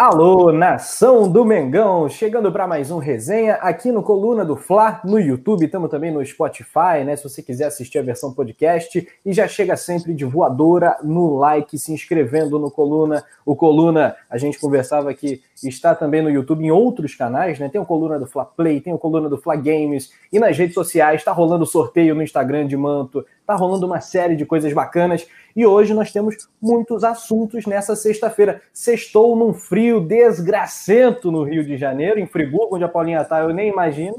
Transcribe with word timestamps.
Alô, 0.00 0.50
nação 0.50 1.30
do 1.30 1.44
Mengão, 1.44 2.08
chegando 2.08 2.50
para 2.50 2.66
mais 2.66 2.90
um 2.90 2.96
resenha 2.96 3.56
aqui 3.56 3.92
no 3.92 4.02
Coluna 4.02 4.46
do 4.46 4.56
Fla, 4.56 4.98
no 5.04 5.20
YouTube, 5.20 5.66
estamos 5.66 5.90
também 5.90 6.10
no 6.10 6.24
Spotify, 6.24 7.04
né? 7.04 7.14
Se 7.16 7.24
você 7.24 7.42
quiser 7.42 7.66
assistir 7.66 7.98
a 7.98 8.02
versão 8.02 8.32
podcast, 8.32 9.06
e 9.26 9.32
já 9.34 9.46
chega 9.46 9.76
sempre 9.76 10.14
de 10.14 10.24
voadora 10.24 10.96
no 11.02 11.36
like, 11.36 11.78
se 11.78 11.92
inscrevendo 11.92 12.58
no 12.58 12.70
Coluna. 12.70 13.22
O 13.44 13.54
Coluna, 13.54 14.16
a 14.30 14.38
gente 14.38 14.58
conversava 14.58 15.10
aqui, 15.10 15.42
está 15.62 15.94
também 15.94 16.22
no 16.22 16.30
YouTube 16.30 16.64
em 16.64 16.70
outros 16.70 17.14
canais, 17.14 17.58
né? 17.58 17.68
Tem 17.68 17.78
o 17.78 17.84
Coluna 17.84 18.18
do 18.18 18.26
Fla 18.26 18.46
Play, 18.46 18.80
tem 18.80 18.94
o 18.94 18.98
Coluna 18.98 19.28
do 19.28 19.36
Fla 19.36 19.54
Games, 19.54 20.14
e 20.32 20.38
nas 20.38 20.56
redes 20.56 20.72
sociais 20.72 21.20
está 21.20 21.30
rolando 21.30 21.66
sorteio 21.66 22.14
no 22.14 22.22
Instagram 22.22 22.66
de 22.66 22.74
Manto, 22.74 23.22
tá 23.46 23.54
rolando 23.54 23.84
uma 23.84 24.00
série 24.00 24.34
de 24.34 24.46
coisas 24.46 24.72
bacanas. 24.72 25.26
E 25.54 25.66
hoje 25.66 25.92
nós 25.94 26.12
temos 26.12 26.48
muitos 26.60 27.04
assuntos 27.04 27.66
nessa 27.66 27.96
sexta-feira. 27.96 28.62
Sextou 28.72 29.36
num 29.36 29.52
frio 29.52 30.00
desgracento 30.00 31.30
no 31.30 31.42
Rio 31.42 31.64
de 31.64 31.76
Janeiro, 31.76 32.20
em 32.20 32.26
Friburgo, 32.26 32.76
onde 32.76 32.84
a 32.84 32.88
Paulinha 32.88 33.20
está, 33.20 33.40
eu 33.40 33.52
nem 33.52 33.68
imagino. 33.68 34.16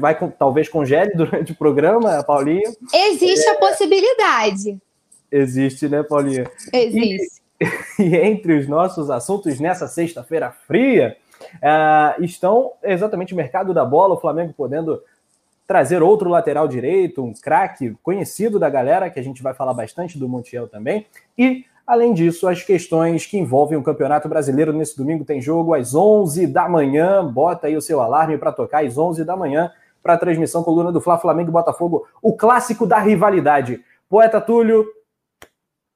Vai 0.00 0.16
talvez 0.30 0.68
congele 0.68 1.12
durante 1.16 1.52
o 1.52 1.56
programa, 1.56 2.18
a 2.18 2.24
Paulinha. 2.24 2.70
Existe 2.92 3.46
é... 3.46 3.50
a 3.50 3.58
possibilidade. 3.58 4.78
Existe, 5.30 5.88
né, 5.88 6.02
Paulinha? 6.02 6.50
Existe. 6.72 7.42
E, 7.98 8.02
e 8.02 8.16
entre 8.16 8.54
os 8.58 8.68
nossos 8.68 9.10
assuntos 9.10 9.58
nessa 9.60 9.86
sexta-feira 9.86 10.50
fria, 10.66 11.16
uh, 11.56 12.22
estão 12.22 12.72
exatamente 12.82 13.34
o 13.34 13.36
mercado 13.36 13.72
da 13.72 13.84
bola, 13.84 14.14
o 14.14 14.20
Flamengo 14.20 14.52
podendo 14.56 15.02
trazer 15.68 16.02
outro 16.02 16.30
lateral 16.30 16.66
direito, 16.66 17.22
um 17.22 17.34
craque 17.34 17.94
conhecido 18.02 18.58
da 18.58 18.70
galera, 18.70 19.10
que 19.10 19.20
a 19.20 19.22
gente 19.22 19.42
vai 19.42 19.52
falar 19.52 19.74
bastante 19.74 20.18
do 20.18 20.26
Montiel 20.26 20.66
também. 20.66 21.04
E, 21.36 21.66
além 21.86 22.14
disso, 22.14 22.48
as 22.48 22.62
questões 22.62 23.26
que 23.26 23.36
envolvem 23.36 23.76
o 23.76 23.82
Campeonato 23.82 24.30
Brasileiro. 24.30 24.72
Nesse 24.72 24.96
domingo 24.96 25.26
tem 25.26 25.42
jogo 25.42 25.74
às 25.74 25.94
11 25.94 26.46
da 26.46 26.66
manhã. 26.66 27.22
Bota 27.22 27.66
aí 27.66 27.76
o 27.76 27.82
seu 27.82 28.00
alarme 28.00 28.38
para 28.38 28.50
tocar 28.50 28.82
às 28.82 28.96
11 28.96 29.26
da 29.26 29.36
manhã 29.36 29.70
para 30.02 30.14
a 30.14 30.18
transmissão 30.18 30.62
coluna 30.64 30.90
do 30.90 31.02
Fla 31.02 31.18
Flamengo 31.18 31.50
e 31.50 31.52
Botafogo, 31.52 32.06
o 32.22 32.34
clássico 32.34 32.86
da 32.86 32.98
rivalidade. 32.98 33.84
Poeta 34.08 34.40
Túlio, 34.40 34.86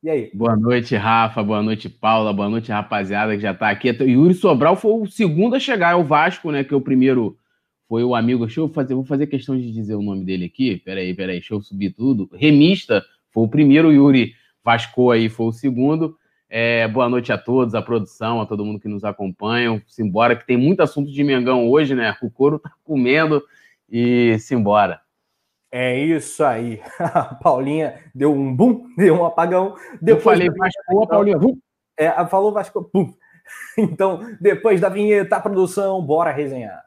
e 0.02 0.10
aí? 0.10 0.30
Boa 0.34 0.54
noite, 0.54 0.94
Rafa. 0.96 1.42
Boa 1.42 1.62
noite, 1.62 1.88
Paula. 1.88 2.32
Boa 2.32 2.48
noite, 2.48 2.70
rapaziada 2.70 3.34
que 3.36 3.40
já 3.40 3.52
está 3.52 3.70
aqui. 3.70 3.88
Yuri 3.88 4.34
Sobral 4.34 4.76
foi 4.76 4.92
o 5.00 5.06
segundo 5.06 5.54
a 5.54 5.60
chegar, 5.60 5.92
é 5.92 5.94
o 5.94 6.04
Vasco, 6.04 6.50
né? 6.50 6.62
Que 6.62 6.74
é 6.74 6.76
o 6.76 6.80
primeiro 6.80 7.38
foi 7.88 8.04
o 8.04 8.14
amigo. 8.14 8.46
Deixa 8.46 8.60
eu 8.60 8.68
fazer, 8.68 8.94
vou 8.94 9.04
fazer 9.04 9.26
questão 9.26 9.56
de 9.56 9.72
dizer 9.72 9.94
o 9.94 10.02
nome 10.02 10.24
dele 10.24 10.46
aqui. 10.46 10.76
Peraí, 10.78 11.14
peraí, 11.14 11.36
deixa 11.36 11.54
eu 11.54 11.60
subir 11.60 11.92
tudo. 11.92 12.28
Remista 12.32 13.04
foi 13.30 13.44
o 13.44 13.48
primeiro, 13.48 13.88
o 13.88 13.92
Yuri 13.92 14.34
Vasco 14.64 15.10
aí 15.10 15.28
foi 15.28 15.46
o 15.46 15.52
segundo. 15.52 16.16
É, 16.48 16.86
boa 16.86 17.08
noite 17.08 17.32
a 17.32 17.38
todos, 17.38 17.74
a 17.74 17.80
produção, 17.80 18.40
a 18.40 18.46
todo 18.46 18.64
mundo 18.64 18.78
que 18.78 18.88
nos 18.88 19.04
acompanha. 19.04 19.82
Simbora, 19.86 20.36
que 20.36 20.46
tem 20.46 20.56
muito 20.56 20.82
assunto 20.82 21.10
de 21.10 21.24
Mengão 21.24 21.68
hoje, 21.68 21.94
né? 21.94 22.14
O 22.22 22.30
couro 22.30 22.58
tá 22.58 22.70
comendo 22.84 23.42
e 23.88 24.38
simbora. 24.38 25.00
É 25.70 25.98
isso 25.98 26.44
aí. 26.44 26.82
A 27.00 27.34
Paulinha 27.34 27.98
deu 28.14 28.34
um 28.34 28.54
bum, 28.54 28.86
deu 28.94 29.14
um 29.14 29.24
apagão. 29.24 29.74
Depois 30.02 30.38
eu 30.38 30.46
falei 30.46 30.50
Vasco, 30.50 31.02
a 31.02 31.06
Paulinha, 31.06 31.38
bum. 31.38 31.56
É, 31.96 32.26
falou 32.26 32.52
Vasco, 32.52 32.90
bum. 32.92 33.12
Então, 33.76 34.20
depois 34.40 34.80
da 34.80 34.88
vinheta, 34.88 35.36
a 35.36 35.40
produção, 35.40 36.00
bora 36.04 36.30
resenhar. 36.30 36.82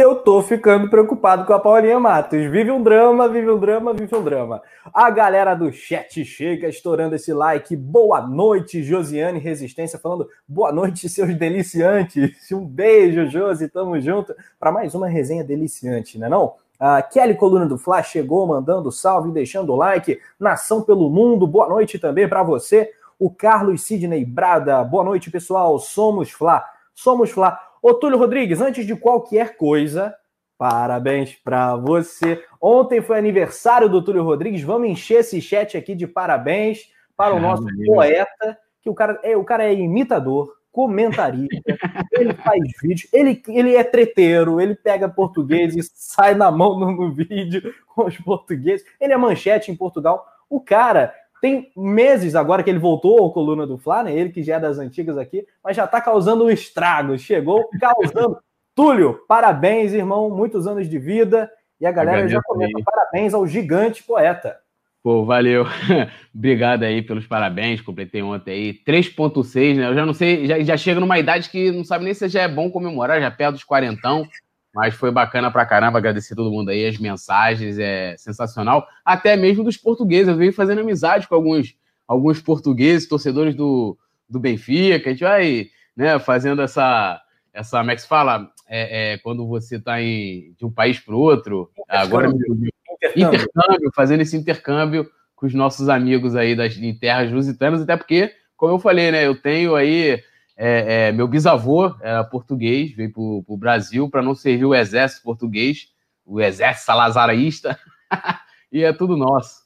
Eu 0.00 0.16
tô 0.16 0.40
ficando 0.40 0.88
preocupado 0.88 1.44
com 1.44 1.52
a 1.52 1.58
Paulinha 1.60 2.00
Matos. 2.00 2.50
Vive 2.50 2.70
um 2.70 2.82
drama, 2.82 3.28
vive 3.28 3.50
um 3.50 3.58
drama, 3.58 3.92
vive 3.92 4.16
um 4.16 4.24
drama. 4.24 4.62
A 4.94 5.10
galera 5.10 5.54
do 5.54 5.70
chat 5.70 6.24
chega 6.24 6.68
estourando 6.68 7.16
esse 7.16 7.34
like. 7.34 7.76
Boa 7.76 8.22
noite, 8.26 8.82
Josiane 8.82 9.38
Resistência, 9.38 9.98
falando 9.98 10.26
boa 10.48 10.72
noite, 10.72 11.06
seus 11.06 11.36
deliciantes. 11.36 12.50
Um 12.50 12.64
beijo, 12.64 13.26
Josi, 13.26 13.68
tamo 13.68 14.00
junto 14.00 14.34
para 14.58 14.72
mais 14.72 14.94
uma 14.94 15.06
resenha 15.06 15.44
deliciante, 15.44 16.18
né 16.18 16.30
não? 16.30 16.54
A 16.78 17.02
Kelly 17.02 17.34
Coluna 17.34 17.66
do 17.66 17.76
Flash 17.76 18.08
chegou 18.08 18.46
mandando 18.46 18.90
salve, 18.90 19.30
deixando 19.30 19.70
o 19.70 19.76
like. 19.76 20.18
Nação 20.38 20.80
pelo 20.80 21.10
Mundo, 21.10 21.46
boa 21.46 21.68
noite 21.68 21.98
também 21.98 22.26
para 22.26 22.42
você. 22.42 22.90
O 23.18 23.28
Carlos 23.28 23.82
Sidney 23.82 24.24
Brada, 24.24 24.82
boa 24.82 25.04
noite, 25.04 25.30
pessoal. 25.30 25.78
Somos 25.78 26.30
Fla. 26.30 26.64
Somos 26.94 27.30
Fla. 27.30 27.69
Ô, 27.82 27.94
Túlio 27.94 28.18
Rodrigues, 28.18 28.60
antes 28.60 28.86
de 28.86 28.94
qualquer 28.94 29.56
coisa, 29.56 30.14
parabéns 30.58 31.34
para 31.34 31.76
você. 31.76 32.44
Ontem 32.60 33.00
foi 33.00 33.18
aniversário 33.18 33.88
do 33.88 34.04
Túlio 34.04 34.22
Rodrigues. 34.22 34.62
Vamos 34.62 34.90
encher 34.90 35.20
esse 35.20 35.40
chat 35.40 35.76
aqui 35.76 35.94
de 35.94 36.06
parabéns 36.06 36.90
para 37.16 37.34
o 37.34 37.38
ah, 37.38 37.40
nosso 37.40 37.66
poeta, 37.86 38.58
que 38.82 38.90
o 38.90 38.94
cara 38.94 39.18
é, 39.22 39.36
o 39.36 39.44
cara 39.44 39.64
é 39.64 39.74
imitador, 39.74 40.54
comentarista, 40.70 41.56
ele 42.12 42.34
faz 42.34 42.60
vídeo, 42.82 43.08
ele, 43.12 43.42
ele 43.48 43.74
é 43.74 43.82
treteiro, 43.82 44.60
ele 44.60 44.74
pega 44.74 45.08
português 45.08 45.74
e 45.74 45.82
sai 45.82 46.34
na 46.34 46.50
mão 46.50 46.78
no, 46.78 46.92
no 46.92 47.14
vídeo 47.14 47.74
com 47.94 48.04
os 48.04 48.16
portugueses. 48.18 48.86
Ele 49.00 49.12
é 49.12 49.16
manchete 49.16 49.70
em 49.70 49.76
Portugal. 49.76 50.26
O 50.48 50.60
cara 50.60 51.14
tem 51.40 51.70
meses 51.76 52.34
agora 52.34 52.62
que 52.62 52.70
ele 52.70 52.78
voltou 52.78 53.18
ao 53.18 53.32
coluna 53.32 53.66
do 53.66 53.78
Fla, 53.78 54.02
né? 54.02 54.12
Ele 54.12 54.30
que 54.30 54.42
já 54.42 54.56
é 54.56 54.60
das 54.60 54.78
antigas 54.78 55.16
aqui, 55.16 55.46
mas 55.64 55.76
já 55.76 55.84
está 55.84 56.00
causando 56.00 56.44
um 56.44 56.50
estrago. 56.50 57.18
Chegou 57.18 57.68
causando. 57.80 58.38
Túlio, 58.74 59.20
parabéns, 59.26 59.92
irmão. 59.92 60.30
Muitos 60.30 60.66
anos 60.66 60.88
de 60.88 60.98
vida. 60.98 61.50
E 61.80 61.86
a 61.86 61.92
galera 61.92 62.18
Agradeço 62.18 62.34
já 62.36 62.42
comenta 62.42 62.78
aí. 62.78 62.84
parabéns 62.84 63.32
ao 63.32 63.46
gigante 63.46 64.02
poeta. 64.02 64.58
Pô, 65.02 65.24
valeu. 65.24 65.64
Obrigado 66.34 66.82
aí 66.82 67.00
pelos 67.00 67.26
parabéns. 67.26 67.80
Completei 67.80 68.22
ontem 68.22 68.50
aí 68.52 68.74
3.6, 68.86 69.76
né? 69.76 69.88
Eu 69.88 69.94
já 69.94 70.04
não 70.04 70.12
sei, 70.12 70.46
já, 70.46 70.60
já 70.60 70.76
chega 70.76 71.00
numa 71.00 71.18
idade 71.18 71.48
que 71.48 71.72
não 71.72 71.84
sabe 71.84 72.04
nem 72.04 72.12
se 72.12 72.28
já 72.28 72.42
é 72.42 72.48
bom 72.48 72.70
comemorar, 72.70 73.18
já 73.20 73.30
perto 73.30 73.54
dos 73.54 73.64
quarentão. 73.64 74.26
Mas 74.74 74.94
foi 74.94 75.10
bacana 75.10 75.50
pra 75.50 75.66
caramba, 75.66 75.98
agradecer 75.98 76.34
todo 76.34 76.50
mundo 76.50 76.70
aí, 76.70 76.86
as 76.86 76.98
mensagens, 76.98 77.78
é 77.78 78.16
sensacional. 78.16 78.86
Até 79.04 79.36
mesmo 79.36 79.64
dos 79.64 79.76
portugueses, 79.76 80.28
eu 80.28 80.36
venho 80.36 80.52
fazendo 80.52 80.80
amizade 80.80 81.26
com 81.26 81.34
alguns, 81.34 81.74
alguns 82.06 82.40
portugueses, 82.40 83.08
torcedores 83.08 83.54
do, 83.54 83.98
do 84.28 84.38
Benfica, 84.38 85.08
a 85.08 85.12
gente 85.12 85.24
vai 85.24 85.70
né, 85.96 86.18
fazendo 86.20 86.62
essa, 86.62 87.20
essa, 87.52 87.78
como 87.78 87.90
é 87.90 87.96
que 87.96 88.02
se 88.02 88.08
fala? 88.08 88.48
É, 88.68 89.14
é 89.14 89.18
quando 89.18 89.46
você 89.48 89.76
está 89.76 89.98
de 89.98 90.54
um 90.62 90.70
país 90.70 91.00
para 91.00 91.14
o 91.14 91.18
outro, 91.18 91.68
agora 91.88 92.28
intercâmbio. 92.28 92.72
intercâmbio, 93.16 93.90
fazendo 93.94 94.20
esse 94.20 94.36
intercâmbio 94.36 95.10
com 95.34 95.46
os 95.46 95.54
nossos 95.54 95.88
amigos 95.88 96.36
aí 96.36 96.54
das, 96.54 96.76
em 96.76 96.94
terras 96.94 97.32
lusitanas, 97.32 97.82
até 97.82 97.96
porque, 97.96 98.32
como 98.56 98.74
eu 98.74 98.78
falei, 98.78 99.10
né, 99.10 99.26
eu 99.26 99.34
tenho 99.34 99.74
aí 99.74 100.22
é, 100.62 101.08
é, 101.08 101.12
meu 101.12 101.26
bisavô 101.26 101.94
era 102.02 102.22
português, 102.22 102.94
veio 102.94 103.10
para 103.10 103.22
o 103.22 103.56
Brasil 103.56 104.10
para 104.10 104.20
não 104.20 104.34
servir 104.34 104.66
o 104.66 104.74
exército 104.74 105.22
português, 105.22 105.88
o 106.22 106.38
exército 106.38 106.84
salazarista, 106.84 107.78
e 108.70 108.84
é 108.84 108.92
tudo 108.92 109.16
nosso. 109.16 109.62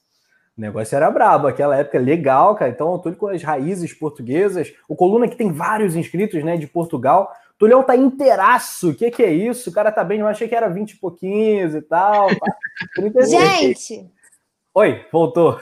O 0.57 0.61
negócio 0.61 0.95
era 0.95 1.11
brabo, 1.11 1.47
aquela 1.47 1.75
época 1.75 1.99
legal, 1.99 2.55
cara. 2.55 2.71
Então, 2.71 2.97
tudo 2.97 3.17
com 3.17 3.27
as 3.27 3.43
raízes 3.43 3.93
portuguesas. 3.93 4.73
O 4.87 4.95
Coluna 4.95 5.27
que 5.27 5.35
tem 5.35 5.51
vários 5.51 5.97
inscritos, 5.97 6.41
né, 6.45 6.55
de 6.55 6.65
Portugal. 6.65 7.29
Tulhão 7.57 7.83
tá 7.83 7.93
inteiraço. 7.93 8.91
O 8.91 8.95
que, 8.95 9.11
que 9.11 9.21
é 9.21 9.33
isso? 9.33 9.69
O 9.69 9.73
cara 9.73 9.91
tá 9.91 10.01
bem, 10.01 10.21
eu 10.21 10.27
achei 10.27 10.47
que 10.47 10.55
era 10.55 10.69
20 10.69 10.91
e 10.91 10.97
pouquinhos 10.97 11.75
e 11.75 11.81
tal. 11.81 12.29
Tá? 12.29 12.57
Gente! 13.27 14.09
Oi, 14.73 15.05
voltou. 15.11 15.59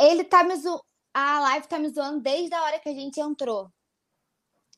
Ele 0.00 0.24
tá 0.24 0.42
me 0.42 0.56
zoando. 0.56 0.82
A 1.14 1.40
live 1.40 1.68
tá 1.68 1.78
me 1.78 1.88
zoando 1.88 2.20
desde 2.20 2.52
a 2.54 2.62
hora 2.64 2.80
que 2.80 2.88
a 2.88 2.92
gente 2.92 3.20
entrou. 3.20 3.70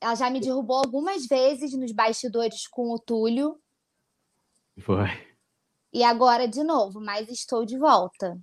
Ela 0.01 0.15
já 0.15 0.31
me 0.31 0.41
derrubou 0.41 0.77
algumas 0.77 1.27
vezes 1.27 1.73
nos 1.73 1.93
bastidores 1.93 2.67
com 2.69 2.93
o 2.93 2.99
Túlio. 2.99 3.59
Foi. 4.79 5.09
E 5.93 6.05
agora 6.05 6.47
de 6.47 6.63
novo, 6.63 7.01
mas 7.01 7.29
estou 7.29 7.65
de 7.65 7.77
volta. 7.79 8.39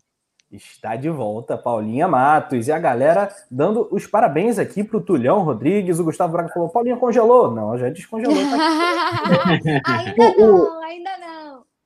Está 0.52 0.96
de 0.96 1.10
volta, 1.10 1.58
Paulinha 1.58 2.08
Matos. 2.08 2.68
E 2.68 2.72
a 2.72 2.80
galera 2.80 3.34
dando 3.50 3.88
os 3.92 4.06
parabéns 4.06 4.60
aqui 4.60 4.84
para 4.84 4.98
o 4.98 5.02
Tulhão 5.02 5.44
Rodrigues. 5.44 6.00
O 6.00 6.04
Gustavo 6.04 6.34
Braga 6.34 6.50
falou: 6.50 6.70
Paulinha 6.70 6.98
congelou. 6.98 7.52
Não, 7.52 7.78
já 7.78 7.90
descongelou. 7.90 8.36
Tá 8.36 9.96
ainda 10.00 10.38
não, 10.38 10.84
ainda 10.84 11.18
não. 11.18 11.35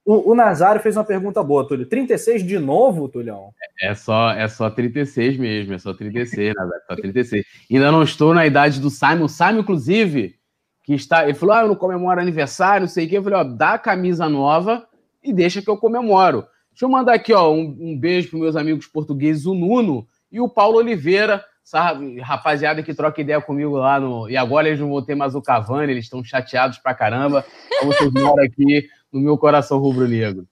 O, 0.09 0.31
o 0.31 0.35
Nazário 0.35 0.81
fez 0.81 0.97
uma 0.97 1.03
pergunta 1.03 1.43
boa, 1.43 1.67
Túlio. 1.67 1.85
36 1.85 2.43
de 2.43 2.57
novo, 2.57 3.07
Tulhão? 3.07 3.53
É 3.79 3.93
só, 3.93 4.31
é 4.31 4.47
só 4.47 4.67
36 4.67 5.37
mesmo, 5.37 5.75
é 5.75 5.77
só 5.77 5.93
36, 5.93 6.55
Nazário, 6.55 6.81
só 6.87 6.95
36. 6.95 7.45
Ainda 7.71 7.91
não 7.91 8.01
estou 8.01 8.33
na 8.33 8.43
idade 8.43 8.79
do 8.79 8.89
Simon. 8.89 9.25
O 9.25 9.29
Simon, 9.29 9.59
inclusive, 9.59 10.33
que 10.83 10.95
está. 10.95 11.25
Ele 11.25 11.35
falou: 11.35 11.53
ah, 11.53 11.61
eu 11.61 11.67
não 11.67 11.75
comemoro 11.75 12.19
aniversário, 12.19 12.81
não 12.81 12.87
sei 12.87 13.05
o 13.05 13.09
quê. 13.09 13.17
Eu 13.19 13.23
falei: 13.23 13.37
ó, 13.37 13.43
dá 13.43 13.73
a 13.73 13.77
camisa 13.77 14.27
nova 14.27 14.87
e 15.23 15.31
deixa 15.31 15.61
que 15.61 15.69
eu 15.69 15.77
comemoro. 15.77 16.47
Deixa 16.71 16.85
eu 16.85 16.89
mandar 16.89 17.13
aqui, 17.13 17.31
ó, 17.31 17.53
um, 17.53 17.77
um 17.79 17.95
beijo 17.95 18.31
para 18.31 18.39
meus 18.39 18.55
amigos 18.55 18.87
portugueses, 18.87 19.45
o 19.45 19.53
Nuno 19.53 20.07
e 20.31 20.41
o 20.41 20.49
Paulo 20.49 20.79
Oliveira, 20.79 21.45
sabe, 21.63 22.19
rapaziada 22.19 22.81
que 22.81 22.95
troca 22.95 23.21
ideia 23.21 23.39
comigo 23.39 23.77
lá 23.77 23.99
no. 23.99 24.27
E 24.27 24.35
agora 24.35 24.69
eles 24.69 24.79
não 24.79 24.89
vão 24.89 25.05
ter 25.05 25.13
mais 25.13 25.35
o 25.35 25.41
Cavani, 25.41 25.91
eles 25.91 26.05
estão 26.05 26.23
chateados 26.23 26.79
pra 26.79 26.95
caramba. 26.95 27.45
Então 27.75 27.91
vocês 27.91 28.11
moram 28.11 28.43
aqui 28.43 28.89
no 29.11 29.19
meu 29.19 29.37
coração 29.37 29.79
rubro-negro. 29.79 30.45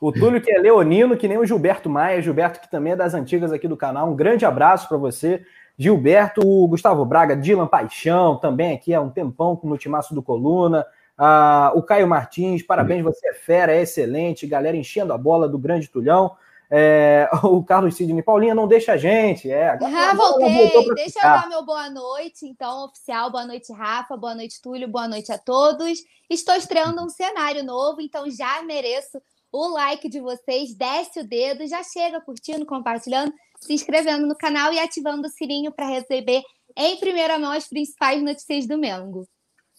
O 0.00 0.10
Túlio, 0.10 0.40
que 0.40 0.50
é 0.50 0.58
leonino, 0.58 1.16
que 1.16 1.28
nem 1.28 1.38
o 1.38 1.46
Gilberto 1.46 1.88
Maia. 1.88 2.20
Gilberto, 2.20 2.60
que 2.60 2.70
também 2.70 2.92
é 2.92 2.96
das 2.96 3.14
antigas 3.14 3.52
aqui 3.52 3.68
do 3.68 3.76
canal. 3.76 4.10
Um 4.10 4.16
grande 4.16 4.44
abraço 4.44 4.88
para 4.88 4.96
você. 4.96 5.42
Gilberto, 5.78 6.40
o 6.44 6.66
Gustavo 6.68 7.04
Braga, 7.04 7.36
Dylan 7.36 7.66
Paixão, 7.66 8.36
também 8.36 8.74
aqui 8.74 8.92
há 8.92 9.00
um 9.00 9.10
tempão 9.10 9.58
no 9.62 9.78
timaço 9.78 10.14
do 10.14 10.22
Coluna. 10.22 10.84
Ah, 11.16 11.72
o 11.74 11.82
Caio 11.82 12.08
Martins, 12.08 12.62
parabéns, 12.62 13.02
você 13.02 13.28
é 13.28 13.34
fera, 13.34 13.72
é 13.72 13.82
excelente. 13.82 14.46
Galera 14.46 14.76
enchendo 14.76 15.12
a 15.12 15.18
bola 15.18 15.48
do 15.48 15.58
grande 15.58 15.88
Tulhão. 15.88 16.32
É, 16.74 17.28
o 17.44 17.62
Carlos 17.62 17.94
Sidney 17.94 18.22
Paulinha 18.22 18.54
não 18.54 18.66
deixa 18.66 18.92
a 18.92 18.96
gente. 18.96 19.50
É, 19.50 19.68
ah, 19.68 20.14
voltei. 20.14 20.70
Deixa 20.94 21.18
eu 21.18 21.22
dar 21.22 21.46
meu 21.46 21.62
boa 21.62 21.90
noite, 21.90 22.46
então, 22.46 22.86
oficial. 22.86 23.30
Boa 23.30 23.44
noite, 23.44 23.70
Rafa. 23.74 24.16
Boa 24.16 24.34
noite, 24.34 24.62
Túlio. 24.62 24.88
Boa 24.88 25.06
noite 25.06 25.30
a 25.30 25.36
todos. 25.36 25.98
Estou 26.30 26.54
estreando 26.54 27.04
um 27.04 27.10
cenário 27.10 27.62
novo, 27.62 28.00
então 28.00 28.30
já 28.30 28.62
mereço 28.62 29.20
o 29.52 29.68
like 29.68 30.08
de 30.08 30.18
vocês, 30.18 30.74
desce 30.74 31.20
o 31.20 31.28
dedo, 31.28 31.66
já 31.66 31.82
chega 31.82 32.22
curtindo, 32.22 32.64
compartilhando, 32.64 33.34
se 33.60 33.74
inscrevendo 33.74 34.26
no 34.26 34.34
canal 34.34 34.72
e 34.72 34.80
ativando 34.80 35.26
o 35.26 35.30
sininho 35.30 35.70
para 35.70 35.86
receber 35.86 36.40
em 36.74 36.96
primeira 36.96 37.38
mão 37.38 37.52
as 37.52 37.68
principais 37.68 38.22
notícias 38.22 38.66
do 38.66 38.78
Mengo. 38.78 39.28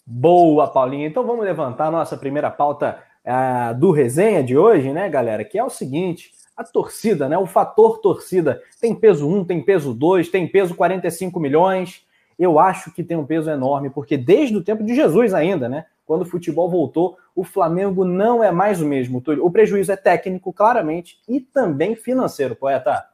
Boa, 0.06 0.68
Paulinha. 0.68 1.08
Então 1.08 1.26
vamos 1.26 1.44
levantar 1.44 1.86
a 1.88 1.90
nossa 1.90 2.16
primeira 2.16 2.52
pauta 2.52 3.02
uh, 3.24 3.76
do 3.76 3.90
resenha 3.90 4.44
de 4.44 4.56
hoje, 4.56 4.92
né, 4.92 5.08
galera? 5.08 5.44
Que 5.44 5.58
é 5.58 5.64
o 5.64 5.70
seguinte: 5.70 6.30
a 6.56 6.64
torcida, 6.64 7.28
né? 7.28 7.36
O 7.38 7.46
fator 7.46 7.98
torcida. 7.98 8.62
Tem 8.80 8.94
peso 8.94 9.28
1, 9.28 9.44
tem 9.44 9.62
peso 9.62 9.92
2, 9.92 10.28
tem 10.28 10.46
peso 10.46 10.74
45 10.74 11.38
milhões. 11.40 12.06
Eu 12.38 12.58
acho 12.58 12.92
que 12.92 13.02
tem 13.02 13.16
um 13.16 13.26
peso 13.26 13.50
enorme, 13.50 13.90
porque 13.90 14.16
desde 14.16 14.56
o 14.56 14.62
tempo 14.62 14.82
de 14.84 14.94
Jesus 14.94 15.32
ainda, 15.32 15.68
né? 15.68 15.86
quando 16.06 16.22
o 16.22 16.26
futebol 16.26 16.70
voltou, 16.70 17.16
o 17.34 17.44
Flamengo 17.44 18.04
não 18.04 18.42
é 18.42 18.50
mais 18.50 18.80
o 18.80 18.86
mesmo. 18.86 19.22
O 19.40 19.50
prejuízo 19.50 19.92
é 19.92 19.96
técnico, 19.96 20.52
claramente, 20.52 21.18
e 21.28 21.40
também 21.40 21.96
financeiro, 21.96 22.54
poeta. 22.54 23.04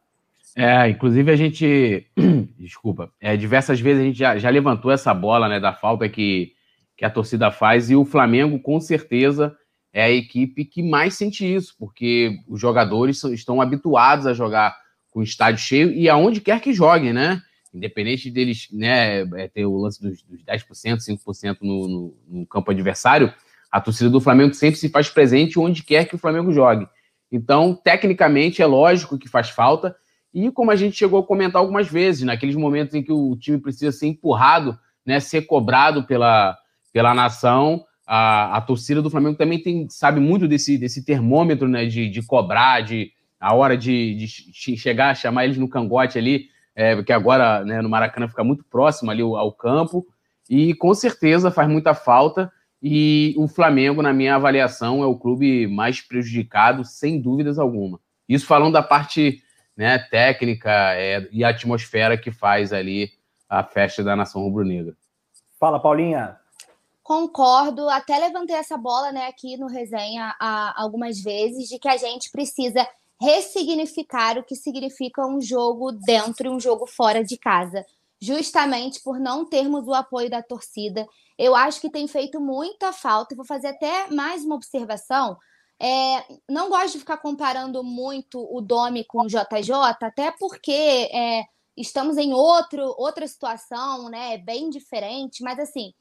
É, 0.57 0.89
inclusive 0.89 1.31
a 1.31 1.37
gente, 1.37 2.07
desculpa, 2.59 3.11
é, 3.21 3.37
diversas 3.37 3.81
vezes 3.81 4.03
a 4.03 4.05
gente 4.05 4.19
já, 4.19 4.39
já, 4.39 4.51
levantou 4.51 4.91
essa 4.91 5.15
bola 5.15 5.49
né, 5.49 5.61
da 5.61 5.73
falta 5.73 6.09
que, 6.09 6.53
que 6.97 7.05
a 7.05 7.11
torcida 7.11 7.51
faz, 7.51 7.89
e 7.91 7.97
o 7.97 8.05
Flamengo, 8.05 8.59
com 8.59 8.81
certeza, 8.81 9.57
é 9.93 10.05
a 10.05 10.11
equipe 10.11 10.65
que 10.65 10.83
mais 10.83 11.15
sente 11.15 11.45
isso, 11.45 11.75
porque 11.79 12.39
os 12.49 12.61
jogadores 12.61 13.23
estão 13.25 13.61
habituados 13.61 14.27
a 14.27 14.35
jogar 14.35 14.77
com 15.11 15.21
o 15.21 15.25
estádio 15.25 15.61
cheio 15.61 15.93
e 15.93 16.09
aonde 16.09 16.41
quer 16.41 16.61
que 16.61 16.73
joguem, 16.73 17.13
né? 17.13 17.43
independente 17.73 18.31
deles 18.31 18.69
né, 18.73 19.21
é, 19.21 19.49
ter 19.49 19.65
o 19.65 19.77
lance 19.77 20.03
dos, 20.03 20.23
dos 20.23 20.43
10%, 20.45 20.99
5% 20.99 21.59
no, 21.63 21.89
no, 21.89 22.17
no 22.29 22.47
campo 22.47 22.71
adversário, 22.71 23.33
a 23.71 23.81
torcida 23.81 24.11
do 24.11 24.21
Flamengo 24.21 24.53
sempre 24.55 24.79
se 24.79 24.89
faz 24.89 25.09
presente 25.09 25.59
onde 25.59 25.85
quer 25.85 26.05
que 26.07 26.17
o 26.17 26.19
Flamengo 26.19 26.53
jogue. 26.53 26.89
Então, 27.31 27.75
tecnicamente, 27.75 28.61
é 28.61 28.67
lógico 28.67 29.19
que 29.19 29.29
faz 29.29 29.51
falta. 29.51 29.95
E 30.35 30.51
como 30.51 30.73
a 30.73 30.77
gente 30.77 30.97
chegou 30.97 31.21
a 31.21 31.27
comentar 31.27 31.61
algumas 31.61 31.89
vezes, 31.89 32.23
naqueles 32.23 32.57
momentos 32.57 32.95
em 32.95 33.03
que 33.03 33.13
o 33.13 33.37
time 33.37 33.59
precisa 33.59 33.93
ser 33.93 34.09
empurrado, 34.09 34.77
né, 35.07 35.21
ser 35.21 35.43
cobrado 35.43 36.05
pela, 36.05 36.59
pela 36.93 37.15
nação, 37.15 37.85
a, 38.12 38.57
a 38.57 38.61
torcida 38.61 39.01
do 39.01 39.09
Flamengo 39.09 39.37
também 39.37 39.62
tem, 39.62 39.89
sabe 39.89 40.19
muito 40.19 40.49
desse, 40.49 40.77
desse 40.77 41.05
termômetro 41.05 41.69
né, 41.69 41.87
de, 41.87 42.11
de 42.11 42.21
cobrar, 42.21 42.81
de 42.81 43.12
a 43.39 43.55
hora 43.55 43.77
de, 43.77 44.17
de 44.17 44.77
chegar, 44.77 45.15
chamar 45.15 45.45
eles 45.45 45.57
no 45.57 45.69
cangote 45.69 46.19
ali, 46.19 46.49
é, 46.75 46.97
porque 46.97 47.12
agora 47.12 47.65
né, 47.65 47.81
no 47.81 47.89
Maracanã 47.89 48.27
fica 48.27 48.43
muito 48.43 48.65
próximo 48.65 49.12
ali 49.12 49.23
ao 49.23 49.53
campo, 49.53 50.05
e 50.49 50.75
com 50.75 50.93
certeza 50.93 51.53
faz 51.53 51.69
muita 51.69 51.95
falta. 51.95 52.51
E 52.83 53.33
o 53.39 53.47
Flamengo, 53.47 54.03
na 54.03 54.13
minha 54.13 54.35
avaliação, 54.35 55.05
é 55.05 55.06
o 55.06 55.17
clube 55.17 55.69
mais 55.69 56.01
prejudicado, 56.01 56.85
sem 56.85 57.21
dúvidas 57.21 57.61
alguma. 57.61 58.01
Isso 58.29 58.45
falando 58.45 58.73
da 58.73 58.83
parte 58.83 59.41
né, 59.77 59.99
técnica 59.99 60.69
é, 60.97 61.29
e 61.31 61.45
atmosfera 61.45 62.19
que 62.19 62.33
faz 62.33 62.73
ali 62.73 63.13
a 63.49 63.63
festa 63.63 64.03
da 64.03 64.17
nação 64.17 64.43
rubro-negra. 64.43 64.97
Fala, 65.61 65.79
Paulinha. 65.79 66.40
Concordo, 67.11 67.89
até 67.89 68.17
levantei 68.21 68.55
essa 68.55 68.77
bola 68.77 69.11
né, 69.11 69.27
aqui 69.27 69.57
no 69.57 69.67
resenha 69.67 70.33
algumas 70.77 71.21
vezes, 71.21 71.69
de 71.69 71.77
que 71.77 71.89
a 71.89 71.97
gente 71.97 72.31
precisa 72.31 72.89
ressignificar 73.21 74.39
o 74.39 74.45
que 74.45 74.55
significa 74.55 75.27
um 75.27 75.41
jogo 75.41 75.91
dentro 75.91 76.47
e 76.47 76.51
um 76.51 76.61
jogo 76.61 76.87
fora 76.87 77.25
de 77.25 77.37
casa, 77.37 77.85
justamente 78.23 79.03
por 79.03 79.19
não 79.19 79.45
termos 79.45 79.89
o 79.89 79.93
apoio 79.93 80.31
da 80.31 80.41
torcida. 80.41 81.05
Eu 81.37 81.57
acho 81.57 81.81
que 81.81 81.91
tem 81.91 82.07
feito 82.07 82.41
muita 82.41 82.93
falta, 82.93 83.35
e 83.35 83.37
vou 83.37 83.45
fazer 83.45 83.67
até 83.67 84.06
mais 84.13 84.45
uma 84.45 84.55
observação. 84.55 85.37
É, 85.83 86.25
não 86.49 86.69
gosto 86.69 86.93
de 86.93 87.01
ficar 87.01 87.17
comparando 87.17 87.83
muito 87.83 88.39
o 88.56 88.61
Domi 88.61 89.05
com 89.05 89.23
o 89.23 89.27
JJ, 89.27 89.75
até 90.01 90.31
porque 90.39 90.71
é, 91.13 91.43
estamos 91.77 92.17
em 92.17 92.33
outro, 92.33 92.95
outra 92.97 93.27
situação, 93.27 94.09
né? 94.09 94.39
Bem 94.39 94.71
diferente, 94.71 95.43
mas 95.43 95.59
assim. 95.59 95.93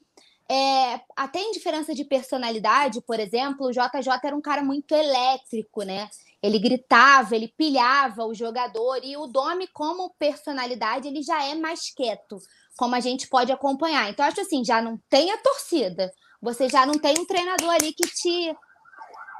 É, 0.50 1.00
até 1.14 1.38
em 1.38 1.52
diferença 1.52 1.94
de 1.94 2.04
personalidade, 2.04 3.00
por 3.02 3.20
exemplo, 3.20 3.68
o 3.68 3.70
JJ 3.70 4.18
era 4.24 4.34
um 4.34 4.40
cara 4.40 4.64
muito 4.64 4.92
elétrico, 4.92 5.84
né? 5.84 6.10
Ele 6.42 6.58
gritava, 6.58 7.36
ele 7.36 7.46
pilhava 7.46 8.24
o 8.24 8.34
jogador 8.34 8.98
e 9.04 9.16
o 9.16 9.28
Domi 9.28 9.68
como 9.68 10.10
personalidade 10.18 11.06
ele 11.06 11.22
já 11.22 11.44
é 11.44 11.54
mais 11.54 11.94
quieto, 11.94 12.38
como 12.76 12.96
a 12.96 13.00
gente 13.00 13.28
pode 13.28 13.52
acompanhar. 13.52 14.10
Então 14.10 14.26
acho 14.26 14.40
assim, 14.40 14.64
já 14.64 14.82
não 14.82 14.98
tem 15.08 15.30
a 15.30 15.38
torcida, 15.38 16.10
você 16.42 16.68
já 16.68 16.84
não 16.84 16.94
tem 16.94 17.14
um 17.16 17.26
treinador 17.26 17.70
ali 17.70 17.92
que 17.92 18.08
te 18.08 18.56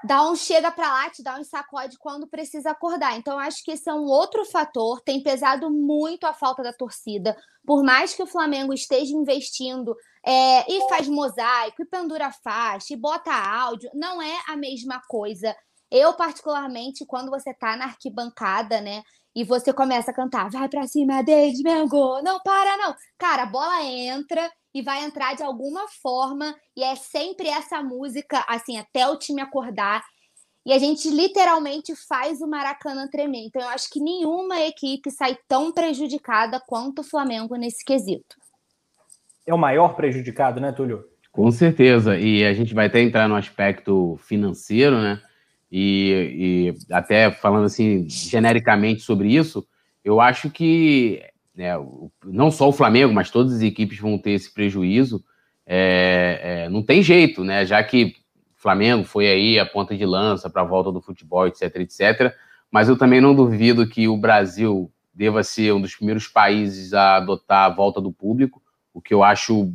dá 0.05 0.29
um 0.29 0.37
chega 0.37 0.71
para 0.71 0.93
lá, 0.93 1.11
te 1.11 1.23
dá 1.23 1.39
um 1.39 1.45
sacode 1.45 1.97
quando 1.99 2.27
precisa 2.27 2.71
acordar. 2.71 3.17
Então 3.17 3.39
acho 3.39 3.63
que 3.65 3.73
esse 3.73 3.89
é 3.89 3.95
um 3.95 4.05
outro 4.05 4.45
fator, 4.45 5.01
tem 5.01 5.23
pesado 5.23 5.71
muito 5.71 6.25
a 6.25 6.35
falta 6.35 6.63
da 6.63 6.73
torcida. 6.73 7.37
Por 7.67 7.83
mais 7.83 8.15
que 8.15 8.23
o 8.23 8.27
Flamengo 8.27 8.73
esteja 8.73 9.15
investindo 9.15 9.95
é, 10.25 10.71
e 10.71 10.89
faz 10.89 11.09
mosaico, 11.09 11.83
e 11.83 11.87
pendura 11.87 12.33
faixa, 12.43 12.95
e 12.95 12.97
bota 12.97 13.33
áudio, 13.33 13.91
não 13.95 14.21
é 14.21 14.39
a 14.49 14.57
mesma 14.57 15.01
coisa 15.09 15.55
eu, 15.91 16.15
particularmente, 16.15 17.05
quando 17.05 17.31
você 17.31 17.53
tá 17.53 17.77
na 17.77 17.87
arquibancada, 17.87 18.81
né? 18.81 19.03
E 19.35 19.45
você 19.45 19.73
começa 19.73 20.11
a 20.11 20.15
cantar, 20.15 20.49
vai 20.51 20.69
pra 20.69 20.87
cima 20.87 21.23
deles, 21.23 21.61
não 21.63 22.41
para 22.41 22.77
não. 22.77 22.95
Cara, 23.19 23.43
a 23.43 23.47
bola 23.47 23.83
entra 23.83 24.51
e 24.75 24.83
vai 24.83 25.05
entrar 25.05 25.35
de 25.35 25.43
alguma 25.43 25.89
forma, 26.03 26.55
e 26.77 26.83
é 26.83 26.95
sempre 26.95 27.49
essa 27.49 27.83
música, 27.83 28.45
assim, 28.49 28.79
até 28.79 29.09
o 29.09 29.17
time 29.17 29.41
acordar. 29.41 30.03
E 30.65 30.73
a 30.73 30.79
gente 30.79 31.09
literalmente 31.11 31.95
faz 32.07 32.41
o 32.41 32.47
Maracanã 32.47 33.09
tremer. 33.09 33.47
Então, 33.47 33.63
eu 33.63 33.69
acho 33.69 33.89
que 33.91 33.99
nenhuma 33.99 34.61
equipe 34.61 35.11
sai 35.11 35.37
tão 35.49 35.73
prejudicada 35.73 36.61
quanto 36.67 37.01
o 37.01 37.05
Flamengo 37.05 37.57
nesse 37.57 37.85
quesito. 37.85 38.37
É 39.47 39.55
o 39.55 39.59
maior 39.59 39.97
prejudicado, 39.97 40.61
né, 40.61 40.71
Túlio? 40.71 41.05
Com 41.33 41.51
certeza. 41.51 42.19
E 42.19 42.45
a 42.45 42.53
gente 42.53 42.75
vai 42.75 42.87
até 42.87 43.01
entrar 43.01 43.29
no 43.29 43.37
aspecto 43.37 44.19
financeiro, 44.23 45.01
né? 45.01 45.21
E, 45.73 46.75
e, 46.77 46.95
até 46.95 47.31
falando 47.31 47.65
assim 47.65 48.09
genericamente 48.09 49.03
sobre 49.03 49.29
isso, 49.35 49.67
eu 50.05 50.21
acho 50.21 50.51
que 50.51 51.23
né, 51.55 51.73
não 52.25 52.51
só 52.51 52.69
o 52.69 52.73
Flamengo, 52.73 53.13
mas 53.13 53.31
todas 53.31 53.55
as 53.55 53.63
equipes 53.63 53.99
vão 53.99 54.19
ter 54.19 54.33
esse 54.33 54.53
prejuízo. 54.53 55.25
É, 55.67 56.41
é, 56.43 56.69
não 56.69 56.83
tem 56.83 57.03
jeito, 57.03 57.45
né? 57.45 57.65
Já 57.65 57.83
que 57.83 58.17
o 58.57 58.61
Flamengo 58.61 59.05
foi 59.05 59.29
aí 59.29 59.59
a 59.59 59.67
ponta 59.67 59.97
de 59.97 60.05
lança 60.05 60.51
para 60.51 60.63
a 60.63 60.67
volta 60.67 60.91
do 60.91 61.01
futebol, 61.01 61.47
etc, 61.47 61.77
etc. 61.77 62.35
Mas 62.71 62.89
eu 62.89 62.97
também 62.97 63.21
não 63.21 63.35
duvido 63.35 63.89
que 63.89 64.09
o 64.09 64.17
Brasil 64.17 64.91
deva 65.13 65.43
ser 65.43 65.73
um 65.73 65.81
dos 65.81 65.95
primeiros 65.95 66.27
países 66.27 66.95
a 66.95 67.17
adotar 67.17 67.67
a 67.67 67.75
volta 67.75 68.01
do 68.01 68.13
público, 68.13 68.63
o 68.93 69.01
que 69.01 69.13
eu 69.13 69.23
acho 69.23 69.73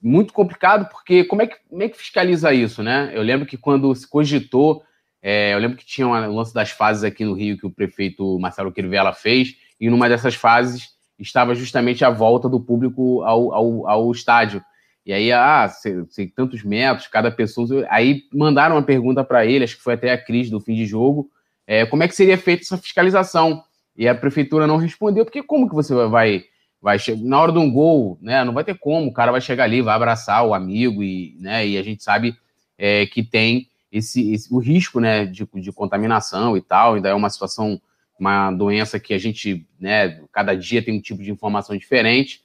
muito 0.00 0.32
complicado, 0.32 0.88
porque 0.88 1.24
como 1.24 1.42
é 1.42 1.46
que, 1.46 1.56
como 1.68 1.82
é 1.82 1.88
que 1.88 1.98
fiscaliza 1.98 2.52
isso, 2.52 2.82
né? 2.82 3.10
Eu 3.12 3.22
lembro 3.22 3.46
que 3.46 3.56
quando 3.56 3.92
se 3.94 4.08
cogitou 4.08 4.82
é, 5.20 5.52
eu 5.52 5.58
lembro 5.58 5.76
que 5.76 5.84
tinha 5.84 6.06
um 6.06 6.34
lance 6.34 6.54
das 6.54 6.70
fases 6.70 7.04
aqui 7.04 7.24
no 7.24 7.34
Rio 7.34 7.58
que 7.58 7.66
o 7.66 7.70
prefeito 7.70 8.38
Marcelo 8.38 8.72
Quirivella 8.72 9.12
fez, 9.12 9.56
e 9.80 9.90
numa 9.90 10.08
dessas 10.08 10.34
fases 10.34 10.90
estava 11.18 11.54
justamente 11.54 12.04
a 12.04 12.10
volta 12.10 12.48
do 12.48 12.60
público 12.60 13.22
ao, 13.22 13.52
ao, 13.52 13.88
ao 13.88 14.12
estádio. 14.12 14.62
E 15.04 15.12
aí, 15.12 15.32
ah, 15.32 15.68
sei, 15.68 16.04
sei, 16.10 16.26
tantos 16.26 16.62
metros, 16.62 17.06
cada 17.06 17.30
pessoa. 17.30 17.86
Aí 17.88 18.24
mandaram 18.32 18.76
uma 18.76 18.82
pergunta 18.82 19.24
para 19.24 19.46
ele, 19.46 19.64
acho 19.64 19.76
que 19.76 19.82
foi 19.82 19.94
até 19.94 20.12
a 20.12 20.22
Cris 20.22 20.50
do 20.50 20.60
fim 20.60 20.74
de 20.74 20.84
jogo, 20.84 21.30
é, 21.66 21.84
como 21.84 22.02
é 22.02 22.08
que 22.08 22.14
seria 22.14 22.38
feita 22.38 22.62
essa 22.62 22.78
fiscalização? 22.78 23.62
E 23.94 24.08
a 24.08 24.14
prefeitura 24.14 24.66
não 24.66 24.78
respondeu, 24.78 25.24
porque 25.24 25.42
como 25.42 25.68
que 25.68 25.74
você 25.74 25.94
vai, 26.06 26.44
vai 26.80 26.96
na 27.18 27.40
hora 27.40 27.52
de 27.52 27.58
um 27.58 27.70
gol, 27.70 28.16
né? 28.22 28.42
Não 28.42 28.54
vai 28.54 28.64
ter 28.64 28.78
como, 28.78 29.10
o 29.10 29.12
cara 29.12 29.32
vai 29.32 29.40
chegar 29.40 29.64
ali, 29.64 29.82
vai 29.82 29.94
abraçar 29.94 30.46
o 30.46 30.54
amigo, 30.54 31.02
e, 31.02 31.36
né, 31.38 31.66
e 31.66 31.76
a 31.76 31.82
gente 31.82 32.02
sabe 32.02 32.34
é, 32.78 33.04
que 33.04 33.22
tem 33.22 33.68
esse, 33.92 34.32
esse, 34.32 34.54
o 34.54 34.58
risco 34.58 34.98
né, 34.98 35.26
de, 35.26 35.46
de 35.54 35.72
contaminação 35.72 36.56
e 36.56 36.60
tal, 36.62 36.94
ainda 36.94 37.08
é 37.08 37.14
uma 37.14 37.28
situação, 37.28 37.80
uma 38.18 38.50
doença 38.50 38.98
que 38.98 39.14
a 39.14 39.18
gente, 39.18 39.66
né, 39.78 40.20
cada 40.32 40.54
dia 40.54 40.82
tem 40.82 40.98
um 40.98 41.00
tipo 41.00 41.22
de 41.22 41.30
informação 41.30 41.76
diferente, 41.76 42.42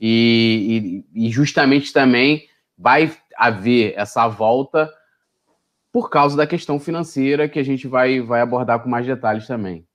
e, 0.00 1.04
e, 1.14 1.26
e 1.26 1.30
justamente 1.30 1.92
também 1.92 2.46
vai 2.78 3.10
haver 3.36 3.94
essa 3.96 4.28
volta 4.28 4.90
por 5.90 6.10
causa 6.10 6.36
da 6.36 6.46
questão 6.46 6.78
financeira 6.78 7.48
que 7.48 7.58
a 7.58 7.64
gente 7.64 7.88
vai, 7.88 8.20
vai 8.20 8.40
abordar 8.40 8.80
com 8.80 8.88
mais 8.88 9.06
detalhes 9.06 9.46
também. 9.46 9.86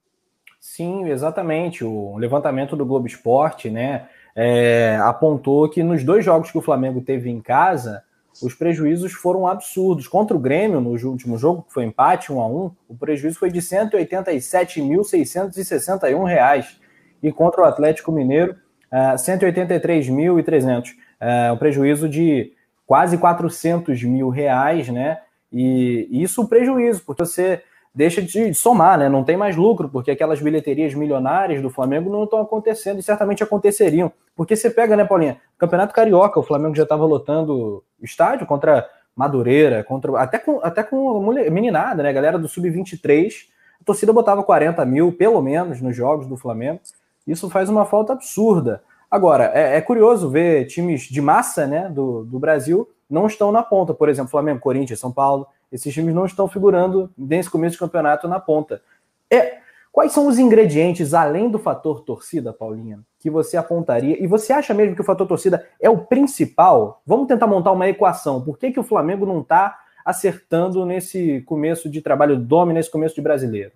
Sim, 0.60 1.08
exatamente. 1.08 1.84
O 1.84 2.18
levantamento 2.18 2.76
do 2.76 2.86
Globo 2.86 3.08
Esporte, 3.08 3.70
né, 3.70 4.08
é, 4.36 5.00
apontou 5.04 5.70
que 5.70 5.84
nos 5.84 6.04
dois 6.04 6.26
jogos 6.26 6.52
que 6.52 6.58
o 6.58 6.62
Flamengo 6.62 7.02
teve 7.02 7.30
em 7.30 7.42
casa, 7.42 8.04
os 8.42 8.54
prejuízos 8.54 9.12
foram 9.14 9.48
absurdos. 9.48 10.08
Contra 10.08 10.38
o 10.38 10.40
Grêmio, 10.40 10.80
no 10.80 10.92
último 10.92 11.38
jogo, 11.38 11.64
que 11.64 11.74
foi 11.74 11.84
empate 11.86 12.32
1 12.32 12.40
a 12.40 12.48
1 12.48 12.72
o 12.90 12.96
prejuízo 12.96 13.40
foi 13.40 13.50
de 13.52 13.60
187.661 13.60 16.24
reais. 16.26 16.80
E 17.22 17.30
contra 17.32 17.62
o 17.62 17.66
Atlético 17.66 18.12
Mineiro, 18.12 18.56
uh, 18.92 19.16
183.300. 19.16 20.92
Uh, 20.92 21.54
um 21.54 21.58
prejuízo 21.58 22.10
de 22.10 22.54
quase 22.86 23.18
400 23.18 24.04
mil 24.04 24.30
reais, 24.30 24.90
né? 24.90 25.20
E, 25.52 26.08
e 26.10 26.24
isso 26.24 26.44
é 26.44 26.48
prejuízo, 26.48 27.04
porque 27.06 27.26
você 27.26 27.62
deixa 27.94 28.22
de 28.22 28.54
somar, 28.54 28.98
né? 28.98 29.10
Não 29.10 29.24
tem 29.24 29.38
mais 29.38 29.56
lucro, 29.56 29.90
porque 29.90 30.12
aquelas 30.12 30.42
bilheterias 30.42 30.94
milionárias 30.94 31.62
do 31.62 31.70
Flamengo 31.70 32.10
não 32.10 32.24
estão 32.24 32.40
acontecendo 32.40 33.00
e 33.00 33.04
certamente 33.04 33.44
aconteceriam. 33.44 34.12
Porque 34.42 34.56
você 34.56 34.72
pega, 34.72 34.98
né, 34.98 35.06
Paulinha? 35.06 35.40
Campeonato 35.56 35.94
Carioca, 35.94 36.40
o 36.40 36.42
Flamengo 36.42 36.74
já 36.74 36.82
estava 36.82 37.06
lotando 37.06 37.84
estádio 38.02 38.48
contra 38.48 38.90
Madureira, 39.16 39.84
contra 39.84 40.20
até 40.20 40.40
com, 40.40 40.60
até 40.64 40.82
com 40.82 41.22
mulher, 41.22 41.52
meninada, 41.52 42.02
né? 42.02 42.12
Galera 42.12 42.40
do 42.40 42.48
Sub-23. 42.48 43.32
A 43.80 43.84
torcida 43.86 44.12
botava 44.12 44.42
40 44.42 44.84
mil, 44.84 45.12
pelo 45.12 45.40
menos, 45.44 45.80
nos 45.80 45.96
jogos 45.96 46.26
do 46.26 46.36
Flamengo. 46.36 46.80
Isso 47.28 47.52
faz 47.52 47.70
uma 47.70 47.86
falta 47.86 48.14
absurda. 48.14 48.82
Agora, 49.12 49.52
é, 49.54 49.78
é 49.78 49.82
curioso 49.82 50.28
ver 50.28 50.66
times 50.66 51.04
de 51.04 51.22
massa 51.22 51.68
né, 51.68 51.88
do, 51.88 52.24
do 52.24 52.40
Brasil 52.40 52.90
não 53.08 53.28
estão 53.28 53.52
na 53.52 53.62
ponta. 53.62 53.94
Por 53.94 54.10
exemplo, 54.10 54.32
Flamengo, 54.32 54.60
Corinthians, 54.60 55.00
São 55.00 55.12
Paulo. 55.12 55.46
Esses 55.72 55.94
times 55.94 56.16
não 56.16 56.26
estão 56.26 56.48
figurando 56.48 57.12
nesse 57.16 57.48
começo 57.48 57.74
de 57.74 57.80
campeonato 57.80 58.28
na 58.28 58.40
ponta. 58.40 58.82
É, 59.30 59.60
quais 59.92 60.12
são 60.12 60.28
os 60.28 60.40
ingredientes, 60.40 61.14
além 61.14 61.50
do 61.50 61.60
fator 61.60 62.02
torcida, 62.02 62.54
Paulinha, 62.54 63.00
que 63.20 63.30
você 63.30 63.58
apontaria? 63.58 64.22
E 64.22 64.28
você 64.28 64.54
acha 64.54 64.74
mesmo 64.74 64.96
que 64.96 65.02
o 65.02 65.06
fator 65.06 65.28
torcida 65.28 65.68
é 65.80 65.90
o 65.90 66.06
principal? 66.06 67.02
Vamos 67.06 67.28
tentar 67.28 67.48
montar 67.48 67.72
uma 67.72 67.88
equação. 67.88 68.42
Por 68.42 68.58
que, 68.58 68.72
que 68.72 68.80
o 68.80 68.84
Flamengo 68.84 69.26
não 69.26 69.42
está 69.42 69.78
acertando 70.04 70.86
nesse 70.86 71.42
começo 71.42 71.90
de 71.90 72.02
trabalho 72.02 72.38
dome, 72.38 72.74
nesse 72.74 72.90
começo 72.90 73.16
de 73.16 73.22
brasileiro? 73.22 73.72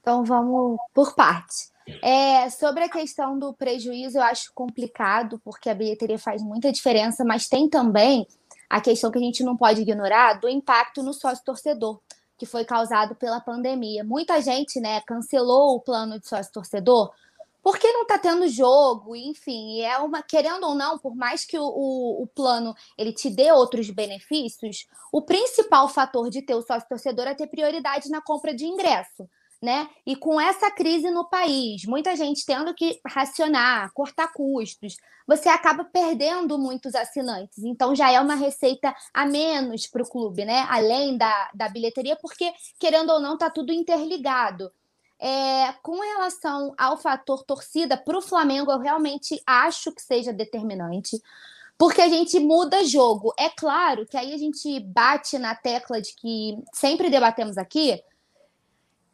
Então 0.00 0.24
vamos 0.24 0.78
por 0.94 1.14
partes. 1.14 1.72
É, 2.02 2.50
sobre 2.50 2.82
a 2.82 2.88
questão 2.88 3.38
do 3.38 3.52
prejuízo, 3.52 4.18
eu 4.18 4.22
acho 4.22 4.52
complicado, 4.54 5.40
porque 5.44 5.70
a 5.70 5.74
bilheteria 5.74 6.18
faz 6.18 6.42
muita 6.42 6.72
diferença, 6.72 7.24
mas 7.24 7.48
tem 7.48 7.68
também 7.68 8.26
a 8.68 8.80
questão 8.80 9.10
que 9.10 9.18
a 9.18 9.22
gente 9.22 9.44
não 9.44 9.56
pode 9.56 9.80
ignorar 9.82 10.34
do 10.34 10.48
impacto 10.48 11.02
no 11.02 11.12
sócio-torcedor, 11.12 12.00
que 12.36 12.46
foi 12.46 12.64
causado 12.64 13.14
pela 13.14 13.40
pandemia. 13.40 14.04
Muita 14.04 14.40
gente 14.40 14.80
né, 14.80 15.00
cancelou 15.02 15.76
o 15.76 15.80
plano 15.80 16.18
de 16.18 16.28
sócio-torcedor 16.28 17.12
porque 17.62 17.90
não 17.90 18.02
está 18.02 18.16
tendo 18.16 18.46
jogo, 18.46 19.16
enfim, 19.16 19.80
é 19.80 19.98
uma 19.98 20.22
querendo 20.22 20.68
ou 20.68 20.74
não, 20.76 20.96
por 21.00 21.16
mais 21.16 21.44
que 21.44 21.58
o, 21.58 21.64
o, 21.64 22.22
o, 22.22 22.26
plano 22.28 22.72
ele 22.96 23.12
te 23.12 23.28
dê 23.28 23.50
outros 23.50 23.90
benefícios, 23.90 24.86
o 25.10 25.20
principal 25.20 25.88
fator 25.88 26.30
de 26.30 26.42
ter 26.42 26.54
o 26.54 26.62
sócio 26.62 26.88
torcedor 26.88 27.26
é 27.26 27.34
ter 27.34 27.48
prioridade 27.48 28.08
na 28.08 28.22
compra 28.22 28.54
de 28.54 28.66
ingresso 28.66 29.28
né? 29.62 29.88
E 30.04 30.14
com 30.14 30.40
essa 30.40 30.70
crise 30.70 31.10
no 31.10 31.28
país, 31.28 31.84
muita 31.84 32.14
gente 32.14 32.44
tendo 32.44 32.74
que 32.74 33.00
racionar, 33.06 33.90
cortar 33.92 34.32
custos, 34.32 34.96
você 35.26 35.48
acaba 35.48 35.84
perdendo 35.84 36.58
muitos 36.58 36.94
assinantes. 36.94 37.58
Então 37.64 37.94
já 37.94 38.10
é 38.10 38.20
uma 38.20 38.34
receita 38.34 38.94
a 39.12 39.26
menos 39.26 39.86
para 39.86 40.02
o 40.02 40.08
clube, 40.08 40.44
né? 40.44 40.66
Além 40.68 41.16
da, 41.16 41.50
da 41.54 41.68
bilheteria, 41.68 42.16
porque, 42.16 42.52
querendo 42.78 43.10
ou 43.10 43.20
não, 43.20 43.34
está 43.34 43.50
tudo 43.50 43.72
interligado. 43.72 44.70
É, 45.18 45.72
com 45.82 45.98
relação 45.98 46.74
ao 46.76 46.98
fator 46.98 47.42
torcida, 47.42 47.96
para 47.96 48.18
o 48.18 48.22
Flamengo, 48.22 48.70
eu 48.70 48.78
realmente 48.78 49.42
acho 49.46 49.90
que 49.90 50.02
seja 50.02 50.32
determinante. 50.32 51.20
Porque 51.78 52.00
a 52.00 52.08
gente 52.08 52.38
muda 52.38 52.84
jogo. 52.84 53.34
É 53.38 53.50
claro 53.50 54.06
que 54.06 54.16
aí 54.16 54.32
a 54.32 54.38
gente 54.38 54.80
bate 54.80 55.38
na 55.38 55.54
tecla 55.54 56.00
de 56.00 56.14
que 56.14 56.58
sempre 56.72 57.10
debatemos 57.10 57.58
aqui, 57.58 58.02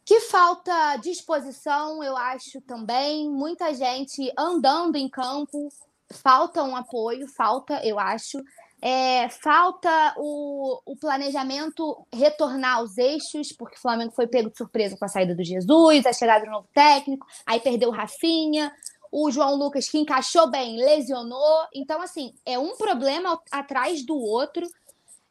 que 0.05 0.19
falta 0.21 0.97
disposição, 0.97 2.03
eu 2.03 2.17
acho 2.17 2.59
também. 2.61 3.29
Muita 3.29 3.73
gente 3.73 4.31
andando 4.37 4.95
em 4.95 5.09
campo, 5.09 5.69
falta 6.11 6.63
um 6.63 6.75
apoio, 6.75 7.27
falta, 7.27 7.85
eu 7.85 7.99
acho. 7.99 8.41
É, 8.81 9.29
falta 9.29 10.13
o, 10.17 10.81
o, 10.85 10.97
planejamento 10.97 12.05
retornar 12.13 12.79
aos 12.79 12.97
eixos, 12.97 13.53
porque 13.53 13.77
o 13.77 13.81
Flamengo 13.81 14.11
foi 14.11 14.27
pego 14.27 14.49
de 14.49 14.57
surpresa 14.57 14.97
com 14.97 15.05
a 15.05 15.07
saída 15.07 15.33
do 15.33 15.41
Jesus, 15.41 16.05
a 16.05 16.11
chegada 16.11 16.43
do 16.43 16.51
novo 16.51 16.67
técnico, 16.73 17.25
aí 17.45 17.61
perdeu 17.61 17.87
o 17.87 17.93
Rafinha, 17.93 18.73
o 19.09 19.31
João 19.31 19.55
Lucas, 19.55 19.87
que 19.87 19.97
encaixou 19.97 20.49
bem, 20.49 20.75
lesionou. 20.75 21.67
Então, 21.73 22.01
assim, 22.01 22.33
é 22.45 22.59
um 22.59 22.75
problema 22.75 23.39
atrás 23.51 24.05
do 24.05 24.17
outro. 24.17 24.67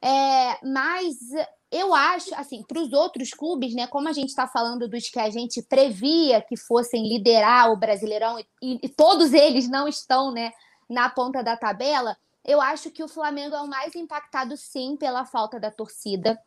É, 0.00 0.58
mas 0.64 1.16
eu 1.72 1.94
acho, 1.94 2.34
assim, 2.34 2.62
para 2.62 2.78
os 2.78 2.92
outros 2.92 3.30
clubes, 3.30 3.74
né, 3.74 3.86
como 3.86 4.06
a 4.06 4.12
gente 4.12 4.28
está 4.28 4.46
falando 4.46 4.86
dos 4.86 5.08
que 5.08 5.18
a 5.18 5.30
gente 5.30 5.62
previa 5.62 6.42
que 6.42 6.54
fossem 6.54 7.08
liderar 7.08 7.72
o 7.72 7.78
Brasileirão 7.78 8.38
e, 8.60 8.78
e, 8.82 8.88
todos 8.90 9.32
eles 9.32 9.70
não 9.70 9.88
estão, 9.88 10.30
né, 10.30 10.52
na 10.88 11.08
ponta 11.08 11.42
da 11.42 11.56
tabela, 11.56 12.14
eu 12.44 12.60
acho 12.60 12.90
que 12.90 13.02
o 13.02 13.08
Flamengo 13.08 13.56
é 13.56 13.62
o 13.62 13.66
mais 13.66 13.96
impactado, 13.96 14.54
sim, 14.54 14.98
pela 14.98 15.24
falta 15.24 15.58
da 15.58 15.70
torcida. 15.70 16.38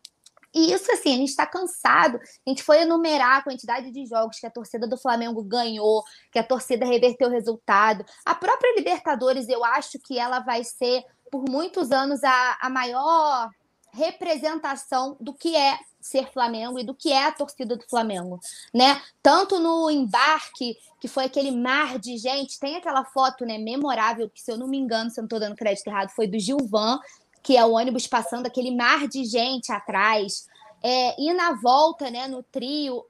E 0.54 0.72
isso, 0.72 0.90
assim, 0.92 1.14
a 1.14 1.16
gente 1.16 1.30
está 1.30 1.46
cansado. 1.46 2.18
A 2.46 2.48
gente 2.48 2.62
foi 2.62 2.82
enumerar 2.82 3.38
a 3.38 3.42
quantidade 3.42 3.90
de 3.90 4.06
jogos 4.06 4.38
que 4.38 4.46
a 4.46 4.50
torcida 4.50 4.86
do 4.86 4.96
Flamengo 4.96 5.42
ganhou, 5.42 6.04
que 6.30 6.38
a 6.38 6.44
torcida 6.44 6.86
reverteu 6.86 7.28
o 7.28 7.32
resultado. 7.32 8.04
A 8.24 8.34
própria 8.34 8.74
Libertadores, 8.76 9.48
eu 9.48 9.64
acho 9.64 9.98
que 9.98 10.18
ela 10.18 10.38
vai 10.40 10.62
ser, 10.62 11.02
por 11.32 11.44
muitos 11.48 11.90
anos, 11.90 12.22
a, 12.22 12.58
a 12.60 12.70
maior 12.70 13.50
representação 13.96 15.16
do 15.18 15.32
que 15.32 15.56
é 15.56 15.78
ser 16.00 16.30
Flamengo 16.30 16.78
e 16.78 16.84
do 16.84 16.94
que 16.94 17.12
é 17.12 17.24
a 17.24 17.32
torcida 17.32 17.74
do 17.76 17.84
Flamengo, 17.88 18.38
né? 18.72 19.00
Tanto 19.22 19.58
no 19.58 19.90
embarque, 19.90 20.76
que 21.00 21.08
foi 21.08 21.24
aquele 21.24 21.50
mar 21.50 21.98
de 21.98 22.16
gente, 22.16 22.60
tem 22.60 22.76
aquela 22.76 23.04
foto, 23.04 23.44
né, 23.44 23.58
memorável, 23.58 24.30
que 24.30 24.40
se 24.40 24.52
eu 24.52 24.56
não 24.56 24.68
me 24.68 24.78
engano, 24.78 25.10
se 25.10 25.18
eu 25.18 25.22
não 25.22 25.26
estou 25.26 25.40
dando 25.40 25.56
crédito 25.56 25.88
errado, 25.88 26.10
foi 26.10 26.28
do 26.28 26.38
Gilvan, 26.38 27.00
que 27.42 27.56
é 27.56 27.64
o 27.64 27.72
ônibus 27.72 28.06
passando 28.06 28.46
aquele 28.46 28.70
mar 28.70 29.08
de 29.08 29.24
gente 29.24 29.72
atrás. 29.72 30.46
É, 30.82 31.20
e 31.20 31.32
na 31.32 31.54
volta, 31.54 32.10
né, 32.10 32.28
no 32.28 32.42
trio, 32.42 33.04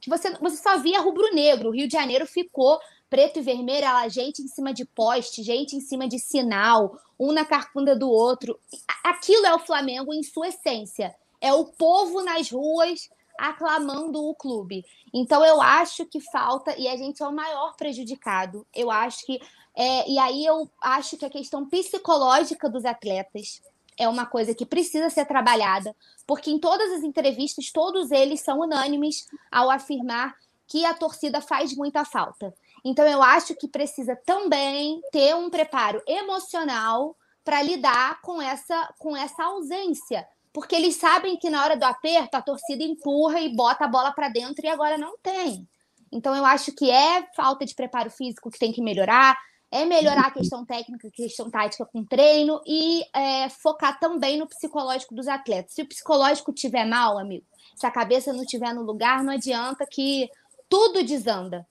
que 0.00 0.08
você, 0.10 0.30
você 0.38 0.56
só 0.56 0.78
via 0.78 1.00
rubro-negro. 1.00 1.68
O 1.68 1.72
Rio 1.72 1.86
de 1.86 1.92
Janeiro 1.92 2.26
ficou 2.26 2.78
preto 3.12 3.40
e 3.40 3.42
vermelho, 3.42 3.86
gente 4.08 4.40
em 4.40 4.48
cima 4.48 4.72
de 4.72 4.86
poste, 4.86 5.42
gente 5.42 5.76
em 5.76 5.80
cima 5.80 6.08
de 6.08 6.18
sinal, 6.18 6.98
um 7.20 7.30
na 7.30 7.44
carcunda 7.44 7.94
do 7.94 8.08
outro. 8.08 8.58
Aquilo 9.04 9.44
é 9.44 9.54
o 9.54 9.58
Flamengo 9.58 10.14
em 10.14 10.22
sua 10.22 10.48
essência. 10.48 11.14
É 11.38 11.52
o 11.52 11.66
povo 11.66 12.22
nas 12.22 12.50
ruas 12.50 13.10
aclamando 13.38 14.18
o 14.24 14.34
clube. 14.34 14.82
Então 15.12 15.44
eu 15.44 15.60
acho 15.60 16.06
que 16.06 16.20
falta, 16.20 16.74
e 16.78 16.88
a 16.88 16.96
gente 16.96 17.22
é 17.22 17.28
o 17.28 17.32
maior 17.34 17.76
prejudicado. 17.76 18.66
Eu 18.74 18.90
acho 18.90 19.26
que. 19.26 19.38
É, 19.76 20.10
e 20.10 20.18
aí 20.18 20.46
eu 20.46 20.66
acho 20.80 21.18
que 21.18 21.26
a 21.26 21.30
questão 21.30 21.68
psicológica 21.68 22.66
dos 22.66 22.86
atletas 22.86 23.60
é 23.98 24.08
uma 24.08 24.24
coisa 24.24 24.54
que 24.54 24.64
precisa 24.64 25.10
ser 25.10 25.26
trabalhada, 25.26 25.94
porque 26.26 26.50
em 26.50 26.58
todas 26.58 26.90
as 26.92 27.02
entrevistas, 27.02 27.70
todos 27.70 28.10
eles 28.10 28.40
são 28.40 28.60
unânimes 28.60 29.26
ao 29.50 29.70
afirmar 29.70 30.34
que 30.66 30.86
a 30.86 30.94
torcida 30.94 31.42
faz 31.42 31.76
muita 31.76 32.02
falta. 32.02 32.54
Então, 32.84 33.06
eu 33.06 33.22
acho 33.22 33.54
que 33.54 33.68
precisa 33.68 34.16
também 34.26 35.00
ter 35.12 35.34
um 35.36 35.48
preparo 35.48 36.02
emocional 36.06 37.16
para 37.44 37.62
lidar 37.62 38.20
com 38.22 38.40
essa, 38.40 38.92
com 38.98 39.16
essa 39.16 39.44
ausência. 39.44 40.26
Porque 40.52 40.74
eles 40.74 40.96
sabem 40.96 41.36
que 41.36 41.48
na 41.48 41.62
hora 41.62 41.76
do 41.76 41.84
aperto 41.84 42.36
a 42.36 42.42
torcida 42.42 42.82
empurra 42.82 43.40
e 43.40 43.54
bota 43.54 43.84
a 43.84 43.88
bola 43.88 44.12
para 44.12 44.28
dentro 44.28 44.64
e 44.64 44.68
agora 44.68 44.98
não 44.98 45.16
tem. 45.22 45.66
Então, 46.10 46.36
eu 46.36 46.44
acho 46.44 46.72
que 46.72 46.90
é 46.90 47.26
falta 47.34 47.64
de 47.64 47.74
preparo 47.74 48.10
físico 48.10 48.50
que 48.50 48.58
tem 48.58 48.72
que 48.72 48.82
melhorar, 48.82 49.38
é 49.70 49.86
melhorar 49.86 50.26
a 50.26 50.30
questão 50.30 50.66
técnica, 50.66 51.08
a 51.08 51.10
questão 51.10 51.50
tática 51.50 51.86
com 51.86 52.04
treino 52.04 52.60
e 52.66 53.02
é, 53.14 53.48
focar 53.48 53.98
também 53.98 54.36
no 54.36 54.46
psicológico 54.46 55.14
dos 55.14 55.26
atletas. 55.26 55.72
Se 55.72 55.80
o 55.80 55.88
psicológico 55.88 56.52
tiver 56.52 56.84
mal, 56.84 57.18
amigo, 57.18 57.46
se 57.74 57.86
a 57.86 57.90
cabeça 57.90 58.32
não 58.34 58.42
estiver 58.42 58.74
no 58.74 58.82
lugar, 58.82 59.24
não 59.24 59.32
adianta 59.32 59.86
que 59.90 60.28
tudo 60.68 61.02
desanda. 61.02 61.66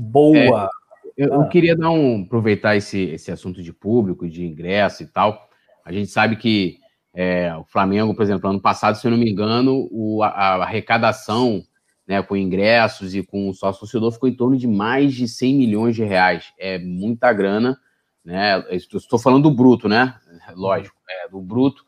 Boa. 0.00 0.70
É, 1.16 1.24
eu, 1.24 1.28
eu, 1.28 1.40
ah. 1.42 1.48
queria 1.48 1.76
dar 1.76 1.90
um, 1.90 2.22
aproveitar 2.22 2.76
esse, 2.76 3.00
esse 3.00 3.30
assunto 3.30 3.62
de 3.62 3.72
público, 3.72 4.28
de 4.28 4.44
ingresso 4.44 5.02
e 5.02 5.06
tal. 5.06 5.48
A 5.84 5.92
gente 5.92 6.08
sabe 6.08 6.36
que 6.36 6.78
é, 7.14 7.54
o 7.56 7.64
Flamengo, 7.64 8.14
por 8.14 8.22
exemplo, 8.22 8.48
ano 8.48 8.60
passado, 8.60 8.96
se 8.96 9.06
eu 9.06 9.10
não 9.10 9.18
me 9.18 9.30
engano, 9.30 9.88
o, 9.90 10.22
a, 10.22 10.28
a 10.28 10.62
arrecadação 10.62 11.64
né, 12.06 12.22
com 12.22 12.36
ingressos 12.36 13.14
e 13.14 13.22
com 13.22 13.48
o 13.48 13.54
sócio 13.54 13.80
torcedor 13.80 14.12
ficou 14.12 14.28
em 14.28 14.34
torno 14.34 14.56
de 14.56 14.66
mais 14.66 15.12
de 15.12 15.28
100 15.28 15.54
milhões 15.54 15.94
de 15.94 16.04
reais. 16.04 16.52
É 16.58 16.78
muita 16.78 17.32
grana, 17.32 17.78
né? 18.24 18.64
Estou 18.70 19.18
falando 19.18 19.42
do 19.42 19.54
bruto, 19.54 19.88
né? 19.88 20.14
Lógico, 20.56 20.96
é, 21.08 21.28
do 21.28 21.40
bruto. 21.40 21.84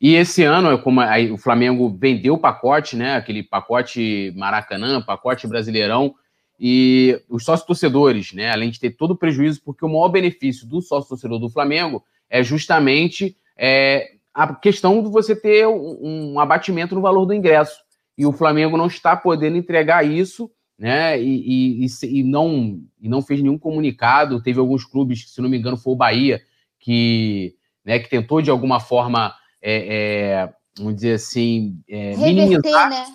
E 0.00 0.14
esse 0.14 0.44
ano, 0.44 0.78
como 0.80 1.00
aí, 1.00 1.32
o 1.32 1.36
Flamengo 1.36 1.88
vendeu 1.98 2.34
o 2.34 2.38
pacote, 2.38 2.94
né? 2.94 3.16
Aquele 3.16 3.42
pacote 3.42 4.32
Maracanã, 4.36 5.02
pacote 5.02 5.48
Brasileirão, 5.48 6.14
e 6.58 7.20
os 7.28 7.44
sócios 7.44 7.66
torcedores, 7.66 8.32
né? 8.32 8.50
Além 8.50 8.70
de 8.70 8.80
ter 8.80 8.90
todo 8.90 9.12
o 9.12 9.16
prejuízo, 9.16 9.62
porque 9.64 9.84
o 9.84 9.88
maior 9.88 10.08
benefício 10.08 10.66
do 10.66 10.80
sócio 10.82 11.08
torcedor 11.08 11.38
do 11.38 11.48
Flamengo 11.48 12.04
é 12.28 12.42
justamente 12.42 13.36
é, 13.56 14.12
a 14.34 14.54
questão 14.54 15.02
de 15.02 15.08
você 15.08 15.36
ter 15.36 15.66
um, 15.66 16.32
um, 16.32 16.40
abatimento 16.40 16.94
no 16.94 17.00
valor 17.00 17.26
do 17.26 17.34
ingresso. 17.34 17.78
E 18.16 18.26
o 18.26 18.32
Flamengo 18.32 18.76
não 18.76 18.86
está 18.86 19.16
podendo 19.16 19.56
entregar 19.56 20.04
isso, 20.04 20.50
né? 20.76 21.20
E, 21.20 21.84
e, 21.84 21.86
e, 22.02 22.24
não, 22.24 22.80
e 23.00 23.08
não 23.08 23.22
fez 23.22 23.40
nenhum 23.40 23.58
comunicado. 23.58 24.42
Teve 24.42 24.58
alguns 24.58 24.84
clubes, 24.84 25.30
se 25.32 25.40
não 25.40 25.48
me 25.48 25.58
engano, 25.58 25.76
foi 25.76 25.92
o 25.92 25.96
Bahia, 25.96 26.42
que, 26.80 27.54
né, 27.84 27.98
que 27.98 28.10
tentou 28.10 28.42
de 28.42 28.50
alguma 28.50 28.80
forma 28.80 29.32
é, 29.62 29.96
é, 29.96 30.52
vamos 30.76 30.96
dizer 30.96 31.14
assim, 31.14 31.80
é, 31.88 32.10
Reverter, 32.10 32.34
minimizar, 32.34 32.90
né? 32.90 33.06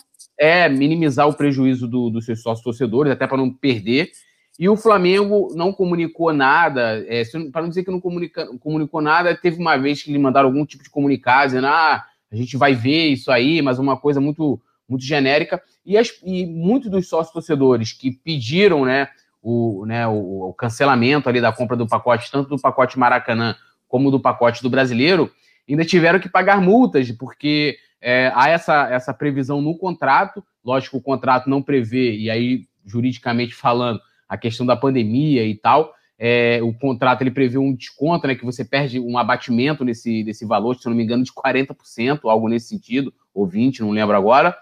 É, 0.43 0.67
minimizar 0.67 1.25
o 1.25 1.33
prejuízo 1.33 1.87
do, 1.87 2.09
dos 2.09 2.25
seus 2.25 2.41
sócios 2.41 2.61
torcedores, 2.61 3.13
até 3.13 3.25
para 3.25 3.37
não 3.37 3.49
perder. 3.49 4.11
E 4.59 4.67
o 4.67 4.75
Flamengo 4.75 5.47
não 5.55 5.71
comunicou 5.71 6.33
nada, 6.33 7.01
é, 7.07 7.23
para 7.49 7.61
não 7.61 7.69
dizer 7.69 7.85
que 7.85 7.89
não 7.89 8.01
comunica, 8.01 8.45
comunicou 8.59 9.01
nada, 9.01 9.33
teve 9.37 9.57
uma 9.57 9.77
vez 9.77 10.03
que 10.03 10.11
lhe 10.11 10.19
mandaram 10.19 10.49
algum 10.49 10.65
tipo 10.65 10.83
de 10.83 10.89
comunicado, 10.89 11.47
dizendo, 11.47 11.67
ah, 11.67 12.03
a 12.29 12.35
gente 12.35 12.57
vai 12.57 12.75
ver 12.75 13.07
isso 13.07 13.31
aí, 13.31 13.61
mas 13.61 13.79
uma 13.79 13.95
coisa 13.95 14.19
muito, 14.19 14.61
muito 14.87 15.05
genérica. 15.05 15.61
E, 15.85 15.97
as, 15.97 16.09
e 16.21 16.45
muitos 16.45 16.91
dos 16.91 17.07
sócios 17.07 17.31
torcedores 17.31 17.93
que 17.93 18.11
pediram 18.11 18.83
né, 18.83 19.07
o, 19.41 19.85
né, 19.85 20.05
o, 20.05 20.49
o 20.49 20.53
cancelamento 20.53 21.29
ali 21.29 21.39
da 21.39 21.53
compra 21.53 21.77
do 21.77 21.87
pacote, 21.87 22.29
tanto 22.29 22.49
do 22.49 22.59
pacote 22.59 22.99
Maracanã 22.99 23.55
como 23.87 24.11
do 24.11 24.19
pacote 24.19 24.61
do 24.61 24.69
brasileiro, 24.69 25.31
ainda 25.69 25.85
tiveram 25.85 26.19
que 26.19 26.27
pagar 26.27 26.59
multas, 26.59 27.09
porque 27.13 27.77
é, 28.03 28.31
há 28.35 28.49
essa, 28.49 28.89
essa 28.89 29.13
previsão 29.13 29.61
no 29.61 29.77
contrato. 29.77 30.43
Lógico, 30.63 30.97
o 30.97 31.01
contrato 31.01 31.49
não 31.49 31.61
prevê, 31.61 32.17
e 32.17 32.29
aí, 32.29 32.65
juridicamente 32.85 33.55
falando, 33.55 33.99
a 34.27 34.37
questão 34.37 34.65
da 34.65 34.75
pandemia 34.75 35.45
e 35.45 35.55
tal. 35.55 35.93
É, 36.19 36.59
o 36.61 36.73
contrato 36.73 37.21
ele 37.21 37.31
prevê 37.31 37.57
um 37.57 37.73
desconto, 37.73 38.27
né? 38.27 38.35
Que 38.35 38.45
você 38.45 38.65
perde 38.65 38.99
um 38.99 39.17
abatimento 39.17 39.85
nesse, 39.85 40.23
nesse 40.23 40.45
valor, 40.45 40.75
se 40.75 40.85
eu 40.85 40.89
não 40.89 40.97
me 40.97 41.03
engano, 41.03 41.23
de 41.23 41.31
40%, 41.31 42.19
algo 42.25 42.49
nesse 42.49 42.67
sentido, 42.67 43.13
ou 43.33 43.47
20%, 43.47 43.79
não 43.79 43.91
lembro 43.91 44.15
agora. 44.15 44.55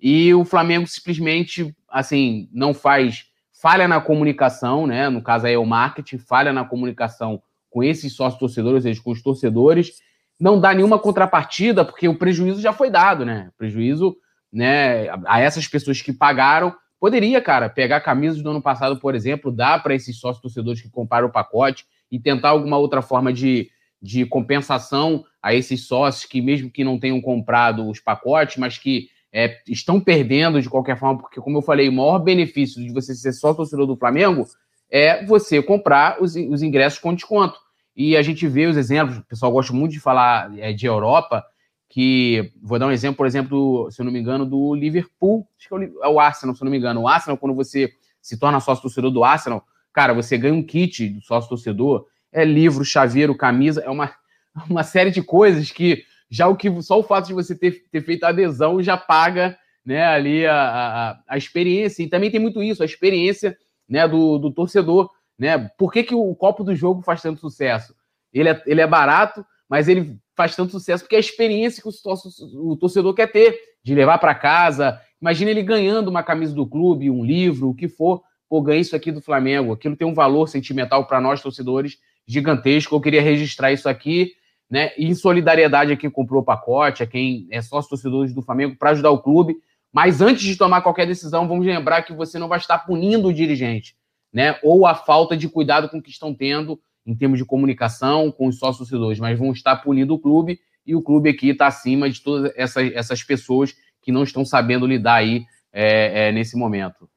E 0.00 0.32
o 0.34 0.44
Flamengo 0.44 0.86
simplesmente, 0.86 1.74
assim, 1.88 2.48
não 2.52 2.72
faz 2.72 3.26
falha 3.52 3.88
na 3.88 4.00
comunicação, 4.00 4.86
né? 4.86 5.08
No 5.08 5.22
caso 5.22 5.46
aí 5.46 5.54
é 5.54 5.58
o 5.58 5.66
marketing, 5.66 6.18
falha 6.18 6.52
na 6.52 6.64
comunicação 6.64 7.42
com 7.70 7.82
esses 7.82 8.14
sócios 8.14 8.38
torcedores, 8.38 8.76
ou 8.76 8.82
seja, 8.82 9.02
com 9.02 9.10
os 9.10 9.22
torcedores, 9.22 10.00
não 10.38 10.60
dá 10.60 10.74
nenhuma 10.74 10.98
contrapartida, 10.98 11.84
porque 11.84 12.08
o 12.08 12.18
prejuízo 12.18 12.60
já 12.60 12.72
foi 12.72 12.90
dado, 12.90 13.24
né? 13.24 13.48
O 13.54 13.58
prejuízo 13.58 14.16
né, 14.52 15.08
a 15.26 15.40
essas 15.40 15.66
pessoas 15.66 16.00
que 16.00 16.12
pagaram. 16.12 16.74
Poderia, 16.98 17.40
cara, 17.42 17.68
pegar 17.68 18.00
camisas 18.00 18.42
do 18.42 18.50
ano 18.50 18.62
passado, 18.62 18.98
por 18.98 19.14
exemplo, 19.14 19.52
dar 19.52 19.82
para 19.82 19.94
esses 19.94 20.18
sócios 20.18 20.42
torcedores 20.42 20.80
que 20.80 20.90
compraram 20.90 21.28
o 21.28 21.32
pacote 21.32 21.84
e 22.10 22.18
tentar 22.18 22.50
alguma 22.50 22.78
outra 22.78 23.02
forma 23.02 23.32
de, 23.32 23.68
de 24.00 24.24
compensação 24.24 25.24
a 25.42 25.54
esses 25.54 25.86
sócios 25.86 26.24
que, 26.24 26.40
mesmo 26.40 26.70
que 26.70 26.84
não 26.84 26.98
tenham 26.98 27.20
comprado 27.20 27.88
os 27.88 28.00
pacotes, 28.00 28.56
mas 28.56 28.78
que 28.78 29.08
é, 29.32 29.58
estão 29.68 30.00
perdendo 30.00 30.60
de 30.62 30.70
qualquer 30.70 30.98
forma, 30.98 31.20
porque, 31.20 31.40
como 31.40 31.58
eu 31.58 31.62
falei, 31.62 31.88
o 31.88 31.92
maior 31.92 32.18
benefício 32.18 32.82
de 32.82 32.92
você 32.92 33.14
ser 33.14 33.32
sócio 33.32 33.58
torcedor 33.58 33.86
do 33.86 33.96
Flamengo 33.96 34.46
é 34.90 35.24
você 35.24 35.62
comprar 35.62 36.22
os, 36.22 36.34
os 36.36 36.62
ingressos 36.62 36.98
com 36.98 37.14
desconto. 37.14 37.58
E 37.96 38.16
a 38.16 38.22
gente 38.22 38.46
vê 38.46 38.66
os 38.66 38.76
exemplos, 38.76 39.18
o 39.18 39.24
pessoal 39.24 39.50
gosta 39.50 39.72
muito 39.72 39.92
de 39.92 40.00
falar 40.00 40.56
é, 40.58 40.72
de 40.72 40.86
Europa, 40.86 41.44
que 41.88 42.52
vou 42.62 42.78
dar 42.78 42.86
um 42.86 42.92
exemplo, 42.92 43.16
por 43.16 43.26
exemplo, 43.26 43.90
se 43.90 44.00
eu 44.00 44.04
não 44.04 44.12
me 44.12 44.20
engano, 44.20 44.44
do 44.44 44.74
Liverpool, 44.74 45.48
acho 45.58 45.68
que 45.68 45.74
é 45.74 45.78
o, 45.78 46.04
é 46.04 46.08
o 46.08 46.20
Arsenal, 46.20 46.54
se 46.54 46.62
eu 46.62 46.66
não 46.66 46.72
me 46.72 46.78
engano. 46.78 47.00
O 47.00 47.08
Arsenal, 47.08 47.38
quando 47.38 47.54
você 47.54 47.90
se 48.20 48.38
torna 48.38 48.60
sócio 48.60 48.82
torcedor 48.82 49.10
do 49.10 49.24
Arsenal, 49.24 49.64
cara, 49.92 50.12
você 50.12 50.36
ganha 50.36 50.52
um 50.52 50.62
kit 50.62 51.08
do 51.08 51.22
sócio 51.22 51.48
torcedor, 51.48 52.06
é 52.30 52.44
livro, 52.44 52.84
chaveiro, 52.84 53.34
camisa, 53.34 53.80
é 53.80 53.88
uma, 53.88 54.12
uma 54.68 54.82
série 54.82 55.10
de 55.10 55.22
coisas 55.22 55.70
que 55.70 56.04
já 56.28 56.48
o 56.48 56.56
que 56.56 56.70
só 56.82 56.98
o 56.98 57.02
fato 57.02 57.28
de 57.28 57.34
você 57.34 57.54
ter, 57.54 57.84
ter 57.90 58.02
feito 58.02 58.24
a 58.24 58.28
adesão 58.28 58.82
já 58.82 58.96
paga 58.96 59.56
né, 59.84 60.04
ali 60.04 60.44
a, 60.44 60.54
a, 60.54 61.20
a 61.28 61.38
experiência. 61.38 62.02
E 62.02 62.08
também 62.08 62.30
tem 62.30 62.40
muito 62.40 62.62
isso, 62.62 62.82
a 62.82 62.86
experiência 62.86 63.56
né, 63.88 64.06
do, 64.06 64.36
do 64.38 64.50
torcedor. 64.50 65.10
Né? 65.38 65.70
Por 65.76 65.92
que, 65.92 66.02
que 66.02 66.14
o 66.14 66.34
copo 66.34 66.64
do 66.64 66.74
jogo 66.74 67.02
faz 67.02 67.20
tanto 67.22 67.40
sucesso? 67.40 67.94
Ele 68.32 68.48
é, 68.48 68.62
ele 68.66 68.80
é 68.80 68.86
barato, 68.86 69.44
mas 69.68 69.88
ele 69.88 70.18
faz 70.34 70.54
tanto 70.54 70.72
sucesso 70.72 71.04
porque 71.04 71.16
é 71.16 71.18
a 71.18 71.20
experiência 71.20 71.82
que 71.82 71.88
o, 71.88 72.70
o 72.70 72.76
torcedor 72.76 73.14
quer 73.14 73.30
ter, 73.30 73.58
de 73.82 73.94
levar 73.94 74.18
para 74.18 74.34
casa. 74.34 75.00
Imagina 75.20 75.50
ele 75.50 75.62
ganhando 75.62 76.08
uma 76.08 76.22
camisa 76.22 76.54
do 76.54 76.66
clube, 76.66 77.10
um 77.10 77.24
livro, 77.24 77.70
o 77.70 77.74
que 77.74 77.88
for. 77.88 78.22
Pô, 78.48 78.60
ganhei 78.60 78.80
isso 78.80 78.94
aqui 78.94 79.10
do 79.10 79.20
Flamengo. 79.20 79.72
Aquilo 79.72 79.96
tem 79.96 80.06
um 80.06 80.14
valor 80.14 80.48
sentimental 80.48 81.06
para 81.06 81.20
nós, 81.20 81.40
torcedores, 81.40 81.98
gigantesco. 82.26 82.94
Eu 82.94 83.00
queria 83.00 83.22
registrar 83.22 83.72
isso 83.72 83.88
aqui, 83.88 84.32
né? 84.70 84.92
Em 84.96 85.14
solidariedade 85.14 85.92
a 85.92 85.96
quem 85.96 86.10
comprou 86.10 86.42
o 86.42 86.44
pacote, 86.44 87.02
a 87.02 87.06
quem 87.06 87.48
é 87.50 87.60
sócio 87.60 87.90
torcedores 87.90 88.32
do 88.34 88.42
Flamengo, 88.42 88.76
para 88.76 88.90
ajudar 88.90 89.10
o 89.10 89.22
clube. 89.22 89.56
Mas 89.92 90.20
antes 90.20 90.42
de 90.42 90.56
tomar 90.56 90.82
qualquer 90.82 91.06
decisão, 91.06 91.48
vamos 91.48 91.66
lembrar 91.66 92.02
que 92.02 92.12
você 92.12 92.38
não 92.38 92.48
vai 92.48 92.58
estar 92.58 92.78
punindo 92.80 93.28
o 93.28 93.32
dirigente 93.32 93.96
né? 94.36 94.58
Ou 94.62 94.86
a 94.86 94.94
falta 94.94 95.34
de 95.34 95.48
cuidado 95.48 95.88
com 95.88 96.02
que 96.02 96.10
estão 96.10 96.34
tendo 96.34 96.78
em 97.06 97.16
termos 97.16 97.38
de 97.38 97.44
comunicação 97.46 98.30
com 98.30 98.48
os 98.48 98.58
sócios 98.58 98.86
torcedores, 98.86 99.18
mas 99.18 99.38
vão 99.38 99.50
estar 99.50 99.76
punindo 99.76 100.12
o 100.12 100.18
clube 100.18 100.60
e 100.86 100.94
o 100.94 101.00
clube 101.00 101.30
aqui 101.30 101.48
está 101.48 101.68
acima 101.68 102.10
de 102.10 102.20
todas 102.20 102.52
essas, 102.54 102.92
essas 102.92 103.22
pessoas 103.22 103.74
que 104.02 104.12
não 104.12 104.22
estão 104.22 104.44
sabendo 104.44 104.86
lidar 104.86 105.14
aí 105.14 105.46
é, 105.72 106.28
é, 106.28 106.32
nesse 106.32 106.54
momento. 106.54 107.08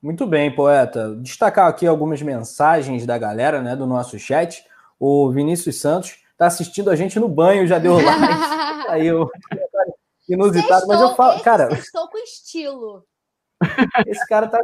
Muito 0.00 0.24
bem, 0.24 0.54
poeta. 0.54 1.16
Destacar 1.16 1.66
aqui 1.66 1.84
algumas 1.84 2.22
mensagens 2.22 3.04
da 3.04 3.18
galera, 3.18 3.60
né, 3.60 3.74
do 3.74 3.84
nosso 3.84 4.16
chat. 4.20 4.64
O 5.00 5.32
Vinícius 5.32 5.80
Santos 5.80 6.16
está 6.30 6.46
assistindo 6.46 6.90
a 6.90 6.96
gente 6.96 7.18
no 7.18 7.28
banho, 7.28 7.66
já 7.66 7.80
deu 7.80 7.94
like. 7.98 8.88
aí 8.88 9.12
o 9.12 9.28
inusitado, 10.28 10.86
mas 10.86 11.00
eu 11.00 11.16
falo, 11.16 11.42
cara, 11.42 11.74
estou 11.74 12.08
com 12.08 12.18
estilo. 12.18 13.04
Esse 14.06 14.26
cara 14.26 14.48
tá 14.48 14.58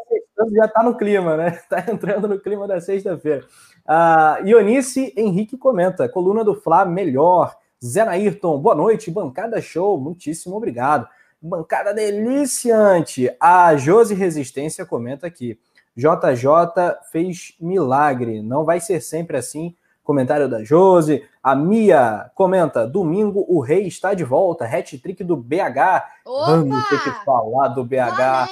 já 0.55 0.69
tá 0.69 0.83
no 0.83 0.97
clima, 0.97 1.37
né? 1.37 1.61
Tá 1.69 1.85
entrando 1.89 2.29
no 2.29 2.39
clima 2.39 2.67
da 2.67 2.81
sexta-feira. 2.81 3.45
Uh, 3.87 4.47
Ionice 4.47 5.13
Henrique 5.17 5.57
comenta: 5.57 6.09
coluna 6.09 6.45
do 6.45 6.55
Flá 6.55 6.85
melhor. 6.85 7.57
Zé 7.85 8.05
Nairton, 8.05 8.59
boa 8.59 8.75
noite, 8.75 9.11
bancada 9.11 9.61
show, 9.61 10.01
muitíssimo 10.01 10.57
obrigado. 10.57 11.09
Bancada 11.41 11.95
deliciante. 11.95 13.31
A 13.39 13.77
Josi 13.77 14.15
Resistência 14.15 14.85
comenta 14.85 15.27
aqui: 15.27 15.59
JJ 15.97 16.47
fez 17.13 17.55
milagre, 17.61 18.43
não 18.43 18.65
vai 18.65 18.81
ser 18.81 19.01
sempre 19.01 19.37
assim. 19.37 19.77
Comentário 20.09 20.49
da 20.49 20.64
Josi. 20.64 21.23
A 21.42 21.55
Mia 21.55 22.31
comenta: 22.35 22.87
domingo 22.87 23.44
o 23.47 23.61
rei 23.61 23.87
está 23.87 24.14
de 24.14 24.25
volta. 24.25 24.64
Hat-trick 24.64 25.23
do 25.23 25.37
BH. 25.37 26.03
Opa! 26.25 26.47
Vamos 26.47 26.88
ter 26.88 27.03
que 27.05 27.11
falar 27.27 27.68
do 27.68 27.85
BH. 27.85 28.49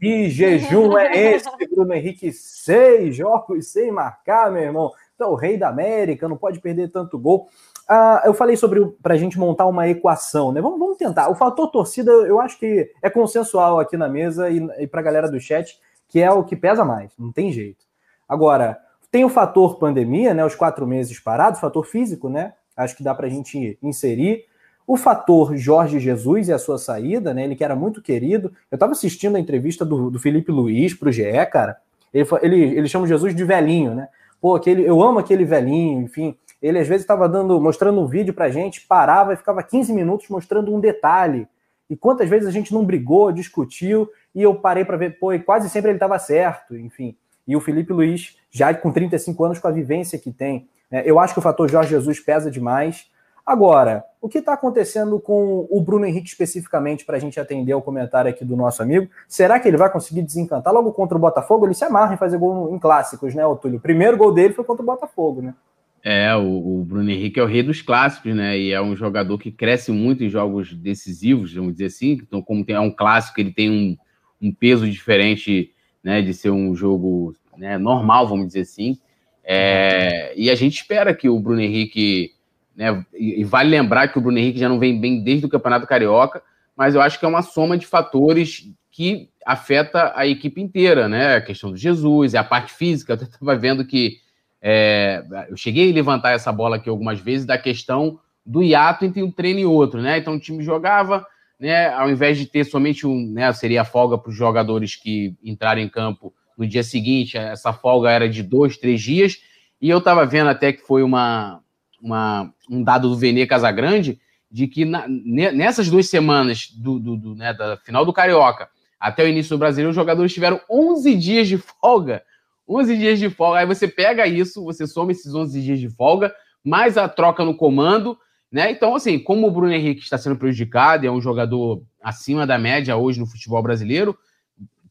Que 0.00 0.30
jejum 0.30 0.96
é 0.96 1.34
esse, 1.34 1.46
Bruno 1.70 1.92
Henrique? 1.92 2.32
Seis 2.32 3.14
jogos 3.16 3.66
sem 3.66 3.92
marcar, 3.92 4.50
meu 4.50 4.62
irmão. 4.62 4.92
Então, 5.14 5.32
o 5.32 5.34
rei 5.34 5.58
da 5.58 5.68
América, 5.68 6.26
não 6.26 6.38
pode 6.38 6.58
perder 6.58 6.90
tanto 6.90 7.18
gol. 7.18 7.50
Ah, 7.86 8.22
eu 8.24 8.32
falei 8.32 8.56
sobre 8.56 8.86
para 9.02 9.12
a 9.12 9.18
gente 9.18 9.38
montar 9.38 9.66
uma 9.66 9.86
equação, 9.86 10.52
né? 10.52 10.62
Vamos, 10.62 10.78
vamos, 10.78 10.96
tentar. 10.96 11.28
O 11.28 11.34
fator 11.34 11.70
torcida, 11.70 12.10
eu 12.10 12.40
acho 12.40 12.58
que 12.58 12.90
é 13.02 13.10
consensual 13.10 13.78
aqui 13.78 13.98
na 13.98 14.08
mesa 14.08 14.48
e, 14.48 14.56
e 14.78 14.86
para 14.86 15.00
a 15.00 15.04
galera 15.04 15.30
do 15.30 15.38
chat, 15.38 15.78
que 16.08 16.18
é 16.22 16.30
o 16.30 16.44
que 16.44 16.56
pesa 16.56 16.82
mais, 16.82 17.12
não 17.18 17.30
tem 17.30 17.52
jeito. 17.52 17.84
Agora, 18.26 18.78
tem 19.14 19.24
o 19.24 19.28
fator 19.28 19.78
pandemia, 19.78 20.34
né? 20.34 20.44
Os 20.44 20.56
quatro 20.56 20.84
meses 20.88 21.20
parados, 21.20 21.60
fator 21.60 21.86
físico, 21.86 22.28
né? 22.28 22.52
Acho 22.76 22.96
que 22.96 23.02
dá 23.04 23.14
para 23.14 23.28
a 23.28 23.30
gente 23.30 23.78
inserir. 23.80 24.44
O 24.84 24.96
fator 24.96 25.56
Jorge 25.56 26.00
Jesus 26.00 26.48
e 26.48 26.52
a 26.52 26.58
sua 26.58 26.78
saída, 26.78 27.32
né? 27.32 27.44
Ele 27.44 27.54
que 27.54 27.62
era 27.62 27.76
muito 27.76 28.02
querido. 28.02 28.52
Eu 28.68 28.74
estava 28.74 28.90
assistindo 28.90 29.36
a 29.36 29.38
entrevista 29.38 29.84
do, 29.84 30.10
do 30.10 30.18
Felipe 30.18 30.50
Luiz 30.50 30.94
para 30.94 31.10
o 31.10 31.12
GE, 31.12 31.46
cara. 31.52 31.76
Ele, 32.12 32.26
ele, 32.42 32.62
ele 32.78 32.88
chama 32.88 33.06
Jesus 33.06 33.36
de 33.36 33.44
velhinho, 33.44 33.94
né? 33.94 34.08
Pô, 34.40 34.56
aquele, 34.56 34.82
eu 34.82 35.00
amo 35.00 35.20
aquele 35.20 35.44
velhinho, 35.44 36.02
enfim. 36.02 36.36
Ele 36.60 36.80
às 36.80 36.88
vezes 36.88 37.04
estava 37.04 37.28
dando, 37.28 37.60
mostrando 37.60 38.00
um 38.00 38.08
vídeo 38.08 38.34
pra 38.34 38.50
gente, 38.50 38.80
parava 38.80 39.32
e 39.32 39.36
ficava 39.36 39.62
15 39.62 39.92
minutos 39.92 40.28
mostrando 40.28 40.74
um 40.74 40.80
detalhe. 40.80 41.46
E 41.88 41.94
quantas 41.94 42.28
vezes 42.28 42.48
a 42.48 42.50
gente 42.50 42.74
não 42.74 42.84
brigou, 42.84 43.30
discutiu, 43.30 44.10
e 44.34 44.42
eu 44.42 44.56
parei 44.56 44.84
para 44.84 44.96
ver, 44.96 45.20
pô, 45.20 45.32
e 45.32 45.38
quase 45.38 45.70
sempre 45.70 45.92
ele 45.92 45.98
estava 45.98 46.18
certo, 46.18 46.76
enfim. 46.76 47.16
E 47.46 47.56
o 47.56 47.60
Felipe 47.60 47.92
Luiz, 47.92 48.36
já 48.50 48.72
com 48.74 48.90
35 48.90 49.44
anos, 49.44 49.58
com 49.58 49.68
a 49.68 49.72
vivência 49.72 50.18
que 50.18 50.32
tem, 50.32 50.68
né? 50.90 51.02
eu 51.04 51.18
acho 51.18 51.34
que 51.34 51.38
o 51.38 51.42
fator 51.42 51.68
Jorge 51.70 51.90
Jesus 51.90 52.20
pesa 52.20 52.50
demais. 52.50 53.06
Agora, 53.44 54.02
o 54.22 54.28
que 54.28 54.38
está 54.38 54.54
acontecendo 54.54 55.20
com 55.20 55.68
o 55.70 55.80
Bruno 55.82 56.06
Henrique 56.06 56.28
especificamente 56.28 57.04
para 57.04 57.18
a 57.18 57.20
gente 57.20 57.38
atender 57.38 57.72
ao 57.72 57.82
comentário 57.82 58.30
aqui 58.30 58.42
do 58.42 58.56
nosso 58.56 58.82
amigo? 58.82 59.10
Será 59.28 59.60
que 59.60 59.68
ele 59.68 59.76
vai 59.76 59.90
conseguir 59.92 60.22
desencantar 60.22 60.72
logo 60.72 60.92
contra 60.92 61.16
o 61.18 61.20
Botafogo? 61.20 61.66
Ele 61.66 61.74
se 61.74 61.84
amarra 61.84 62.14
em 62.14 62.16
fazer 62.16 62.38
gol 62.38 62.74
em 62.74 62.78
clássicos, 62.78 63.34
né, 63.34 63.44
Otúlio? 63.44 63.76
O 63.76 63.82
primeiro 63.82 64.16
gol 64.16 64.32
dele 64.32 64.54
foi 64.54 64.64
contra 64.64 64.82
o 64.82 64.86
Botafogo, 64.86 65.42
né? 65.42 65.54
É, 66.02 66.34
o, 66.36 66.80
o, 66.80 66.84
Bruno 66.84 67.10
Henrique 67.10 67.40
é 67.40 67.42
o 67.42 67.46
rei 67.46 67.62
dos 67.62 67.82
clássicos, 67.82 68.34
né? 68.34 68.58
E 68.58 68.72
é 68.72 68.80
um 68.80 68.94
jogador 68.94 69.38
que 69.38 69.50
cresce 69.50 69.90
muito 69.90 70.22
em 70.22 70.28
jogos 70.28 70.74
decisivos, 70.74 71.54
vamos 71.54 71.72
dizer 71.72 71.86
assim. 71.86 72.12
Então, 72.22 72.40
como 72.40 72.64
tem, 72.64 72.76
é 72.76 72.80
um 72.80 72.90
clássico, 72.90 73.40
ele 73.40 73.52
tem 73.52 73.70
um, 73.70 73.96
um 74.40 74.54
peso 74.54 74.88
diferente, 74.90 75.73
né? 76.04 76.20
De 76.20 76.34
ser 76.34 76.50
um 76.50 76.76
jogo 76.76 77.34
né, 77.56 77.78
normal, 77.78 78.28
vamos 78.28 78.48
dizer 78.48 78.60
assim. 78.60 78.98
É, 79.42 80.32
e 80.36 80.50
a 80.50 80.54
gente 80.54 80.76
espera 80.76 81.14
que 81.14 81.28
o 81.28 81.40
Bruno 81.40 81.60
Henrique, 81.60 82.32
né? 82.76 83.04
E, 83.14 83.42
vale 83.44 83.70
lembrar 83.70 84.08
que 84.08 84.18
o 84.18 84.20
Bruno 84.20 84.38
Henrique 84.38 84.58
já 84.58 84.68
não 84.68 84.78
vem 84.78 85.00
bem 85.00 85.22
desde 85.22 85.46
o 85.46 85.48
Campeonato 85.48 85.86
Carioca, 85.86 86.42
mas 86.76 86.94
eu 86.94 87.00
acho 87.00 87.18
que 87.18 87.24
é 87.24 87.28
uma 87.28 87.42
soma 87.42 87.76
de 87.78 87.86
fatores 87.86 88.70
que 88.90 89.28
afeta 89.44 90.12
a 90.14 90.26
equipe 90.26 90.60
inteira, 90.60 91.08
né? 91.08 91.36
A 91.36 91.40
questão 91.40 91.70
do 91.70 91.76
Jesus, 91.76 92.34
a 92.34 92.44
parte 92.44 92.72
física. 92.72 93.14
Eu 93.14 93.16
estava 93.16 93.56
vendo 93.56 93.84
que 93.84 94.18
é, 94.62 95.22
eu 95.50 95.56
cheguei 95.56 95.90
a 95.90 95.94
levantar 95.94 96.30
essa 96.30 96.50
bola 96.50 96.76
aqui 96.76 96.88
algumas 96.88 97.20
vezes 97.20 97.44
da 97.44 97.58
questão 97.58 98.18
do 98.46 98.62
hiato 98.62 99.04
entre 99.04 99.22
um 99.22 99.30
treino 99.30 99.60
e 99.60 99.66
outro, 99.66 100.00
né? 100.00 100.18
Então 100.18 100.34
o 100.34 100.40
time 100.40 100.62
jogava, 100.62 101.26
né? 101.58 101.88
Ao 101.88 102.10
invés 102.10 102.38
de 102.38 102.46
ter 102.46 102.64
somente 102.64 103.06
um, 103.06 103.30
né? 103.30 103.52
Seria 103.52 103.84
folga 103.84 104.18
para 104.18 104.30
os 104.30 104.36
jogadores 104.36 104.96
que 104.96 105.34
entraram 105.42 105.80
em 105.80 105.88
campo 105.88 106.34
no 106.56 106.66
dia 106.66 106.82
seguinte, 106.82 107.36
essa 107.36 107.72
folga 107.72 108.10
era 108.10 108.28
de 108.28 108.42
dois, 108.42 108.76
três 108.76 109.02
dias. 109.02 109.38
E 109.80 109.90
eu 109.90 109.98
estava 109.98 110.24
vendo 110.24 110.50
até 110.50 110.72
que 110.72 110.82
foi 110.82 111.02
uma, 111.02 111.60
uma, 112.00 112.52
um 112.70 112.82
dado 112.82 113.08
do 113.08 113.16
Vene 113.16 113.46
Casagrande 113.46 114.20
de 114.50 114.68
que 114.68 114.84
na, 114.84 115.08
nessas 115.08 115.88
duas 115.90 116.08
semanas 116.08 116.70
do, 116.70 117.00
do, 117.00 117.16
do 117.16 117.34
né, 117.34 117.52
da 117.52 117.76
final 117.78 118.04
do 118.04 118.12
Carioca 118.12 118.68
até 119.00 119.24
o 119.24 119.28
início 119.28 119.56
do 119.56 119.58
Brasileiro, 119.58 119.90
os 119.90 119.96
jogadores 119.96 120.32
tiveram 120.32 120.60
11 120.70 121.16
dias 121.16 121.48
de 121.48 121.58
folga 121.58 122.22
11 122.68 122.96
dias 122.96 123.18
de 123.18 123.30
folga. 123.30 123.60
Aí 123.60 123.66
você 123.66 123.86
pega 123.86 124.26
isso, 124.26 124.64
você 124.64 124.86
soma 124.86 125.12
esses 125.12 125.34
11 125.34 125.60
dias 125.62 125.78
de 125.78 125.88
folga, 125.88 126.34
mais 126.64 126.96
a 126.96 127.08
troca 127.08 127.44
no 127.44 127.56
comando, 127.56 128.18
né? 128.54 128.70
Então, 128.70 128.94
assim, 128.94 129.18
como 129.18 129.48
o 129.48 129.50
Bruno 129.50 129.72
Henrique 129.72 130.00
está 130.00 130.16
sendo 130.16 130.36
prejudicado 130.36 131.04
e 131.04 131.08
é 131.08 131.10
um 131.10 131.20
jogador 131.20 131.82
acima 132.00 132.46
da 132.46 132.56
média 132.56 132.96
hoje 132.96 133.18
no 133.18 133.26
futebol 133.26 133.60
brasileiro, 133.60 134.16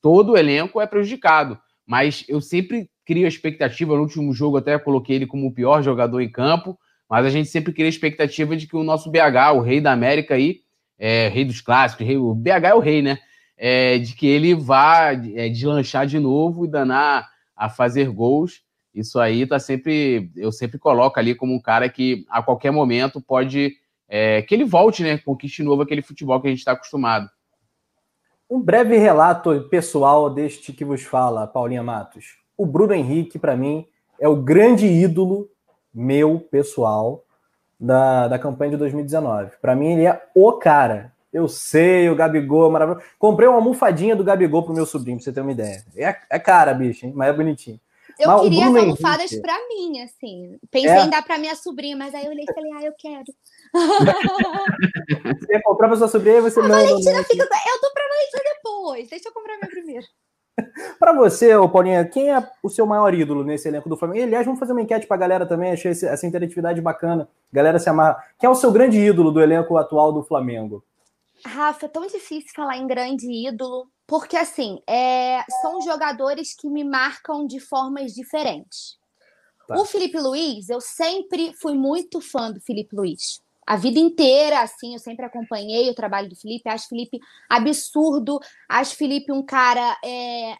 todo 0.01 0.33
o 0.33 0.37
elenco 0.37 0.81
é 0.81 0.85
prejudicado. 0.85 1.57
Mas 1.85 2.25
eu 2.27 2.41
sempre 2.41 2.89
crio 3.05 3.23
a 3.23 3.29
expectativa, 3.29 3.95
no 3.95 4.01
último 4.01 4.33
jogo 4.33 4.57
até 4.57 4.77
coloquei 4.77 5.15
ele 5.15 5.25
como 5.25 5.47
o 5.47 5.53
pior 5.53 5.81
jogador 5.81 6.19
em 6.19 6.29
campo, 6.29 6.77
mas 7.09 7.25
a 7.25 7.29
gente 7.29 7.47
sempre 7.47 7.71
cria 7.71 7.85
a 7.85 7.89
expectativa 7.89 8.53
de 8.57 8.67
que 8.67 8.75
o 8.75 8.83
nosso 8.83 9.09
BH, 9.09 9.53
o 9.55 9.61
rei 9.61 9.79
da 9.79 9.93
América 9.93 10.35
aí, 10.35 10.59
é, 10.99 11.29
rei 11.29 11.45
dos 11.45 11.61
clássicos, 11.61 12.05
rei, 12.05 12.17
o 12.17 12.35
BH 12.35 12.65
é 12.65 12.73
o 12.73 12.79
rei, 12.79 13.01
né? 13.01 13.17
É, 13.57 13.97
de 13.97 14.13
que 14.13 14.27
ele 14.27 14.53
vá 14.53 15.13
é, 15.13 15.47
deslanchar 15.47 16.05
de 16.05 16.19
novo 16.19 16.65
e 16.65 16.67
danar 16.67 17.29
a 17.55 17.69
fazer 17.69 18.09
gols. 18.09 18.61
Isso 18.93 19.19
aí 19.19 19.45
tá 19.47 19.59
sempre, 19.59 20.31
eu 20.35 20.51
sempre 20.51 20.77
coloco 20.77 21.19
ali 21.19 21.33
como 21.33 21.53
um 21.53 21.61
cara 21.61 21.89
que 21.89 22.25
a 22.29 22.43
qualquer 22.43 22.71
momento 22.71 23.19
pode 23.19 23.75
é, 24.07 24.41
que 24.43 24.53
ele 24.53 24.65
volte, 24.65 25.01
né, 25.01 25.17
conquiste 25.17 25.63
novo 25.63 25.81
aquele 25.81 26.01
futebol 26.01 26.39
que 26.39 26.47
a 26.47 26.49
gente 26.51 26.59
está 26.59 26.73
acostumado. 26.73 27.27
Um 28.49 28.61
breve 28.61 28.97
relato 28.97 29.67
pessoal 29.69 30.29
deste 30.29 30.71
que 30.71 30.85
vos 30.85 31.01
fala, 31.01 31.47
Paulinha 31.47 31.81
Matos. 31.81 32.37
O 32.55 32.65
Bruno 32.65 32.93
Henrique, 32.93 33.39
para 33.39 33.55
mim, 33.55 33.87
é 34.19 34.27
o 34.27 34.35
grande 34.35 34.85
ídolo 34.85 35.49
meu 35.91 36.39
pessoal 36.39 37.23
da, 37.79 38.27
da 38.27 38.37
campanha 38.37 38.71
de 38.71 38.77
2019. 38.77 39.53
Para 39.59 39.75
mim, 39.75 39.93
ele 39.93 40.05
é 40.05 40.21
o 40.35 40.53
cara. 40.53 41.11
Eu 41.31 41.47
sei, 41.47 42.07
o 42.09 42.15
Gabigol 42.15 42.69
é 42.69 42.71
maravilhoso. 42.71 43.03
Comprei 43.17 43.47
uma 43.47 43.57
almofadinha 43.57 44.15
do 44.15 44.23
Gabigol 44.23 44.61
pro 44.61 44.73
meu 44.73 44.85
sobrinho, 44.85 45.17
pra 45.17 45.23
você 45.23 45.33
ter 45.33 45.41
uma 45.41 45.51
ideia. 45.51 45.83
É, 45.95 46.15
é 46.29 46.37
cara, 46.37 46.73
bicho, 46.75 47.07
hein? 47.07 47.13
mas 47.15 47.29
é 47.29 47.33
bonitinho. 47.33 47.79
Eu 48.23 48.29
mas 48.29 48.41
queria 48.41 48.67
as 48.67 48.75
almofadas 48.75 49.31
Henrique... 49.31 49.41
pra 49.41 49.67
mim, 49.67 50.01
assim. 50.01 50.57
Pensei 50.71 50.89
é. 50.89 51.01
em 51.03 51.09
dar 51.09 51.23
pra 51.23 51.37
minha 51.37 51.55
sobrinha, 51.55 51.95
mas 51.97 52.15
aí 52.15 52.25
eu 52.25 52.31
olhei 52.31 52.45
e 52.47 52.53
falei, 52.53 52.71
ah, 52.73 52.83
eu 52.83 52.93
quero. 52.97 53.25
você 55.39 55.53
ia 55.53 55.61
comprar 55.61 55.87
pra 55.87 55.97
sua 55.97 56.07
sobrinha 56.07 56.37
e 56.37 56.41
você 56.41 56.59
a 56.59 56.63
não. 56.63 56.69
Valentina 56.69 57.23
fica. 57.23 57.43
Eu 57.43 57.81
tô 57.81 57.93
pra 57.93 58.03
Valentina 58.07 58.53
depois. 58.55 59.09
Deixa 59.09 59.29
eu 59.29 59.33
comprar 59.33 59.57
minha 59.57 59.69
primeiro. 59.69 60.05
Para 60.99 61.13
você, 61.13 61.55
ô 61.55 61.67
Paulinha, 61.67 62.05
quem 62.05 62.31
é 62.31 62.47
o 62.61 62.69
seu 62.69 62.85
maior 62.85 63.13
ídolo 63.13 63.43
nesse 63.43 63.67
elenco 63.67 63.89
do 63.89 63.97
Flamengo? 63.97 64.19
E, 64.19 64.23
aliás, 64.23 64.45
vamos 64.45 64.59
fazer 64.59 64.71
uma 64.71 64.81
enquete 64.81 65.07
para 65.07 65.17
a 65.17 65.19
galera 65.19 65.45
também, 65.45 65.71
achei 65.71 65.91
essa 65.91 66.27
interatividade 66.27 66.79
bacana. 66.79 67.27
Galera 67.51 67.79
se 67.79 67.89
amarra. 67.89 68.23
Quem 68.39 68.47
é 68.47 68.51
o 68.51 68.55
seu 68.55 68.71
grande 68.71 68.99
ídolo 68.99 69.31
do 69.31 69.41
elenco 69.41 69.77
atual 69.77 70.13
do 70.13 70.23
Flamengo? 70.23 70.83
Rafa, 71.45 71.87
é 71.87 71.89
tão 71.89 72.05
difícil 72.07 72.51
falar 72.55 72.77
em 72.77 72.87
grande 72.87 73.27
ídolo, 73.47 73.87
porque 74.07 74.37
assim, 74.37 74.79
é, 74.87 75.43
são 75.61 75.81
jogadores 75.81 76.55
que 76.55 76.69
me 76.69 76.83
marcam 76.83 77.45
de 77.45 77.59
formas 77.59 78.13
diferentes. 78.13 78.97
Tá. 79.67 79.79
O 79.79 79.85
Felipe 79.85 80.19
Luiz, 80.19 80.69
eu 80.69 80.81
sempre 80.81 81.53
fui 81.61 81.73
muito 81.73 82.19
fã 82.19 82.51
do 82.51 82.59
Felipe 82.59 82.95
Luiz. 82.95 83.41
A 83.65 83.77
vida 83.77 83.97
inteira, 83.97 84.61
assim, 84.61 84.93
eu 84.93 84.99
sempre 84.99 85.25
acompanhei 85.25 85.89
o 85.89 85.95
trabalho 85.95 86.29
do 86.29 86.35
Felipe. 86.35 86.69
Acho 86.69 86.89
Felipe 86.89 87.19
absurdo. 87.49 88.39
Acho 88.67 88.95
Felipe 88.95 89.31
um 89.31 89.41
cara 89.41 89.97
é, 90.03 90.57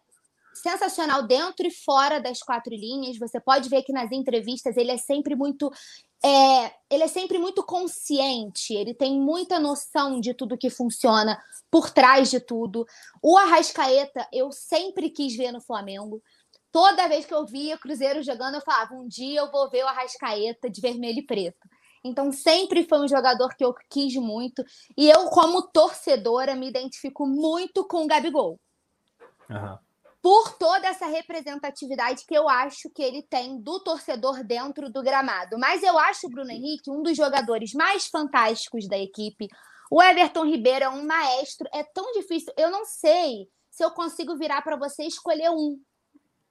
sensacional 0.53 1.23
dentro 1.27 1.67
e 1.67 1.71
fora 1.71 2.21
das 2.21 2.39
quatro 2.39 2.73
linhas. 2.73 3.17
Você 3.17 3.41
pode 3.41 3.67
ver 3.67 3.83
que 3.83 3.91
nas 3.91 4.11
entrevistas 4.11 4.77
ele 4.77 4.91
é 4.91 4.97
sempre 4.97 5.35
muito 5.35 5.69
é, 6.25 6.73
ele 6.89 7.03
é 7.03 7.07
sempre 7.07 7.37
muito 7.37 7.61
consciente, 7.63 8.73
ele 8.73 8.93
tem 8.93 9.19
muita 9.19 9.59
noção 9.59 10.21
de 10.21 10.33
tudo 10.33 10.57
que 10.57 10.69
funciona 10.69 11.37
por 11.69 11.89
trás 11.89 12.31
de 12.31 12.39
tudo. 12.39 12.85
O 13.21 13.37
Arrascaeta, 13.37 14.27
eu 14.31 14.51
sempre 14.51 15.09
quis 15.09 15.35
ver 15.35 15.51
no 15.51 15.59
Flamengo. 15.59 16.23
Toda 16.71 17.07
vez 17.07 17.25
que 17.25 17.33
eu 17.33 17.45
via 17.45 17.77
Cruzeiro 17.77 18.23
jogando, 18.23 18.55
eu 18.55 18.61
falava: 18.61 18.95
um 18.95 19.07
dia 19.07 19.41
eu 19.41 19.51
vou 19.51 19.69
ver 19.69 19.83
o 19.83 19.87
Arrascaeta 19.87 20.69
de 20.69 20.79
vermelho 20.79 21.19
e 21.19 21.25
preto. 21.25 21.67
Então, 22.05 22.31
sempre 22.31 22.85
foi 22.87 22.99
um 22.99 23.07
jogador 23.07 23.55
que 23.55 23.63
eu 23.63 23.73
quis 23.89 24.15
muito. 24.15 24.63
E 24.97 25.09
eu, 25.09 25.25
como 25.29 25.61
torcedora, 25.61 26.53
me 26.53 26.67
identifico 26.67 27.25
muito 27.25 27.85
com 27.87 28.03
o 28.03 28.07
Gabigol. 28.07 28.59
Uhum 29.49 29.77
por 30.23 30.57
toda 30.57 30.87
essa 30.87 31.05
representatividade 31.05 32.23
que 32.25 32.33
eu 32.33 32.47
acho 32.47 32.89
que 32.89 33.03
ele 33.03 33.21
tem 33.21 33.59
do 33.59 33.81
torcedor 33.81 34.41
dentro 34.41 34.89
do 34.89 35.03
gramado. 35.03 35.59
Mas 35.59 35.83
eu 35.83 35.99
acho 35.99 36.27
o 36.27 36.29
Bruno 36.29 36.49
Henrique 36.49 36.89
um 36.89 37.03
dos 37.03 37.17
jogadores 37.17 37.73
mais 37.73 38.07
fantásticos 38.07 38.87
da 38.87 38.97
equipe. 38.97 39.49
O 39.91 40.01
Everton 40.01 40.45
Ribeiro 40.45 40.85
é 40.85 40.89
um 40.89 41.05
maestro. 41.05 41.67
É 41.73 41.83
tão 41.83 42.13
difícil. 42.13 42.53
Eu 42.57 42.71
não 42.71 42.85
sei 42.85 43.49
se 43.69 43.83
eu 43.83 43.91
consigo 43.91 44.37
virar 44.37 44.61
para 44.61 44.77
você 44.77 45.03
escolher 45.03 45.49
um. 45.49 45.77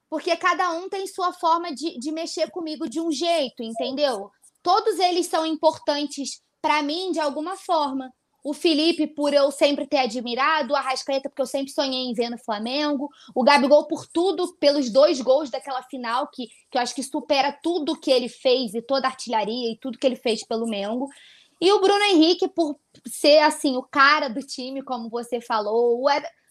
Porque 0.07 0.37
cada 0.37 0.69
um 0.73 0.87
tem 0.87 1.07
sua 1.07 1.33
forma 1.33 1.73
de, 1.73 1.97
de 1.97 2.11
mexer 2.11 2.51
comigo 2.51 2.87
de 2.87 3.01
um 3.01 3.11
jeito, 3.11 3.63
entendeu? 3.63 4.29
Todos 4.61 4.99
eles 4.99 5.25
são 5.25 5.47
importantes 5.47 6.43
para 6.61 6.83
mim 6.83 7.11
de 7.11 7.19
alguma 7.19 7.57
forma 7.57 8.13
o 8.43 8.53
Felipe, 8.53 9.07
por 9.07 9.33
eu 9.33 9.49
sempre 9.51 9.87
ter 9.87 9.99
admirado, 9.99 10.73
o 10.73 10.75
Arrascaeta, 10.75 11.29
porque 11.29 11.41
eu 11.41 11.47
sempre 11.47 11.71
sonhei 11.71 12.01
em 12.01 12.13
ver 12.13 12.29
no 12.29 12.37
Flamengo, 12.37 13.09
o 13.33 13.43
Gabigol, 13.43 13.87
por 13.87 14.05
tudo, 14.05 14.53
pelos 14.55 14.91
dois 14.91 15.21
gols 15.21 15.49
daquela 15.49 15.81
final, 15.83 16.27
que, 16.27 16.47
que 16.69 16.77
eu 16.77 16.81
acho 16.81 16.93
que 16.93 17.01
supera 17.01 17.57
tudo 17.63 17.99
que 17.99 18.11
ele 18.11 18.27
fez 18.27 18.73
e 18.73 18.81
toda 18.81 19.07
a 19.07 19.11
artilharia 19.11 19.71
e 19.71 19.77
tudo 19.77 19.97
que 19.97 20.05
ele 20.05 20.17
fez 20.17 20.45
pelo 20.45 20.67
Mengo. 20.67 21.07
E 21.61 21.71
o 21.71 21.79
Bruno 21.79 22.03
Henrique, 22.03 22.49
por 22.49 22.77
ser 23.07 23.39
assim, 23.39 23.77
o 23.77 23.83
cara 23.83 24.27
do 24.27 24.41
time, 24.41 24.81
como 24.81 25.09
você 25.09 25.39
falou, 25.39 26.03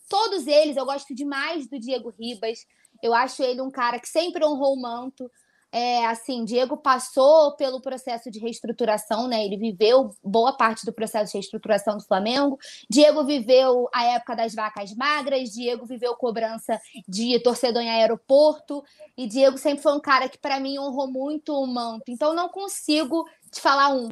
todos 0.08 0.46
eles, 0.46 0.78
eu 0.78 0.86
gosto 0.86 1.14
demais 1.14 1.68
do 1.68 1.78
Diego 1.78 2.14
Ribas. 2.18 2.60
Eu 3.02 3.12
acho 3.12 3.42
ele 3.42 3.60
um 3.60 3.70
cara 3.70 3.98
que 3.98 4.08
sempre 4.08 4.42
honrou 4.42 4.74
o 4.74 4.80
manto. 4.80 5.30
É, 5.74 6.04
assim, 6.04 6.44
Diego 6.44 6.76
passou 6.76 7.56
pelo 7.56 7.80
processo 7.80 8.30
de 8.30 8.38
reestruturação, 8.38 9.26
né? 9.26 9.42
Ele 9.42 9.56
viveu 9.56 10.14
boa 10.22 10.54
parte 10.54 10.84
do 10.84 10.92
processo 10.92 11.32
de 11.32 11.38
reestruturação 11.38 11.96
do 11.96 12.04
Flamengo. 12.04 12.58
Diego 12.90 13.24
viveu 13.24 13.88
a 13.90 14.04
época 14.04 14.36
das 14.36 14.54
vacas 14.54 14.94
magras, 14.94 15.48
Diego 15.48 15.86
viveu 15.86 16.14
cobrança 16.14 16.78
de 17.08 17.40
torcedor 17.40 17.80
em 17.80 17.88
aeroporto, 17.88 18.84
e 19.16 19.26
Diego 19.26 19.56
sempre 19.56 19.82
foi 19.82 19.94
um 19.94 20.00
cara 20.00 20.28
que, 20.28 20.36
para 20.36 20.60
mim, 20.60 20.78
honrou 20.78 21.10
muito 21.10 21.54
o 21.54 21.66
manto. 21.66 22.04
Então, 22.08 22.34
não 22.34 22.50
consigo 22.50 23.24
te 23.50 23.58
falar 23.58 23.94
um. 23.94 24.10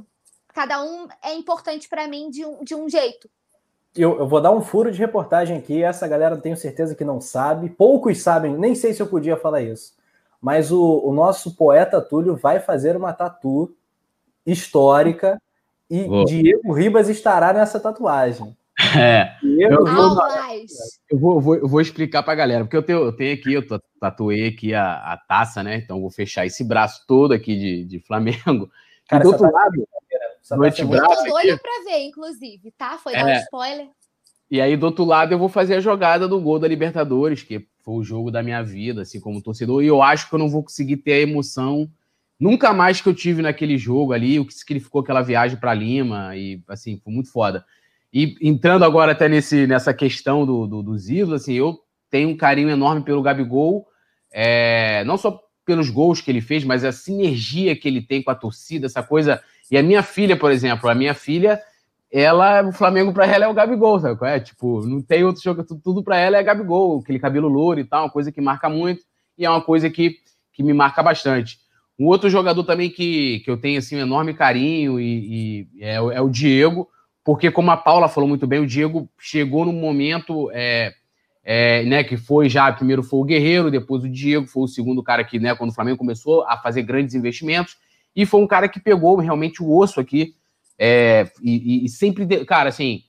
Cada 0.54 0.82
um 0.82 1.08
é 1.22 1.34
importante 1.34 1.90
para 1.90 2.08
mim 2.08 2.30
de 2.30 2.42
um, 2.42 2.64
de 2.64 2.74
um 2.74 2.88
jeito. 2.88 3.28
Eu, 3.94 4.18
eu, 4.18 4.26
vou 4.26 4.40
dar 4.40 4.50
um 4.50 4.62
furo 4.62 4.90
de 4.90 4.98
reportagem 4.98 5.58
aqui. 5.58 5.82
Essa 5.82 6.08
galera 6.08 6.38
tenho 6.38 6.56
certeza 6.56 6.94
que 6.94 7.04
não 7.04 7.20
sabe. 7.20 7.68
Poucos 7.68 8.22
sabem, 8.22 8.56
nem 8.56 8.74
sei 8.74 8.94
se 8.94 9.02
eu 9.02 9.06
podia 9.06 9.36
falar 9.36 9.60
isso 9.60 9.99
mas 10.40 10.70
o, 10.70 11.02
o 11.04 11.12
nosso 11.12 11.54
poeta 11.54 12.00
Túlio 12.00 12.36
vai 12.36 12.60
fazer 12.60 12.96
uma 12.96 13.12
tatu 13.12 13.74
histórica 14.46 15.40
e 15.90 16.04
Vou. 16.04 16.24
Diego 16.24 16.72
Ribas 16.72 17.08
estará 17.08 17.52
nessa 17.52 17.78
tatuagem. 17.78 18.56
É. 18.98 19.36
Eu, 19.42 19.84
vou, 19.84 20.18
eu, 21.10 21.18
vou, 21.18 21.40
vou, 21.40 21.54
eu 21.56 21.68
vou 21.68 21.80
explicar 21.82 22.22
para 22.22 22.32
a 22.32 22.36
galera, 22.36 22.64
porque 22.64 22.76
eu 22.76 22.82
tenho, 22.82 23.00
eu 23.00 23.12
tenho 23.12 23.34
aqui, 23.34 23.52
eu 23.52 23.62
tatuei 24.00 24.48
aqui 24.48 24.72
a, 24.72 24.94
a 25.12 25.18
taça, 25.18 25.62
né? 25.62 25.76
Então 25.76 26.00
vou 26.00 26.10
fechar 26.10 26.46
esse 26.46 26.64
braço 26.64 27.04
todo 27.06 27.32
aqui 27.32 27.56
de, 27.56 27.84
de 27.84 28.00
Flamengo. 28.00 28.70
Cara, 29.06 29.22
e 29.22 29.24
do 29.24 29.32
outro 29.32 29.52
lado, 29.52 29.86
do 30.50 30.64
antebraço. 30.64 31.12
Eu 31.12 31.24
tô 31.24 31.30
doido 31.30 31.58
para 31.60 31.84
ver, 31.84 31.98
inclusive, 32.06 32.70
tá? 32.72 32.96
Foi 32.96 33.12
é, 33.12 33.22
dar 33.22 33.26
um 33.26 33.40
spoiler. 33.40 33.88
E 34.50 34.60
aí, 34.60 34.76
do 34.76 34.86
outro 34.86 35.04
lado, 35.04 35.32
eu 35.32 35.38
vou 35.38 35.48
fazer 35.48 35.74
a 35.74 35.80
jogada 35.80 36.26
do 36.26 36.40
gol 36.40 36.58
da 36.58 36.66
Libertadores, 36.66 37.42
que 37.42 37.66
foi 37.84 37.94
o 37.94 38.02
jogo 38.02 38.30
da 38.30 38.42
minha 38.42 38.62
vida, 38.62 39.02
assim, 39.02 39.20
como 39.20 39.40
torcedor. 39.40 39.82
E 39.82 39.86
eu 39.86 40.02
acho 40.02 40.28
que 40.28 40.34
eu 40.34 40.38
não 40.38 40.48
vou 40.48 40.62
conseguir 40.62 40.96
ter 40.98 41.12
a 41.12 41.20
emoção 41.20 41.88
nunca 42.40 42.72
mais 42.72 43.02
que 43.02 43.08
eu 43.08 43.14
tive 43.14 43.42
naquele 43.42 43.76
jogo 43.76 44.14
ali, 44.14 44.40
o 44.40 44.46
que 44.46 44.54
significou 44.54 45.02
aquela 45.02 45.20
viagem 45.20 45.58
para 45.58 45.74
Lima, 45.74 46.34
e 46.34 46.62
assim, 46.66 46.98
foi 47.04 47.12
muito 47.12 47.30
foda. 47.30 47.64
E 48.12 48.34
entrando 48.40 48.84
agora 48.84 49.12
até 49.12 49.28
nesse, 49.28 49.66
nessa 49.66 49.92
questão 49.92 50.46
do, 50.46 50.66
do, 50.66 50.82
dos 50.82 51.10
ídolos, 51.10 51.42
assim, 51.42 51.52
eu 51.52 51.78
tenho 52.10 52.30
um 52.30 52.36
carinho 52.36 52.70
enorme 52.70 53.04
pelo 53.04 53.22
Gabigol, 53.22 53.86
é, 54.32 55.04
não 55.04 55.18
só 55.18 55.38
pelos 55.66 55.90
gols 55.90 56.20
que 56.20 56.30
ele 56.30 56.40
fez, 56.40 56.64
mas 56.64 56.82
a 56.82 56.90
sinergia 56.90 57.76
que 57.76 57.86
ele 57.86 58.00
tem 58.00 58.22
com 58.22 58.30
a 58.30 58.34
torcida, 58.34 58.86
essa 58.86 59.02
coisa. 59.02 59.40
E 59.70 59.76
a 59.76 59.82
minha 59.82 60.02
filha, 60.02 60.36
por 60.36 60.50
exemplo, 60.50 60.88
a 60.88 60.94
minha 60.94 61.14
filha, 61.14 61.60
ela, 62.12 62.66
o 62.66 62.72
Flamengo 62.72 63.12
para 63.12 63.26
ela 63.26 63.44
é 63.44 63.48
o 63.48 63.54
Gabigol, 63.54 64.00
sabe? 64.00 64.18
É? 64.26 64.40
Tipo, 64.40 64.84
não 64.86 65.00
tem 65.00 65.22
outro 65.22 65.42
jogo, 65.42 65.62
tudo, 65.62 65.80
tudo 65.82 66.02
para 66.02 66.18
ela 66.18 66.36
é 66.36 66.42
Gabigol, 66.42 66.98
aquele 66.98 67.18
cabelo 67.18 67.48
louro 67.48 67.78
e 67.78 67.84
tal, 67.84 68.04
uma 68.04 68.10
coisa 68.10 68.32
que 68.32 68.40
marca 68.40 68.68
muito, 68.68 69.02
e 69.38 69.44
é 69.44 69.50
uma 69.50 69.62
coisa 69.62 69.88
que, 69.88 70.16
que 70.52 70.62
me 70.62 70.72
marca 70.72 71.02
bastante. 71.02 71.58
Um 71.98 72.06
outro 72.06 72.28
jogador 72.28 72.64
também 72.64 72.90
que, 72.90 73.40
que 73.40 73.50
eu 73.50 73.56
tenho 73.56 73.78
assim, 73.78 73.96
um 73.96 74.00
enorme 74.00 74.34
carinho 74.34 74.98
e, 74.98 75.68
e 75.76 75.84
é, 75.84 75.94
é, 75.94 76.20
o 76.20 76.28
Diego, 76.28 76.88
porque, 77.22 77.50
como 77.50 77.70
a 77.70 77.76
Paula 77.76 78.08
falou 78.08 78.28
muito 78.28 78.46
bem, 78.46 78.58
o 78.58 78.66
Diego 78.66 79.08
chegou 79.18 79.64
num 79.64 79.72
momento. 79.72 80.50
É, 80.52 80.94
é, 81.42 81.84
né, 81.84 82.04
que 82.04 82.16
foi 82.16 82.48
já, 82.48 82.70
primeiro 82.72 83.02
foi 83.02 83.20
o 83.20 83.24
Guerreiro, 83.24 83.70
depois 83.70 84.04
o 84.04 84.08
Diego, 84.08 84.46
foi 84.46 84.64
o 84.64 84.68
segundo 84.68 85.02
cara 85.02 85.24
que, 85.24 85.38
né, 85.38 85.54
quando 85.54 85.70
o 85.70 85.74
Flamengo 85.74 85.96
começou 85.96 86.44
a 86.44 86.56
fazer 86.58 86.82
grandes 86.82 87.14
investimentos, 87.14 87.76
e 88.14 88.26
foi 88.26 88.40
um 88.40 88.46
cara 88.46 88.68
que 88.68 88.78
pegou 88.78 89.16
realmente 89.16 89.62
o 89.62 89.76
osso 89.76 90.00
aqui, 90.00 90.34
é, 90.82 91.30
e, 91.42 91.84
e, 91.84 91.88
sempre, 91.90 92.24
de, 92.24 92.42
cara, 92.46 92.70
assim, 92.70 93.02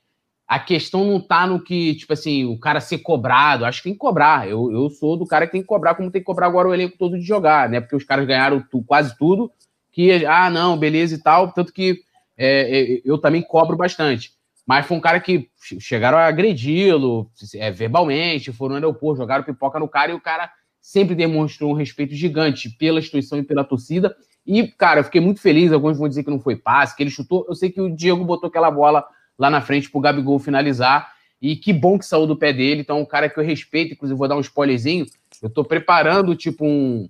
a 0.45 0.59
questão 0.59 1.05
não 1.05 1.21
tá 1.21 1.47
no 1.47 1.63
que, 1.63 1.95
tipo 1.95 2.11
assim, 2.11 2.43
o 2.43 2.59
cara 2.59 2.81
ser 2.81 2.97
cobrado, 2.97 3.63
acho 3.63 3.77
que 3.77 3.85
tem 3.85 3.93
que 3.93 3.99
cobrar, 3.99 4.49
eu, 4.49 4.69
eu 4.69 4.89
sou 4.89 5.15
do 5.15 5.25
cara 5.25 5.45
que 5.45 5.53
tem 5.53 5.61
que 5.61 5.67
cobrar, 5.67 5.95
como 5.95 6.11
tem 6.11 6.19
que 6.19 6.25
cobrar 6.25 6.47
agora 6.47 6.67
o 6.67 6.73
elenco 6.73 6.97
todo 6.97 7.17
de 7.17 7.23
jogar, 7.23 7.69
né, 7.69 7.79
porque 7.79 7.95
os 7.95 8.03
caras 8.03 8.27
ganharam 8.27 8.61
tu, 8.69 8.83
quase 8.83 9.17
tudo, 9.17 9.49
que, 9.89 10.25
ah, 10.25 10.49
não, 10.49 10.77
beleza 10.77 11.15
e 11.15 11.17
tal, 11.17 11.53
tanto 11.53 11.71
que 11.71 12.01
é, 12.37 12.97
é 12.97 13.01
eu 13.05 13.17
também 13.17 13.41
cobro 13.41 13.77
bastante. 13.77 14.33
Mas 14.67 14.85
foi 14.85 14.97
um 14.97 15.01
cara 15.01 15.19
que 15.21 15.49
chegaram 15.79 16.17
a 16.17 16.25
agredi-lo 16.25 17.31
é, 17.55 17.71
verbalmente, 17.71 18.51
foram 18.51 18.71
no 18.71 18.75
aeroporto, 18.75 19.21
jogaram 19.21 19.43
pipoca 19.43 19.79
no 19.79 19.87
cara 19.87 20.11
e 20.11 20.15
o 20.15 20.21
cara 20.21 20.51
sempre 20.81 21.15
demonstrou 21.15 21.71
um 21.71 21.75
respeito 21.75 22.13
gigante 22.15 22.69
pela 22.77 22.99
instituição 22.99 23.39
e 23.39 23.43
pela 23.43 23.63
torcida. 23.63 24.15
E, 24.45 24.67
cara, 24.67 24.99
eu 24.99 25.03
fiquei 25.03 25.21
muito 25.21 25.39
feliz. 25.39 25.71
Alguns 25.71 25.97
vão 25.97 26.09
dizer 26.09 26.23
que 26.23 26.29
não 26.29 26.39
foi 26.39 26.55
passe, 26.55 26.95
que 26.95 27.03
ele 27.03 27.09
chutou. 27.09 27.45
Eu 27.47 27.55
sei 27.55 27.69
que 27.69 27.81
o 27.81 27.93
Diego 27.93 28.23
botou 28.23 28.47
aquela 28.47 28.71
bola 28.71 29.05
lá 29.37 29.49
na 29.49 29.61
frente 29.61 29.89
pro 29.89 30.01
Gabigol 30.01 30.39
finalizar. 30.39 31.11
E 31.41 31.55
que 31.55 31.73
bom 31.73 31.97
que 31.97 32.05
saiu 32.05 32.27
do 32.27 32.35
pé 32.35 32.53
dele. 32.53 32.81
Então, 32.81 32.99
um 32.99 33.05
cara 33.05 33.29
que 33.29 33.39
eu 33.39 33.43
respeito, 33.43 33.93
inclusive, 33.93 34.17
vou 34.17 34.27
dar 34.27 34.35
um 34.35 34.41
spoilerzinho. 34.41 35.05
Eu 35.41 35.49
tô 35.49 35.63
preparando, 35.63 36.35
tipo, 36.35 36.65
um. 36.65 37.09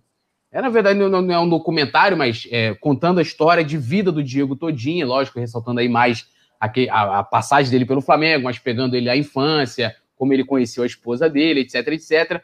É, 0.51 0.61
na 0.61 0.69
verdade, 0.69 0.99
não 0.99 1.33
é 1.33 1.39
um 1.39 1.49
documentário, 1.49 2.17
mas 2.17 2.47
é, 2.51 2.73
contando 2.75 3.19
a 3.19 3.21
história 3.21 3.63
de 3.63 3.77
vida 3.77 4.11
do 4.11 4.21
Diego 4.21 4.55
todinha, 4.55 5.05
lógico, 5.05 5.39
ressaltando 5.39 5.79
aí 5.79 5.87
mais 5.87 6.27
a, 6.59 7.19
a, 7.19 7.23
passagem 7.23 7.71
dele 7.71 7.85
pelo 7.85 8.01
Flamengo, 8.01 8.43
mas 8.43 8.59
pegando 8.59 8.95
ele 8.95 9.09
à 9.09 9.15
infância, 9.15 9.95
como 10.15 10.33
ele 10.33 10.43
conheceu 10.43 10.83
a 10.83 10.85
esposa 10.85 11.29
dele, 11.29 11.61
etc, 11.61 11.87
etc. 11.87 12.43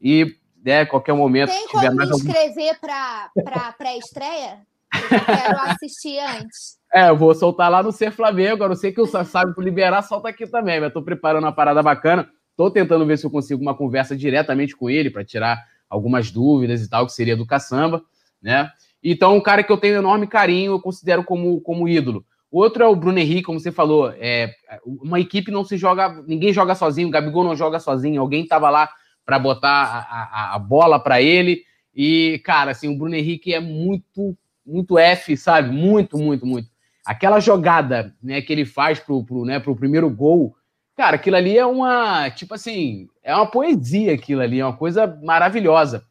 E, 0.00 0.36
né, 0.66 0.84
qualquer 0.84 1.12
momento. 1.12 1.50
Tem 1.50 1.68
como 1.68 1.90
me 1.92 2.04
inscrever 2.04 2.76
algum... 2.82 3.44
para 3.44 3.72
pré-estreia? 3.78 4.58
Eu 4.92 5.24
quero 5.24 5.60
assistir 5.70 6.18
antes. 6.18 6.76
É, 6.92 7.08
eu 7.08 7.16
vou 7.16 7.32
soltar 7.34 7.70
lá 7.70 7.84
no 7.84 7.92
Ser 7.92 8.10
Flamengo. 8.10 8.64
Eu 8.64 8.68
não 8.70 8.74
sei 8.74 8.90
que 8.90 9.00
o 9.00 9.06
por 9.54 9.62
liberar, 9.62 10.02
solta 10.02 10.28
aqui 10.28 10.44
também. 10.44 10.80
Mas 10.80 10.92
tô 10.92 11.02
preparando 11.02 11.44
uma 11.44 11.52
parada 11.52 11.82
bacana. 11.82 12.28
Tô 12.56 12.68
tentando 12.68 13.06
ver 13.06 13.16
se 13.16 13.24
eu 13.24 13.30
consigo 13.30 13.62
uma 13.62 13.76
conversa 13.76 14.16
diretamente 14.16 14.74
com 14.74 14.90
ele 14.90 15.08
para 15.08 15.24
tirar 15.24 15.62
algumas 15.88 16.32
dúvidas 16.32 16.82
e 16.82 16.90
tal, 16.90 17.06
que 17.06 17.12
seria 17.12 17.36
do 17.36 17.46
caçamba, 17.46 18.02
né? 18.42 18.70
Então, 19.04 19.36
um 19.36 19.40
cara 19.40 19.62
que 19.62 19.70
eu 19.70 19.76
tenho 19.76 19.96
enorme 19.96 20.26
carinho, 20.26 20.72
eu 20.72 20.80
considero 20.80 21.22
como, 21.22 21.60
como 21.60 21.88
ídolo. 21.88 22.24
Outro 22.50 22.82
é 22.82 22.88
o 22.88 22.96
Bruno 22.96 23.18
Henrique, 23.18 23.42
como 23.42 23.60
você 23.60 23.70
falou. 23.70 24.12
É, 24.18 24.50
uma 24.84 25.20
equipe 25.20 25.50
não 25.50 25.64
se 25.64 25.76
joga, 25.76 26.24
ninguém 26.26 26.52
joga 26.52 26.74
sozinho, 26.74 27.06
o 27.06 27.10
Gabigol 27.10 27.44
não 27.44 27.54
joga 27.54 27.78
sozinho, 27.78 28.20
alguém 28.20 28.42
estava 28.42 28.68
lá 28.70 28.88
para 29.26 29.38
botar 29.40 30.06
a, 30.08 30.22
a, 30.22 30.54
a 30.54 30.58
bola 30.58 31.00
para 31.00 31.20
ele. 31.20 31.64
E, 31.94 32.40
cara, 32.44 32.70
assim, 32.70 32.88
o 32.88 32.96
Bruno 32.96 33.16
Henrique 33.16 33.52
é 33.52 33.58
muito, 33.58 34.38
muito 34.64 34.96
F, 34.96 35.36
sabe? 35.36 35.70
Muito, 35.70 36.16
muito, 36.16 36.46
muito. 36.46 36.68
Aquela 37.04 37.40
jogada 37.40 38.14
né, 38.22 38.40
que 38.40 38.52
ele 38.52 38.64
faz 38.64 39.00
pro, 39.00 39.24
pro, 39.24 39.44
né, 39.44 39.58
pro 39.58 39.76
primeiro 39.76 40.08
gol, 40.08 40.54
cara, 40.96 41.16
aquilo 41.16 41.36
ali 41.36 41.58
é 41.58 41.66
uma, 41.66 42.30
tipo 42.30 42.54
assim, 42.54 43.08
é 43.22 43.34
uma 43.34 43.46
poesia 43.46 44.14
aquilo 44.14 44.40
ali, 44.40 44.60
é 44.60 44.64
uma 44.64 44.76
coisa 44.76 45.06
maravilhosa. 45.22 46.04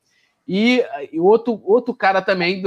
E, 0.47 0.83
e 1.11 1.19
outro, 1.19 1.61
outro 1.65 1.93
cara 1.93 2.21
também, 2.21 2.63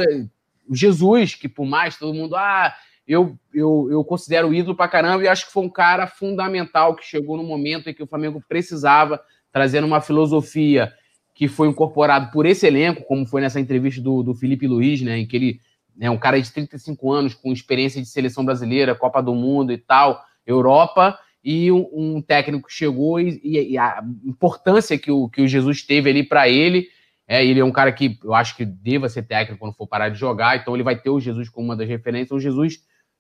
o 0.69 0.75
Jesus, 0.75 1.35
que 1.35 1.49
por 1.49 1.67
mais 1.67 1.97
todo 1.97 2.15
mundo, 2.15 2.37
ah, 2.37 2.75
eu, 3.07 3.39
eu, 3.55 3.89
eu 3.91 4.05
considero 4.05 4.53
ídolo 4.53 4.77
pra 4.77 4.89
caramba 4.89 5.25
e 5.25 5.29
acho 5.29 5.47
que 5.47 5.53
foi 5.53 5.65
um 5.65 5.71
cara 5.71 6.07
fundamental 6.07 6.95
que 6.95 7.05
chegou 7.05 7.37
no 7.37 7.43
momento 7.43 7.89
em 7.89 7.95
que 7.95 8.03
o 8.03 8.07
Flamengo 8.07 8.43
precisava, 8.47 9.21
trazendo 9.53 9.87
uma 9.87 10.01
filosofia 10.01 10.93
que 11.35 11.47
foi 11.47 11.69
incorporado 11.69 12.31
por 12.33 12.47
esse 12.47 12.67
elenco, 12.67 13.05
como 13.05 13.25
foi 13.27 13.41
nessa 13.41 13.61
entrevista 13.61 14.01
do, 14.01 14.23
do 14.23 14.35
Felipe 14.35 14.67
Luiz, 14.67 15.01
né, 15.03 15.19
em 15.19 15.27
que 15.27 15.37
ele 15.37 15.61
é 16.01 16.05
né, 16.05 16.11
um 16.11 16.19
cara 16.19 16.41
de 16.41 16.51
35 16.51 17.13
anos, 17.13 17.35
com 17.35 17.53
experiência 17.53 18.01
de 18.01 18.09
seleção 18.09 18.45
brasileira, 18.45 18.95
Copa 18.95 19.21
do 19.21 19.35
Mundo 19.35 19.73
e 19.73 19.79
tal, 19.79 20.23
Europa, 20.47 21.19
e 21.43 21.71
um, 21.73 21.89
um 21.93 22.23
técnico 22.23 22.71
chegou 22.71 23.21
e, 23.21 23.41
e, 23.43 23.79
a 23.79 24.03
importância 24.25 24.99
que 24.99 25.11
o, 25.11 25.29
que 25.29 25.43
o 25.43 25.49
Jesus 25.49 25.83
teve 25.83 26.11
ali 26.11 26.23
para 26.23 26.49
ele. 26.49 26.89
É, 27.27 27.45
ele 27.45 27.61
é 27.61 27.65
um 27.65 27.73
cara 27.73 27.93
que 27.93 28.19
eu 28.25 28.33
acho 28.33 28.57
que 28.57 28.65
deva 28.65 29.09
ser 29.09 29.23
técnico 29.23 29.61
quando 29.61 29.75
for 29.75 29.87
parar 29.87 30.09
de 30.09 30.19
jogar, 30.19 30.57
então 30.57 30.75
ele 30.75 30.83
vai 30.83 30.99
ter 30.99 31.11
o 31.11 31.21
Jesus 31.21 31.49
como 31.49 31.67
uma 31.67 31.77
das 31.77 31.89
referências. 31.89 32.33
O 32.33 32.41
Jesus 32.41 32.79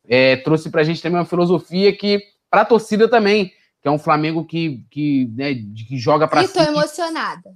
é, 0.08 0.36
trouxe 0.36 0.70
para 0.70 0.80
a 0.80 0.84
gente 0.84 1.02
também 1.02 1.18
uma 1.18 1.26
filosofia 1.26 1.94
que, 1.94 2.20
para 2.50 2.62
a 2.62 2.64
torcida 2.64 3.08
também, 3.08 3.52
que 3.80 3.88
é 3.88 3.90
um 3.90 3.98
Flamengo 3.98 4.44
que, 4.44 4.84
que, 4.90 5.26
né, 5.34 5.54
que 5.54 5.96
joga 5.96 6.26
para 6.26 6.46
cima. 6.46 6.62
Estou 6.62 6.74
emocionada. 6.74 7.54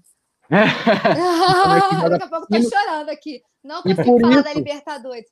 Daqui 2.11 2.25
a 2.25 2.29
pouco 2.29 2.47
tô 2.47 2.63
chorando 2.63 3.09
aqui. 3.09 3.41
Não 3.65 3.83
consigo 3.83 4.21
falar 4.21 4.35
isso... 4.35 4.45
da 4.45 4.55
Libertadores. 4.55 5.27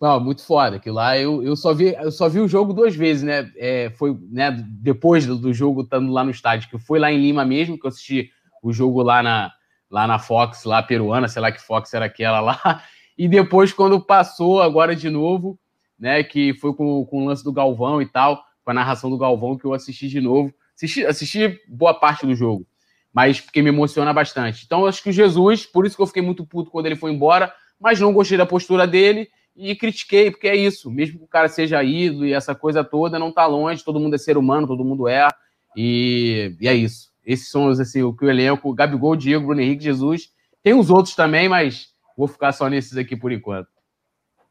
Não, 0.00 0.18
muito 0.20 0.44
foda. 0.44 0.78
Que 0.78 0.90
lá 0.90 1.18
eu, 1.18 1.42
eu, 1.42 1.56
só 1.56 1.74
vi, 1.74 1.94
eu 1.94 2.10
só 2.10 2.28
vi 2.28 2.40
o 2.40 2.48
jogo 2.48 2.72
duas 2.72 2.94
vezes, 2.94 3.22
né? 3.22 3.50
É, 3.56 3.90
foi 3.90 4.16
né, 4.30 4.50
depois 4.68 5.26
do, 5.26 5.36
do 5.36 5.52
jogo 5.52 5.82
estando 5.82 6.12
lá 6.12 6.24
no 6.24 6.30
estádio, 6.30 6.70
que 6.70 6.78
foi 6.78 6.98
lá 6.98 7.12
em 7.12 7.20
Lima 7.20 7.44
mesmo, 7.44 7.78
que 7.78 7.86
eu 7.86 7.88
assisti 7.88 8.30
o 8.62 8.72
jogo 8.72 9.02
lá 9.02 9.22
na, 9.22 9.52
lá 9.90 10.06
na 10.06 10.18
Fox, 10.18 10.64
lá 10.64 10.82
peruana, 10.82 11.28
sei 11.28 11.42
lá 11.42 11.52
que 11.52 11.60
Fox 11.60 11.92
era 11.92 12.06
aquela 12.06 12.40
lá. 12.40 12.82
E 13.16 13.28
depois, 13.28 13.72
quando 13.72 14.00
passou 14.00 14.62
agora 14.62 14.96
de 14.96 15.10
novo, 15.10 15.58
né? 15.98 16.24
Que 16.24 16.54
foi 16.54 16.74
com, 16.74 17.04
com 17.04 17.24
o 17.24 17.26
lance 17.26 17.44
do 17.44 17.52
Galvão 17.52 18.00
e 18.00 18.06
tal, 18.06 18.42
com 18.70 18.72
a 18.72 18.74
narração 18.74 19.10
do 19.10 19.18
Galvão, 19.18 19.58
que 19.58 19.64
eu 19.64 19.74
assisti 19.74 20.08
de 20.08 20.20
novo. 20.20 20.54
Assisti, 20.76 21.04
assisti 21.04 21.60
boa 21.68 21.92
parte 21.92 22.24
do 22.24 22.34
jogo, 22.36 22.64
mas 23.12 23.40
porque 23.40 23.60
me 23.60 23.68
emociona 23.68 24.12
bastante. 24.12 24.64
Então, 24.64 24.86
acho 24.86 25.02
que 25.02 25.10
o 25.10 25.12
Jesus, 25.12 25.66
por 25.66 25.84
isso 25.84 25.96
que 25.96 26.02
eu 26.02 26.06
fiquei 26.06 26.22
muito 26.22 26.46
puto 26.46 26.70
quando 26.70 26.86
ele 26.86 26.94
foi 26.94 27.10
embora, 27.10 27.52
mas 27.80 27.98
não 27.98 28.12
gostei 28.12 28.38
da 28.38 28.46
postura 28.46 28.86
dele 28.86 29.28
e 29.56 29.74
critiquei, 29.74 30.30
porque 30.30 30.46
é 30.46 30.54
isso. 30.54 30.88
Mesmo 30.88 31.18
que 31.18 31.24
o 31.24 31.28
cara 31.28 31.48
seja 31.48 31.82
ídolo 31.82 32.24
e 32.24 32.32
essa 32.32 32.54
coisa 32.54 32.84
toda, 32.84 33.18
não 33.18 33.32
tá 33.32 33.44
longe, 33.44 33.84
todo 33.84 33.98
mundo 33.98 34.14
é 34.14 34.18
ser 34.18 34.38
humano, 34.38 34.68
todo 34.68 34.84
mundo 34.84 35.08
é. 35.08 35.28
E, 35.76 36.56
e 36.60 36.68
é 36.68 36.74
isso. 36.74 37.10
Esses 37.26 37.50
são 37.50 37.68
assim, 37.68 38.02
o 38.02 38.14
que 38.14 38.24
o 38.24 38.30
elenco, 38.30 38.72
Gabigol, 38.72 39.16
Diego, 39.16 39.46
Bruno 39.46 39.60
Henrique, 39.60 39.82
Jesus. 39.82 40.28
Tem 40.62 40.74
os 40.74 40.90
outros 40.90 41.16
também, 41.16 41.48
mas 41.48 41.88
vou 42.16 42.28
ficar 42.28 42.52
só 42.52 42.68
nesses 42.68 42.96
aqui 42.96 43.16
por 43.16 43.32
enquanto. 43.32 43.68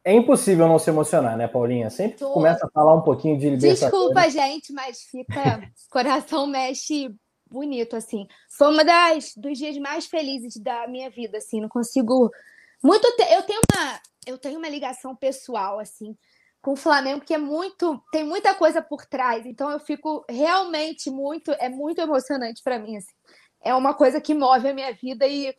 É 0.03 0.13
impossível 0.13 0.67
não 0.67 0.79
se 0.79 0.89
emocionar, 0.89 1.38
né, 1.38 1.47
Paulinha? 1.47 1.89
Sempre 1.89 2.17
que 2.17 2.25
começa 2.25 2.65
a 2.65 2.69
falar 2.69 2.95
um 2.95 3.01
pouquinho 3.01 3.38
de 3.38 3.49
Libertadores. 3.49 3.79
Desculpa, 3.79 4.29
gente, 4.29 4.71
mas 4.71 5.01
fica. 5.03 5.62
coração 5.89 6.47
mexe 6.47 7.13
bonito, 7.49 7.95
assim. 7.95 8.27
Foi 8.49 8.67
uma 8.71 8.83
das 8.83 9.33
dos 9.35 9.57
dias 9.57 9.77
mais 9.77 10.05
felizes 10.05 10.55
da 10.57 10.88
minha 10.88 11.09
vida, 11.09 11.38
assim. 11.38 11.59
Não 11.59 11.67
consigo. 11.67 12.31
Muito. 12.81 13.05
Te... 13.15 13.23
Eu 13.33 13.43
tenho 13.43 13.59
uma. 13.73 13.99
Eu 14.25 14.38
tenho 14.38 14.57
uma 14.57 14.69
ligação 14.69 15.15
pessoal, 15.15 15.79
assim, 15.79 16.15
com 16.62 16.73
o 16.73 16.77
Flamengo, 16.77 17.25
que 17.25 17.33
é 17.33 17.38
muito. 17.38 18.01
Tem 18.12 18.23
muita 18.23 18.55
coisa 18.55 18.81
por 18.81 19.05
trás. 19.05 19.45
Então 19.45 19.69
eu 19.69 19.79
fico 19.79 20.23
realmente 20.29 21.09
muito. 21.09 21.51
É 21.59 21.67
muito 21.67 21.99
emocionante 21.99 22.63
para 22.63 22.79
mim, 22.79 22.97
assim. 22.97 23.13
É 23.62 23.75
uma 23.75 23.93
coisa 23.93 24.21
que 24.21 24.33
move 24.33 24.69
a 24.69 24.73
minha 24.73 24.93
vida 24.93 25.27
e 25.27 25.53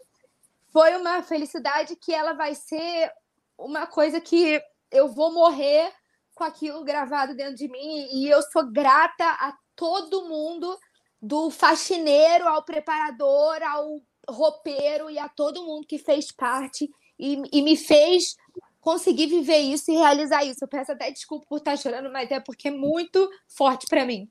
foi 0.72 0.96
uma 0.96 1.22
felicidade 1.22 1.96
que 1.96 2.14
ela 2.14 2.32
vai 2.32 2.54
ser 2.54 3.12
uma 3.60 3.86
coisa 3.86 4.20
que 4.20 4.60
eu 4.90 5.08
vou 5.08 5.32
morrer 5.32 5.92
com 6.34 6.44
aquilo 6.44 6.84
gravado 6.84 7.34
dentro 7.34 7.54
de 7.54 7.68
mim 7.68 8.08
e 8.12 8.28
eu 8.28 8.42
sou 8.42 8.70
grata 8.70 9.24
a 9.24 9.54
todo 9.76 10.28
mundo, 10.28 10.76
do 11.22 11.50
faxineiro 11.50 12.48
ao 12.48 12.64
preparador, 12.64 13.62
ao 13.62 14.00
roupeiro 14.28 15.10
e 15.10 15.18
a 15.18 15.28
todo 15.28 15.64
mundo 15.64 15.86
que 15.86 15.98
fez 15.98 16.32
parte 16.32 16.88
e, 17.18 17.42
e 17.52 17.62
me 17.62 17.76
fez 17.76 18.36
conseguir 18.80 19.26
viver 19.26 19.58
isso 19.58 19.90
e 19.90 19.96
realizar 19.96 20.44
isso. 20.44 20.64
Eu 20.64 20.68
peço 20.68 20.92
até 20.92 21.10
desculpa 21.10 21.46
por 21.46 21.58
estar 21.58 21.76
chorando, 21.76 22.10
mas 22.10 22.30
é 22.30 22.40
porque 22.40 22.68
é 22.68 22.70
muito 22.70 23.28
forte 23.46 23.86
para 23.86 24.06
mim. 24.06 24.28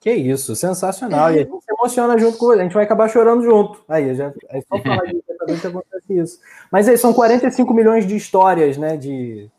Que 0.00 0.12
isso, 0.12 0.54
sensacional. 0.54 1.32
E 1.32 1.34
a 1.34 1.38
gente 1.38 1.50
se 1.50 1.72
emociona 1.72 2.16
junto 2.18 2.38
com 2.38 2.46
você. 2.46 2.60
A 2.60 2.62
gente 2.62 2.74
vai 2.74 2.84
acabar 2.84 3.08
chorando 3.08 3.42
junto. 3.42 3.82
Aí, 3.88 4.14
já, 4.14 4.32
é 4.48 4.60
só 4.60 4.78
falar 4.80 5.04
disso, 5.06 5.24
que 5.60 5.66
acontece 5.66 6.18
isso. 6.18 6.38
Mas 6.70 6.88
aí 6.88 6.96
são 6.96 7.12
45 7.12 7.74
milhões 7.74 8.06
de 8.06 8.16
histórias, 8.16 8.76
né? 8.76 8.96
De... 8.96 9.50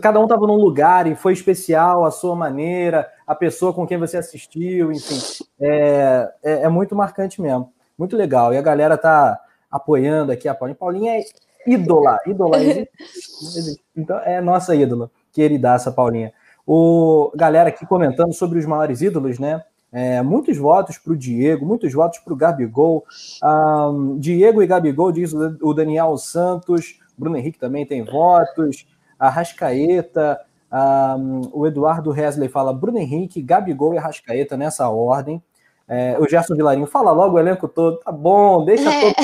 Cada 0.00 0.18
um 0.18 0.24
estava 0.24 0.44
num 0.46 0.56
lugar 0.56 1.06
e 1.06 1.14
foi 1.14 1.32
especial, 1.32 2.04
a 2.04 2.10
sua 2.10 2.34
maneira, 2.34 3.08
a 3.24 3.34
pessoa 3.34 3.72
com 3.72 3.86
quem 3.86 3.96
você 3.96 4.16
assistiu, 4.16 4.90
enfim. 4.90 5.44
É, 5.60 6.32
é, 6.42 6.52
é 6.62 6.68
muito 6.68 6.96
marcante 6.96 7.40
mesmo. 7.40 7.72
Muito 7.96 8.16
legal. 8.16 8.52
E 8.52 8.58
a 8.58 8.62
galera 8.62 8.98
tá 8.98 9.40
apoiando 9.70 10.32
aqui 10.32 10.48
a 10.48 10.54
Paulinha. 10.54 10.76
Paulinha 10.76 11.18
é 11.18 11.24
ídola, 11.64 12.18
ídola. 12.26 12.58
Então, 13.96 14.18
é 14.18 14.40
nossa 14.40 14.74
ídola, 14.74 15.08
queridaça 15.32 15.92
Paulinha. 15.92 16.32
O 16.66 17.30
galera 17.36 17.68
aqui 17.68 17.86
comentando 17.86 18.32
sobre 18.32 18.58
os 18.58 18.66
maiores 18.66 19.00
ídolos, 19.00 19.38
né? 19.38 19.62
É, 19.96 20.20
muitos 20.22 20.58
votos 20.58 20.98
para 20.98 21.12
o 21.12 21.16
Diego, 21.16 21.64
muitos 21.64 21.92
votos 21.92 22.18
para 22.18 22.32
o 22.32 22.36
Gabigol. 22.36 23.04
Um, 23.40 24.18
Diego 24.18 24.60
e 24.60 24.66
Gabigol, 24.66 25.12
diz 25.12 25.32
o 25.32 25.72
Daniel 25.72 26.16
Santos. 26.16 26.98
Bruno 27.16 27.36
Henrique 27.36 27.60
também 27.60 27.86
tem 27.86 28.02
votos. 28.04 28.88
A 29.16 29.28
Rascaeta. 29.28 30.40
Um, 30.72 31.42
o 31.52 31.64
Eduardo 31.64 32.12
Hesley 32.12 32.48
fala 32.48 32.74
Bruno 32.74 32.98
Henrique, 32.98 33.40
Gabigol 33.40 33.94
e 33.94 33.98
Rascaeta 33.98 34.56
nessa 34.56 34.88
ordem. 34.88 35.40
É, 35.86 36.18
o 36.18 36.26
Gerson 36.26 36.54
Vilarinho 36.54 36.86
fala 36.86 37.12
logo 37.12 37.36
o 37.36 37.38
elenco 37.38 37.68
todo. 37.68 37.98
Tá 37.98 38.10
bom, 38.10 38.64
deixa 38.64 38.90
é. 38.90 39.12
todo 39.12 39.22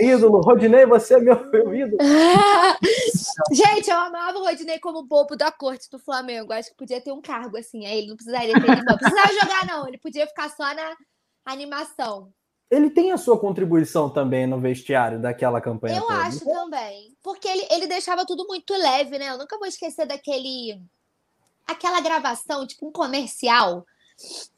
é 0.00 0.04
ídolo. 0.04 0.40
Rodinei, 0.40 0.86
você 0.86 1.14
é 1.14 1.20
meu, 1.20 1.50
meu 1.50 1.74
ídolo. 1.74 1.98
Gente, 3.52 3.90
eu 3.90 3.96
amava 3.96 4.38
o 4.38 4.44
Rodinei 4.44 4.78
como 4.78 5.02
bobo 5.02 5.36
da 5.36 5.52
corte 5.52 5.90
do 5.90 5.98
Flamengo. 5.98 6.52
Acho 6.52 6.70
que 6.70 6.76
podia 6.76 7.00
ter 7.00 7.12
um 7.12 7.20
cargo 7.20 7.58
assim. 7.58 7.84
Aí 7.84 7.98
ele 7.98 8.08
não 8.08 8.16
precisaria 8.16 8.54
ter. 8.54 8.82
Não 8.82 8.96
precisava 8.96 9.28
jogar, 9.28 9.66
não. 9.66 9.86
Ele 9.86 9.98
podia 9.98 10.26
ficar 10.26 10.48
só 10.48 10.74
na 10.74 10.96
animação. 11.44 12.30
Ele 12.70 12.90
tem 12.90 13.12
a 13.12 13.18
sua 13.18 13.38
contribuição 13.38 14.10
também 14.10 14.46
no 14.46 14.58
vestiário 14.58 15.20
daquela 15.20 15.60
campanha. 15.60 15.98
Eu 15.98 16.02
toda. 16.02 16.14
acho 16.14 16.44
também. 16.44 17.14
Porque 17.22 17.48
ele, 17.48 17.66
ele 17.70 17.86
deixava 17.86 18.24
tudo 18.26 18.46
muito 18.46 18.74
leve, 18.74 19.18
né? 19.18 19.30
Eu 19.30 19.38
nunca 19.38 19.58
vou 19.58 19.66
esquecer 19.66 20.06
daquele. 20.06 20.80
Aquela 21.66 22.00
gravação, 22.00 22.66
tipo 22.66 22.88
um 22.88 22.92
comercial 22.92 23.84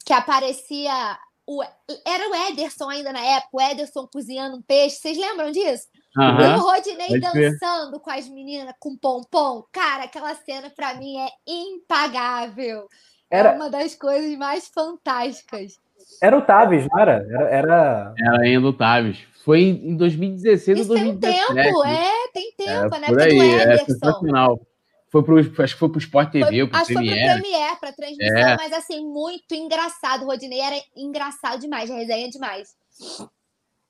que 0.05 0.13
aparecia. 0.13 1.17
O, 1.45 1.61
era 2.05 2.29
o 2.29 2.35
Ederson 2.49 2.87
ainda 2.89 3.11
na 3.11 3.19
época, 3.19 3.49
o 3.53 3.61
Ederson 3.61 4.07
cozinhando 4.07 4.57
um 4.57 4.61
peixe. 4.61 4.97
Vocês 4.97 5.17
lembram 5.17 5.51
disso? 5.51 5.87
Uhum. 6.15 6.41
E 6.41 6.55
o 6.55 6.59
Rodinei 6.59 7.19
dançando 7.19 7.99
com 7.99 8.09
as 8.09 8.27
meninas 8.29 8.73
com 8.79 8.97
pompom. 8.97 9.63
Cara, 9.71 10.03
aquela 10.03 10.35
cena 10.35 10.69
para 10.69 10.93
mim 10.95 11.17
é 11.19 11.29
impagável. 11.47 12.87
É 13.29 13.39
era... 13.39 13.49
É 13.49 13.55
uma 13.55 13.69
das 13.69 13.95
coisas 13.95 14.37
mais 14.37 14.67
fantásticas. 14.67 15.77
Era 16.21 16.37
o 16.37 16.41
Taves, 16.41 16.87
não 16.89 16.99
era? 16.99 17.25
Era, 17.29 17.49
era... 17.49 18.13
era 18.17 18.41
ainda 18.41 18.67
o 18.67 18.73
Taves. 18.73 19.19
Foi 19.43 19.61
em 19.61 19.95
2016 19.95 20.81
ou 20.81 20.95
2017. 20.95 21.47
Tem 21.47 21.63
tempo, 21.63 21.83
é, 21.85 22.27
tem 22.31 22.53
tempo, 22.55 22.95
é, 22.95 22.99
né? 22.99 23.07
Por 23.07 23.21
aí, 23.21 23.39
é 23.39 23.77
sensacional. 23.85 24.61
Foi 25.11 25.21
pro, 25.23 25.37
acho 25.37 25.73
que 25.73 25.79
foi 25.79 25.89
pro 25.89 25.99
Sport 25.99 26.31
TV, 26.31 26.45
foi, 26.45 26.67
pro 26.67 26.77
acho 26.77 26.85
Premiere. 26.85 27.19
Acho 27.19 27.21
que 27.21 27.27
foi 27.27 27.41
pro 27.41 27.51
Premiere, 27.51 27.79
pra 27.81 27.91
transmissão, 27.91 28.49
é. 28.49 28.55
mas 28.55 28.73
assim, 28.73 29.05
muito 29.05 29.53
engraçado. 29.53 30.23
O 30.23 30.27
Rodinei 30.27 30.61
era 30.61 30.75
engraçado 30.95 31.59
demais, 31.59 31.89
resenha 31.89 32.29
demais. 32.29 32.69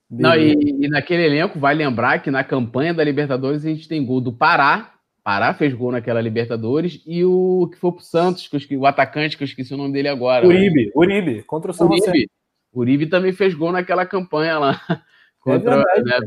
Não, 0.10 0.36
e, 0.36 0.53
e, 0.53 0.89
naquele 0.89 1.23
elenco, 1.23 1.60
vai 1.60 1.75
lembrar 1.75 2.19
que 2.19 2.31
na 2.31 2.43
campanha 2.43 2.93
da 2.93 3.03
Libertadores 3.03 3.63
a 3.63 3.69
gente 3.69 3.88
tem 3.88 4.03
gol 4.03 4.19
do 4.19 4.34
Pará. 4.34 4.95
Pará 5.23 5.53
fez 5.53 5.73
gol 5.75 5.91
naquela 5.91 6.19
Libertadores 6.19 7.01
e 7.05 7.23
o 7.23 7.69
que 7.71 7.77
foi 7.77 7.91
pro 7.91 8.01
Santos, 8.01 8.47
que 8.47 8.75
o 8.75 8.88
atacante, 8.88 9.38
que 9.38 9.43
eu 9.43 9.47
esqueci 9.47 9.73
o 9.75 9.77
nome 9.77 9.93
dele 9.93 10.07
agora. 10.07 10.45
Uribe, 10.47 10.86
né? 10.88 10.91
Uribe, 10.95 11.43
contra 11.43 11.69
o 11.69 11.73
São 11.73 11.88
Uribe. 11.88 12.27
Uribe 12.73 13.05
também 13.05 13.31
fez 13.31 13.53
gol 13.53 13.71
naquela 13.71 14.07
campanha 14.07 14.57
lá 14.57 14.81
contra, 15.39 15.84
é 15.95 16.01
né, 16.01 16.19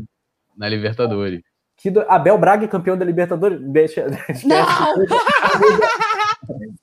na 0.55 0.69
Libertadores. 0.69 1.41
Que 1.85 1.91
do... 1.91 2.01
Abel 2.09 2.35
Braga, 2.35 2.67
campeão 2.67 2.97
da 2.97 3.05
Libertadores. 3.05 3.61
Deixa. 3.61 4.07
deixa 4.09 4.47
não! 4.47 4.95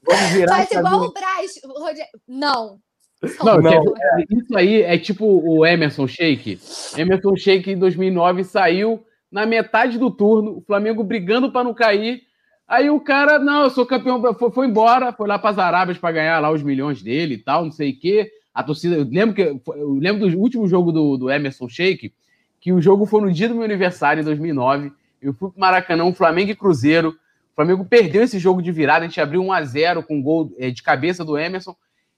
Vamos 0.06 0.30
virar. 0.32 0.54
Faz 0.54 0.70
igual 0.70 1.00
o 1.00 1.12
Braz. 1.12 1.54
Não. 2.28 2.78
Não, 3.44 3.60
não. 3.60 3.72
É, 3.72 4.24
isso 4.30 4.56
aí 4.56 4.80
é 4.82 4.96
tipo 4.96 5.26
o 5.26 5.66
Emerson 5.66 6.06
Sheik. 6.06 6.60
Emerson 6.96 7.34
Sheik 7.34 7.72
em 7.72 7.76
2009 7.76 8.44
saiu 8.44 9.04
na 9.28 9.44
metade 9.44 9.98
do 9.98 10.08
turno, 10.08 10.58
o 10.58 10.60
Flamengo 10.60 11.02
brigando 11.02 11.50
para 11.50 11.64
não 11.64 11.74
cair. 11.74 12.22
Aí 12.68 12.88
o 12.88 13.00
cara, 13.00 13.40
não, 13.40 13.64
eu 13.64 13.70
sou 13.70 13.84
campeão, 13.84 14.22
foi, 14.34 14.52
foi 14.52 14.68
embora, 14.68 15.12
foi 15.12 15.26
lá 15.26 15.36
para 15.36 15.50
as 15.50 15.58
Arábias 15.58 15.98
para 15.98 16.12
ganhar 16.12 16.38
lá 16.38 16.52
os 16.52 16.62
milhões 16.62 17.02
dele 17.02 17.34
e 17.34 17.38
tal, 17.38 17.64
não 17.64 17.72
sei 17.72 17.90
o 17.90 17.98
quê. 17.98 18.30
A 18.54 18.62
torcida, 18.62 18.94
eu 18.94 19.04
lembro 19.10 19.34
que 19.34 19.42
eu 19.42 19.94
lembro 19.94 20.30
do 20.30 20.38
último 20.38 20.68
jogo 20.68 20.92
do, 20.92 21.16
do 21.16 21.28
Emerson 21.28 21.68
Sheik, 21.68 22.14
que 22.62 22.72
o 22.72 22.80
jogo 22.80 23.04
foi 23.04 23.20
no 23.20 23.32
dia 23.32 23.48
do 23.48 23.56
meu 23.56 23.64
aniversário, 23.64 24.20
em 24.20 24.24
2009. 24.24 24.92
Eu 25.20 25.34
fui 25.34 25.50
para 25.50 25.60
Maracanã, 25.60 26.04
um 26.04 26.14
Flamengo 26.14 26.52
e 26.52 26.54
Cruzeiro. 26.54 27.10
O 27.10 27.54
Flamengo 27.56 27.84
perdeu 27.84 28.22
esse 28.22 28.38
jogo 28.38 28.62
de 28.62 28.70
virada, 28.70 29.04
a 29.04 29.08
gente 29.08 29.20
abriu 29.20 29.42
1 29.42 29.52
a 29.52 29.64
0 29.64 30.02
com 30.04 30.22
gol 30.22 30.54
é, 30.56 30.70
de 30.70 30.80
cabeça 30.80 31.24
do 31.24 31.36
Emerson. 31.36 31.74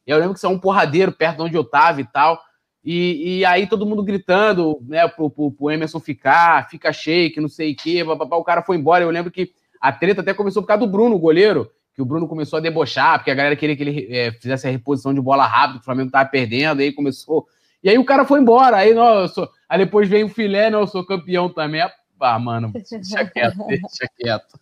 E 0.07 0.11
eu 0.11 0.19
lembro 0.19 0.35
que 0.35 0.41
saiu 0.41 0.53
um 0.53 0.59
porradeiro 0.59 1.11
perto 1.13 1.37
de 1.37 1.43
onde 1.45 1.57
eu 1.57 1.63
estava 1.63 1.99
e 2.03 2.05
tal. 2.05 2.39
E, 2.85 3.39
e, 3.39 3.45
aí 3.47 3.67
todo 3.67 3.87
mundo 3.87 4.05
gritando, 4.05 4.79
né, 4.83 5.09
pro, 5.09 5.31
pro, 5.31 5.51
pro 5.51 5.71
Emerson 5.71 5.99
ficar, 5.99 6.69
fica 6.69 6.93
shake, 6.93 7.41
não 7.41 7.49
sei 7.49 7.73
o 7.73 7.77
quê, 7.77 8.03
o 8.03 8.45
cara 8.45 8.63
foi 8.63 8.77
embora. 8.77 9.03
Eu 9.03 9.11
lembro 9.11 9.31
que 9.33 9.51
a 9.81 9.91
treta 9.91 10.21
até 10.21 10.35
começou 10.35 10.63
por 10.63 10.69
causa 10.69 10.85
do 10.85 10.93
Bruno, 10.93 11.17
o 11.17 11.19
goleiro, 11.19 11.71
que 11.95 12.03
o 12.03 12.05
Bruno 12.05 12.29
começou 12.29 12.59
a 12.59 12.61
debochar, 12.61 13.19
porque 13.19 13.31
a 13.31 13.35
galera 13.35 13.57
queria 13.57 13.75
que 13.75 13.83
ele 13.83 14.15
é, 14.15 14.31
fizesse 14.33 14.69
a 14.69 14.71
reposição 14.71 15.15
de 15.15 15.23
bola 15.23 15.47
rápido, 15.47 15.81
o 15.81 15.83
Flamengo 15.83 16.11
tava 16.11 16.29
perdendo, 16.29 16.83
aí 16.83 16.93
começou. 16.93 17.47
E 17.83 17.89
aí 17.89 17.97
o 17.97 18.05
cara 18.05 18.27
foi 18.27 18.41
embora, 18.41 18.77
aí, 18.77 18.93
não, 18.93 19.21
eu 19.21 19.29
sou... 19.29 19.51
aí 19.69 19.79
depois 19.79 20.09
veio 20.09 20.27
o 20.27 20.31
filé, 20.31 20.71
não, 20.71 20.81
eu 20.81 20.87
sou 20.87 21.05
campeão 21.05 21.49
também. 21.49 21.83
Ah, 22.21 22.39
mano, 22.39 22.73
deixa 22.73 23.25
quieto, 23.29 23.67
deixa 23.67 24.09
quieto. 24.19 24.59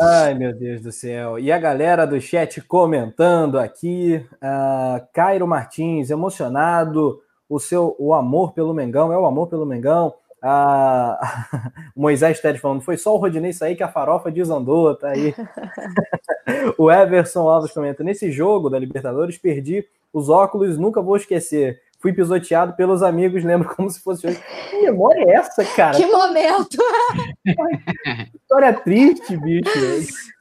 Ai, 0.00 0.34
meu 0.34 0.52
Deus 0.52 0.82
do 0.82 0.92
céu. 0.92 1.38
E 1.38 1.50
a 1.50 1.58
galera 1.58 2.06
do 2.06 2.20
chat 2.20 2.60
comentando 2.60 3.58
aqui. 3.58 4.24
Uh, 4.34 5.06
Cairo 5.12 5.46
Martins, 5.46 6.10
emocionado. 6.10 7.20
O 7.48 7.58
seu 7.58 7.94
o 7.98 8.12
amor 8.14 8.52
pelo 8.52 8.74
Mengão 8.74 9.12
é 9.12 9.18
o 9.18 9.26
amor 9.26 9.48
pelo 9.48 9.66
Mengão. 9.66 10.14
Uh, 10.42 11.14
Moisés 11.94 12.40
Teres 12.40 12.60
falando, 12.60 12.80
foi 12.80 12.96
só 12.96 13.14
o 13.14 13.16
Rodinei 13.16 13.52
sair 13.52 13.76
que 13.76 13.82
a 13.84 13.88
farofa 13.88 14.28
desandou, 14.28 14.92
tá 14.96 15.10
aí. 15.10 15.32
o 16.76 16.90
Everson 16.90 17.48
Alves 17.48 17.70
comenta, 17.70 18.02
nesse 18.02 18.28
jogo 18.32 18.68
da 18.68 18.76
Libertadores 18.76 19.38
perdi 19.38 19.86
os 20.12 20.28
óculos, 20.28 20.76
nunca 20.76 21.00
vou 21.00 21.16
esquecer 21.16 21.80
fui 22.02 22.12
pisoteado 22.12 22.74
pelos 22.74 23.00
amigos, 23.02 23.44
lembro 23.44 23.74
como 23.74 23.88
se 23.88 24.00
fosse 24.00 24.26
hoje. 24.26 24.42
Que 24.68 24.82
memória 24.82 25.24
é 25.24 25.34
essa, 25.36 25.64
cara? 25.64 25.96
Que 25.96 26.04
momento! 26.04 26.76
História 28.34 28.74
triste, 28.74 29.36
bicho. 29.36 29.70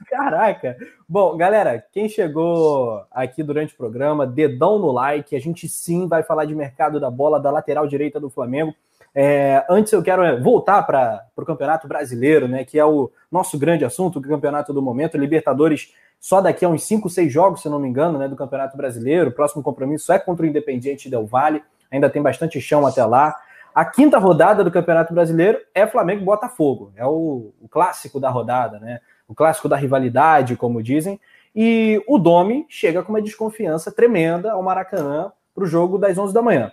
Caraca. 0.10 0.76
Bom, 1.08 1.38
galera, 1.38 1.82
quem 1.94 2.10
chegou 2.10 3.06
aqui 3.12 3.44
durante 3.44 3.74
o 3.74 3.78
programa, 3.78 4.26
dedão 4.26 4.80
no 4.80 4.92
like. 4.92 5.36
A 5.36 5.40
gente 5.40 5.70
sim 5.70 6.08
vai 6.08 6.24
falar 6.24 6.46
de 6.46 6.56
mercado 6.56 7.00
da 7.00 7.10
bola 7.10 7.40
da 7.40 7.52
lateral 7.52 7.88
direita 7.88 8.20
do 8.20 8.30
Flamengo. 8.30 8.74
É, 9.14 9.66
antes 9.70 9.92
eu 9.92 10.02
quero 10.02 10.42
voltar 10.42 10.84
para 10.84 11.26
o 11.36 11.46
Campeonato 11.46 11.88
Brasileiro, 11.88 12.48
né? 12.48 12.64
Que 12.64 12.80
é 12.80 12.86
o 12.86 13.12
nosso 13.32 13.58
grande 13.58 13.84
assunto, 13.84 14.20
o 14.20 14.22
campeonato 14.22 14.74
do 14.74 14.82
momento. 14.82 15.18
Libertadores 15.18 15.94
só 16.20 16.40
daqui 16.40 16.64
a 16.64 16.70
uns 16.70 16.84
5, 16.84 17.10
6 17.10 17.34
jogos, 17.34 17.62
se 17.62 17.68
não 17.68 17.80
me 17.80 17.90
engano, 17.90 18.20
né, 18.20 18.28
do 18.28 18.36
Campeonato 18.36 18.78
Brasileiro. 18.78 19.32
O 19.32 19.34
próximo 19.34 19.64
compromisso 19.64 20.14
é 20.14 20.20
contra 20.20 20.46
o 20.46 20.48
Independiente 20.48 21.10
Del 21.10 21.26
Vale. 21.26 21.64
Ainda 21.90 22.10
tem 22.10 22.22
bastante 22.22 22.62
chão 22.62 22.86
até 22.86 23.04
lá. 23.04 23.36
A 23.74 23.84
quinta 23.84 24.20
rodada 24.20 24.64
do 24.64 24.72
Campeonato 24.72 25.14
Brasileiro 25.14 25.58
é 25.74 25.88
Flamengo 25.88 26.22
e 26.22 26.26
Botafogo. 26.26 26.94
É 26.96 27.06
o, 27.06 27.54
o, 27.60 27.68
clássico 27.68 28.20
da 28.20 28.30
rodada, 28.30 28.80
né? 28.80 29.00
O 29.28 29.34
clássico 29.34 29.68
da 29.68 29.76
rivalidade, 29.76 30.56
como 30.56 30.84
dizem. 30.84 31.20
E 31.56 32.02
o 32.08 32.20
Domi 32.20 32.66
chega 32.70 33.02
com 33.02 33.12
uma 33.12 33.22
desconfiança 33.22 33.92
tremenda 33.92 34.52
ao 34.52 34.62
Maracanã 34.62 35.32
para 35.56 35.64
o 35.64 35.68
jogo 35.68 35.98
das 35.98 36.18
11 36.18 36.34
da 36.34 36.42
manhã. 36.42 36.72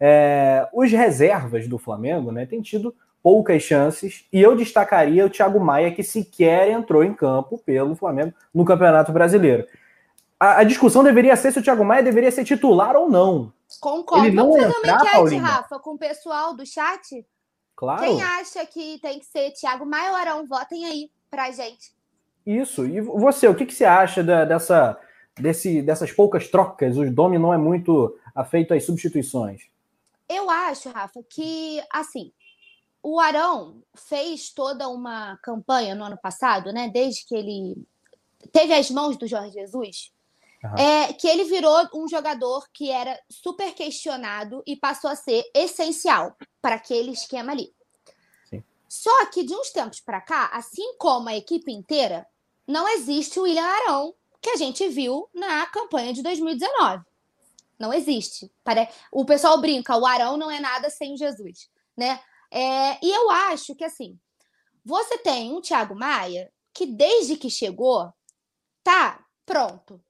É, 0.00 0.66
os 0.72 0.90
reservas 0.90 1.68
do 1.68 1.76
Flamengo 1.76 2.32
né, 2.32 2.46
têm 2.46 2.62
tido 2.62 2.94
poucas 3.22 3.62
chances, 3.62 4.24
e 4.32 4.40
eu 4.40 4.56
destacaria 4.56 5.26
o 5.26 5.30
Thiago 5.30 5.60
Maia, 5.60 5.92
que 5.92 6.02
sequer 6.02 6.70
entrou 6.70 7.04
em 7.04 7.12
campo 7.12 7.58
pelo 7.58 7.94
Flamengo 7.94 8.32
no 8.52 8.64
Campeonato 8.64 9.12
Brasileiro. 9.12 9.66
A, 10.38 10.60
a 10.60 10.64
discussão 10.64 11.04
deveria 11.04 11.36
ser 11.36 11.52
se 11.52 11.58
o 11.58 11.62
Thiago 11.62 11.84
Maia 11.84 12.02
deveria 12.02 12.30
ser 12.30 12.44
titular 12.44 12.96
ou 12.96 13.10
não. 13.10 13.52
Concordo. 13.78 14.24
Ele 14.24 14.34
não 14.34 14.50
Vamos 14.50 14.62
fazer 14.62 14.78
entrar, 14.78 14.92
uma 14.92 14.96
enquete, 14.96 15.12
Paulinha. 15.12 15.42
Rafa, 15.42 15.78
com 15.78 15.90
o 15.90 15.98
pessoal 15.98 16.56
do 16.56 16.64
chat? 16.64 17.26
Claro. 17.76 18.00
Quem 18.00 18.22
acha 18.22 18.64
que 18.64 18.98
tem 19.00 19.18
que 19.18 19.26
ser 19.26 19.50
Thiago 19.52 19.84
Maia 19.84 20.10
ou 20.10 20.16
Arão? 20.16 20.46
Votem 20.46 20.86
aí 20.86 21.10
pra 21.30 21.50
gente. 21.50 21.92
Isso. 22.46 22.86
E 22.86 23.00
você, 23.02 23.46
o 23.48 23.54
que, 23.54 23.66
que 23.66 23.74
você 23.74 23.84
acha 23.84 24.24
da, 24.24 24.46
dessa, 24.46 24.98
desse, 25.38 25.82
dessas 25.82 26.10
poucas 26.10 26.48
trocas? 26.48 26.96
O 26.96 27.10
Domi 27.10 27.38
não 27.38 27.52
é 27.52 27.58
muito 27.58 28.16
afeito 28.34 28.72
às 28.72 28.84
substituições. 28.84 29.62
Eu 30.30 30.48
acho, 30.48 30.88
Rafa, 30.90 31.22
que 31.28 31.82
assim, 31.92 32.32
o 33.02 33.18
Arão 33.18 33.82
fez 33.96 34.50
toda 34.50 34.88
uma 34.88 35.36
campanha 35.42 35.94
no 35.94 36.04
ano 36.04 36.18
passado, 36.20 36.72
né? 36.72 36.88
Desde 36.88 37.26
que 37.26 37.34
ele 37.34 37.76
teve 38.52 38.72
as 38.72 38.90
mãos 38.90 39.16
do 39.16 39.26
Jorge 39.26 39.52
Jesus, 39.52 40.12
Uhum. 40.62 40.76
É, 40.76 41.12
que 41.14 41.26
ele 41.26 41.44
virou 41.44 41.88
um 41.94 42.06
jogador 42.06 42.66
que 42.72 42.90
era 42.90 43.18
super 43.30 43.72
questionado 43.72 44.62
e 44.66 44.76
passou 44.76 45.08
a 45.08 45.16
ser 45.16 45.42
essencial 45.54 46.36
para 46.60 46.74
aquele 46.74 47.12
esquema 47.12 47.52
ali. 47.52 47.72
Sim. 48.48 48.62
Só 48.86 49.26
que 49.26 49.42
de 49.42 49.54
uns 49.54 49.70
tempos 49.70 50.00
para 50.00 50.20
cá, 50.20 50.50
assim 50.52 50.96
como 50.98 51.30
a 51.30 51.36
equipe 51.36 51.72
inteira, 51.72 52.26
não 52.66 52.86
existe 52.88 53.40
o 53.40 53.44
William 53.44 53.64
Arão 53.64 54.14
que 54.40 54.50
a 54.50 54.56
gente 54.56 54.86
viu 54.88 55.28
na 55.34 55.64
campanha 55.66 56.12
de 56.12 56.22
2019. 56.22 57.04
Não 57.80 57.92
existe. 57.92 58.52
O 59.10 59.24
pessoal 59.24 59.60
brinca, 59.60 59.96
o 59.96 60.06
Arão 60.06 60.36
não 60.36 60.50
é 60.50 60.60
nada 60.60 60.90
sem 60.90 61.16
Jesus, 61.16 61.70
né? 61.96 62.20
É, 62.52 63.04
e 63.04 63.10
eu 63.10 63.30
acho 63.30 63.74
que 63.74 63.84
assim, 63.84 64.18
você 64.84 65.18
tem 65.18 65.52
um 65.52 65.60
Thiago 65.60 65.94
Maia 65.94 66.52
que 66.74 66.84
desde 66.84 67.36
que 67.36 67.48
chegou 67.48 68.12
tá 68.84 69.24
pronto 69.46 70.00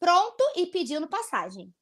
pronto 0.00 0.42
e 0.56 0.66
pedindo 0.66 1.06
passagem. 1.06 1.72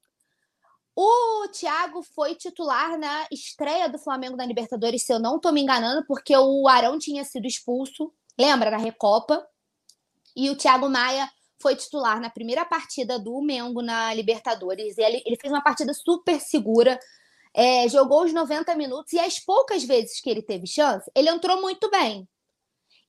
O 0.94 1.46
Thiago 1.52 2.02
foi 2.02 2.34
titular 2.34 2.98
na 2.98 3.28
estreia 3.30 3.88
do 3.88 4.00
Flamengo 4.00 4.36
na 4.36 4.44
Libertadores, 4.44 5.06
se 5.06 5.12
eu 5.12 5.20
não 5.20 5.36
estou 5.36 5.52
me 5.52 5.62
enganando, 5.62 6.04
porque 6.04 6.36
o 6.36 6.66
Arão 6.66 6.98
tinha 6.98 7.24
sido 7.24 7.46
expulso, 7.46 8.12
lembra, 8.36 8.72
na 8.72 8.76
Recopa. 8.76 9.46
E 10.34 10.50
o 10.50 10.56
Thiago 10.56 10.88
Maia 10.88 11.30
foi 11.60 11.76
titular 11.76 12.20
na 12.20 12.30
primeira 12.30 12.64
partida 12.64 13.18
do 13.18 13.40
Mengo 13.42 13.82
na 13.82 14.12
Libertadores. 14.14 14.96
Ele, 14.96 15.22
ele 15.26 15.36
fez 15.36 15.52
uma 15.52 15.62
partida 15.62 15.92
super 15.92 16.40
segura, 16.40 16.98
é, 17.54 17.88
jogou 17.88 18.24
os 18.24 18.32
90 18.32 18.74
minutos 18.76 19.12
e 19.12 19.18
as 19.18 19.38
poucas 19.38 19.82
vezes 19.84 20.20
que 20.20 20.30
ele 20.30 20.42
teve 20.42 20.66
chance, 20.66 21.10
ele 21.14 21.28
entrou 21.28 21.60
muito 21.60 21.90
bem. 21.90 22.28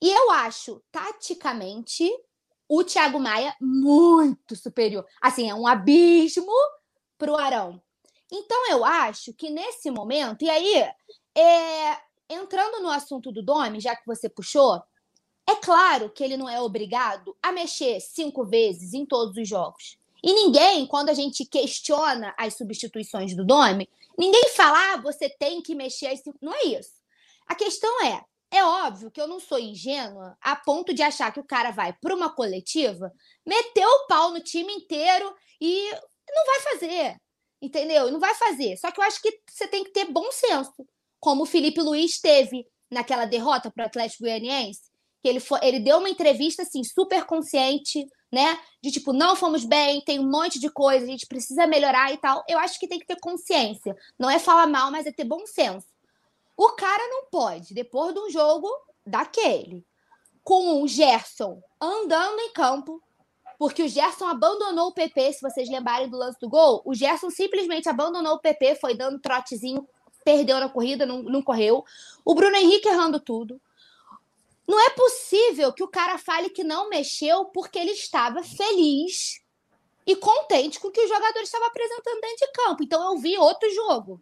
E 0.02 0.10
eu 0.10 0.32
acho, 0.32 0.82
taticamente, 0.92 2.10
o 2.68 2.84
Thiago 2.84 3.20
Maia 3.20 3.54
muito 3.60 4.56
superior. 4.56 5.06
Assim, 5.22 5.50
é 5.50 5.54
um 5.54 5.68
abismo 5.68 6.54
para 7.18 7.32
o 7.32 7.36
Arão. 7.36 7.82
Então, 8.32 8.70
eu 8.70 8.86
acho 8.86 9.34
que 9.34 9.50
nesse 9.50 9.90
momento, 9.92 10.44
e 10.44 10.50
aí, 10.50 10.76
é, 11.36 11.98
entrando 12.30 12.82
no 12.82 12.90
assunto 12.90 13.32
do 13.32 13.44
Domi, 13.44 13.80
já 13.80 13.96
que 13.96 14.06
você 14.06 14.30
puxou, 14.30 14.82
é 15.50 15.56
claro 15.56 16.12
que 16.12 16.24
ele 16.24 16.38
não 16.38 16.48
é 16.48 16.62
obrigado 16.62 17.36
a 17.42 17.52
mexer 17.52 18.00
cinco 18.00 18.46
vezes 18.46 18.94
em 18.94 19.06
todos 19.06 19.36
os 19.36 19.48
jogos. 19.48 19.98
E 20.24 20.32
ninguém, 20.32 20.86
quando 20.86 21.10
a 21.10 21.14
gente 21.14 21.44
questiona 21.46 22.36
as 22.38 22.56
substituições 22.56 23.36
do 23.36 23.44
Domi, 23.44 23.90
ninguém 24.18 24.50
fala, 24.50 24.94
ah, 24.94 24.98
você 24.98 25.28
tem 25.28 25.62
que 25.62 25.74
mexer 25.74 26.08
as 26.08 26.20
cinco. 26.20 26.38
Não 26.42 26.54
é 26.54 26.66
isso. 26.66 26.92
A 27.48 27.56
questão 27.56 28.04
é, 28.04 28.24
é 28.52 28.64
óbvio 28.64 29.10
que 29.10 29.20
eu 29.20 29.28
não 29.28 29.40
sou 29.40 29.58
ingênua 29.58 30.38
a 30.40 30.56
ponto 30.56 30.94
de 30.94 31.02
achar 31.02 31.34
que 31.34 31.40
o 31.40 31.46
cara 31.46 31.72
vai 31.72 31.94
para 31.94 32.16
uma 32.16 32.30
coletiva, 32.30 33.12
meter 33.44 33.86
o 33.86 34.08
pau 34.08 34.32
no 34.32 34.42
time 34.42 34.72
inteiro 34.72 35.34
e 35.60 35.90
não 36.30 36.46
vai 36.46 36.60
fazer. 36.60 37.16
Entendeu? 37.62 38.12
Não 38.12 38.20
vai 38.20 38.36
fazer. 38.36 38.78
Só 38.78 38.92
que 38.92 39.00
eu 39.00 39.04
acho 39.04 39.20
que 39.22 39.42
você 39.50 39.68
tem 39.68 39.84
que 39.84 39.92
ter 39.92 40.06
bom 40.06 40.32
senso, 40.32 40.88
como 41.20 41.44
o 41.44 41.48
Felipe 41.48 41.82
Luiz 41.82 42.20
teve 42.20 42.68
naquela 42.92 43.26
derrota 43.26 43.72
para 43.72 43.84
o 43.84 43.88
Atlético 43.88 44.24
Goianiense, 44.24 44.89
que 45.22 45.28
ele, 45.28 45.40
foi, 45.40 45.60
ele 45.62 45.80
deu 45.80 45.98
uma 45.98 46.10
entrevista 46.10 46.64
assim 46.64 46.84
super 46.84 47.26
consciente, 47.26 48.08
né? 48.32 48.60
De 48.82 48.92
tipo, 48.92 49.12
não 49.12 49.36
fomos 49.36 49.66
bem, 49.66 50.02
tem 50.02 50.20
um 50.20 50.30
monte 50.30 50.60
de 50.60 50.70
coisa, 50.70 51.06
a 51.06 51.10
gente 51.10 51.28
precisa 51.28 51.68
melhorar 51.68 52.14
e 52.14 52.18
tal. 52.18 52.44
Eu 52.48 52.60
acho 52.60 52.80
que 52.80 52.88
tem 52.88 53.00
que 53.00 53.08
ter 53.08 53.20
consciência. 53.20 53.96
Não 54.18 54.30
é 54.30 54.40
falar 54.40 54.68
mal, 54.68 54.92
mas 54.92 55.06
é 55.06 55.12
ter 55.12 55.26
bom 55.26 55.46
senso. 55.46 55.88
O 56.56 56.70
cara 56.72 57.08
não 57.10 57.26
pode, 57.30 57.74
depois 57.74 58.14
de 58.14 58.20
um 58.20 58.30
jogo 58.30 58.70
daquele, 59.06 59.86
com 60.44 60.82
o 60.82 60.88
Gerson 60.88 61.62
andando 61.82 62.40
em 62.40 62.52
campo, 62.52 63.02
porque 63.58 63.84
o 63.84 63.88
Gerson 63.90 64.26
abandonou 64.26 64.88
o 64.88 64.94
PP, 64.94 65.34
se 65.34 65.42
vocês 65.42 65.70
lembrarem 65.70 66.10
do 66.10 66.18
lance 66.18 66.40
do 66.40 66.50
gol, 66.50 66.82
o 66.86 66.94
Gerson 66.94 67.30
simplesmente 67.30 67.90
abandonou 67.90 68.36
o 68.36 68.40
PP, 68.40 68.76
foi 68.76 68.96
dando 68.96 69.20
trotezinho, 69.20 69.88
perdeu 70.24 70.60
na 70.60 70.70
corrida, 70.70 71.06
não, 71.06 71.22
não 71.24 71.42
correu. 71.42 71.84
O 72.24 72.34
Bruno 72.34 72.56
Henrique 72.56 72.88
errando 72.88 73.20
tudo. 73.20 73.60
Não 74.70 74.80
é 74.80 74.92
possível 74.92 75.74
que 75.74 75.82
o 75.82 75.88
cara 75.88 76.20
fale 76.20 76.52
que 76.52 76.64
não 76.64 76.90
mexeu 76.90 77.46
porque 77.46 77.80
ele 77.80 77.90
estava 77.90 78.44
feliz 78.44 79.42
e 80.06 80.16
contente 80.16 80.80
com 80.80 80.90
o 80.90 80.92
que 80.92 81.02
o 81.02 81.08
jogador 81.08 81.40
estava 81.40 81.66
apresentando 81.66 82.22
dentro 82.22 82.46
de 82.46 82.52
campo. 82.52 82.84
Então 82.84 83.12
eu 83.12 83.18
vi 83.18 83.36
outro 83.36 83.68
jogo. 83.74 84.22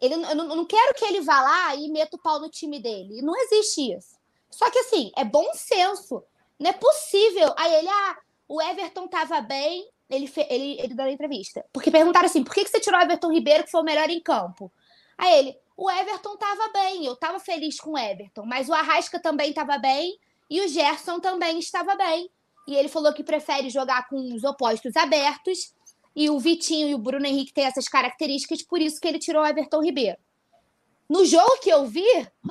Ele, 0.00 0.14
eu 0.14 0.36
não 0.36 0.64
quero 0.64 0.94
que 0.94 1.04
ele 1.04 1.22
vá 1.22 1.40
lá 1.40 1.74
e 1.74 1.90
meta 1.90 2.14
o 2.14 2.22
pau 2.22 2.38
no 2.38 2.48
time 2.48 2.78
dele. 2.78 3.20
Não 3.20 3.36
existe 3.36 3.92
isso. 3.92 4.16
Só 4.48 4.70
que 4.70 4.78
assim, 4.78 5.10
é 5.16 5.24
bom 5.24 5.52
senso. 5.54 6.22
Não 6.56 6.70
é 6.70 6.72
possível. 6.72 7.52
Aí 7.56 7.74
ele, 7.74 7.88
ah, 7.88 8.16
o 8.46 8.62
Everton 8.62 9.08
tava 9.08 9.40
bem, 9.40 9.90
ele, 10.08 10.32
ele, 10.48 10.80
ele 10.80 11.02
a 11.02 11.10
entrevista. 11.10 11.64
Porque 11.72 11.90
perguntaram 11.90 12.26
assim: 12.26 12.44
por 12.44 12.54
que, 12.54 12.62
que 12.62 12.70
você 12.70 12.78
tirou 12.78 13.00
o 13.00 13.02
Everton 13.02 13.32
Ribeiro, 13.32 13.64
que 13.64 13.72
foi 13.72 13.80
o 13.80 13.84
melhor 13.84 14.08
em 14.08 14.22
campo? 14.22 14.70
Aí 15.18 15.36
ele, 15.36 15.58
o 15.76 15.90
Everton 15.90 16.36
tava 16.36 16.68
bem, 16.72 17.04
eu 17.04 17.16
tava 17.16 17.40
feliz 17.40 17.80
com 17.80 17.92
o 17.92 17.98
Everton, 17.98 18.44
mas 18.46 18.68
o 18.68 18.74
Arrasca 18.74 19.20
também 19.20 19.52
tava 19.52 19.76
bem 19.78 20.18
e 20.48 20.60
o 20.60 20.68
Gerson 20.68 21.18
também 21.20 21.58
estava 21.58 21.96
bem. 21.96 22.30
E 22.66 22.74
ele 22.74 22.88
falou 22.88 23.12
que 23.12 23.22
prefere 23.22 23.68
jogar 23.68 24.08
com 24.08 24.16
os 24.34 24.44
opostos 24.44 24.96
abertos 24.96 25.74
e 26.16 26.30
o 26.30 26.38
Vitinho 26.38 26.88
e 26.88 26.94
o 26.94 26.98
Bruno 26.98 27.26
Henrique 27.26 27.52
têm 27.52 27.64
essas 27.64 27.88
características, 27.88 28.62
por 28.62 28.80
isso 28.80 29.00
que 29.00 29.08
ele 29.08 29.18
tirou 29.18 29.42
o 29.42 29.46
Everton 29.46 29.82
Ribeiro. 29.82 30.16
No 31.08 31.24
jogo 31.24 31.58
que 31.60 31.68
eu 31.68 31.84
vi, 31.84 32.06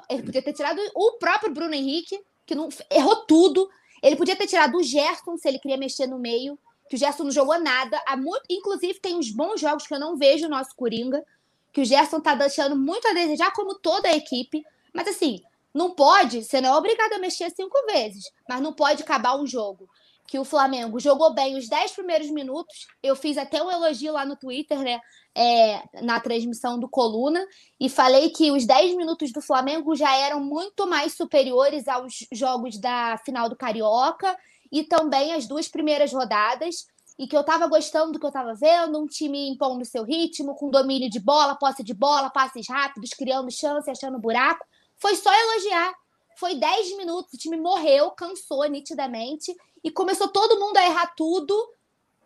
ele 0.09 0.23
podia 0.23 0.41
ter 0.41 0.53
tirado 0.53 0.79
o 0.93 1.13
próprio 1.13 1.51
Bruno 1.53 1.73
Henrique, 1.73 2.21
que 2.45 2.53
não 2.53 2.69
errou 2.91 3.25
tudo. 3.25 3.67
Ele 4.01 4.15
podia 4.15 4.35
ter 4.35 4.47
tirado 4.47 4.77
o 4.77 4.83
Gerson, 4.83 5.37
se 5.37 5.47
ele 5.47 5.57
queria 5.57 5.77
mexer 5.77 6.05
no 6.07 6.19
meio, 6.19 6.59
que 6.89 6.95
o 6.95 6.99
Gerson 6.99 7.23
não 7.23 7.31
jogou 7.31 7.59
nada. 7.59 7.99
Muito, 8.17 8.43
inclusive, 8.49 8.99
tem 8.99 9.15
uns 9.15 9.31
bons 9.31 9.59
jogos 9.59 9.87
que 9.87 9.93
eu 9.93 9.99
não 9.99 10.15
vejo 10.15 10.43
no 10.43 10.55
nosso 10.55 10.75
Coringa, 10.75 11.23
que 11.73 11.81
o 11.81 11.85
Gerson 11.85 12.21
tá 12.21 12.35
deixando 12.35 12.77
muito 12.77 13.07
a 13.07 13.13
desejar, 13.13 13.51
como 13.51 13.75
toda 13.75 14.07
a 14.07 14.15
equipe. 14.15 14.63
Mas 14.93 15.07
assim, 15.07 15.41
não 15.73 15.91
pode, 15.91 16.43
você 16.43 16.61
não 16.61 16.73
é 16.73 16.77
obrigado 16.77 17.13
a 17.13 17.19
mexer 17.19 17.49
cinco 17.49 17.77
vezes, 17.87 18.23
mas 18.47 18.61
não 18.61 18.71
pode 18.71 19.01
acabar 19.01 19.35
um 19.35 19.47
jogo 19.47 19.89
que 20.27 20.39
o 20.39 20.45
Flamengo 20.45 20.99
jogou 20.99 21.33
bem 21.33 21.57
os 21.57 21.67
10 21.67 21.91
primeiros 21.91 22.29
minutos. 22.31 22.87
Eu 23.01 23.15
fiz 23.15 23.37
até 23.37 23.61
um 23.61 23.69
elogio 23.69 24.13
lá 24.13 24.25
no 24.25 24.35
Twitter, 24.35 24.79
né? 24.79 24.99
É, 25.35 25.83
na 26.01 26.19
transmissão 26.19 26.79
do 26.79 26.87
Coluna, 26.87 27.43
e 27.79 27.89
falei 27.89 28.29
que 28.29 28.51
os 28.51 28.67
10 28.67 28.95
minutos 28.95 29.31
do 29.31 29.41
Flamengo 29.41 29.95
já 29.95 30.15
eram 30.15 30.39
muito 30.39 30.85
mais 30.87 31.13
superiores 31.13 31.87
aos 31.87 32.27
jogos 32.31 32.79
da 32.79 33.19
final 33.25 33.49
do 33.49 33.55
Carioca 33.55 34.37
e 34.71 34.83
também 34.83 35.33
as 35.33 35.47
duas 35.47 35.67
primeiras 35.67 36.13
rodadas. 36.13 36.87
E 37.17 37.27
que 37.27 37.35
eu 37.35 37.41
estava 37.41 37.67
gostando 37.67 38.11
do 38.11 38.19
que 38.19 38.25
eu 38.25 38.29
estava 38.29 38.55
vendo, 38.55 38.99
um 38.99 39.05
time 39.05 39.49
impondo 39.49 39.85
seu 39.85 40.03
ritmo, 40.03 40.55
com 40.55 40.69
domínio 40.69 41.09
de 41.09 41.19
bola, 41.19 41.55
posse 41.55 41.83
de 41.83 41.93
bola, 41.93 42.29
passes 42.29 42.67
rápidos, 42.67 43.11
criando 43.11 43.51
chance, 43.51 43.89
achando 43.89 44.19
buraco. 44.19 44.65
Foi 44.97 45.15
só 45.15 45.31
elogiar. 45.31 45.93
Foi 46.37 46.55
10 46.55 46.97
minutos, 46.97 47.33
o 47.33 47.37
time 47.37 47.57
morreu, 47.57 48.09
cansou 48.11 48.63
nitidamente 48.65 49.55
e 49.83 49.91
começou 49.91 50.27
todo 50.27 50.59
mundo 50.59 50.77
a 50.77 50.85
errar 50.85 51.13
tudo. 51.15 51.55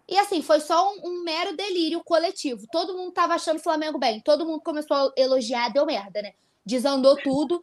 E 0.07 0.17
assim, 0.17 0.41
foi 0.41 0.61
só 0.61 0.93
um, 0.93 1.09
um 1.09 1.23
mero 1.23 1.55
delírio 1.55 2.01
coletivo. 2.03 2.65
Todo 2.71 2.95
mundo 2.95 3.11
tava 3.11 3.33
achando 3.33 3.57
o 3.57 3.63
Flamengo 3.63 3.99
bem. 3.99 4.21
Todo 4.21 4.45
mundo 4.45 4.61
começou 4.61 4.95
a 4.95 5.13
elogiar, 5.17 5.69
deu 5.69 5.85
merda, 5.85 6.21
né? 6.21 6.33
Desandou 6.65 7.17
tudo. 7.17 7.61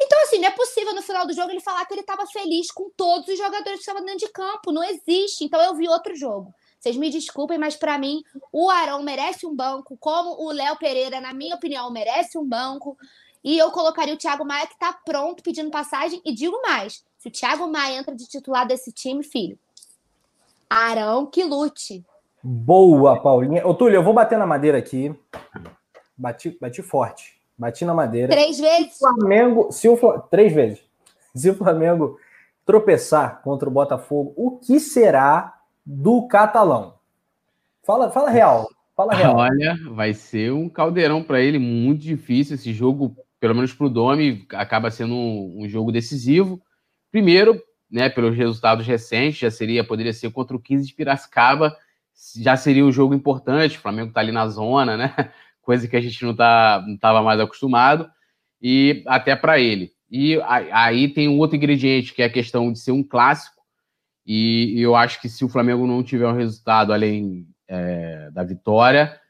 Então, 0.00 0.22
assim, 0.22 0.38
não 0.38 0.48
é 0.48 0.50
possível 0.50 0.94
no 0.94 1.02
final 1.02 1.26
do 1.26 1.32
jogo 1.32 1.50
ele 1.50 1.60
falar 1.60 1.84
que 1.86 1.94
ele 1.94 2.02
estava 2.02 2.26
feliz 2.26 2.70
com 2.70 2.90
todos 2.96 3.28
os 3.28 3.38
jogadores 3.38 3.74
que 3.74 3.78
estavam 3.78 4.04
dentro 4.04 4.26
de 4.26 4.32
campo. 4.32 4.70
Não 4.70 4.84
existe. 4.84 5.44
Então, 5.44 5.60
eu 5.60 5.74
vi 5.74 5.88
outro 5.88 6.14
jogo. 6.14 6.54
Vocês 6.78 6.96
me 6.96 7.10
desculpem, 7.10 7.58
mas 7.58 7.74
para 7.76 7.98
mim, 7.98 8.22
o 8.52 8.70
Arão 8.70 9.02
merece 9.02 9.46
um 9.46 9.54
banco, 9.54 9.96
como 9.98 10.40
o 10.44 10.52
Léo 10.52 10.76
Pereira, 10.76 11.20
na 11.20 11.32
minha 11.32 11.56
opinião, 11.56 11.90
merece 11.90 12.36
um 12.38 12.44
banco. 12.44 12.96
E 13.42 13.56
eu 13.56 13.70
colocaria 13.70 14.14
o 14.14 14.18
Thiago 14.18 14.44
Maia, 14.44 14.66
que 14.66 14.74
está 14.74 14.92
pronto 14.92 15.42
pedindo 15.42 15.70
passagem. 15.70 16.20
E 16.24 16.34
digo 16.34 16.60
mais: 16.62 17.04
se 17.16 17.28
o 17.28 17.30
Thiago 17.30 17.66
Maia 17.66 17.98
entra 17.98 18.14
de 18.14 18.26
titular 18.28 18.66
desse 18.66 18.92
time, 18.92 19.24
filho, 19.24 19.58
Arão 20.68 21.26
que 21.26 21.42
lute. 21.42 22.04
Boa, 22.42 23.20
Paulinha. 23.20 23.66
Ô, 23.66 23.74
Túlio, 23.74 23.96
eu 23.96 24.02
vou 24.02 24.12
bater 24.12 24.38
na 24.38 24.46
madeira 24.46 24.78
aqui. 24.78 25.14
Bati, 26.16 26.56
bati 26.60 26.82
forte. 26.82 27.35
Bati 27.58 27.84
na 27.84 27.94
madeira. 27.94 28.28
Três 28.28 28.58
vezes? 28.58 28.94
Se 28.94 29.04
o 29.04 29.08
Flamengo. 29.08 29.72
Se 29.72 29.88
o, 29.88 30.18
três 30.30 30.52
vezes. 30.52 30.80
Se 31.34 31.50
o 31.50 31.54
Flamengo 31.54 32.18
tropeçar 32.64 33.40
contra 33.42 33.68
o 33.68 33.72
Botafogo, 33.72 34.34
o 34.36 34.58
que 34.58 34.80
será 34.80 35.54
do 35.84 36.26
catalão? 36.26 36.94
Fala, 37.84 38.10
fala 38.10 38.30
real. 38.30 38.68
Fala 38.96 39.14
real. 39.14 39.36
Olha, 39.38 39.76
vai 39.90 40.12
ser 40.12 40.52
um 40.52 40.68
caldeirão 40.68 41.22
para 41.22 41.40
ele 41.40 41.58
muito 41.58 42.02
difícil. 42.02 42.56
Esse 42.56 42.72
jogo, 42.72 43.16
pelo 43.38 43.54
menos 43.54 43.72
para 43.72 43.86
o 43.86 43.90
Domi, 43.90 44.46
acaba 44.52 44.90
sendo 44.90 45.14
um, 45.14 45.62
um 45.62 45.68
jogo 45.68 45.92
decisivo. 45.92 46.60
Primeiro, 47.10 47.62
né, 47.90 48.08
pelos 48.08 48.36
resultados 48.36 48.86
recentes, 48.86 49.38
já 49.38 49.50
seria, 49.50 49.86
poderia 49.86 50.12
ser 50.12 50.30
contra 50.30 50.56
o 50.56 50.60
15 50.60 50.86
de 50.86 50.94
Piracicaba, 50.94 51.76
já 52.36 52.56
seria 52.56 52.84
um 52.84 52.90
jogo 52.90 53.14
importante, 53.14 53.78
o 53.78 53.80
Flamengo 53.80 54.08
está 54.08 54.20
ali 54.20 54.32
na 54.32 54.48
zona, 54.48 54.96
né? 54.96 55.14
Coisa 55.66 55.88
que 55.88 55.96
a 55.96 56.00
gente 56.00 56.24
não 56.24 56.32
tá, 56.32 56.84
estava 56.94 57.20
mais 57.22 57.40
acostumado, 57.40 58.08
e 58.62 59.02
até 59.04 59.34
para 59.34 59.58
ele. 59.58 59.90
E 60.08 60.38
aí 60.70 61.08
tem 61.08 61.28
um 61.28 61.38
outro 61.38 61.56
ingrediente, 61.56 62.14
que 62.14 62.22
é 62.22 62.26
a 62.26 62.32
questão 62.32 62.72
de 62.72 62.78
ser 62.78 62.92
um 62.92 63.02
clássico, 63.02 63.56
E, 64.24 64.74
e, 64.76 64.80
eu 64.80 64.94
acho 64.94 65.20
que 65.20 65.28
se 65.28 65.44
o 65.44 65.48
Flamengo 65.48 65.88
não 65.88 66.04
tiver 66.04 66.28
um 66.28 66.36
resultado 66.36 66.92
além 66.92 67.48
é, 67.66 68.30
da 68.32 68.44
vitória, 68.44 69.20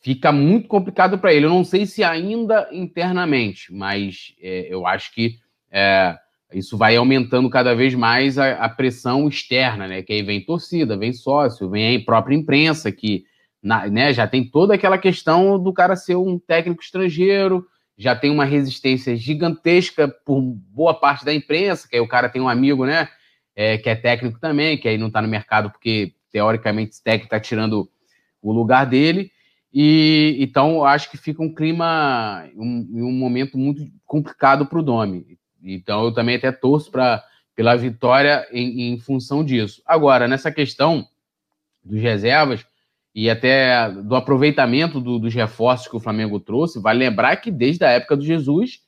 fica 0.00 0.32
muito 0.32 0.68
complicado 0.68 1.18
para 1.18 1.34
ele. 1.34 1.44
Eu 1.44 1.50
não 1.50 1.64
sei 1.64 1.84
se 1.84 2.02
ainda 2.02 2.66
internamente, 2.72 3.70
mas 3.70 4.34
é, 4.40 4.66
eu 4.70 4.86
acho 4.86 5.14
que 5.14 5.36
é, 5.70 6.16
isso 6.54 6.78
vai 6.78 6.96
aumentando 6.96 7.50
cada 7.50 7.74
vez 7.74 7.94
mais 7.94 8.38
a, 8.38 8.52
a, 8.52 8.70
pressão 8.70 9.28
externa, 9.28 9.86
né? 9.86 10.02
Que 10.02 10.14
aí 10.14 10.22
vem 10.22 10.42
torcida, 10.42 10.96
vem 10.96 11.12
sócio, 11.12 11.68
vem 11.68 11.96
a 11.96 12.04
própria 12.04 12.34
imprensa, 12.34 12.90
que 12.90 13.24
na, 13.64 13.88
né, 13.88 14.12
já 14.12 14.26
tem 14.26 14.44
toda 14.44 14.74
aquela 14.74 14.98
questão 14.98 15.58
do 15.58 15.72
cara 15.72 15.96
ser 15.96 16.16
um 16.16 16.38
técnico 16.38 16.82
estrangeiro, 16.82 17.66
já 17.96 18.14
tem 18.14 18.30
uma 18.30 18.44
resistência 18.44 19.16
gigantesca 19.16 20.06
por 20.06 20.42
boa 20.42 20.92
parte 20.92 21.24
da 21.24 21.32
imprensa, 21.32 21.88
que 21.88 21.96
aí 21.96 22.02
o 22.02 22.08
cara 22.08 22.28
tem 22.28 22.42
um 22.42 22.48
amigo, 22.48 22.84
né? 22.84 23.08
É, 23.56 23.78
que 23.78 23.88
é 23.88 23.94
técnico 23.94 24.38
também, 24.38 24.76
que 24.76 24.88
aí 24.88 24.98
não 24.98 25.06
está 25.06 25.22
no 25.22 25.28
mercado 25.28 25.70
porque, 25.70 26.12
teoricamente, 26.30 26.90
esse 26.90 27.02
técnico 27.02 27.26
está 27.26 27.40
tirando 27.40 27.88
o 28.42 28.52
lugar 28.52 28.84
dele. 28.84 29.30
E 29.72 30.36
então 30.40 30.84
acho 30.84 31.10
que 31.10 31.16
fica 31.16 31.42
um 31.42 31.52
clima, 31.52 32.44
um, 32.56 32.86
um 32.92 33.12
momento 33.12 33.56
muito 33.56 33.86
complicado 34.04 34.66
para 34.66 34.78
o 34.78 34.82
Domi. 34.82 35.38
Então 35.62 36.04
eu 36.04 36.12
também 36.12 36.36
até 36.36 36.52
torço 36.52 36.90
pra, 36.90 37.24
pela 37.54 37.76
vitória 37.76 38.46
em, 38.52 38.92
em 38.92 38.98
função 38.98 39.44
disso. 39.44 39.80
Agora, 39.86 40.28
nessa 40.28 40.52
questão 40.52 41.06
dos 41.82 42.00
reservas 42.00 42.66
e 43.14 43.30
até 43.30 43.90
do 43.90 44.16
aproveitamento 44.16 45.00
do, 45.00 45.18
dos 45.18 45.32
reforços 45.32 45.86
que 45.86 45.96
o 45.96 46.00
Flamengo 46.00 46.40
trouxe, 46.40 46.80
vale 46.80 46.98
lembrar 46.98 47.36
que 47.36 47.50
desde 47.50 47.84
a 47.84 47.90
época 47.90 48.16
do 48.16 48.24
Jesus, 48.24 48.80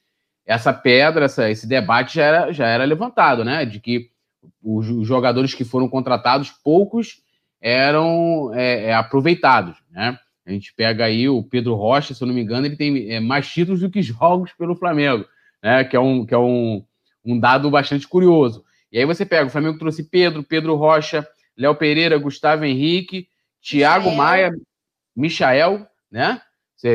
essa 0.45 0.72
pedra, 0.72 1.27
essa, 1.27 1.49
esse 1.49 1.66
debate 1.66 2.16
já 2.16 2.24
era, 2.24 2.53
já 2.53 2.66
era 2.66 2.85
levantado, 2.85 3.45
né? 3.45 3.64
De 3.64 3.79
que 3.79 4.11
os, 4.62 4.89
os 4.91 5.07
jogadores 5.07 5.55
que 5.55 5.64
foram 5.64 5.89
contratados, 5.89 6.51
poucos 6.51 7.22
eram 7.61 8.53
é, 8.53 8.87
é, 8.87 8.95
aproveitados, 8.95 9.77
né? 9.91 10.18
A 10.45 10.51
gente 10.53 10.72
pega 10.74 11.05
aí 11.05 11.29
o 11.29 11.43
Pedro 11.43 11.74
Rocha, 11.74 12.14
se 12.14 12.22
eu 12.22 12.27
não 12.27 12.35
me 12.35 12.41
engano, 12.41 12.66
ele 12.66 12.77
tem 12.77 13.11
é, 13.11 13.20
mais 13.20 13.49
títulos 13.49 13.81
do 13.81 13.91
que 13.91 14.03
jogos 14.03 14.53
pelo 14.53 14.77
Flamengo, 14.77 15.24
né? 15.62 15.85
Que 15.85 15.97
é 15.97 16.01
um, 16.01 16.27
que 16.27 16.35
é 16.35 16.39
um, 16.39 16.85
um 17.24 17.39
dado 17.39 17.70
bastante 17.70 18.09
curioso. 18.09 18.64
E 18.91 18.99
aí 18.99 19.05
você 19.05 19.24
pega, 19.24 19.47
o 19.47 19.51
Flamengo 19.51 19.79
trouxe 19.79 20.03
Pedro, 20.03 20.43
Pedro 20.43 20.74
Rocha, 20.74 21.27
Léo 21.57 21.74
Pereira, 21.74 22.18
Gustavo 22.18 22.64
Henrique, 22.64 23.29
Thiago 23.69 24.12
Maia, 24.12 24.53
Michael, 25.14 25.87
né? 26.11 26.41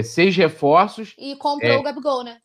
Seis 0.04 0.38
reforços. 0.38 1.14
E 1.18 1.36
comprou 1.36 1.72
é, 1.72 1.78
o 1.78 1.84
Gabigol, 1.84 2.24
né? 2.24 2.38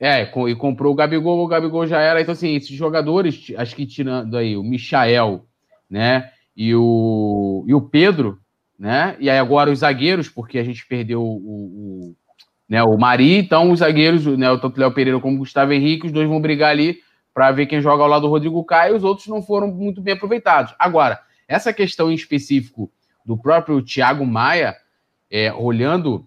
É, 0.00 0.22
e 0.22 0.56
comprou 0.56 0.92
o 0.92 0.96
Gabigol, 0.96 1.38
o 1.38 1.46
Gabigol 1.46 1.86
já 1.86 2.00
era. 2.00 2.20
Então, 2.20 2.32
assim, 2.32 2.56
esses 2.56 2.74
jogadores, 2.74 3.52
acho 3.56 3.76
que 3.76 3.86
tirando 3.86 4.36
aí 4.36 4.56
o 4.56 4.62
Michael, 4.62 5.44
né? 5.88 6.30
E 6.56 6.74
o, 6.74 7.64
e 7.68 7.74
o 7.74 7.80
Pedro, 7.80 8.40
né? 8.76 9.16
E 9.20 9.30
aí 9.30 9.38
agora 9.38 9.70
os 9.70 9.80
zagueiros, 9.80 10.28
porque 10.28 10.58
a 10.58 10.64
gente 10.64 10.86
perdeu 10.86 11.22
o, 11.22 11.36
o, 11.36 12.16
né, 12.68 12.82
o 12.82 12.96
Mari, 12.98 13.36
então 13.36 13.70
os 13.70 13.78
zagueiros, 13.78 14.26
né, 14.26 14.46
tanto 14.60 14.76
o 14.76 14.80
Léo 14.80 14.92
Pereira 14.92 15.20
como 15.20 15.36
o 15.36 15.38
Gustavo 15.38 15.72
Henrique, 15.72 16.06
os 16.06 16.12
dois 16.12 16.28
vão 16.28 16.40
brigar 16.40 16.70
ali 16.70 16.98
para 17.32 17.52
ver 17.52 17.66
quem 17.66 17.80
joga 17.80 18.02
ao 18.02 18.08
lado 18.08 18.22
do 18.22 18.28
Rodrigo 18.28 18.64
Caio, 18.64 18.96
os 18.96 19.04
outros 19.04 19.28
não 19.28 19.40
foram 19.40 19.68
muito 19.68 20.00
bem 20.00 20.14
aproveitados. 20.14 20.74
Agora, 20.78 21.20
essa 21.46 21.72
questão 21.72 22.10
em 22.10 22.14
específico 22.14 22.90
do 23.28 23.36
próprio 23.36 23.82
Thiago 23.82 24.24
Maia, 24.24 24.74
é, 25.30 25.52
olhando 25.52 26.26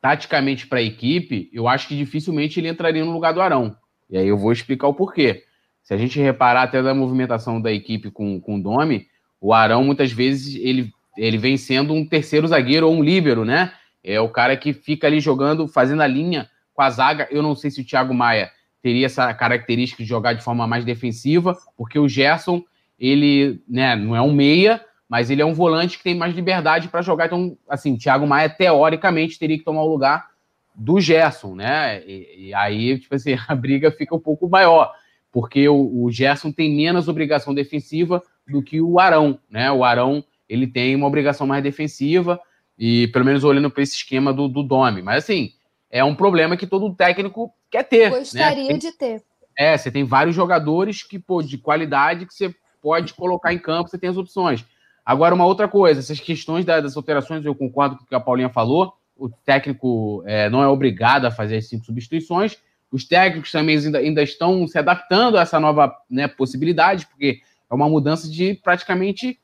taticamente 0.00 0.68
para 0.68 0.78
a 0.78 0.82
equipe, 0.82 1.50
eu 1.52 1.66
acho 1.66 1.88
que 1.88 1.96
dificilmente 1.96 2.60
ele 2.60 2.68
entraria 2.68 3.04
no 3.04 3.12
lugar 3.12 3.34
do 3.34 3.40
Arão. 3.40 3.76
E 4.08 4.16
aí 4.16 4.28
eu 4.28 4.38
vou 4.38 4.52
explicar 4.52 4.86
o 4.86 4.94
porquê. 4.94 5.42
Se 5.82 5.92
a 5.92 5.96
gente 5.96 6.20
reparar 6.20 6.62
até 6.62 6.80
da 6.80 6.94
movimentação 6.94 7.60
da 7.60 7.72
equipe 7.72 8.08
com, 8.08 8.40
com 8.40 8.54
o 8.54 8.62
Domi, 8.62 9.08
o 9.40 9.52
Arão 9.52 9.82
muitas 9.82 10.12
vezes 10.12 10.54
ele 10.54 10.92
ele 11.18 11.36
vem 11.36 11.56
sendo 11.56 11.92
um 11.92 12.06
terceiro 12.06 12.46
zagueiro 12.46 12.88
ou 12.88 12.94
um 12.94 13.02
líbero, 13.02 13.44
né? 13.44 13.72
É 14.02 14.20
o 14.20 14.28
cara 14.28 14.56
que 14.56 14.72
fica 14.72 15.08
ali 15.08 15.18
jogando, 15.18 15.66
fazendo 15.66 16.02
a 16.02 16.06
linha 16.06 16.48
com 16.72 16.82
a 16.82 16.88
zaga. 16.88 17.26
Eu 17.32 17.42
não 17.42 17.56
sei 17.56 17.70
se 17.70 17.80
o 17.80 17.84
Thiago 17.84 18.14
Maia 18.14 18.50
teria 18.80 19.06
essa 19.06 19.34
característica 19.34 20.04
de 20.04 20.08
jogar 20.08 20.34
de 20.34 20.42
forma 20.42 20.68
mais 20.68 20.84
defensiva, 20.84 21.58
porque 21.76 21.98
o 21.98 22.08
Gerson, 22.08 22.62
ele 22.98 23.60
né, 23.68 23.96
não 23.96 24.16
é 24.16 24.22
um 24.22 24.32
meia, 24.32 24.80
mas 25.12 25.28
ele 25.28 25.42
é 25.42 25.44
um 25.44 25.52
volante 25.52 25.98
que 25.98 26.04
tem 26.04 26.14
mais 26.14 26.34
liberdade 26.34 26.88
para 26.88 27.02
jogar. 27.02 27.26
Então, 27.26 27.54
assim, 27.68 27.92
o 27.92 27.98
Thiago 27.98 28.26
Maia, 28.26 28.48
teoricamente, 28.48 29.38
teria 29.38 29.58
que 29.58 29.64
tomar 29.64 29.82
o 29.82 29.92
lugar 29.92 30.30
do 30.74 30.98
Gerson, 30.98 31.54
né? 31.54 32.02
E, 32.06 32.46
e 32.46 32.54
aí, 32.54 32.98
tipo 32.98 33.14
assim, 33.14 33.36
a 33.46 33.54
briga 33.54 33.90
fica 33.90 34.16
um 34.16 34.18
pouco 34.18 34.48
maior, 34.48 34.90
porque 35.30 35.68
o, 35.68 36.02
o 36.02 36.10
Gerson 36.10 36.50
tem 36.50 36.74
menos 36.74 37.08
obrigação 37.08 37.52
defensiva 37.52 38.22
do 38.48 38.62
que 38.62 38.80
o 38.80 38.98
Arão, 38.98 39.38
né? 39.50 39.70
O 39.70 39.84
Arão 39.84 40.24
ele 40.48 40.66
tem 40.66 40.96
uma 40.96 41.08
obrigação 41.08 41.46
mais 41.46 41.62
defensiva, 41.62 42.40
e 42.78 43.06
pelo 43.08 43.26
menos 43.26 43.44
olhando 43.44 43.70
para 43.70 43.82
esse 43.82 43.96
esquema 43.96 44.32
do, 44.32 44.48
do 44.48 44.62
Domi. 44.62 45.02
Mas 45.02 45.24
assim, 45.24 45.52
é 45.90 46.02
um 46.02 46.14
problema 46.14 46.56
que 46.56 46.66
todo 46.66 46.94
técnico 46.94 47.52
quer 47.70 47.82
ter. 47.82 48.10
Né? 48.10 48.18
Gostaria 48.18 48.72
né? 48.72 48.78
de 48.78 48.90
ter. 48.92 49.22
É, 49.58 49.76
você 49.76 49.90
tem 49.90 50.04
vários 50.04 50.34
jogadores 50.34 51.02
que, 51.02 51.18
pô, 51.18 51.42
de 51.42 51.58
qualidade 51.58 52.24
que 52.24 52.32
você 52.32 52.54
pode 52.80 53.12
colocar 53.12 53.52
em 53.52 53.58
campo, 53.58 53.90
você 53.90 53.98
tem 53.98 54.08
as 54.08 54.16
opções. 54.16 54.64
Agora, 55.04 55.34
uma 55.34 55.46
outra 55.46 55.66
coisa, 55.66 56.00
essas 56.00 56.20
questões 56.20 56.64
das 56.64 56.96
alterações, 56.96 57.44
eu 57.44 57.54
concordo 57.54 57.96
com 57.96 58.04
o 58.04 58.06
que 58.06 58.14
a 58.14 58.20
Paulinha 58.20 58.48
falou, 58.48 58.94
o 59.16 59.28
técnico 59.28 60.22
é, 60.26 60.48
não 60.48 60.62
é 60.62 60.68
obrigado 60.68 61.26
a 61.26 61.30
fazer 61.30 61.56
as 61.56 61.68
cinco 61.68 61.84
substituições, 61.84 62.56
os 62.90 63.04
técnicos 63.04 63.50
também 63.50 63.76
ainda, 63.78 63.98
ainda 63.98 64.22
estão 64.22 64.66
se 64.66 64.78
adaptando 64.78 65.38
a 65.38 65.42
essa 65.42 65.58
nova 65.58 65.92
né, 66.10 66.28
possibilidade, 66.28 67.06
porque 67.06 67.40
é 67.70 67.74
uma 67.74 67.88
mudança 67.88 68.30
de 68.30 68.54
praticamente 68.62 69.40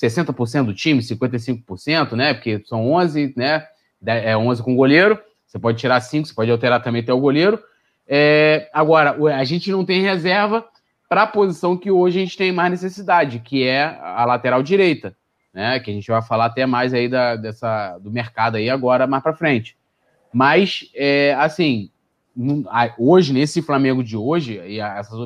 60% 0.00 0.66
do 0.66 0.74
time, 0.74 1.00
55%, 1.00 2.12
né? 2.12 2.34
Porque 2.34 2.62
são 2.66 2.92
11, 2.92 3.34
né? 3.36 3.66
É 4.04 4.36
11 4.36 4.62
com 4.62 4.76
goleiro. 4.76 5.18
Você 5.46 5.58
pode 5.58 5.78
tirar 5.78 6.00
5, 6.00 6.28
você 6.28 6.34
pode 6.34 6.50
alterar 6.50 6.82
também 6.82 7.02
até 7.02 7.12
o 7.12 7.20
goleiro. 7.20 7.58
É, 8.06 8.68
agora, 8.72 9.16
a 9.34 9.44
gente 9.44 9.70
não 9.70 9.84
tem 9.84 10.02
reserva 10.02 10.64
para 11.10 11.24
a 11.24 11.26
posição 11.26 11.76
que 11.76 11.90
hoje 11.90 12.18
a 12.18 12.24
gente 12.24 12.38
tem 12.38 12.52
mais 12.52 12.70
necessidade, 12.70 13.40
que 13.40 13.64
é 13.64 13.98
a 14.00 14.24
lateral 14.24 14.62
direita, 14.62 15.14
né? 15.52 15.78
Que 15.80 15.90
a 15.90 15.94
gente 15.94 16.10
vai 16.10 16.22
falar 16.22 16.46
até 16.46 16.64
mais 16.64 16.94
aí 16.94 17.08
da, 17.08 17.36
dessa, 17.36 17.98
do 17.98 18.10
mercado 18.10 18.56
aí 18.56 18.70
agora, 18.70 19.06
mais 19.06 19.22
para 19.22 19.34
frente. 19.34 19.76
Mas, 20.32 20.88
é, 20.94 21.34
assim, 21.34 21.90
hoje, 22.96 23.32
nesse 23.32 23.60
Flamengo 23.60 24.02
de 24.02 24.16
hoje, 24.16 24.62
e 24.64 24.80
essas 24.80 25.18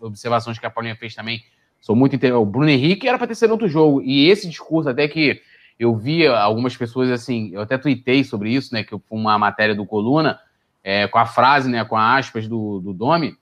observações 0.00 0.58
que 0.58 0.66
a 0.66 0.70
Paulinha 0.70 0.94
fez 0.94 1.14
também 1.14 1.42
Sou 1.80 1.96
muito 1.96 2.14
inter... 2.14 2.36
O 2.36 2.44
Bruno 2.44 2.68
Henrique 2.68 3.08
era 3.08 3.16
para 3.16 3.26
ter 3.26 3.34
sido 3.34 3.52
outro 3.52 3.68
jogo. 3.68 4.02
E 4.02 4.28
esse 4.28 4.48
discurso, 4.48 4.90
até 4.90 5.08
que 5.08 5.40
eu 5.78 5.96
via 5.96 6.36
algumas 6.36 6.76
pessoas 6.76 7.10
assim, 7.10 7.50
eu 7.52 7.62
até 7.62 7.78
tuitei 7.78 8.22
sobre 8.22 8.50
isso, 8.52 8.74
né? 8.74 8.84
Que 8.84 8.94
uma 9.10 9.38
matéria 9.38 9.74
do 9.74 9.86
Coluna, 9.86 10.38
é, 10.84 11.08
com 11.08 11.18
a 11.18 11.24
frase, 11.24 11.70
né? 11.70 11.82
Com 11.84 11.96
aspas 11.96 12.46
do, 12.46 12.80
do 12.80 12.92
Domi, 12.92 13.34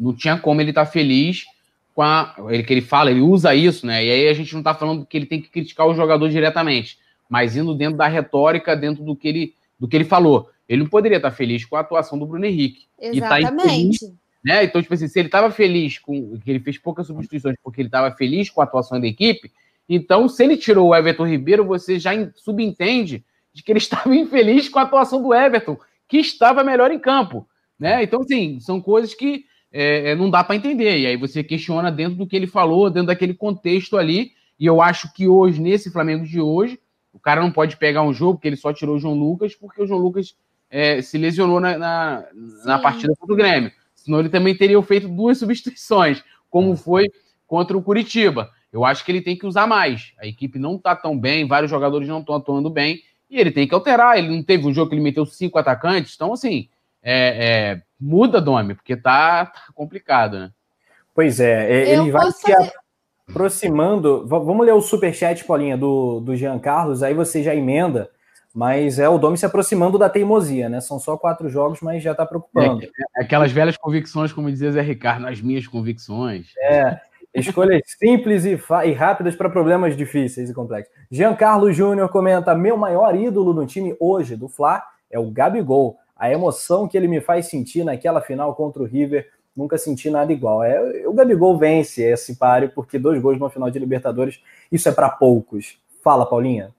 não 0.00 0.14
tinha 0.14 0.38
como 0.38 0.60
ele 0.60 0.70
estar 0.70 0.86
tá 0.86 0.90
feliz 0.90 1.44
com 1.94 2.02
a. 2.02 2.34
Ele 2.48 2.62
que 2.62 2.72
ele 2.72 2.80
fala, 2.80 3.10
ele 3.10 3.20
usa 3.20 3.54
isso, 3.54 3.86
né? 3.86 4.04
E 4.04 4.10
aí 4.10 4.28
a 4.28 4.34
gente 4.34 4.52
não 4.54 4.60
está 4.60 4.74
falando 4.74 5.04
que 5.04 5.16
ele 5.16 5.26
tem 5.26 5.40
que 5.40 5.50
criticar 5.50 5.86
o 5.86 5.94
jogador 5.94 6.28
diretamente, 6.30 6.98
mas 7.28 7.54
indo 7.54 7.74
dentro 7.74 7.98
da 7.98 8.06
retórica, 8.06 8.74
dentro 8.74 9.04
do 9.04 9.14
que 9.14 9.28
ele, 9.28 9.54
do 9.78 9.86
que 9.86 9.96
ele 9.96 10.04
falou. 10.04 10.48
Ele 10.66 10.82
não 10.82 10.88
poderia 10.88 11.18
estar 11.18 11.30
tá 11.30 11.36
feliz 11.36 11.64
com 11.64 11.76
a 11.76 11.80
atuação 11.80 12.18
do 12.18 12.26
Bruno 12.26 12.46
Henrique. 12.46 12.86
Exatamente. 12.98 14.06
Tá 14.06 14.12
né? 14.42 14.64
Então, 14.64 14.80
tipo 14.80 14.94
assim, 14.94 15.08
se 15.08 15.18
ele 15.18 15.28
estava 15.28 15.50
feliz 15.50 15.98
com 15.98 16.38
que 16.38 16.50
ele 16.50 16.60
fez 16.60 16.78
poucas 16.78 17.06
substituições 17.06 17.56
porque 17.62 17.80
ele 17.80 17.88
estava 17.88 18.10
feliz 18.16 18.48
com 18.48 18.60
a 18.60 18.64
atuação 18.64 18.98
da 18.98 19.06
equipe, 19.06 19.50
então 19.88 20.28
se 20.28 20.42
ele 20.42 20.56
tirou 20.56 20.88
o 20.88 20.94
Everton 20.94 21.26
Ribeiro, 21.26 21.64
você 21.64 21.98
já 21.98 22.12
subentende 22.36 23.24
de 23.52 23.62
que 23.62 23.70
ele 23.70 23.78
estava 23.80 24.14
infeliz 24.14 24.68
com 24.68 24.78
a 24.78 24.82
atuação 24.82 25.22
do 25.22 25.34
Everton, 25.34 25.76
que 26.08 26.18
estava 26.18 26.64
melhor 26.64 26.90
em 26.90 26.98
campo. 26.98 27.46
Né? 27.78 28.02
Então, 28.02 28.22
assim, 28.22 28.60
são 28.60 28.80
coisas 28.80 29.14
que 29.14 29.44
é, 29.72 30.10
é 30.10 30.14
não 30.14 30.30
dá 30.30 30.42
para 30.42 30.56
entender. 30.56 30.98
E 30.98 31.06
aí 31.06 31.16
você 31.16 31.42
questiona 31.42 31.90
dentro 31.90 32.16
do 32.16 32.26
que 32.26 32.36
ele 32.36 32.46
falou, 32.46 32.90
dentro 32.90 33.08
daquele 33.08 33.34
contexto 33.34 33.96
ali. 33.96 34.32
E 34.58 34.66
eu 34.66 34.82
acho 34.82 35.12
que 35.14 35.26
hoje, 35.26 35.60
nesse 35.60 35.90
Flamengo 35.90 36.24
de 36.24 36.40
hoje, 36.40 36.78
o 37.12 37.18
cara 37.18 37.40
não 37.40 37.50
pode 37.50 37.76
pegar 37.76 38.02
um 38.02 38.12
jogo 38.12 38.38
que 38.38 38.46
ele 38.46 38.56
só 38.56 38.72
tirou 38.72 38.96
o 38.96 38.98
João 38.98 39.14
Lucas, 39.14 39.54
porque 39.54 39.82
o 39.82 39.86
João 39.86 40.00
Lucas 40.00 40.36
é, 40.70 41.02
se 41.02 41.18
lesionou 41.18 41.60
na, 41.60 41.76
na, 41.76 42.24
na 42.64 42.78
partida 42.78 43.14
contra 43.18 43.34
o 43.34 43.36
Grêmio. 43.36 43.72
Senão 43.94 44.20
ele 44.20 44.28
também 44.28 44.56
teria 44.56 44.80
feito 44.82 45.08
duas 45.08 45.38
substituições, 45.38 46.22
como 46.48 46.76
foi 46.76 47.06
contra 47.46 47.76
o 47.76 47.82
Curitiba. 47.82 48.50
Eu 48.72 48.84
acho 48.84 49.04
que 49.04 49.10
ele 49.10 49.20
tem 49.20 49.36
que 49.36 49.46
usar 49.46 49.66
mais. 49.66 50.12
A 50.18 50.26
equipe 50.26 50.58
não 50.58 50.76
está 50.76 50.94
tão 50.94 51.18
bem, 51.18 51.46
vários 51.46 51.70
jogadores 51.70 52.06
não 52.06 52.20
estão 52.20 52.36
atuando 52.36 52.70
bem, 52.70 53.02
e 53.28 53.38
ele 53.38 53.50
tem 53.50 53.66
que 53.66 53.74
alterar. 53.74 54.16
Ele 54.16 54.28
não 54.28 54.42
teve 54.42 54.66
um 54.66 54.72
jogo 54.72 54.90
que 54.90 54.94
ele 54.94 55.02
meteu 55.02 55.26
cinco 55.26 55.58
atacantes, 55.58 56.14
então, 56.14 56.32
assim, 56.32 56.68
é, 57.02 57.74
é, 57.74 57.82
muda, 58.00 58.40
Domi, 58.40 58.74
porque 58.74 58.96
tá, 58.96 59.46
tá, 59.46 59.60
complicado, 59.74 60.38
né? 60.38 60.50
Pois 61.14 61.40
é, 61.40 61.70
é 61.70 61.92
ele 61.92 62.10
vai 62.10 62.30
se 62.30 62.52
aproximando. 63.28 64.26
Vamos 64.26 64.64
ler 64.64 64.72
o 64.72 64.80
superchat, 64.80 65.44
Paulinha, 65.44 65.76
do, 65.76 66.20
do 66.20 66.34
Jean 66.34 66.58
Carlos, 66.58 67.02
aí 67.02 67.14
você 67.14 67.42
já 67.42 67.54
emenda 67.54 68.10
mas 68.54 68.98
é 68.98 69.08
o 69.08 69.18
Domi 69.18 69.38
se 69.38 69.46
aproximando 69.46 69.96
da 69.96 70.08
teimosia, 70.08 70.68
né? 70.68 70.80
São 70.80 70.98
só 70.98 71.16
quatro 71.16 71.48
jogos, 71.48 71.80
mas 71.80 72.02
já 72.02 72.12
está 72.12 72.26
preocupando. 72.26 72.82
É, 72.84 73.22
aquelas 73.22 73.52
velhas 73.52 73.76
convicções, 73.76 74.32
como 74.32 74.50
dizia 74.50 74.72
Zé 74.72 74.80
Ricardo, 74.80 75.26
as 75.26 75.40
minhas 75.40 75.66
convicções. 75.66 76.52
É. 76.60 76.98
Escolhas 77.32 77.80
simples 77.98 78.44
e, 78.44 78.58
e 78.86 78.92
rápidas 78.92 79.36
para 79.36 79.48
problemas 79.48 79.96
difíceis 79.96 80.50
e 80.50 80.54
complexos. 80.54 80.92
Giancarlo 81.10 81.72
Júnior 81.72 82.08
comenta: 82.08 82.54
meu 82.54 82.76
maior 82.76 83.14
ídolo 83.14 83.54
no 83.54 83.66
time 83.66 83.96
hoje 84.00 84.34
do 84.34 84.48
Fla 84.48 84.82
é 85.08 85.18
o 85.18 85.30
Gabigol. 85.30 85.96
A 86.20 86.30
emoção 86.30 86.86
que 86.86 86.98
ele 86.98 87.08
me 87.08 87.18
faz 87.18 87.46
sentir 87.46 87.82
naquela 87.82 88.20
final 88.20 88.54
contra 88.54 88.82
o 88.82 88.86
River, 88.86 89.26
nunca 89.56 89.78
senti 89.78 90.10
nada 90.10 90.30
igual. 90.30 90.62
É, 90.62 91.08
o 91.08 91.14
Gabigol 91.14 91.56
vence 91.56 92.02
esse 92.02 92.36
páreo, 92.36 92.70
porque 92.74 92.98
dois 92.98 93.20
gols 93.22 93.38
numa 93.38 93.48
final 93.48 93.70
de 93.70 93.78
Libertadores, 93.78 94.38
isso 94.70 94.86
é 94.86 94.92
para 94.92 95.08
poucos. 95.08 95.80
Fala, 96.04 96.26
Paulinha. 96.26 96.74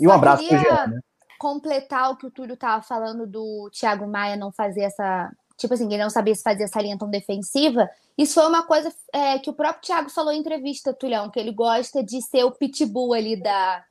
E 0.00 0.06
um 0.06 0.10
Só 0.10 0.16
abraço 0.16 0.48
para 0.48 0.56
o 0.56 0.60
Jean. 0.60 0.86
Né? 0.88 1.00
Completar 1.38 2.10
o 2.10 2.16
que 2.16 2.26
o 2.26 2.30
Túlio 2.30 2.54
estava 2.54 2.82
falando 2.82 3.24
do 3.24 3.70
Thiago 3.70 4.04
Maia 4.06 4.36
não 4.36 4.50
fazer 4.50 4.82
essa 4.82 5.30
tipo 5.56 5.74
assim, 5.74 5.86
ele 5.86 6.02
não 6.02 6.10
sabia 6.10 6.34
se 6.34 6.42
fazia 6.42 6.64
essa 6.64 6.80
linha 6.82 6.98
tão 6.98 7.08
defensiva. 7.08 7.88
Isso 8.18 8.34
foi 8.34 8.46
uma 8.46 8.64
coisa 8.64 8.92
é, 9.12 9.38
que 9.38 9.48
o 9.48 9.52
próprio 9.52 9.82
Thiago 9.82 10.10
falou 10.10 10.32
em 10.32 10.40
entrevista, 10.40 10.92
Tulhão, 10.92 11.30
que 11.30 11.38
ele 11.38 11.52
gosta 11.52 12.02
de 12.02 12.20
ser 12.20 12.42
o 12.44 12.50
pitbull 12.50 13.14
ali 13.14 13.36
da, 13.36 13.84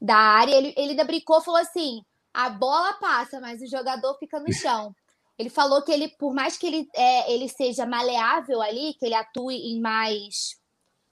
da 0.00 0.16
área. 0.16 0.54
Ele, 0.54 0.72
ele 0.76 0.90
ainda 0.90 1.04
brincou, 1.04 1.40
falou 1.40 1.60
assim: 1.60 2.02
a 2.32 2.50
bola 2.50 2.94
passa, 2.94 3.40
mas 3.40 3.60
o 3.60 3.66
jogador 3.66 4.16
fica 4.18 4.38
no 4.40 4.52
chão. 4.52 4.94
Ele 5.38 5.48
falou 5.48 5.82
que 5.82 5.92
ele, 5.92 6.08
por 6.18 6.34
mais 6.34 6.56
que 6.56 6.66
ele, 6.66 6.88
é, 6.94 7.32
ele 7.32 7.48
seja 7.48 7.86
maleável 7.86 8.60
ali, 8.60 8.94
que 8.94 9.06
ele 9.06 9.14
atue 9.14 9.54
em 9.54 9.80
mais. 9.80 10.56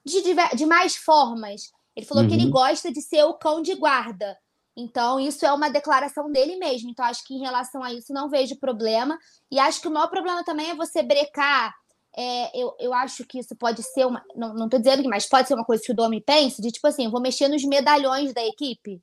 de, 0.05 0.21
de 0.55 0.65
mais 0.65 0.95
formas, 0.95 1.71
ele 1.95 2.05
falou 2.05 2.23
uhum. 2.23 2.29
que 2.29 2.35
ele 2.35 2.45
uhum. 2.45 2.51
gosta 2.51 2.91
de 2.91 3.01
ser 3.01 3.23
o 3.23 3.33
cão 3.35 3.61
de 3.61 3.73
guarda. 3.73 4.37
Então, 4.75 5.19
isso 5.19 5.43
é 5.43 5.51
uma 5.51 5.69
declaração 5.69 6.31
dele 6.31 6.57
mesmo. 6.57 6.89
Então, 6.91 7.03
acho 7.05 7.23
que 7.25 7.33
em 7.33 7.39
relação 7.39 7.81
a 7.81 7.91
isso 7.91 8.13
não 8.13 8.29
vejo 8.29 8.59
problema. 8.59 9.17
E 9.51 9.57
acho 9.57 9.81
que 9.81 9.87
o 9.87 9.91
maior 9.91 10.07
problema 10.07 10.43
também 10.43 10.69
é 10.69 10.75
você 10.75 11.01
brecar. 11.01 11.73
É, 12.15 12.61
eu, 12.61 12.75
eu 12.79 12.93
acho 12.93 13.25
que 13.25 13.39
isso 13.39 13.55
pode 13.55 13.81
ser 13.81 14.05
uma. 14.05 14.23
Não 14.35 14.65
estou 14.65 14.79
dizendo 14.79 15.01
que, 15.01 15.07
mas 15.07 15.27
pode 15.27 15.47
ser 15.47 15.55
uma 15.55 15.65
coisa 15.65 15.81
que 15.83 15.91
o 15.91 15.95
Domi 15.95 16.21
pense, 16.21 16.61
de 16.61 16.71
tipo 16.71 16.85
assim, 16.87 17.09
vou 17.09 17.21
mexer 17.21 17.47
nos 17.47 17.63
medalhões 17.63 18.33
da 18.33 18.45
equipe. 18.45 19.01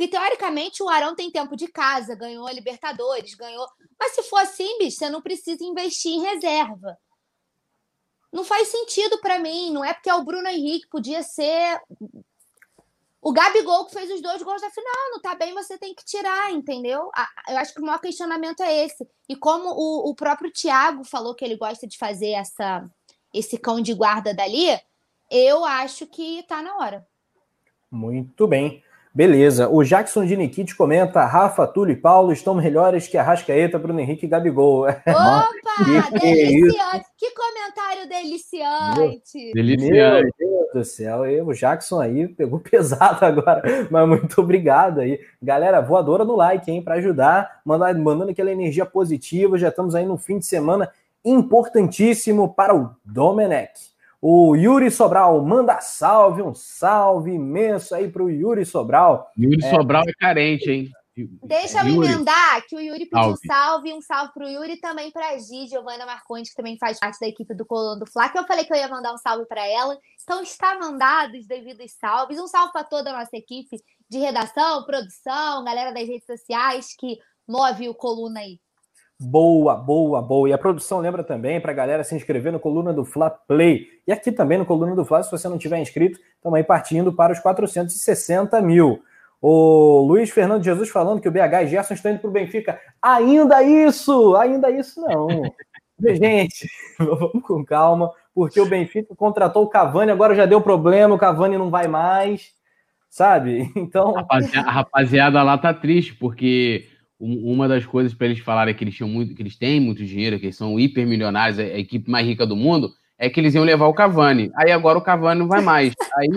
Porque, 0.00 0.08
teoricamente, 0.08 0.82
o 0.82 0.88
Arão 0.88 1.14
tem 1.14 1.30
tempo 1.30 1.54
de 1.54 1.68
casa, 1.68 2.14
ganhou 2.14 2.46
a 2.46 2.52
Libertadores, 2.54 3.34
ganhou. 3.34 3.68
Mas 3.98 4.12
se 4.12 4.22
for 4.22 4.38
assim, 4.38 4.78
bicho, 4.78 4.96
você 4.96 5.10
não 5.10 5.20
precisa 5.20 5.62
investir 5.62 6.10
em 6.10 6.22
reserva. 6.22 6.96
Não 8.32 8.42
faz 8.42 8.68
sentido 8.68 9.20
para 9.20 9.38
mim. 9.38 9.70
Não 9.70 9.84
é 9.84 9.92
porque 9.92 10.08
é 10.08 10.14
o 10.14 10.24
Bruno 10.24 10.48
Henrique, 10.48 10.88
podia 10.88 11.22
ser 11.22 11.78
o 13.20 13.30
Gabigol 13.30 13.84
que 13.84 13.92
fez 13.92 14.10
os 14.10 14.22
dois 14.22 14.42
gols 14.42 14.62
da 14.62 14.70
final, 14.70 15.10
não 15.10 15.20
tá 15.20 15.34
bem, 15.34 15.52
você 15.52 15.76
tem 15.76 15.94
que 15.94 16.02
tirar, 16.02 16.50
entendeu? 16.50 17.10
Eu 17.46 17.58
acho 17.58 17.74
que 17.74 17.82
o 17.82 17.84
maior 17.84 18.00
questionamento 18.00 18.62
é 18.62 18.86
esse. 18.86 19.06
E 19.28 19.36
como 19.36 19.68
o, 19.68 20.08
o 20.08 20.14
próprio 20.14 20.50
Thiago 20.50 21.04
falou 21.04 21.34
que 21.34 21.44
ele 21.44 21.58
gosta 21.58 21.86
de 21.86 21.98
fazer 21.98 22.30
essa, 22.30 22.88
esse 23.34 23.58
cão 23.58 23.82
de 23.82 23.92
guarda 23.92 24.32
dali, 24.32 24.80
eu 25.30 25.62
acho 25.62 26.06
que 26.06 26.42
tá 26.44 26.62
na 26.62 26.74
hora. 26.78 27.06
Muito 27.90 28.46
bem. 28.46 28.82
Beleza. 29.12 29.68
O 29.68 29.82
Jackson 29.82 30.24
de 30.24 30.36
Nikit 30.36 30.76
comenta: 30.76 31.24
Rafa, 31.24 31.66
Túlio 31.66 31.92
e 31.92 31.96
Paulo 31.96 32.32
estão 32.32 32.54
melhores 32.54 33.08
que 33.08 33.18
a 33.18 33.22
Rascaeta, 33.22 33.78
Bruno 33.78 33.98
Henrique 33.98 34.26
e 34.26 34.28
Gabigol. 34.28 34.86
Opa! 34.88 35.50
que 36.12 36.20
deliciante! 36.20 37.06
Que 37.16 37.30
comentário 37.34 38.08
deliciante! 38.08 39.52
deliciante! 39.52 39.90
Meu 39.90 40.22
Deus 40.38 40.72
do 40.72 40.84
céu, 40.84 41.26
e 41.26 41.40
o 41.40 41.52
Jackson 41.52 42.00
aí 42.00 42.28
pegou 42.28 42.60
pesado 42.62 43.24
agora, 43.24 43.62
mas 43.90 44.08
muito 44.08 44.40
obrigado 44.40 45.00
aí. 45.00 45.18
Galera, 45.42 45.80
voadora 45.80 46.24
no 46.24 46.36
like, 46.36 46.70
hein, 46.70 46.82
para 46.82 46.94
ajudar, 46.94 47.60
mandando, 47.64 48.00
mandando 48.00 48.30
aquela 48.30 48.52
energia 48.52 48.86
positiva. 48.86 49.58
Já 49.58 49.70
estamos 49.70 49.96
aí 49.96 50.06
no 50.06 50.16
fim 50.16 50.38
de 50.38 50.46
semana 50.46 50.88
importantíssimo 51.24 52.54
para 52.54 52.74
o 52.74 52.94
Domenech. 53.04 53.89
O 54.22 54.54
Yuri 54.54 54.90
Sobral 54.90 55.42
manda 55.42 55.80
salve, 55.80 56.42
um 56.42 56.54
salve 56.54 57.32
imenso 57.32 57.94
aí 57.94 58.10
para 58.10 58.22
o 58.22 58.30
Yuri 58.30 58.66
Sobral. 58.66 59.30
Yuri 59.38 59.64
é... 59.64 59.70
Sobral 59.70 60.02
é 60.06 60.12
carente, 60.12 60.70
hein? 60.70 60.90
Deixa 61.42 61.80
eu 61.80 61.88
Yuri. 61.88 62.08
emendar 62.08 62.64
que 62.66 62.76
o 62.76 62.80
Yuri 62.80 63.06
pediu 63.06 63.36
salve. 63.36 63.46
salve, 63.46 63.92
um 63.92 64.00
salve 64.00 64.32
para 64.32 64.46
o 64.46 64.48
Yuri 64.48 64.74
e 64.74 64.80
também 64.80 65.10
para 65.10 65.30
a 65.30 65.38
Gi, 65.38 65.66
Giovana 65.68 66.06
Marcondes, 66.06 66.50
que 66.50 66.56
também 66.56 66.78
faz 66.78 66.98
parte 66.98 67.18
da 67.20 67.26
equipe 67.26 67.54
do 67.54 67.66
Colando 67.66 68.04
do 68.04 68.10
Fla, 68.10 68.28
que 68.28 68.38
eu 68.38 68.46
falei 68.46 68.64
que 68.64 68.72
eu 68.72 68.76
ia 68.76 68.88
mandar 68.88 69.12
um 69.12 69.18
salve 69.18 69.44
para 69.46 69.66
ela. 69.66 69.98
Então 70.22 70.42
está 70.42 70.78
mandado 70.78 71.36
os 71.36 71.46
devidos 71.46 71.92
salves. 72.00 72.38
Um 72.38 72.46
salve 72.46 72.72
para 72.72 72.84
toda 72.84 73.10
a 73.10 73.18
nossa 73.18 73.36
equipe 73.36 73.76
de 74.08 74.18
redação, 74.18 74.84
produção, 74.84 75.64
galera 75.64 75.92
das 75.92 76.06
redes 76.06 76.26
sociais 76.26 76.94
que 76.96 77.18
move 77.46 77.88
o 77.88 77.94
Coluna 77.94 78.40
aí. 78.40 78.60
Boa, 79.22 79.76
boa, 79.76 80.22
boa. 80.22 80.48
E 80.48 80.52
a 80.54 80.56
produção 80.56 80.98
lembra 80.98 81.22
também 81.22 81.60
para 81.60 81.72
a 81.72 81.74
galera 81.74 82.02
se 82.02 82.14
inscrever 82.14 82.50
no 82.50 82.58
Coluna 82.58 82.90
do 82.90 83.04
Fla 83.04 83.28
Play. 83.28 83.86
E 84.06 84.12
aqui 84.12 84.32
também 84.32 84.56
no 84.56 84.64
Coluna 84.64 84.96
do 84.96 85.04
Fla, 85.04 85.22
se 85.22 85.30
você 85.30 85.46
não 85.46 85.58
tiver 85.58 85.78
inscrito, 85.78 86.18
estamos 86.36 86.56
aí 86.56 86.64
partindo 86.64 87.12
para 87.12 87.30
os 87.30 87.38
460 87.38 88.62
mil. 88.62 89.02
O 89.42 90.06
Luiz 90.08 90.30
Fernando 90.30 90.64
Jesus 90.64 90.88
falando 90.88 91.20
que 91.20 91.28
o 91.28 91.30
BH 91.30 91.64
e 91.64 91.66
Gerson 91.66 91.92
estão 91.92 92.12
indo 92.12 92.20
para 92.20 92.30
o 92.30 92.32
Benfica. 92.32 92.80
Ainda 93.02 93.62
isso! 93.62 94.34
Ainda 94.36 94.70
isso 94.70 94.98
não. 95.02 95.28
Gente, 96.00 96.66
vamos 96.98 97.42
com 97.42 97.62
calma, 97.62 98.10
porque 98.34 98.58
o 98.58 98.66
Benfica 98.66 99.14
contratou 99.14 99.64
o 99.64 99.68
Cavani, 99.68 100.10
agora 100.10 100.34
já 100.34 100.46
deu 100.46 100.62
problema, 100.62 101.14
o 101.14 101.18
Cavani 101.18 101.58
não 101.58 101.68
vai 101.68 101.88
mais, 101.88 102.52
sabe? 103.10 103.70
Então. 103.76 104.14
A 104.16 104.70
rapaziada 104.70 105.42
lá 105.42 105.58
tá 105.58 105.74
triste, 105.74 106.14
porque 106.14 106.86
uma 107.20 107.68
das 107.68 107.84
coisas 107.84 108.14
para 108.14 108.26
eles 108.26 108.38
falarem 108.38 108.74
que 108.74 108.82
eles 108.82 108.94
tinham 108.94 109.08
muito, 109.08 109.34
que 109.34 109.42
eles 109.42 109.56
têm 109.56 109.78
muito 109.78 110.04
dinheiro, 110.04 110.38
que 110.38 110.46
eles 110.46 110.56
são 110.56 110.80
hipermilionários, 110.80 111.58
a, 111.58 111.64
equipe 111.78 112.10
mais 112.10 112.26
rica 112.26 112.46
do 112.46 112.56
mundo, 112.56 112.92
é 113.18 113.28
que 113.28 113.38
eles 113.38 113.54
iam 113.54 113.62
levar 113.62 113.86
o 113.86 113.94
Cavani. 113.94 114.50
Aí 114.56 114.72
agora 114.72 114.98
o 114.98 115.02
Cavani 115.02 115.40
não 115.40 115.46
vai 115.46 115.60
mais. 115.60 115.92
Aí 116.16 116.28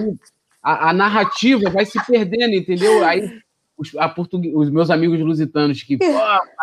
a, 0.61 0.89
a 0.89 0.93
narrativa 0.93 1.69
vai 1.69 1.85
se 1.85 1.97
perdendo, 2.05 2.53
entendeu? 2.53 3.05
Aí 3.05 3.39
os, 3.77 3.91
os 4.53 4.69
meus 4.69 4.89
amigos 4.89 5.19
lusitanos 5.21 5.81
que, 5.83 5.97
pô, 5.97 6.05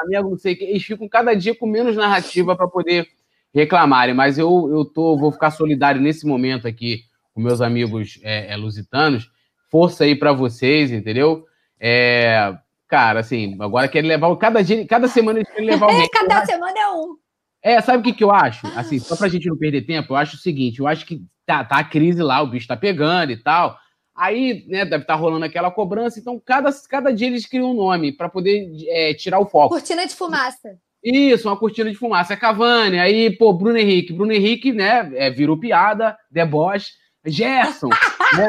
amigo, 0.05 0.31
não 0.31 0.37
sei 0.37 0.53
o 0.53 0.57
que, 0.57 0.65
eles 0.65 0.85
ficam 0.85 1.09
cada 1.09 1.35
dia 1.35 1.55
com 1.55 1.67
menos 1.67 1.97
narrativa 1.97 2.55
para 2.55 2.69
poder 2.69 3.09
reclamarem. 3.55 4.15
Mas 4.15 4.39
eu, 4.39 4.69
eu 4.71 4.85
tô, 4.85 5.17
vou 5.17 5.33
ficar 5.33 5.51
solidário 5.51 6.01
nesse 6.01 6.27
momento 6.27 6.69
aqui 6.69 7.05
com 7.35 7.41
meus 7.41 7.61
amigos 7.61 8.21
é, 8.23 8.53
é, 8.53 8.57
lusitanos. 8.57 9.31
Força 9.71 10.05
aí 10.05 10.15
para 10.15 10.33
vocês, 10.33 10.91
entendeu? 10.91 11.47
É, 11.79 12.55
Cara, 12.91 13.21
assim, 13.21 13.57
agora 13.61 13.87
quer 13.87 14.03
levar. 14.03 14.35
Cada 14.37 14.63
dia, 14.65 14.85
cada 14.85 15.07
semana 15.07 15.39
eles 15.39 15.49
querem 15.49 15.71
levar 15.71 15.87
alguém. 15.87 16.09
cada 16.13 16.45
semana 16.45 16.77
é 16.77 16.89
um. 16.91 17.17
É, 17.63 17.81
sabe 17.81 17.99
o 17.99 18.03
que, 18.03 18.13
que 18.13 18.25
eu 18.25 18.33
acho? 18.33 18.67
Assim, 18.77 18.99
só 18.99 19.15
pra 19.15 19.29
gente 19.29 19.49
não 19.49 19.57
perder 19.57 19.83
tempo, 19.83 20.13
eu 20.13 20.17
acho 20.17 20.35
o 20.35 20.39
seguinte: 20.41 20.81
eu 20.81 20.89
acho 20.89 21.07
que 21.07 21.23
tá, 21.47 21.63
tá 21.63 21.79
a 21.79 21.85
crise 21.85 22.21
lá, 22.21 22.43
o 22.43 22.49
bicho 22.49 22.67
tá 22.67 22.77
pegando 22.77 23.31
e 23.31 23.37
tal. 23.37 23.79
Aí, 24.17 24.67
né, 24.69 24.85
deve 24.85 25.05
estar 25.05 25.15
tá 25.15 25.21
rolando 25.21 25.45
aquela 25.45 25.71
cobrança. 25.71 26.19
Então, 26.19 26.41
cada, 26.45 26.69
cada 26.89 27.13
dia 27.13 27.29
eles 27.29 27.47
criam 27.47 27.71
um 27.71 27.75
nome 27.75 28.11
para 28.11 28.29
poder 28.29 28.69
é, 28.89 29.15
tirar 29.15 29.39
o 29.39 29.47
foco. 29.47 29.75
Cortina 29.75 30.05
de 30.05 30.15
fumaça. 30.15 30.77
Isso, 31.03 31.49
uma 31.49 31.57
cortina 31.57 31.89
de 31.91 31.97
fumaça. 31.97 32.35
É 32.35 32.37
Cavani, 32.37 32.99
aí, 32.99 33.31
pô, 33.31 33.53
Bruno 33.53 33.79
Henrique. 33.79 34.13
Bruno 34.13 34.33
Henrique, 34.33 34.73
né, 34.73 35.11
é, 35.15 35.31
virou 35.31 35.57
piada, 35.57 36.19
deboche. 36.29 36.91
Gerson, 37.25 37.89
né? 38.37 38.47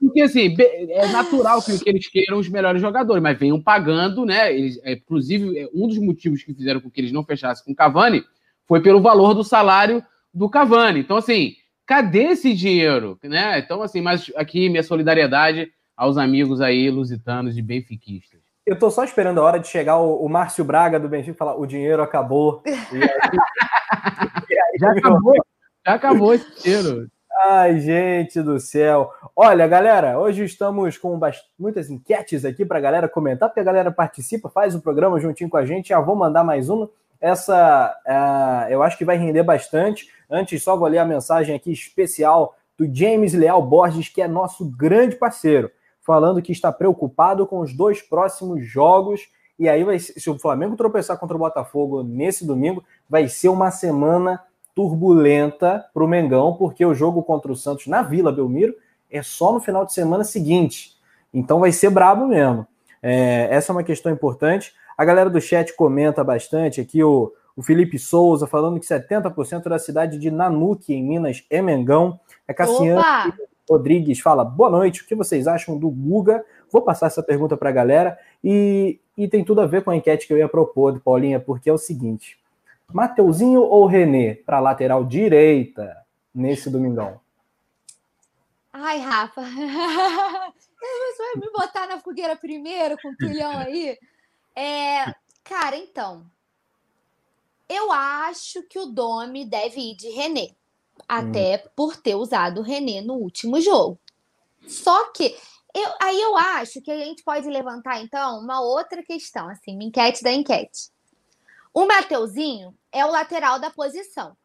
Porque, 0.00 0.22
assim, 0.22 0.54
é 0.58 1.06
natural 1.08 1.62
que, 1.62 1.88
eles 1.88 2.08
queiram 2.08 2.38
os 2.38 2.48
melhores 2.48 2.80
jogadores, 2.80 3.22
mas 3.22 3.38
venham 3.38 3.60
pagando, 3.60 4.24
né? 4.24 4.54
Eles, 4.54 4.78
é, 4.82 4.92
inclusive, 4.92 5.58
é, 5.58 5.68
um 5.74 5.88
dos 5.88 5.98
motivos 5.98 6.42
que 6.42 6.54
fizeram 6.54 6.80
com 6.80 6.90
que 6.90 7.00
eles 7.00 7.12
não 7.12 7.24
fechassem 7.24 7.64
com 7.64 7.72
o 7.72 7.76
Cavani 7.76 8.24
foi 8.66 8.82
pelo 8.82 9.00
valor 9.00 9.34
do 9.34 9.44
salário 9.44 10.02
do 10.32 10.48
Cavani. 10.48 11.00
Então, 11.00 11.16
assim, 11.16 11.54
cadê 11.86 12.24
esse 12.24 12.54
dinheiro? 12.54 13.18
Né? 13.22 13.58
Então, 13.58 13.82
assim, 13.82 14.00
mas 14.00 14.30
aqui 14.36 14.68
minha 14.68 14.82
solidariedade 14.82 15.70
aos 15.96 16.18
amigos 16.18 16.60
aí 16.60 16.90
lusitanos 16.90 17.56
e 17.56 17.62
benfiquistas. 17.62 18.40
Eu 18.66 18.78
tô 18.78 18.90
só 18.90 19.04
esperando 19.04 19.38
a 19.38 19.42
hora 19.42 19.60
de 19.60 19.68
chegar 19.68 19.98
o, 19.98 20.24
o 20.24 20.28
Márcio 20.28 20.64
Braga 20.64 20.98
do 20.98 21.08
Benfica 21.08 21.32
e 21.32 21.38
falar: 21.38 21.56
o 21.56 21.66
dinheiro 21.66 22.02
acabou. 22.02 22.62
Aí, 22.66 22.74
já 24.80 24.90
acabou, 24.90 25.34
já 25.86 25.94
acabou 25.94 26.34
esse 26.34 26.62
dinheiro. 26.62 27.08
Ai, 27.36 27.80
gente 27.80 28.40
do 28.40 28.60
céu. 28.60 29.10
Olha, 29.34 29.66
galera, 29.66 30.20
hoje 30.20 30.44
estamos 30.44 30.96
com 30.96 31.18
muitas 31.58 31.90
enquetes 31.90 32.44
aqui 32.44 32.64
para 32.64 32.78
a 32.78 32.80
galera 32.80 33.08
comentar, 33.08 33.48
porque 33.48 33.60
a 33.60 33.64
galera 33.64 33.90
participa, 33.90 34.48
faz 34.48 34.74
o 34.74 34.80
programa 34.80 35.18
juntinho 35.18 35.50
com 35.50 35.56
a 35.56 35.66
gente. 35.66 35.88
Já 35.88 36.00
vou 36.00 36.14
mandar 36.14 36.44
mais 36.44 36.68
uma. 36.68 36.88
Essa 37.20 37.92
uh, 38.06 38.70
eu 38.70 38.84
acho 38.84 38.96
que 38.96 39.04
vai 39.04 39.16
render 39.16 39.42
bastante. 39.42 40.08
Antes, 40.30 40.62
só 40.62 40.76
vou 40.76 40.86
ler 40.86 40.98
a 40.98 41.04
mensagem 41.04 41.56
aqui 41.56 41.72
especial 41.72 42.54
do 42.78 42.88
James 42.94 43.34
Leal 43.34 43.62
Borges, 43.62 44.08
que 44.08 44.22
é 44.22 44.28
nosso 44.28 44.64
grande 44.64 45.16
parceiro, 45.16 45.70
falando 46.02 46.40
que 46.40 46.52
está 46.52 46.70
preocupado 46.70 47.46
com 47.48 47.58
os 47.58 47.74
dois 47.74 48.00
próximos 48.00 48.64
jogos. 48.64 49.22
E 49.58 49.68
aí, 49.68 49.82
vai, 49.82 49.98
se 49.98 50.30
o 50.30 50.38
Flamengo 50.38 50.76
tropeçar 50.76 51.18
contra 51.18 51.36
o 51.36 51.40
Botafogo 51.40 52.04
nesse 52.04 52.46
domingo, 52.46 52.84
vai 53.10 53.26
ser 53.26 53.48
uma 53.48 53.72
semana 53.72 54.40
turbulenta 54.74 55.84
para 55.92 56.04
o 56.04 56.08
Mengão, 56.08 56.54
porque 56.54 56.84
o 56.84 56.94
jogo 56.94 57.22
contra 57.22 57.52
o 57.52 57.56
Santos 57.56 57.86
na 57.86 58.02
Vila 58.02 58.32
Belmiro 58.32 58.74
é 59.10 59.22
só 59.22 59.52
no 59.52 59.60
final 59.60 59.84
de 59.84 59.92
semana 59.92 60.24
seguinte. 60.24 60.94
Então 61.32 61.60
vai 61.60 61.72
ser 61.72 61.90
brabo 61.90 62.26
mesmo. 62.26 62.66
É, 63.02 63.48
essa 63.50 63.70
é 63.70 63.74
uma 63.74 63.84
questão 63.84 64.10
importante. 64.12 64.72
A 64.96 65.04
galera 65.04 65.30
do 65.30 65.40
chat 65.40 65.74
comenta 65.76 66.24
bastante 66.24 66.80
aqui. 66.80 67.02
O, 67.02 67.32
O 67.56 67.62
Felipe 67.62 67.98
Souza 67.98 68.46
falando 68.46 68.80
que 68.80 68.86
70% 68.86 69.64
da 69.64 69.78
cidade 69.78 70.18
de 70.18 70.30
Nanuque, 70.30 70.94
em 70.94 71.02
Minas, 71.02 71.44
é 71.48 71.62
Mengão. 71.62 72.18
É 72.46 72.52
Cassiano 72.52 73.02
Rodrigues 73.68 74.20
fala: 74.20 74.44
boa 74.44 74.70
noite, 74.70 75.02
o 75.02 75.06
que 75.06 75.14
vocês 75.14 75.46
acham 75.46 75.78
do 75.78 75.90
Guga? 75.90 76.44
Vou 76.70 76.82
passar 76.82 77.06
essa 77.06 77.22
pergunta 77.22 77.56
para 77.56 77.68
a 77.70 77.72
galera 77.72 78.18
e, 78.42 78.98
e 79.16 79.28
tem 79.28 79.44
tudo 79.44 79.60
a 79.60 79.66
ver 79.66 79.82
com 79.82 79.90
a 79.90 79.96
enquete 79.96 80.26
que 80.26 80.32
eu 80.32 80.38
ia 80.38 80.48
propor, 80.48 81.00
Paulinha, 81.00 81.40
porque 81.40 81.70
é 81.70 81.72
o 81.72 81.78
seguinte: 81.78 82.38
Mateuzinho 82.94 83.60
ou 83.60 83.86
Renê 83.86 84.36
para 84.36 84.60
lateral 84.60 85.04
direita 85.04 86.06
nesse 86.32 86.70
domingão? 86.70 87.20
Ai, 88.72 88.98
Rafa. 89.00 89.42
Você 89.42 91.18
vai 91.18 91.40
me 91.40 91.50
botar 91.50 91.88
na 91.88 91.98
fogueira 91.98 92.36
primeiro 92.36 92.96
com 93.02 93.08
o 93.08 93.16
tulhão 93.16 93.58
aí? 93.58 93.98
É, 94.54 95.12
cara, 95.42 95.76
então. 95.76 96.24
Eu 97.68 97.90
acho 97.90 98.62
que 98.62 98.78
o 98.78 98.86
Domi 98.86 99.44
deve 99.44 99.80
ir 99.80 99.96
de 99.96 100.10
René. 100.10 100.50
Até 101.08 101.64
hum. 101.66 101.70
por 101.74 101.96
ter 101.96 102.14
usado 102.14 102.60
o 102.60 102.62
René 102.62 103.00
no 103.00 103.14
último 103.14 103.60
jogo. 103.60 103.98
Só 104.68 105.10
que 105.10 105.36
eu, 105.74 105.90
aí 106.00 106.20
eu 106.20 106.36
acho 106.36 106.80
que 106.80 106.92
a 106.92 106.98
gente 106.98 107.24
pode 107.24 107.48
levantar, 107.48 108.00
então, 108.00 108.38
uma 108.38 108.60
outra 108.60 109.02
questão, 109.02 109.48
assim, 109.48 109.74
uma 109.74 109.82
enquete 109.82 110.22
da 110.22 110.32
enquete. 110.32 110.93
O 111.74 111.86
Mateuzinho 111.86 112.78
é 112.92 113.04
o 113.04 113.10
lateral 113.10 113.58
da 113.58 113.68
posição. 113.68 114.36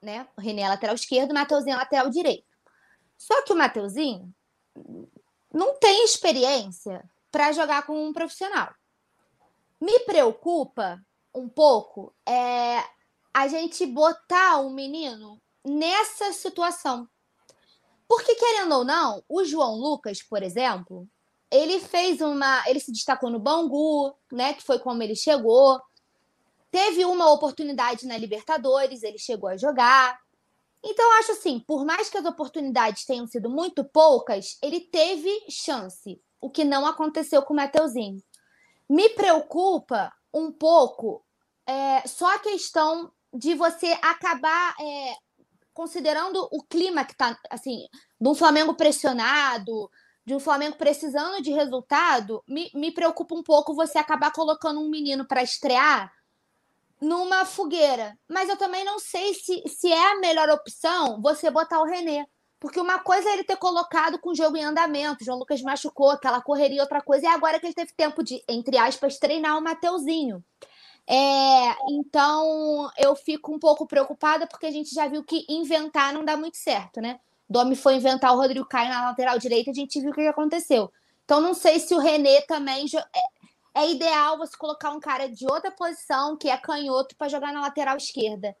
Né? 0.00 0.26
O 0.38 0.40
René 0.40 0.62
é 0.62 0.68
lateral 0.68 0.94
esquerdo, 0.94 1.32
o 1.32 1.34
Mateuzinho 1.34 1.74
é 1.74 1.78
lateral 1.78 2.08
direito. 2.08 2.46
Só 3.18 3.42
que 3.42 3.52
o 3.52 3.56
Mateuzinho 3.56 4.32
não 5.52 5.76
tem 5.78 6.04
experiência 6.04 7.04
para 7.32 7.50
jogar 7.50 7.84
com 7.84 8.06
um 8.06 8.12
profissional. 8.12 8.72
Me 9.80 9.98
preocupa 10.00 11.04
um 11.34 11.48
pouco 11.48 12.14
é 12.26 12.84
a 13.32 13.48
gente 13.48 13.84
botar 13.86 14.58
o 14.58 14.68
um 14.68 14.70
menino 14.70 15.40
nessa 15.64 16.32
situação. 16.32 17.08
Porque, 18.08 18.34
querendo 18.34 18.74
ou 18.74 18.84
não, 18.84 19.22
o 19.28 19.44
João 19.44 19.76
Lucas, 19.76 20.22
por 20.22 20.42
exemplo, 20.42 21.08
ele 21.50 21.80
fez 21.80 22.20
uma. 22.20 22.62
Ele 22.68 22.80
se 22.80 22.92
destacou 22.92 23.30
no 23.30 23.38
Bangu, 23.38 24.14
né? 24.32 24.54
Que 24.54 24.62
foi 24.62 24.78
como 24.78 25.02
ele 25.02 25.14
chegou. 25.14 25.80
Teve 26.70 27.04
uma 27.04 27.30
oportunidade 27.32 28.06
na 28.06 28.16
Libertadores, 28.16 29.02
ele 29.02 29.18
chegou 29.18 29.48
a 29.48 29.56
jogar. 29.56 30.18
Então, 30.82 31.18
acho 31.18 31.32
assim, 31.32 31.60
por 31.60 31.84
mais 31.84 32.08
que 32.08 32.16
as 32.16 32.24
oportunidades 32.24 33.04
tenham 33.04 33.26
sido 33.26 33.50
muito 33.50 33.84
poucas, 33.84 34.56
ele 34.62 34.80
teve 34.80 35.30
chance, 35.50 36.20
o 36.40 36.48
que 36.48 36.64
não 36.64 36.86
aconteceu 36.86 37.42
com 37.42 37.52
o 37.52 37.56
Mateuzinho. 37.56 38.22
Me 38.88 39.08
preocupa 39.10 40.12
um 40.32 40.50
pouco 40.50 41.24
é, 41.66 42.06
só 42.06 42.34
a 42.34 42.38
questão 42.38 43.12
de 43.32 43.54
você 43.54 43.98
acabar 44.00 44.74
é, 44.80 45.14
considerando 45.72 46.48
o 46.50 46.62
clima 46.62 47.04
que 47.04 47.12
está, 47.12 47.38
assim, 47.50 47.86
de 48.20 48.28
um 48.28 48.34
Flamengo 48.34 48.74
pressionado, 48.74 49.90
de 50.24 50.34
um 50.34 50.40
Flamengo 50.40 50.76
precisando 50.76 51.42
de 51.42 51.50
resultado, 51.50 52.42
me, 52.46 52.70
me 52.74 52.92
preocupa 52.92 53.34
um 53.34 53.42
pouco 53.42 53.74
você 53.74 53.98
acabar 53.98 54.32
colocando 54.32 54.80
um 54.80 54.90
menino 54.90 55.26
para 55.26 55.42
estrear 55.42 56.12
numa 57.00 57.44
fogueira. 57.44 58.18
Mas 58.28 58.48
eu 58.48 58.56
também 58.56 58.84
não 58.84 58.98
sei 58.98 59.34
se, 59.34 59.62
se 59.66 59.90
é 59.90 60.12
a 60.12 60.18
melhor 60.18 60.48
opção 60.50 61.20
você 61.20 61.50
botar 61.50 61.80
o 61.80 61.86
René. 61.86 62.26
Porque 62.58 62.78
uma 62.78 62.98
coisa 62.98 63.30
é 63.30 63.32
ele 63.32 63.44
ter 63.44 63.56
colocado 63.56 64.18
com 64.18 64.30
o 64.30 64.34
jogo 64.34 64.56
em 64.56 64.64
andamento, 64.64 65.24
João 65.24 65.38
Lucas 65.38 65.62
machucou, 65.62 66.10
aquela 66.10 66.42
correria, 66.42 66.82
outra 66.82 67.00
coisa 67.00 67.26
é 67.26 67.30
agora 67.30 67.58
que 67.58 67.66
ele 67.66 67.74
teve 67.74 67.92
tempo 67.96 68.22
de, 68.22 68.44
entre 68.46 68.76
aspas, 68.76 69.18
treinar 69.18 69.56
o 69.56 69.62
Mateuzinho. 69.62 70.44
É, 71.08 71.74
então 71.90 72.90
eu 72.98 73.16
fico 73.16 73.52
um 73.52 73.58
pouco 73.58 73.86
preocupada 73.86 74.46
porque 74.46 74.66
a 74.66 74.70
gente 74.70 74.94
já 74.94 75.08
viu 75.08 75.24
que 75.24 75.44
inventar 75.48 76.12
não 76.12 76.24
dá 76.24 76.36
muito 76.36 76.58
certo, 76.58 77.00
né? 77.00 77.18
Domi 77.48 77.74
foi 77.74 77.96
inventar 77.96 78.32
o 78.32 78.36
Rodrigo 78.36 78.66
Caio 78.66 78.90
na 78.90 79.08
lateral 79.08 79.38
direita, 79.38 79.70
a 79.70 79.74
gente 79.74 79.98
viu 79.98 80.10
o 80.10 80.14
que 80.14 80.20
aconteceu. 80.20 80.92
Então 81.24 81.40
não 81.40 81.54
sei 81.54 81.80
se 81.80 81.94
o 81.94 81.98
René 81.98 82.42
também 82.42 82.86
é, 83.74 83.90
ideal 83.90 84.38
você 84.38 84.56
colocar 84.56 84.90
um 84.90 85.00
cara 85.00 85.28
de 85.28 85.46
outra 85.46 85.70
posição, 85.70 86.36
que 86.36 86.48
é 86.48 86.56
canhoto, 86.56 87.16
para 87.16 87.28
jogar 87.28 87.52
na 87.52 87.60
lateral 87.60 87.96
esquerda. 87.96 88.54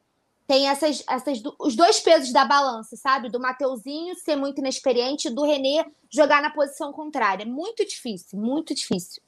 Tem 0.46 0.68
essas, 0.68 1.04
essas, 1.08 1.40
os 1.60 1.76
dois 1.76 2.00
pesos 2.00 2.32
da 2.32 2.44
balança, 2.44 2.96
sabe? 2.96 3.28
Do 3.28 3.38
Mateuzinho 3.38 4.16
ser 4.16 4.36
muito 4.36 4.58
inexperiente 4.58 5.30
do 5.30 5.44
René 5.44 5.84
jogar 6.10 6.42
na 6.42 6.50
posição 6.50 6.92
contrária. 6.92 7.46
Muito 7.46 7.86
difícil, 7.86 8.38
muito 8.38 8.74
difícil. 8.74 9.22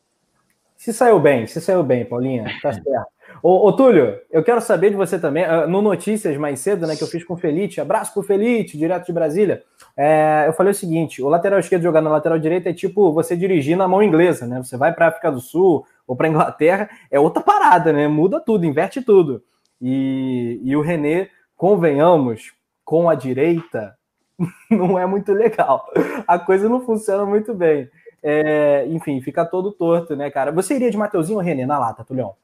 Se 0.77 0.93
saiu 0.93 1.21
bem, 1.21 1.47
se 1.47 1.61
saiu 1.61 1.85
bem, 1.85 2.05
Paulinha, 2.05 2.45
tá 2.61 2.73
certo. 2.73 3.13
Ô, 3.41 3.69
ô, 3.69 3.73
Túlio, 3.73 4.19
eu 4.31 4.43
quero 4.43 4.61
saber 4.61 4.91
de 4.91 4.97
você 4.97 5.19
também, 5.19 5.45
ah, 5.45 5.67
no 5.67 5.81
Notícias 5.81 6.37
mais 6.37 6.59
cedo, 6.61 6.87
né, 6.87 6.97
que 6.97 7.03
eu 7.03 7.09
fiz 7.09 7.23
com 7.25 7.35
o 7.35 7.37
Felite, 7.37 7.81
abraço 7.81 8.13
pro 8.13 8.23
Felite, 8.23 8.77
direto 8.77 9.07
de 9.07 9.13
Brasília, 9.13 9.63
é, 9.97 10.45
eu 10.49 10.53
falei 10.53 10.73
o 10.73 10.75
seguinte, 10.75 11.23
o 11.23 11.29
lateral 11.29 11.59
esquerdo 11.59 11.83
jogar 11.83 12.01
na 12.01 12.11
lateral 12.11 12.39
direita 12.39 12.71
é 12.71 12.73
tipo 12.73 13.13
você 13.13 13.37
dirigir 13.37 13.77
na 13.77 13.87
mão 13.87 14.03
inglesa, 14.03 14.47
né, 14.47 14.63
você 14.63 14.77
vai 14.77 14.93
para 14.93 15.09
África 15.09 15.31
do 15.31 15.41
Sul 15.41 15.87
ou 16.07 16.17
para 16.17 16.29
Inglaterra, 16.29 16.91
é 17.11 17.21
outra 17.21 17.43
parada, 17.43 17.93
né, 17.93 18.09
muda 18.09 18.41
tudo, 18.41 18.67
inverte 18.67 19.01
tudo. 19.03 19.43
E, 19.81 20.61
e 20.63 20.77
o 20.77 20.81
René, 20.81 21.29
convenhamos, 21.57 22.53
com 22.85 23.09
a 23.09 23.15
direita, 23.15 23.97
não 24.71 24.99
é 24.99 25.07
muito 25.07 25.33
legal, 25.33 25.87
a 26.27 26.39
coisa 26.39 26.69
não 26.69 26.81
funciona 26.81 27.25
muito 27.25 27.55
bem. 27.55 27.89
É, 28.23 28.87
enfim, 28.87 29.21
fica 29.21 29.45
todo 29.45 29.73
torto, 29.73 30.15
né, 30.15 30.31
cara? 30.31 30.53
Você 30.53 30.77
iria 30.77 30.91
de 30.91 30.97
Mateuzinho 30.97 31.39
ou 31.39 31.45
René 31.45 31.67
na 31.67 31.77
lata, 31.77 32.05
Tulhão? 32.05 32.37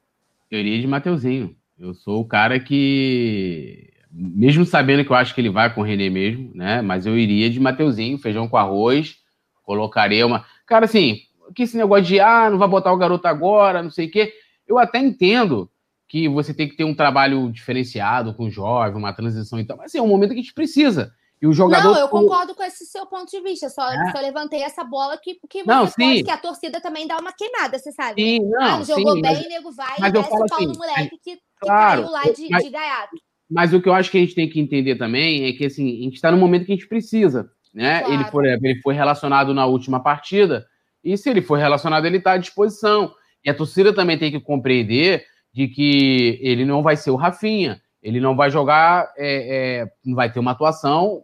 Eu 0.49 0.59
iria 0.59 0.81
de 0.81 0.87
Mateuzinho. 0.87 1.55
Eu 1.77 1.93
sou 1.93 2.21
o 2.21 2.25
cara 2.25 2.59
que, 2.59 3.91
mesmo 4.11 4.65
sabendo 4.65 5.05
que 5.05 5.11
eu 5.11 5.15
acho 5.15 5.33
que 5.33 5.39
ele 5.39 5.49
vai 5.49 5.73
com 5.73 5.81
o 5.81 5.83
René 5.83 6.09
mesmo, 6.09 6.51
né? 6.53 6.81
Mas 6.81 7.05
eu 7.05 7.17
iria 7.17 7.49
de 7.49 7.59
Mateuzinho, 7.59 8.17
feijão 8.17 8.47
com 8.47 8.57
arroz, 8.57 9.17
colocaria 9.63 10.25
uma. 10.25 10.45
Cara, 10.65 10.85
assim, 10.85 11.21
que 11.55 11.63
esse 11.63 11.77
negócio 11.77 12.05
de 12.05 12.19
ah, 12.19 12.49
não 12.49 12.57
vai 12.57 12.67
botar 12.67 12.91
o 12.91 12.97
garoto 12.97 13.27
agora, 13.27 13.83
não 13.83 13.91
sei 13.91 14.07
o 14.07 14.11
quê. 14.11 14.33
Eu 14.67 14.77
até 14.77 14.99
entendo 14.99 15.69
que 16.07 16.27
você 16.27 16.53
tem 16.53 16.67
que 16.67 16.75
ter 16.75 16.83
um 16.83 16.95
trabalho 16.95 17.51
diferenciado 17.51 18.33
com 18.33 18.45
o 18.45 18.51
jovem, 18.51 18.97
uma 18.97 19.13
transição 19.13 19.59
e 19.59 19.63
tal, 19.63 19.77
mas 19.77 19.87
assim, 19.87 19.99
é 19.99 20.01
um 20.01 20.07
momento 20.07 20.31
que 20.31 20.39
a 20.39 20.41
gente 20.41 20.53
precisa. 20.53 21.13
E 21.41 21.47
o 21.47 21.53
jogador. 21.53 21.93
Não, 21.93 21.99
eu 21.99 22.09
concordo 22.09 22.53
com 22.53 22.63
esse 22.63 22.85
seu 22.85 23.05
ponto 23.05 23.29
de 23.29 23.41
vista. 23.41 23.69
Só, 23.69 23.89
é. 23.89 24.11
só 24.11 24.19
levantei 24.19 24.61
essa 24.61 24.83
bola 24.83 25.17
que, 25.17 25.39
que 25.49 25.63
não, 25.65 25.87
sim. 25.87 26.23
que 26.23 26.31
a 26.31 26.37
torcida 26.37 26.81
também 26.81 27.07
dá 27.07 27.17
uma 27.17 27.31
queimada, 27.31 27.79
você 27.79 27.91
sabe? 27.91 28.21
Sim, 28.21 28.39
não, 28.49 28.79
ah, 28.79 28.83
jogou 28.83 29.15
sim, 29.15 29.21
bem, 29.21 29.33
mas, 29.35 29.47
nego 29.47 29.71
vai 29.71 29.95
mas 29.99 30.09
e 30.09 30.11
desce 30.11 30.27
o 30.27 30.31
pau 30.31 30.43
assim, 30.53 30.65
no 30.65 30.73
moleque 30.73 31.17
que, 31.23 31.35
que 31.35 31.41
claro, 31.61 32.01
caiu 32.01 32.11
lá 32.11 32.23
de, 32.23 32.49
mas, 32.49 32.63
de 32.63 32.69
gaiato. 32.69 33.15
Mas 33.49 33.73
o 33.73 33.81
que 33.81 33.87
eu 33.87 33.93
acho 33.93 34.11
que 34.11 34.17
a 34.17 34.21
gente 34.21 34.35
tem 34.35 34.49
que 34.49 34.59
entender 34.59 34.97
também 34.97 35.45
é 35.45 35.53
que 35.53 35.65
assim, 35.65 35.87
a 36.01 36.03
gente 36.03 36.15
está 36.15 36.29
no 36.29 36.37
momento 36.37 36.65
que 36.65 36.73
a 36.73 36.75
gente 36.75 36.87
precisa. 36.87 37.49
Né? 37.73 37.99
Claro. 37.99 38.13
Ele, 38.13 38.23
foi, 38.25 38.47
ele 38.47 38.81
foi 38.81 38.93
relacionado 38.93 39.53
na 39.53 39.65
última 39.65 40.01
partida, 40.01 40.65
e 41.03 41.15
se 41.17 41.29
ele 41.29 41.41
for 41.41 41.57
relacionado, 41.57 42.05
ele 42.05 42.17
está 42.17 42.33
à 42.33 42.37
disposição. 42.37 43.13
E 43.45 43.49
a 43.49 43.53
torcida 43.53 43.93
também 43.93 44.17
tem 44.17 44.31
que 44.31 44.39
compreender 44.39 45.23
de 45.53 45.67
que 45.67 46.37
ele 46.41 46.65
não 46.65 46.83
vai 46.83 46.97
ser 46.97 47.11
o 47.11 47.15
Rafinha. 47.15 47.81
Ele 48.01 48.19
não 48.19 48.35
vai 48.35 48.49
jogar, 48.49 49.11
é, 49.17 49.81
é, 49.81 49.91
não 50.05 50.15
vai 50.15 50.31
ter 50.31 50.39
uma 50.39 50.51
atuação. 50.51 51.23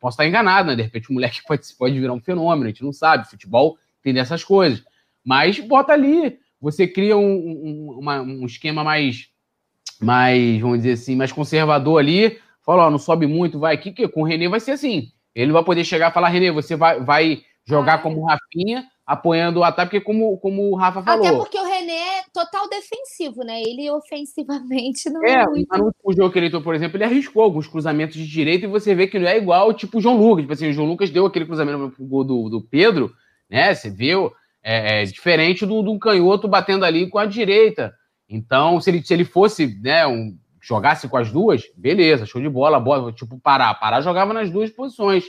Posso 0.00 0.14
estar 0.14 0.26
enganado, 0.26 0.68
né? 0.68 0.76
De 0.76 0.82
repente 0.82 1.10
o 1.10 1.14
moleque 1.14 1.40
pode, 1.46 1.62
pode 1.78 1.98
virar 1.98 2.12
um 2.12 2.20
fenômeno, 2.20 2.66
a 2.66 2.68
gente 2.68 2.84
não 2.84 2.92
sabe. 2.92 3.28
Futebol 3.28 3.76
tem 4.02 4.14
dessas 4.14 4.44
coisas. 4.44 4.82
Mas 5.24 5.58
bota 5.58 5.92
ali. 5.92 6.38
Você 6.60 6.86
cria 6.86 7.16
um, 7.16 7.22
um, 7.22 7.98
uma, 7.98 8.22
um 8.22 8.46
esquema 8.46 8.82
mais, 8.82 9.28
mais, 10.00 10.60
vamos 10.60 10.78
dizer 10.78 10.92
assim, 10.92 11.16
mais 11.16 11.32
conservador 11.32 12.00
ali. 12.00 12.38
Fala, 12.62 12.86
ó, 12.86 12.90
não 12.90 12.98
sobe 12.98 13.26
muito, 13.26 13.58
vai 13.58 13.74
aqui, 13.74 13.92
que 13.92 14.08
com 14.08 14.22
o 14.22 14.24
Renê 14.24 14.48
vai 14.48 14.60
ser 14.60 14.72
assim. 14.72 15.10
Ele 15.34 15.48
não 15.48 15.52
vai 15.52 15.64
poder 15.64 15.84
chegar 15.84 16.10
e 16.10 16.14
falar, 16.14 16.28
Renê, 16.28 16.50
você 16.50 16.74
vai, 16.76 17.00
vai 17.00 17.42
jogar 17.66 18.02
como 18.02 18.24
Rafinha, 18.24 18.86
apoiando 19.06 19.60
o 19.60 19.64
ataque, 19.64 19.90
porque 19.90 20.04
como, 20.04 20.38
como 20.38 20.70
o 20.70 20.74
Rafa 20.74 21.02
falou. 21.02 21.26
Até 21.26 21.36
porque 21.36 21.58
René 21.84 22.18
é 22.18 22.22
total 22.32 22.68
defensivo, 22.68 23.44
né? 23.44 23.60
Ele 23.60 23.90
ofensivamente 23.90 25.10
não 25.10 25.22
é. 25.24 25.32
É, 25.32 25.46
muito... 25.46 25.78
no 25.78 25.84
último 25.86 26.12
jogo 26.16 26.32
que 26.32 26.38
ele 26.38 26.46
entrou, 26.46 26.62
por 26.62 26.74
exemplo, 26.74 26.96
ele 26.96 27.04
arriscou 27.04 27.42
alguns 27.42 27.66
cruzamentos 27.66 28.16
de 28.16 28.26
direita 28.26 28.64
e 28.64 28.68
você 28.68 28.94
vê 28.94 29.06
que 29.06 29.18
não 29.18 29.28
é 29.28 29.36
igual 29.36 29.72
tipo 29.74 29.98
o 29.98 30.00
João 30.00 30.16
Lucas. 30.16 30.42
Tipo 30.42 30.52
assim, 30.54 30.70
o 30.70 30.72
João 30.72 30.88
Lucas 30.88 31.10
deu 31.10 31.26
aquele 31.26 31.44
cruzamento 31.44 31.90
pro 31.90 32.04
gol 32.04 32.24
do, 32.24 32.48
do 32.48 32.60
Pedro, 32.62 33.12
né? 33.48 33.74
Você 33.74 33.90
viu? 33.90 34.32
É, 34.62 35.02
é 35.02 35.04
diferente 35.04 35.66
do, 35.66 35.82
do 35.82 35.98
canhoto 35.98 36.48
batendo 36.48 36.84
ali 36.84 37.08
com 37.08 37.18
a 37.18 37.26
direita. 37.26 37.94
Então, 38.28 38.80
se 38.80 38.90
ele, 38.90 39.02
se 39.02 39.12
ele 39.12 39.24
fosse, 39.24 39.78
né, 39.82 40.06
um, 40.06 40.36
jogasse 40.60 41.06
com 41.06 41.18
as 41.18 41.30
duas, 41.30 41.64
beleza, 41.76 42.24
show 42.24 42.40
de 42.40 42.48
bola, 42.48 42.80
bola, 42.80 43.12
tipo, 43.12 43.38
parar. 43.38 43.74
Parar 43.74 44.00
jogava 44.00 44.32
nas 44.32 44.50
duas 44.50 44.70
posições. 44.70 45.24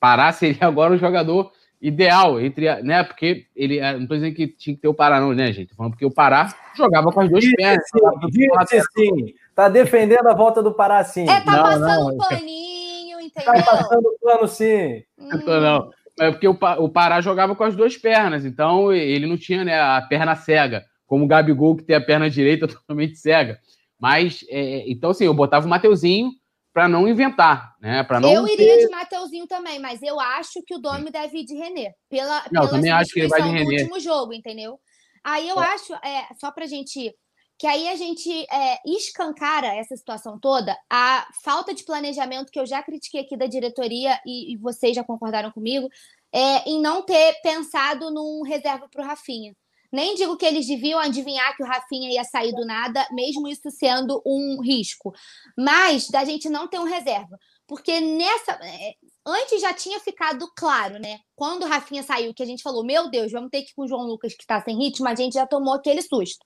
Parar 0.00 0.32
seria 0.32 0.66
agora 0.66 0.94
o 0.94 0.98
jogador 0.98 1.52
ideal 1.80 2.40
entre, 2.40 2.82
né? 2.82 3.02
Porque 3.02 3.46
ele, 3.56 3.78
é, 3.78 3.94
não 3.94 4.02
estou 4.02 4.16
dizendo 4.16 4.34
que 4.34 4.48
tinha 4.48 4.76
que 4.76 4.82
ter 4.82 4.88
o 4.88 4.94
Pará, 4.94 5.20
não, 5.20 5.32
né, 5.32 5.52
gente? 5.52 5.70
Tô 5.70 5.76
falando 5.76 5.92
porque 5.92 6.04
o 6.04 6.10
Pará 6.10 6.54
jogava 6.76 7.10
com 7.10 7.20
as 7.20 7.30
duas 7.30 7.44
pernas. 7.54 7.84
Disse 8.30 8.86
sim. 8.92 9.34
Tá 9.54 9.68
defendendo 9.68 10.26
a 10.28 10.34
volta 10.34 10.62
do 10.62 10.74
Pará, 10.74 11.02
sim. 11.04 11.28
É, 11.28 11.40
tá 11.40 11.52
não, 11.52 11.62
passando 11.62 11.86
não. 11.86 12.14
um 12.14 12.18
paninho, 12.18 13.18
tá 13.18 13.24
entendeu? 13.24 13.64
Tá 13.64 13.76
passando 13.76 14.16
pano, 14.22 14.48
sim. 14.48 15.02
Hum. 15.18 15.38
Tô, 15.44 15.60
não. 15.60 15.90
É 16.18 16.30
porque 16.30 16.48
o, 16.48 16.58
o 16.78 16.88
Pará 16.88 17.20
jogava 17.20 17.56
com 17.56 17.64
as 17.64 17.74
duas 17.74 17.96
pernas, 17.96 18.44
então 18.44 18.92
ele 18.92 19.26
não 19.26 19.38
tinha 19.38 19.64
né, 19.64 19.80
a 19.80 20.02
perna 20.02 20.34
cega, 20.36 20.84
como 21.06 21.24
o 21.24 21.28
Gabigol, 21.28 21.76
que 21.76 21.84
tem 21.84 21.96
a 21.96 22.00
perna 22.00 22.28
direita 22.28 22.68
totalmente 22.68 23.16
cega. 23.16 23.58
Mas, 23.98 24.44
é, 24.50 24.84
então, 24.90 25.10
assim, 25.10 25.24
eu 25.24 25.34
botava 25.34 25.66
o 25.66 25.68
Mateuzinho 25.68 26.30
para 26.72 26.88
não 26.88 27.08
inventar, 27.08 27.74
né? 27.80 28.02
Para 28.04 28.20
não. 28.20 28.32
Eu 28.32 28.46
iria 28.46 28.76
ter... 28.76 28.86
de 28.86 28.90
Mateuzinho 28.90 29.46
também, 29.46 29.78
mas 29.78 30.02
eu 30.02 30.20
acho 30.20 30.62
que 30.64 30.74
o 30.74 30.78
Domi 30.78 31.10
deve 31.10 31.38
ir 31.38 31.44
de 31.44 31.54
René. 31.54 31.94
Pela, 32.08 32.44
não, 32.52 32.62
pela 32.62 32.68
também 32.68 32.90
acho 32.90 33.12
que 33.12 33.20
ele 33.20 33.28
vai 33.28 33.42
de 33.42 33.48
René. 33.48 33.82
último 33.82 33.98
jogo, 33.98 34.32
entendeu? 34.32 34.78
Aí 35.24 35.48
eu 35.48 35.60
é. 35.60 35.66
acho, 35.66 35.94
é, 35.94 36.28
só 36.38 36.50
pra 36.50 36.66
gente. 36.66 37.14
Que 37.58 37.66
aí 37.66 37.88
a 37.88 37.96
gente 37.96 38.30
é, 38.50 38.78
escancara 38.86 39.66
essa 39.74 39.94
situação 39.94 40.38
toda, 40.40 40.74
a 40.88 41.28
falta 41.44 41.74
de 41.74 41.84
planejamento 41.84 42.50
que 42.50 42.58
eu 42.58 42.64
já 42.64 42.82
critiquei 42.82 43.20
aqui 43.20 43.36
da 43.36 43.44
diretoria, 43.44 44.18
e, 44.24 44.54
e 44.54 44.56
vocês 44.56 44.96
já 44.96 45.04
concordaram 45.04 45.50
comigo, 45.50 45.86
é, 46.32 46.66
em 46.66 46.80
não 46.80 47.02
ter 47.02 47.34
pensado 47.42 48.10
num 48.10 48.42
reserva 48.42 48.88
para 48.88 49.02
o 49.02 49.06
Rafinha. 49.06 49.54
Nem 49.92 50.14
digo 50.14 50.36
que 50.36 50.46
eles 50.46 50.66
deviam 50.66 51.00
adivinhar 51.00 51.56
que 51.56 51.62
o 51.62 51.66
Rafinha 51.66 52.12
ia 52.12 52.22
sair 52.22 52.52
do 52.52 52.64
nada, 52.64 53.06
mesmo 53.10 53.48
isso 53.48 53.70
sendo 53.70 54.22
um 54.24 54.60
risco. 54.62 55.12
Mas 55.58 56.08
da 56.08 56.24
gente 56.24 56.48
não 56.48 56.68
ter 56.68 56.78
um 56.78 56.84
reserva. 56.84 57.36
Porque 57.66 58.00
nessa. 58.00 58.52
É, 58.52 58.94
antes 59.26 59.60
já 59.60 59.74
tinha 59.74 59.98
ficado 59.98 60.48
claro, 60.56 60.98
né? 61.00 61.18
Quando 61.34 61.64
o 61.64 61.66
Rafinha 61.66 62.02
saiu, 62.02 62.32
que 62.32 62.42
a 62.42 62.46
gente 62.46 62.62
falou: 62.62 62.84
Meu 62.84 63.10
Deus, 63.10 63.32
vamos 63.32 63.50
ter 63.50 63.62
que 63.62 63.70
ir 63.70 63.74
com 63.74 63.82
o 63.82 63.88
João 63.88 64.06
Lucas 64.06 64.34
que 64.34 64.46
tá 64.46 64.62
sem 64.62 64.76
ritmo, 64.76 65.08
a 65.08 65.14
gente 65.14 65.34
já 65.34 65.46
tomou 65.46 65.74
aquele 65.74 66.02
susto. 66.02 66.44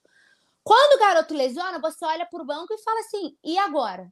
Quando 0.63 0.95
o 0.95 0.99
garoto 0.99 1.33
lesiona, 1.35 1.79
você 1.79 2.03
olha 2.03 2.25
pro 2.25 2.45
banco 2.45 2.73
e 2.73 2.81
fala 2.81 2.99
assim: 3.01 3.37
e 3.43 3.57
agora? 3.59 4.11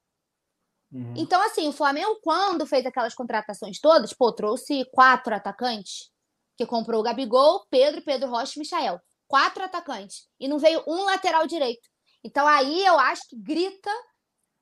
Uhum. 0.92 1.14
Então, 1.18 1.42
assim, 1.42 1.68
o 1.68 1.74
Flamengo, 1.74 2.20
quando 2.22 2.68
fez 2.68 2.86
aquelas 2.86 3.16
contratações 3.16 3.80
todas, 3.80 4.14
pô, 4.14 4.32
trouxe 4.32 4.86
quatro 4.92 5.34
atacantes, 5.34 6.12
que 6.56 6.68
comprou 6.68 7.00
o 7.00 7.04
Gabigol, 7.04 7.66
Pedro, 7.72 8.04
Pedro 8.04 8.30
Rocha 8.30 8.54
e 8.56 8.60
Michael 8.60 9.02
quatro 9.34 9.64
atacantes 9.64 10.28
e 10.40 10.48
não 10.48 10.60
veio 10.60 10.84
um 10.86 11.06
lateral 11.06 11.48
direito. 11.48 11.90
Então 12.24 12.46
aí 12.46 12.86
eu 12.86 13.00
acho 13.00 13.24
que 13.28 13.36
grita 13.36 13.90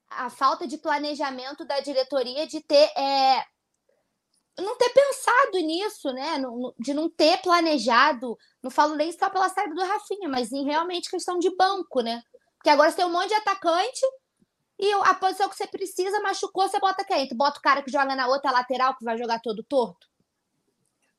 a 0.10 0.30
falta 0.30 0.66
de 0.66 0.78
planejamento 0.78 1.66
da 1.66 1.82
diretoria 1.82 2.48
de 2.48 2.62
ter 2.62 2.90
é, 2.98 3.44
não 4.58 4.78
ter 4.78 4.90
pensado 4.92 5.58
nisso, 5.58 6.14
né? 6.14 6.42
De 6.80 6.94
não 6.94 7.10
ter 7.10 7.42
planejado. 7.42 8.38
Não 8.64 8.72
falo 8.72 8.96
nem 8.96 9.12
só 9.12 9.30
pela 9.30 9.50
saída 9.50 9.76
do 9.76 9.84
Rafinha, 9.84 10.30
mas 10.30 10.54
em 10.54 10.64
realmente 10.64 11.12
questão 11.12 11.38
de 11.38 11.54
banco, 11.54 12.00
né? 12.00 12.24
Porque 12.56 12.70
agora 12.70 12.90
você 12.90 12.96
tem 12.96 13.06
um 13.06 13.12
monte 13.12 13.28
de 13.28 13.34
atacante 13.34 14.06
e 14.80 14.90
a 14.94 15.14
posição 15.16 15.50
que 15.50 15.58
você 15.58 15.68
precisa 15.68 16.22
machucou, 16.22 16.66
você 16.66 16.80
bota 16.80 17.04
quem? 17.04 17.28
Tu 17.28 17.36
bota 17.36 17.60
o 17.60 17.62
cara 17.62 17.82
que 17.82 17.92
joga 17.92 18.16
na 18.16 18.28
outra 18.28 18.52
lateral 18.52 18.96
que 18.96 19.04
vai 19.04 19.18
jogar 19.18 19.42
todo 19.42 19.66
torto? 19.68 20.08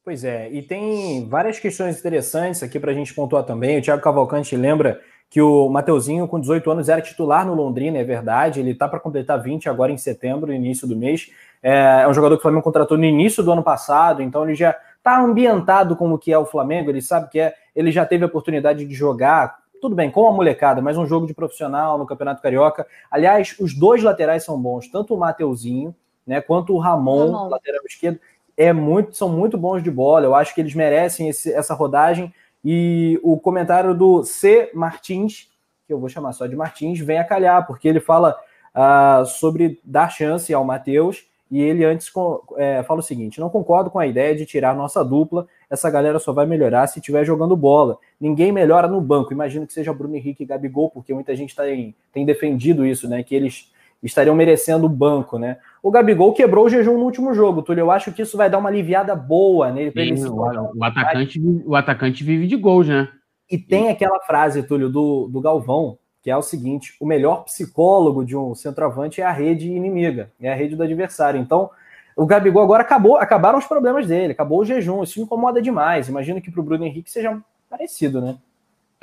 Pois 0.04 0.24
é, 0.24 0.50
e 0.50 0.62
tem 0.62 1.28
várias 1.28 1.60
questões 1.60 1.98
interessantes 1.98 2.60
aqui 2.62 2.80
para 2.80 2.90
a 2.90 2.94
gente 2.94 3.14
pontuar 3.14 3.44
também. 3.44 3.78
O 3.78 3.82
Thiago 3.82 4.02
Cavalcante 4.02 4.56
lembra 4.56 5.00
que 5.30 5.40
o 5.40 5.68
Mateuzinho, 5.68 6.26
com 6.26 6.40
18 6.40 6.70
anos, 6.72 6.88
era 6.88 7.00
titular 7.00 7.46
no 7.46 7.54
Londrina, 7.54 7.98
é 7.98 8.04
verdade. 8.04 8.58
Ele 8.58 8.72
está 8.72 8.88
para 8.88 8.98
completar 8.98 9.40
20 9.40 9.68
agora 9.68 9.92
em 9.92 9.96
setembro, 9.96 10.52
início 10.52 10.88
do 10.88 10.96
mês. 10.96 11.30
É, 11.62 12.02
é 12.02 12.08
um 12.08 12.12
jogador 12.12 12.34
que 12.36 12.40
o 12.40 12.42
Flamengo 12.42 12.64
contratou 12.64 12.98
no 12.98 13.04
início 13.04 13.44
do 13.44 13.52
ano 13.52 13.62
passado, 13.62 14.20
então 14.20 14.44
ele 14.44 14.56
já 14.56 14.76
está 14.98 15.20
ambientado 15.20 15.94
como 15.94 16.18
que 16.18 16.32
é 16.32 16.38
o 16.38 16.44
Flamengo, 16.44 16.90
ele 16.90 17.00
sabe 17.00 17.30
que 17.30 17.38
é, 17.38 17.54
ele 17.74 17.92
já 17.92 18.04
teve 18.04 18.24
a 18.24 18.26
oportunidade 18.26 18.84
de 18.84 18.94
jogar, 18.94 19.56
tudo 19.80 19.94
bem, 19.94 20.10
com 20.10 20.26
a 20.26 20.32
molecada, 20.32 20.82
mas 20.82 20.98
um 20.98 21.06
jogo 21.06 21.26
de 21.26 21.34
profissional 21.34 21.96
no 21.96 22.06
Campeonato 22.06 22.42
Carioca. 22.42 22.86
Aliás, 23.08 23.56
os 23.60 23.72
dois 23.72 24.02
laterais 24.02 24.44
são 24.44 24.60
bons, 24.60 24.88
tanto 24.88 25.14
o 25.14 25.18
Mateuzinho, 25.18 25.94
né, 26.26 26.40
quanto 26.40 26.74
o 26.74 26.78
Ramon, 26.78 27.32
Ramon. 27.32 27.48
lateral 27.48 27.82
esquerdo 27.86 28.20
é 28.56 28.72
muito, 28.72 29.16
são 29.16 29.28
muito 29.28 29.56
bons 29.56 29.82
de 29.82 29.90
bola. 29.90 30.24
Eu 30.24 30.34
acho 30.34 30.54
que 30.54 30.60
eles 30.60 30.74
merecem 30.74 31.28
esse, 31.28 31.52
essa 31.52 31.74
rodagem. 31.74 32.32
E 32.64 33.18
o 33.22 33.38
comentário 33.38 33.94
do 33.94 34.22
C. 34.22 34.70
Martins, 34.74 35.50
que 35.86 35.92
eu 35.92 35.98
vou 35.98 36.08
chamar 36.08 36.32
só 36.32 36.46
de 36.46 36.54
Martins, 36.54 37.00
vem 37.00 37.18
a 37.18 37.24
calhar, 37.24 37.66
porque 37.66 37.88
ele 37.88 38.00
fala 38.00 38.36
uh, 38.74 39.26
sobre 39.26 39.80
dar 39.84 40.08
chance 40.10 40.52
ao 40.52 40.64
Matheus. 40.64 41.26
E 41.50 41.60
ele 41.60 41.84
antes 41.84 42.10
é, 42.56 42.82
fala 42.82 43.00
o 43.00 43.02
seguinte: 43.02 43.38
não 43.38 43.50
concordo 43.50 43.90
com 43.90 43.98
a 43.98 44.06
ideia 44.06 44.34
de 44.34 44.46
tirar 44.46 44.74
nossa 44.74 45.04
dupla. 45.04 45.46
Essa 45.68 45.90
galera 45.90 46.18
só 46.18 46.32
vai 46.32 46.46
melhorar 46.46 46.86
se 46.86 46.98
estiver 46.98 47.24
jogando 47.24 47.54
bola. 47.54 47.98
Ninguém 48.18 48.50
melhora 48.50 48.88
no 48.88 49.02
banco. 49.02 49.34
Imagino 49.34 49.66
que 49.66 49.72
seja 49.74 49.92
Bruno 49.92 50.16
Henrique 50.16 50.44
e 50.44 50.46
Gabigol, 50.46 50.88
porque 50.88 51.12
muita 51.12 51.36
gente 51.36 51.54
tem, 51.54 51.94
tem 52.10 52.24
defendido 52.24 52.86
isso, 52.86 53.06
né? 53.06 53.22
Que 53.22 53.34
eles 53.34 53.70
estariam 54.02 54.34
merecendo 54.34 54.86
o 54.86 54.88
banco, 54.88 55.38
né? 55.38 55.58
O 55.82 55.90
Gabigol 55.90 56.32
quebrou 56.32 56.66
o 56.66 56.68
jejum 56.68 56.98
no 56.98 57.04
último 57.04 57.32
jogo, 57.32 57.62
Túlio. 57.62 57.82
Eu 57.82 57.90
acho 57.90 58.12
que 58.12 58.22
isso 58.22 58.36
vai 58.36 58.50
dar 58.50 58.58
uma 58.58 58.68
aliviada 58.68 59.14
boa 59.14 59.70
nele. 59.70 59.92
Ele 59.94 60.26
o, 60.26 60.34
o, 60.76 60.84
atacante, 60.84 61.40
o 61.64 61.76
atacante 61.76 62.24
vive 62.24 62.46
de 62.46 62.56
gols, 62.56 62.88
né? 62.88 63.08
E 63.50 63.58
tem 63.58 63.90
aquela 63.90 64.18
frase, 64.20 64.62
Túlio, 64.62 64.88
do, 64.88 65.28
do 65.28 65.40
Galvão, 65.40 65.98
que 66.22 66.30
é 66.30 66.36
o 66.36 66.42
seguinte: 66.42 66.94
o 67.00 67.06
melhor 67.06 67.44
psicólogo 67.44 68.24
de 68.24 68.36
um 68.36 68.54
centroavante 68.54 69.20
é 69.20 69.24
a 69.24 69.32
rede 69.32 69.70
inimiga, 69.70 70.32
é 70.40 70.50
a 70.50 70.54
rede 70.54 70.74
do 70.74 70.82
adversário. 70.82 71.40
Então, 71.40 71.70
o 72.16 72.26
Gabigol 72.26 72.62
agora 72.62 72.82
acabou, 72.82 73.16
acabaram 73.16 73.58
os 73.58 73.66
problemas 73.66 74.06
dele, 74.06 74.32
acabou 74.32 74.60
o 74.60 74.64
jejum. 74.64 75.02
Isso 75.02 75.20
incomoda 75.20 75.62
demais. 75.62 76.08
Imagino 76.08 76.40
que 76.40 76.50
para 76.50 76.60
o 76.60 76.64
Bruno 76.64 76.84
Henrique 76.84 77.10
seja 77.10 77.40
parecido, 77.68 78.20
né? 78.20 78.36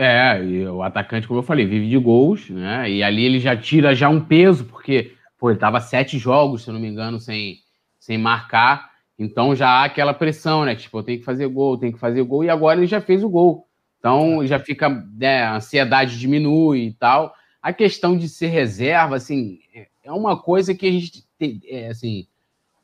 É, 0.01 0.41
e 0.41 0.65
o 0.65 0.81
atacante, 0.81 1.27
como 1.27 1.41
eu 1.41 1.43
falei, 1.43 1.65
vive 1.65 1.89
de 1.89 1.97
gols, 1.97 2.49
né? 2.49 2.89
E 2.89 3.03
ali 3.03 3.25
ele 3.25 3.37
já 3.37 3.53
tira 3.57 3.93
já 3.93 4.07
um 4.07 4.21
peso, 4.21 4.63
porque 4.63 5.11
pô, 5.37 5.49
ele 5.49 5.59
tava 5.59 5.81
sete 5.81 6.17
jogos, 6.17 6.63
se 6.63 6.69
eu 6.69 6.73
não 6.73 6.79
me 6.79 6.87
engano, 6.87 7.19
sem, 7.19 7.57
sem 7.99 8.17
marcar. 8.17 8.91
Então 9.19 9.53
já 9.53 9.67
há 9.67 9.83
aquela 9.83 10.13
pressão, 10.13 10.63
né? 10.63 10.73
Tipo, 10.73 10.99
eu 10.99 11.03
tenho 11.03 11.19
que 11.19 11.25
fazer 11.25 11.47
gol, 11.47 11.77
tenho 11.77 11.91
que 11.91 11.99
fazer 11.99 12.23
gol, 12.23 12.45
e 12.45 12.49
agora 12.49 12.79
ele 12.79 12.87
já 12.87 13.01
fez 13.01 13.25
o 13.25 13.29
gol. 13.29 13.67
Então 13.99 14.47
já 14.47 14.57
fica, 14.57 14.87
né, 14.87 15.43
a 15.43 15.55
ansiedade 15.57 16.17
diminui 16.17 16.85
e 16.85 16.93
tal. 16.93 17.33
A 17.61 17.73
questão 17.73 18.17
de 18.17 18.29
ser 18.29 18.47
reserva, 18.47 19.17
assim, 19.17 19.59
é 20.01 20.13
uma 20.13 20.41
coisa 20.41 20.73
que 20.73 20.87
a 20.87 20.91
gente 20.93 21.25
tem, 21.37 21.59
é, 21.67 21.89
assim, 21.89 22.25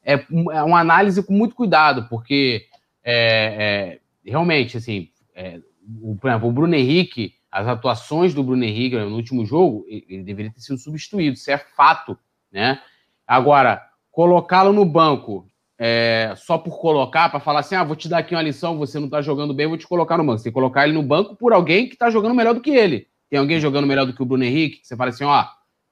é, 0.04 0.16
é 0.52 0.64
uma 0.64 0.82
análise 0.82 1.24
com 1.24 1.32
muito 1.32 1.56
cuidado, 1.56 2.10
porque 2.10 2.66
é, 3.02 4.00
é, 4.26 4.30
realmente, 4.30 4.76
assim, 4.76 5.08
é, 5.34 5.62
o, 6.02 6.16
por 6.16 6.30
exemplo, 6.30 6.50
o 6.50 6.52
Bruno 6.52 6.76
Henrique, 6.76 7.36
as 7.52 7.68
atuações 7.68 8.34
do 8.34 8.44
Bruno 8.44 8.64
Henrique 8.64 8.98
no 8.98 9.16
último 9.16 9.46
jogo, 9.46 9.86
ele 9.88 10.24
deveria 10.24 10.52
ter 10.52 10.62
sido 10.62 10.78
substituído, 10.78 11.36
isso 11.36 11.50
é 11.52 11.58
fato, 11.58 12.18
né? 12.52 12.82
Agora, 13.28 13.82
colocá-lo 14.12 14.72
no 14.72 14.86
banco 14.86 15.48
é, 15.78 16.34
só 16.38 16.58
por 16.58 16.80
colocar, 16.80 17.30
para 17.30 17.40
falar 17.40 17.60
assim, 17.60 17.76
ah, 17.76 17.84
vou 17.84 17.96
te 17.96 18.08
dar 18.08 18.20
aqui 18.20 18.34
uma 18.34 18.42
lição, 18.42 18.78
você 18.78 19.00
não 19.00 19.10
tá 19.10 19.22
jogando 19.22 19.54
bem, 19.54 19.68
vou 19.68 19.78
te 19.78 19.88
colocar 19.88 20.18
no 20.18 20.24
banco. 20.24 20.40
Você 20.40 20.52
colocar 20.52 20.86
ele 20.86 20.94
no 20.94 21.04
banco 21.04 21.36
por 21.36 21.54
alguém 21.54 21.90
que 21.90 21.98
tá 21.98 22.10
jogando 22.10 22.36
melhor 22.36 22.54
do 22.54 22.62
que 22.62 22.72
ele. 22.72 23.08
Tem 23.30 23.40
alguém 23.40 23.60
jogando 23.60 23.88
melhor 23.88 24.06
do 24.06 24.14
que 24.14 24.22
o 24.22 24.26
Bruno 24.26 24.44
Henrique? 24.44 24.80
Você 24.84 24.96
fala 24.96 25.10
assim, 25.10 25.24
ó, 25.24 25.46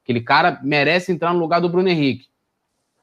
aquele 0.04 0.22
cara 0.22 0.60
merece 0.64 1.12
entrar 1.12 1.34
no 1.34 1.40
lugar 1.40 1.60
do 1.60 1.70
Bruno 1.70 1.90
Henrique. 1.90 2.28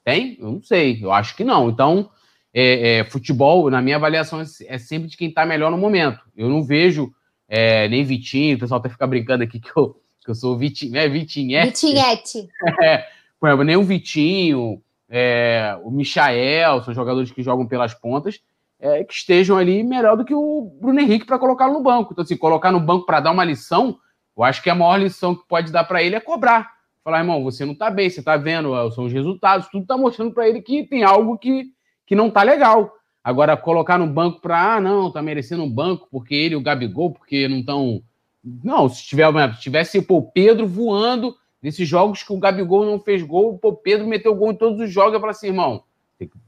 Tem? 0.04 0.36
Eu 0.40 0.52
não 0.52 0.62
sei, 0.62 0.98
eu 1.02 1.12
acho 1.12 1.36
que 1.36 1.44
não. 1.44 1.68
Então, 1.68 2.10
é, 2.52 2.98
é, 2.98 3.04
futebol, 3.04 3.70
na 3.70 3.80
minha 3.80 3.96
avaliação, 3.96 4.40
é 4.40 4.78
sempre 4.78 5.08
de 5.08 5.16
quem 5.16 5.28
está 5.28 5.46
melhor 5.46 5.70
no 5.70 5.78
momento. 5.78 6.20
Eu 6.36 6.48
não 6.48 6.62
vejo 6.62 7.12
é, 7.48 7.88
nem 7.88 8.04
Vitinho, 8.04 8.56
o 8.56 8.60
pessoal 8.60 8.80
até 8.80 8.88
fica 8.88 9.06
brincando 9.06 9.44
aqui 9.44 9.60
que 9.60 9.70
eu, 9.74 9.96
que 10.24 10.30
eu 10.30 10.34
sou 10.34 10.56
Vitinho, 10.56 10.96
é 10.96 11.08
Vitinhete. 11.08 11.86
Vitinhete. 11.86 12.48
É, 12.82 13.06
por 13.38 13.48
exemplo, 13.48 13.64
nem 13.64 13.76
o 13.76 13.82
Vitinho, 13.82 14.82
é, 15.08 15.76
o 15.82 15.90
Michael, 15.90 16.82
são 16.82 16.92
jogadores 16.92 17.30
que 17.30 17.42
jogam 17.42 17.66
pelas 17.66 17.94
pontas, 17.94 18.40
é, 18.78 19.02
que 19.02 19.14
estejam 19.14 19.56
ali 19.56 19.82
melhor 19.82 20.16
do 20.16 20.24
que 20.24 20.34
o 20.34 20.72
Bruno 20.80 21.00
Henrique 21.00 21.26
para 21.26 21.38
colocar 21.38 21.68
no 21.68 21.82
banco. 21.82 22.12
Então, 22.12 22.22
assim, 22.22 22.36
colocar 22.36 22.70
no 22.70 22.80
banco 22.80 23.06
para 23.06 23.20
dar 23.20 23.30
uma 23.30 23.44
lição, 23.44 23.98
eu 24.36 24.44
acho 24.44 24.62
que 24.62 24.70
a 24.70 24.74
maior 24.74 24.98
lição 24.98 25.34
que 25.34 25.46
pode 25.48 25.72
dar 25.72 25.84
para 25.84 26.02
ele 26.02 26.16
é 26.16 26.20
cobrar. 26.20 26.70
Falar, 27.02 27.20
irmão, 27.20 27.42
você 27.42 27.64
não 27.64 27.72
está 27.72 27.90
bem, 27.90 28.10
você 28.10 28.20
está 28.20 28.36
vendo, 28.36 28.72
são 28.92 29.04
os 29.04 29.12
resultados, 29.12 29.68
tudo 29.68 29.82
está 29.82 29.96
mostrando 29.96 30.32
para 30.32 30.48
ele 30.48 30.60
que 30.60 30.84
tem 30.84 31.02
algo 31.02 31.38
que 31.38 31.72
que 32.10 32.16
não 32.16 32.28
tá 32.28 32.42
legal. 32.42 32.96
Agora, 33.22 33.56
colocar 33.56 33.96
no 33.96 34.04
banco 34.08 34.40
para, 34.40 34.74
ah, 34.74 34.80
não, 34.80 35.12
tá 35.12 35.22
merecendo 35.22 35.62
um 35.62 35.70
banco 35.70 36.08
porque 36.10 36.34
ele 36.34 36.54
e 36.54 36.56
o 36.56 36.60
Gabigol, 36.60 37.12
porque 37.12 37.46
não 37.46 37.60
estão. 37.60 38.02
Não, 38.42 38.88
se, 38.88 39.06
tiver, 39.06 39.32
se 39.54 39.60
tivesse 39.60 40.04
o 40.08 40.22
Pedro 40.22 40.66
voando 40.66 41.36
nesses 41.62 41.86
jogos 41.86 42.24
que 42.24 42.32
o 42.32 42.38
Gabigol 42.40 42.84
não 42.84 42.98
fez 42.98 43.22
gol, 43.22 43.60
o 43.62 43.72
Pedro 43.74 44.08
meteu 44.08 44.34
gol 44.34 44.50
em 44.50 44.56
todos 44.56 44.80
os 44.80 44.90
jogos, 44.90 45.14
eu 45.14 45.20
falo 45.20 45.30
assim, 45.30 45.48
irmão, 45.48 45.84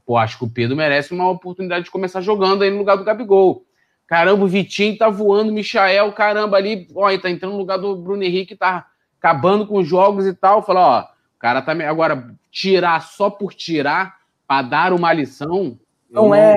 pô, 0.04 0.16
acho 0.16 0.36
que 0.36 0.44
o 0.44 0.50
Pedro 0.50 0.74
merece 0.74 1.14
uma 1.14 1.30
oportunidade 1.30 1.84
de 1.84 1.92
começar 1.92 2.20
jogando 2.20 2.62
aí 2.62 2.70
no 2.72 2.78
lugar 2.78 2.96
do 2.96 3.04
Gabigol. 3.04 3.64
Caramba, 4.08 4.44
o 4.44 4.48
Vitinho 4.48 4.98
tá 4.98 5.08
voando, 5.08 5.52
o 5.52 5.54
Michael, 5.54 6.10
caramba, 6.10 6.56
ali, 6.56 6.88
ó, 6.92 7.08
ele 7.08 7.22
tá 7.22 7.30
entrando 7.30 7.52
no 7.52 7.58
lugar 7.58 7.78
do 7.78 7.94
Bruno 7.94 8.24
Henrique, 8.24 8.56
tá 8.56 8.88
acabando 9.16 9.64
com 9.64 9.78
os 9.78 9.86
jogos 9.86 10.26
e 10.26 10.34
tal. 10.34 10.60
Fala, 10.60 10.80
ó, 10.80 11.02
o 11.02 11.38
cara 11.38 11.62
tá. 11.62 11.70
Agora, 11.88 12.34
tirar 12.50 13.00
só 13.00 13.30
por 13.30 13.54
tirar 13.54 14.21
para 14.52 14.62
dar 14.62 14.92
uma 14.92 15.10
lição. 15.14 15.78
Não, 16.10 16.24
não, 16.24 16.34
é 16.34 16.56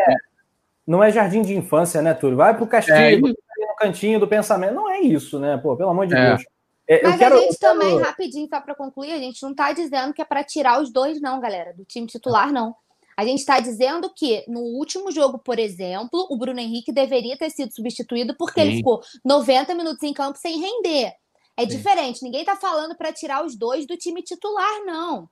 não 0.85 1.01
é 1.01 1.11
jardim 1.11 1.41
de 1.41 1.55
infância, 1.55 2.01
né, 2.01 2.13
Túlio? 2.13 2.35
Vai 2.35 2.55
pro 2.55 2.67
castigo, 2.67 3.29
é 3.29 3.31
no 3.31 3.75
cantinho 3.79 4.19
do 4.19 4.27
pensamento. 4.27 4.73
Não 4.73 4.89
é 4.89 4.99
isso, 4.99 5.39
né? 5.39 5.57
Pô, 5.57 5.77
pelo 5.77 5.91
amor 5.91 6.05
de 6.05 6.13
é. 6.13 6.27
Deus. 6.29 6.43
É, 6.87 7.01
Mas 7.01 7.17
quero, 7.17 7.35
a 7.35 7.39
gente 7.39 7.57
quero... 7.57 7.73
também, 7.73 7.99
rapidinho, 7.99 8.47
só 8.47 8.59
para 8.59 8.75
concluir, 8.75 9.13
a 9.13 9.17
gente 9.17 9.41
não 9.41 9.51
está 9.51 9.71
dizendo 9.71 10.13
que 10.13 10.21
é 10.21 10.25
para 10.25 10.43
tirar 10.43 10.79
os 10.79 10.91
dois, 10.91 11.19
não, 11.21 11.39
galera, 11.39 11.73
do 11.73 11.85
time 11.85 12.05
titular, 12.05 12.51
não. 12.51 12.75
A 13.17 13.25
gente 13.25 13.39
está 13.39 13.59
dizendo 13.61 14.11
que 14.13 14.43
no 14.47 14.59
último 14.59 15.09
jogo, 15.09 15.39
por 15.39 15.57
exemplo, 15.57 16.27
o 16.29 16.37
Bruno 16.37 16.59
Henrique 16.59 16.91
deveria 16.91 17.37
ter 17.37 17.49
sido 17.49 17.73
substituído 17.73 18.35
porque 18.37 18.61
Sim. 18.61 18.67
ele 18.67 18.77
ficou 18.77 19.01
90 19.23 19.73
minutos 19.73 20.03
em 20.03 20.13
campo 20.13 20.37
sem 20.37 20.59
render. 20.59 21.13
É 21.57 21.61
Sim. 21.61 21.67
diferente. 21.67 22.21
Ninguém 22.21 22.43
tá 22.43 22.57
falando 22.57 22.93
para 22.95 23.13
tirar 23.13 23.43
os 23.43 23.55
dois 23.55 23.87
do 23.87 23.95
time 23.95 24.21
titular, 24.21 24.83
não. 24.85 25.29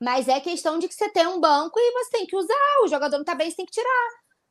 Mas 0.00 0.28
é 0.28 0.40
questão 0.40 0.78
de 0.78 0.88
que 0.88 0.94
você 0.94 1.08
tem 1.10 1.26
um 1.26 1.40
banco 1.40 1.78
e 1.78 1.92
você 1.92 2.10
tem 2.10 2.26
que 2.26 2.36
usar. 2.36 2.82
O 2.82 2.88
jogador 2.88 3.16
não 3.16 3.24
tá 3.24 3.34
bem, 3.34 3.50
você 3.50 3.56
tem 3.56 3.66
que 3.66 3.72
tirar. 3.72 4.08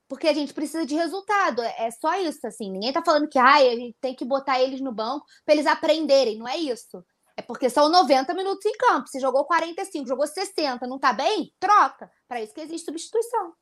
Porque 0.08 0.28
a 0.28 0.34
gente 0.34 0.54
precisa 0.54 0.86
de 0.86 0.96
resultado. 0.96 1.62
É, 1.62 1.88
é 1.88 1.92
só 1.92 2.20
isso, 2.20 2.46
assim. 2.46 2.72
Ninguém 2.72 2.94
tá 2.94 3.04
falando 3.04 3.28
que 3.28 3.40
ai, 3.40 3.68
a 3.70 3.76
gente 3.76 3.96
tem 4.00 4.16
que 4.16 4.26
botar 4.26 4.60
eles 4.62 4.82
no 4.82 4.92
banco 4.92 5.26
para 5.46 5.56
eles 5.56 5.66
aprenderem. 5.66 6.38
Não 6.38 6.48
é 6.48 6.58
isso. 6.58 7.04
É 7.38 7.42
porque 7.42 7.70
são 7.70 7.90
90 7.90 8.34
minutos 8.34 8.66
em 8.66 8.78
campo. 8.78 9.08
Se 9.08 9.20
jogou 9.20 9.46
45, 9.46 10.08
jogou 10.08 10.26
60, 10.26 10.88
não 10.88 10.98
tá 10.98 11.12
bem? 11.12 11.52
Troca. 11.60 12.10
Para 12.28 12.42
isso 12.42 12.54
que 12.54 12.62
existe 12.62 12.86
substituição. 12.86 13.54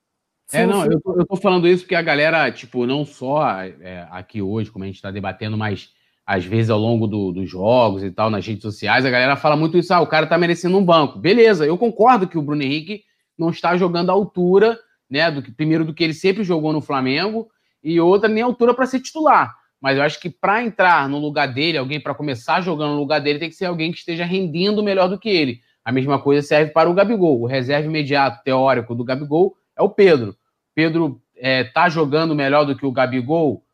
É, 0.52 0.66
não, 0.66 0.86
eu 0.86 1.02
tô, 1.02 1.20
eu 1.20 1.26
tô, 1.26 1.36
falando 1.38 1.68
isso 1.68 1.84
porque 1.84 1.96
a 1.96 2.02
galera, 2.02 2.52
tipo, 2.52 2.86
não 2.86 3.06
só 3.06 3.42
é, 3.62 4.08
aqui 4.12 4.42
hoje, 4.42 4.70
como 4.70 4.84
a 4.84 4.88
gente 4.88 4.98
está 4.98 5.10
debatendo, 5.10 5.58
mas 5.58 5.90
às 6.26 6.46
vezes 6.46 6.70
ao 6.70 6.80
longo 6.80 7.06
do, 7.06 7.32
dos 7.32 7.50
jogos 7.50 8.04
e 8.04 8.12
tal, 8.12 8.30
nas 8.30 8.46
redes 8.46 8.62
sociais, 8.62 9.06
a 9.06 9.10
galera 9.10 9.36
fala 9.36 9.56
muito 9.56 9.78
isso, 9.78 9.94
ah, 9.94 10.02
o 10.02 10.08
cara 10.08 10.26
tá 10.26 10.38
merecendo 10.38 10.78
um 10.78 10.86
banco. 10.86 11.20
Beleza, 11.20 11.66
eu 11.66 11.78
concordo 11.78 12.28
que 12.28 12.38
o 12.38 12.42
Bruno 12.42 12.64
Henrique 12.64 13.04
não 13.38 13.50
está 13.50 13.76
jogando 13.76 14.10
à 14.10 14.14
altura, 14.14 14.80
né, 15.10 15.30
do 15.30 15.42
que, 15.42 15.52
primeiro 15.52 15.84
do 15.84 15.94
que 15.94 16.04
ele 16.04 16.14
sempre 16.14 16.44
jogou 16.44 16.72
no 16.72 16.82
Flamengo, 16.82 17.50
e 17.84 18.00
outra 18.00 18.30
nem 18.30 18.42
altura 18.42 18.74
para 18.74 18.86
ser 18.86 19.02
titular. 19.02 19.54
Mas 19.82 19.98
eu 19.98 20.04
acho 20.04 20.20
que 20.22 20.30
para 20.30 20.64
entrar 20.64 21.10
no 21.10 21.20
lugar 21.20 21.48
dele, 21.48 21.78
alguém 21.78 22.00
para 22.00 22.16
começar 22.16 22.62
jogando 22.62 22.94
no 22.94 23.00
lugar 23.00 23.20
dele, 23.20 23.40
tem 23.40 23.50
que 23.50 23.56
ser 23.56 23.66
alguém 23.66 23.92
que 23.92 23.98
esteja 23.98 24.24
rendendo 24.24 24.82
melhor 24.82 25.10
do 25.10 25.20
que 25.20 25.28
ele. 25.28 25.60
A 25.84 25.92
mesma 25.92 26.18
coisa 26.18 26.42
serve 26.42 26.72
para 26.72 26.90
o 26.90 26.94
Gabigol. 26.94 27.42
O 27.42 27.46
reserva 27.46 27.86
imediato 27.86 28.42
teórico 28.46 28.96
do 28.96 29.04
Gabigol 29.04 29.58
é 29.78 29.84
o 29.84 29.90
Pedro. 29.90 30.38
Pedro 30.74 31.22
é, 31.36 31.66
tá 31.66 31.90
jogando 31.90 32.34
melhor 32.34 32.64
do 32.64 32.78
que 32.78 32.86
o 32.86 32.92
Gabigol. 32.94 33.66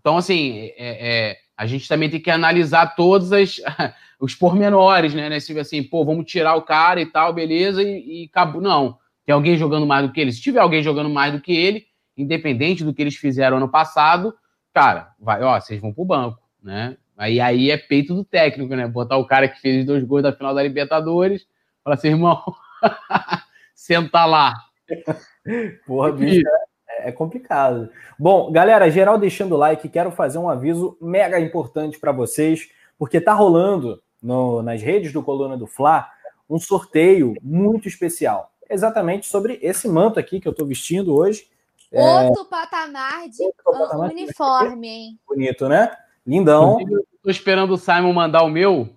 Então, 0.00 0.16
assim, 0.16 0.56
é, 0.58 0.72
é, 0.78 1.36
a 1.60 1.66
gente 1.66 1.86
também 1.86 2.08
tem 2.08 2.18
que 2.18 2.30
analisar 2.30 2.96
todos 2.96 3.34
as, 3.34 3.60
os 4.18 4.34
pormenores, 4.34 5.12
né? 5.12 5.38
Se 5.38 5.58
assim, 5.58 5.82
pô, 5.82 6.06
vamos 6.06 6.24
tirar 6.24 6.54
o 6.54 6.62
cara 6.62 7.02
e 7.02 7.04
tal, 7.04 7.34
beleza, 7.34 7.82
e, 7.82 8.22
e 8.22 8.30
acabou. 8.32 8.62
Não, 8.62 8.96
tem 9.26 9.34
alguém 9.34 9.58
jogando 9.58 9.84
mais 9.84 10.06
do 10.06 10.10
que 10.10 10.22
ele. 10.22 10.32
Se 10.32 10.40
tiver 10.40 10.60
alguém 10.60 10.82
jogando 10.82 11.10
mais 11.10 11.34
do 11.34 11.38
que 11.38 11.54
ele, 11.54 11.84
independente 12.16 12.82
do 12.82 12.94
que 12.94 13.02
eles 13.02 13.14
fizeram 13.14 13.58
ano 13.58 13.68
passado, 13.68 14.34
cara, 14.72 15.10
vai, 15.20 15.42
ó, 15.42 15.60
vocês 15.60 15.78
vão 15.78 15.92
pro 15.92 16.02
banco, 16.02 16.38
né? 16.62 16.96
Aí, 17.14 17.38
aí 17.38 17.70
é 17.70 17.76
peito 17.76 18.14
do 18.14 18.24
técnico, 18.24 18.74
né? 18.74 18.88
Botar 18.88 19.18
o 19.18 19.26
cara 19.26 19.46
que 19.46 19.60
fez 19.60 19.80
os 19.80 19.84
dois 19.84 20.02
gols 20.02 20.22
da 20.22 20.32
final 20.32 20.54
da 20.54 20.62
Libertadores, 20.62 21.46
falar 21.84 21.96
assim, 21.96 22.08
irmão, 22.08 22.42
senta 23.76 24.24
lá. 24.24 24.54
Porra, 25.86 26.10
bicho, 26.16 26.40
é, 27.00 27.08
é, 27.08 27.12
complicado. 27.12 27.90
Bom, 28.18 28.50
galera, 28.50 28.90
geral 28.90 29.18
deixando 29.18 29.54
o 29.54 29.58
like, 29.58 29.88
quero 29.88 30.10
fazer 30.10 30.38
um 30.38 30.48
aviso 30.48 30.96
mega 31.00 31.40
importante 31.40 31.98
para 31.98 32.12
vocês, 32.12 32.68
porque 32.98 33.20
tá 33.20 33.32
rolando 33.32 34.02
no, 34.22 34.62
nas 34.62 34.82
redes 34.82 35.12
do 35.12 35.22
Coluna 35.22 35.56
do 35.56 35.66
Fla 35.66 36.08
um 36.48 36.58
sorteio 36.58 37.34
muito 37.42 37.86
especial, 37.86 38.52
exatamente 38.68 39.26
sobre 39.26 39.58
esse 39.62 39.88
manto 39.88 40.18
aqui 40.18 40.40
que 40.40 40.48
eu 40.48 40.52
tô 40.52 40.66
vestindo 40.66 41.14
hoje. 41.14 41.48
É, 41.92 42.02
Outro 42.02 42.42
é... 42.42 42.48
patamar 42.48 43.28
de 43.28 43.42
Outro 43.42 43.64
patamar 43.64 44.10
uniforme, 44.10 44.88
hein? 44.88 45.18
Bonito, 45.26 45.68
né? 45.68 45.96
Lindão. 46.26 46.80
Eu 46.80 47.04
tô 47.22 47.30
esperando 47.30 47.74
o 47.74 47.78
Simon 47.78 48.12
mandar 48.12 48.42
o 48.42 48.48
meu, 48.48 48.88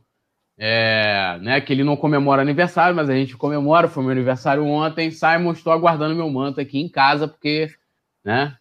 é, 0.58 1.38
né, 1.42 1.62
que 1.62 1.74
ele 1.74 1.84
não 1.84 1.96
comemora 1.96 2.42
aniversário, 2.42 2.96
mas 2.96 3.10
a 3.10 3.14
gente 3.14 3.36
comemora, 3.36 3.88
foi 3.88 4.04
meu 4.04 4.12
aniversário 4.12 4.66
ontem. 4.66 5.12
Simon, 5.12 5.52
estou 5.52 5.74
aguardando 5.74 6.16
meu 6.16 6.30
manto 6.30 6.60
aqui 6.60 6.80
em 6.80 6.90
casa, 6.90 7.28
porque, 7.28 7.70
né, 8.24 8.56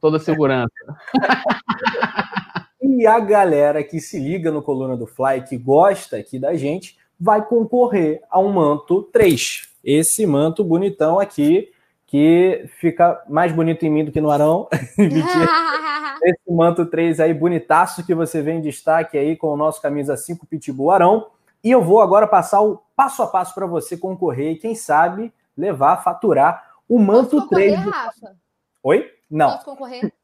toda 0.00 0.18
segurança. 0.18 0.72
e 2.80 3.06
a 3.06 3.20
galera 3.20 3.84
que 3.84 4.00
se 4.00 4.18
liga 4.18 4.50
no 4.50 4.62
Coluna 4.62 4.96
do 4.96 5.06
Fly, 5.06 5.42
que 5.48 5.56
gosta 5.56 6.16
aqui 6.16 6.38
da 6.38 6.54
gente, 6.54 6.96
vai 7.18 7.44
concorrer 7.44 8.20
a 8.30 8.40
um 8.40 8.52
manto 8.52 9.02
3. 9.12 9.68
Esse 9.84 10.26
manto 10.26 10.64
bonitão 10.64 11.18
aqui, 11.20 11.70
que 12.06 12.64
fica 12.78 13.22
mais 13.28 13.52
bonito 13.52 13.84
em 13.84 13.90
mim 13.90 14.04
do 14.04 14.12
que 14.12 14.20
no 14.20 14.30
Arão. 14.30 14.68
Esse 16.22 16.52
manto 16.52 16.86
3 16.86 17.20
aí, 17.20 17.32
bonitaço, 17.32 18.04
que 18.04 18.14
você 18.14 18.42
vê 18.42 18.52
em 18.52 18.60
destaque 18.60 19.16
aí 19.16 19.36
com 19.36 19.48
o 19.48 19.56
nosso 19.56 19.80
camisa 19.80 20.16
5 20.16 20.46
Pitbull 20.46 20.90
Arão. 20.90 21.28
E 21.64 21.70
eu 21.70 21.82
vou 21.82 22.00
agora 22.00 22.26
passar 22.26 22.60
o 22.60 22.82
passo 22.96 23.22
a 23.22 23.26
passo 23.26 23.54
para 23.54 23.66
você 23.66 23.96
concorrer 23.96 24.52
e, 24.52 24.56
quem 24.56 24.74
sabe, 24.74 25.32
levar, 25.56 26.02
faturar 26.02 26.72
o 26.88 26.98
manto 26.98 27.36
Posso 27.36 27.48
3. 27.48 27.76
Concorrer, 27.76 27.94
Rafa? 27.94 28.36
Oi? 28.82 29.10
Não. 29.30 29.52
Posso 29.52 29.64
concorrer? 29.64 30.12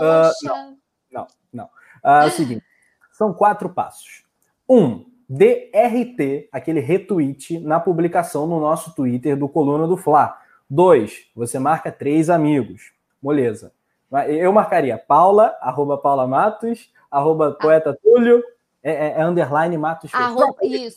Ah, 0.00 0.30
Poxa. 0.32 0.54
Uh, 0.54 0.76
não, 1.10 1.26
não. 1.52 1.64
Uh, 2.04 2.22
é 2.22 2.26
o 2.26 2.30
seguinte: 2.30 2.64
são 3.10 3.34
quatro 3.34 3.68
passos. 3.68 4.22
Um, 4.68 5.06
DRT, 5.28 6.48
aquele 6.52 6.78
retweet 6.78 7.58
na 7.58 7.80
publicação 7.80 8.46
no 8.46 8.60
nosso 8.60 8.94
Twitter 8.94 9.36
do 9.36 9.48
Coluna 9.48 9.88
do 9.88 9.96
Fla. 9.96 10.40
Dois, 10.70 11.28
você 11.34 11.58
marca 11.58 11.90
três 11.90 12.30
amigos. 12.30 12.92
Moleza. 13.20 13.72
Eu 14.28 14.52
marcaria 14.52 14.96
Paula, 14.96 15.56
arroba 15.60 15.98
Paula 15.98 16.26
Matos, 16.26 16.92
arroba 17.10 17.48
ah. 17.48 17.54
Poeta 17.60 17.98
Túlio, 18.02 18.42
é, 18.82 18.92
é, 18.92 19.20
é, 19.20 19.24
underline 19.24 19.76
Matos. 19.76 20.14
Arroba, 20.14 20.54
isso. 20.62 20.96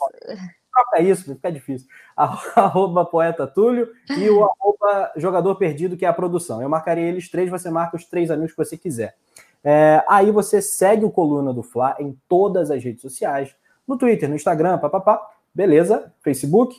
Troca 0.74 1.02
isso, 1.02 1.26
fica 1.26 1.52
difícil. 1.52 1.88
Arroba 2.16 3.06
Poeta 3.06 3.46
Túlio 3.48 3.90
e 4.18 4.30
o 4.30 4.44
arroba 4.44 5.12
Jogador 5.18 5.56
Perdido, 5.56 5.98
que 5.98 6.06
é 6.06 6.08
a 6.08 6.14
produção. 6.14 6.62
Eu 6.62 6.70
marcaria 6.70 7.06
eles 7.06 7.30
três, 7.30 7.50
você 7.50 7.70
marca 7.70 7.98
os 7.98 8.06
três 8.06 8.30
amigos 8.30 8.52
que 8.52 8.58
você 8.58 8.78
quiser. 8.78 9.16
É, 9.64 10.04
aí 10.08 10.32
você 10.32 10.62
segue 10.62 11.06
o 11.06 11.12
Coluna 11.12 11.54
do 11.54 11.64
Fla 11.64 11.96
em 12.00 12.18
todas 12.28 12.72
as 12.72 12.84
redes 12.84 13.02
sociais, 13.02 13.56
no 13.88 13.98
Twitter, 13.98 14.30
no 14.30 14.36
Instagram, 14.36 14.78
papapá, 14.78 15.22
beleza, 15.54 16.14
Facebook, 16.22 16.76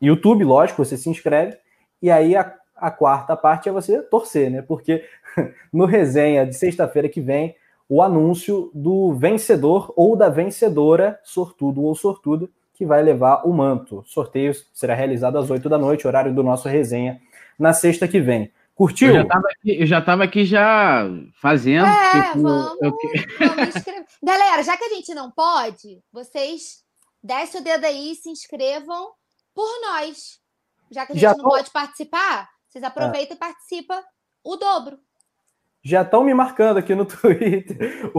YouTube, 0.00 0.44
lógico, 0.44 0.84
você 0.84 0.96
se 0.96 1.08
inscreve, 1.08 1.56
e 2.02 2.10
aí 2.10 2.36
a 2.36 2.54
a 2.76 2.90
quarta 2.90 3.34
parte 3.34 3.68
é 3.68 3.72
você 3.72 4.02
torcer, 4.02 4.50
né? 4.50 4.62
Porque 4.62 5.02
no 5.72 5.86
resenha 5.86 6.46
de 6.46 6.54
sexta-feira 6.54 7.08
que 7.08 7.20
vem, 7.20 7.56
o 7.88 8.02
anúncio 8.02 8.70
do 8.74 9.14
vencedor 9.14 9.92
ou 9.96 10.14
da 10.16 10.28
vencedora, 10.28 11.18
sortudo 11.22 11.82
ou 11.82 11.94
sortuda, 11.94 12.48
que 12.76 12.84
vai 12.84 13.02
levar 13.02 13.46
o 13.46 13.52
manto. 13.52 14.00
O 14.00 14.04
sorteio 14.04 14.52
será 14.72 14.94
realizado 14.94 15.38
às 15.38 15.50
8 15.50 15.68
da 15.68 15.78
noite, 15.78 16.06
horário 16.06 16.34
do 16.34 16.42
nosso 16.42 16.68
resenha, 16.68 17.20
na 17.58 17.72
sexta 17.72 18.06
que 18.06 18.20
vem. 18.20 18.52
Curtiu? 18.74 19.08
Eu 19.08 19.14
já 19.14 19.22
estava 19.22 19.48
aqui, 19.48 19.80
eu 19.80 19.86
já, 19.86 20.02
tava 20.02 20.24
aqui 20.24 20.44
já 20.44 21.08
fazendo. 21.40 21.86
É, 21.86 22.22
tipo, 22.22 22.42
vamos, 22.42 22.76
eu... 22.82 22.96
vamos 23.38 23.74
Galera, 24.22 24.62
já 24.62 24.76
que 24.76 24.84
a 24.84 24.88
gente 24.90 25.14
não 25.14 25.30
pode, 25.30 26.02
vocês 26.12 26.84
desce 27.22 27.56
o 27.56 27.64
dedo 27.64 27.86
aí 27.86 28.12
e 28.12 28.14
se 28.14 28.28
inscrevam 28.28 29.12
por 29.54 29.68
nós. 29.80 30.38
Já 30.90 31.06
que 31.06 31.12
a 31.12 31.14
gente 31.14 31.22
já 31.22 31.30
não 31.30 31.38
tô... 31.38 31.48
pode 31.48 31.70
participar, 31.70 32.50
vocês 32.68 32.84
aproveitam 32.84 33.32
ah. 33.32 33.36
e 33.36 33.38
participam 33.38 34.02
o 34.44 34.56
dobro. 34.56 34.98
Já 35.86 36.02
estão 36.02 36.24
me 36.24 36.34
marcando 36.34 36.78
aqui 36.78 36.96
no 36.96 37.04
Twitter. 37.06 38.10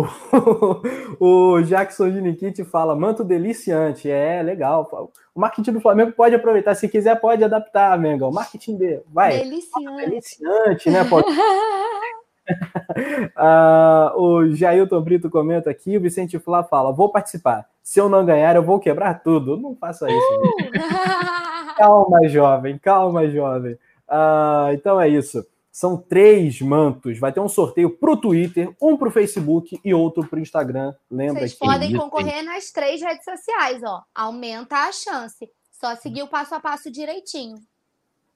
O, 1.20 1.56
o 1.56 1.62
Jackson 1.64 2.10
de 2.10 2.22
Nikit 2.22 2.64
fala: 2.64 2.96
manto 2.96 3.26
deliciante. 3.26 4.10
É, 4.10 4.42
legal. 4.42 5.12
O 5.36 5.42
marketing 5.42 5.74
do 5.74 5.82
Flamengo 5.82 6.14
pode 6.14 6.34
aproveitar. 6.34 6.76
Se 6.76 6.88
quiser, 6.88 7.20
pode 7.20 7.44
adaptar, 7.44 8.00
Menga. 8.00 8.26
O 8.26 8.32
marketing 8.32 8.78
dele. 8.78 9.02
Vai. 9.12 9.40
Deliciante. 9.40 9.98
Deliciante, 9.98 10.90
né? 10.90 11.04
Pode. 11.04 11.28
ah, 13.36 14.14
o 14.16 14.48
Jailton 14.48 15.02
Brito 15.02 15.30
comenta 15.30 15.70
aqui. 15.70 15.98
O 15.98 16.02
Vicente 16.02 16.40
Flá 16.40 16.64
fala: 16.64 16.94
vou 16.94 17.12
participar. 17.12 17.66
Se 17.84 18.00
eu 18.00 18.08
não 18.08 18.26
ganhar, 18.26 18.56
eu 18.56 18.64
vou 18.64 18.80
quebrar 18.80 19.22
tudo. 19.22 19.58
Não 19.58 19.76
faça 19.76 20.10
isso. 20.10 20.40
Uh! 20.40 21.76
calma, 21.76 22.30
jovem. 22.30 22.78
Calma, 22.78 23.28
jovem. 23.28 23.74
Uh, 24.08 24.72
então 24.72 25.02
é 25.02 25.10
isso. 25.10 25.46
São 25.78 25.96
três 25.96 26.60
mantos. 26.60 27.20
Vai 27.20 27.32
ter 27.32 27.40
um 27.40 27.48
sorteio 27.48 27.92
para 27.92 28.10
o 28.10 28.18
Twitter, 28.18 28.76
um 28.82 28.98
para 28.98 29.10
o 29.10 29.12
Facebook 29.12 29.80
e 29.86 29.94
outro 29.94 30.26
para 30.26 30.40
o 30.40 30.42
Instagram. 30.42 30.92
Lembra 31.08 31.42
Vocês 31.42 31.54
que 31.54 31.60
podem 31.60 31.96
concorrer 31.96 32.44
nas 32.44 32.72
três 32.72 33.00
redes 33.00 33.24
sociais, 33.24 33.84
ó. 33.84 34.02
Aumenta 34.16 34.76
a 34.76 34.92
chance. 34.92 35.48
Só 35.72 35.96
seguir 35.96 36.24
o 36.24 36.28
passo 36.28 36.56
a 36.56 36.60
passo 36.60 36.90
direitinho. 36.90 37.58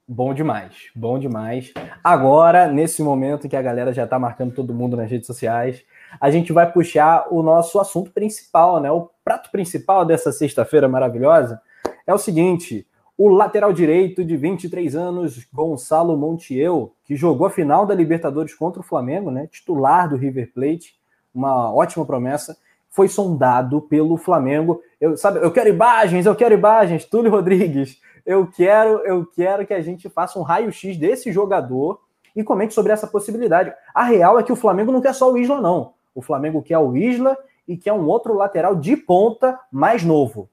Bom 0.06 0.32
demais, 0.32 0.90
bom 0.94 1.18
demais. 1.18 1.74
Agora, 2.04 2.68
nesse 2.68 3.02
momento 3.02 3.48
que 3.48 3.56
a 3.56 3.62
galera 3.62 3.92
já 3.92 4.04
está 4.04 4.20
marcando 4.20 4.54
todo 4.54 4.72
mundo 4.72 4.96
nas 4.96 5.10
redes 5.10 5.26
sociais, 5.26 5.84
a 6.20 6.30
gente 6.30 6.52
vai 6.52 6.70
puxar 6.70 7.26
o 7.28 7.42
nosso 7.42 7.80
assunto 7.80 8.12
principal, 8.12 8.80
né? 8.80 8.88
O 8.88 9.10
prato 9.24 9.50
principal 9.50 10.04
dessa 10.04 10.30
sexta-feira 10.30 10.88
maravilhosa 10.88 11.60
é 12.06 12.14
o 12.14 12.18
seguinte: 12.18 12.86
o 13.24 13.28
lateral 13.28 13.72
direito 13.72 14.24
de 14.24 14.36
23 14.36 14.96
anos, 14.96 15.46
Gonçalo 15.52 16.16
Montiel, 16.16 16.92
que 17.04 17.14
jogou 17.14 17.46
a 17.46 17.50
final 17.50 17.86
da 17.86 17.94
Libertadores 17.94 18.52
contra 18.52 18.80
o 18.80 18.84
Flamengo, 18.84 19.30
né, 19.30 19.46
titular 19.46 20.08
do 20.08 20.16
River 20.16 20.52
Plate, 20.52 20.96
uma 21.32 21.72
ótima 21.72 22.04
promessa, 22.04 22.56
foi 22.90 23.06
sondado 23.06 23.80
pelo 23.80 24.16
Flamengo. 24.16 24.82
Eu, 25.00 25.16
sabe, 25.16 25.38
eu 25.38 25.52
quero 25.52 25.68
imagens, 25.68 26.26
eu 26.26 26.34
quero 26.34 26.52
imagens, 26.52 27.04
Túlio 27.04 27.30
Rodrigues. 27.30 28.00
Eu 28.26 28.48
quero, 28.48 28.98
eu 29.06 29.24
quero 29.24 29.64
que 29.64 29.72
a 29.72 29.80
gente 29.80 30.08
faça 30.08 30.36
um 30.36 30.42
raio-x 30.42 30.96
desse 30.96 31.30
jogador 31.30 32.00
e 32.34 32.42
comente 32.42 32.74
sobre 32.74 32.90
essa 32.90 33.06
possibilidade. 33.06 33.72
A 33.94 34.02
real 34.02 34.36
é 34.36 34.42
que 34.42 34.52
o 34.52 34.56
Flamengo 34.56 34.90
não 34.90 35.00
quer 35.00 35.14
só 35.14 35.30
o 35.30 35.38
Isla, 35.38 35.60
não. 35.60 35.92
O 36.12 36.22
Flamengo 36.22 36.60
quer 36.60 36.78
o 36.78 36.96
Isla 36.96 37.38
e 37.68 37.76
que 37.76 37.88
é 37.88 37.92
um 37.92 38.04
outro 38.08 38.34
lateral 38.34 38.74
de 38.74 38.96
ponta 38.96 39.56
mais 39.70 40.02
novo. 40.02 40.48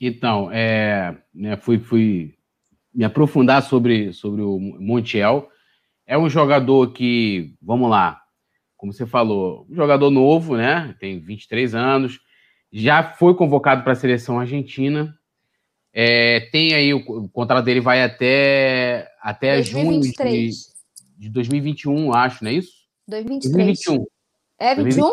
Então, 0.00 0.50
é, 0.50 1.16
né, 1.34 1.56
fui, 1.56 1.78
fui 1.78 2.34
me 2.94 3.04
aprofundar 3.04 3.62
sobre, 3.62 4.12
sobre 4.12 4.42
o 4.42 4.58
Montiel. 4.58 5.48
É 6.06 6.16
um 6.16 6.28
jogador 6.28 6.92
que, 6.92 7.54
vamos 7.60 7.90
lá, 7.90 8.20
como 8.76 8.92
você 8.92 9.06
falou, 9.06 9.66
um 9.68 9.74
jogador 9.74 10.10
novo, 10.10 10.56
né? 10.56 10.96
Tem 10.98 11.20
23 11.20 11.74
anos, 11.74 12.18
já 12.72 13.02
foi 13.02 13.34
convocado 13.34 13.82
para 13.82 13.92
a 13.92 13.96
seleção 13.96 14.40
argentina. 14.40 15.14
É, 15.92 16.48
tem 16.52 16.72
aí 16.72 16.94
o, 16.94 16.98
o, 16.98 17.28
contrato 17.28 17.64
dele 17.64 17.80
vai 17.80 18.02
até, 18.02 19.08
até 19.20 19.56
2023. 19.56 20.32
junho 20.32 20.50
de, 21.18 21.26
de 21.26 21.28
2021, 21.28 22.14
acho, 22.14 22.44
não 22.44 22.50
é 22.50 22.54
isso? 22.54 22.72
2023. 23.06 23.84
2021. 23.84 24.06
É 24.58 24.74
21? 24.74 25.10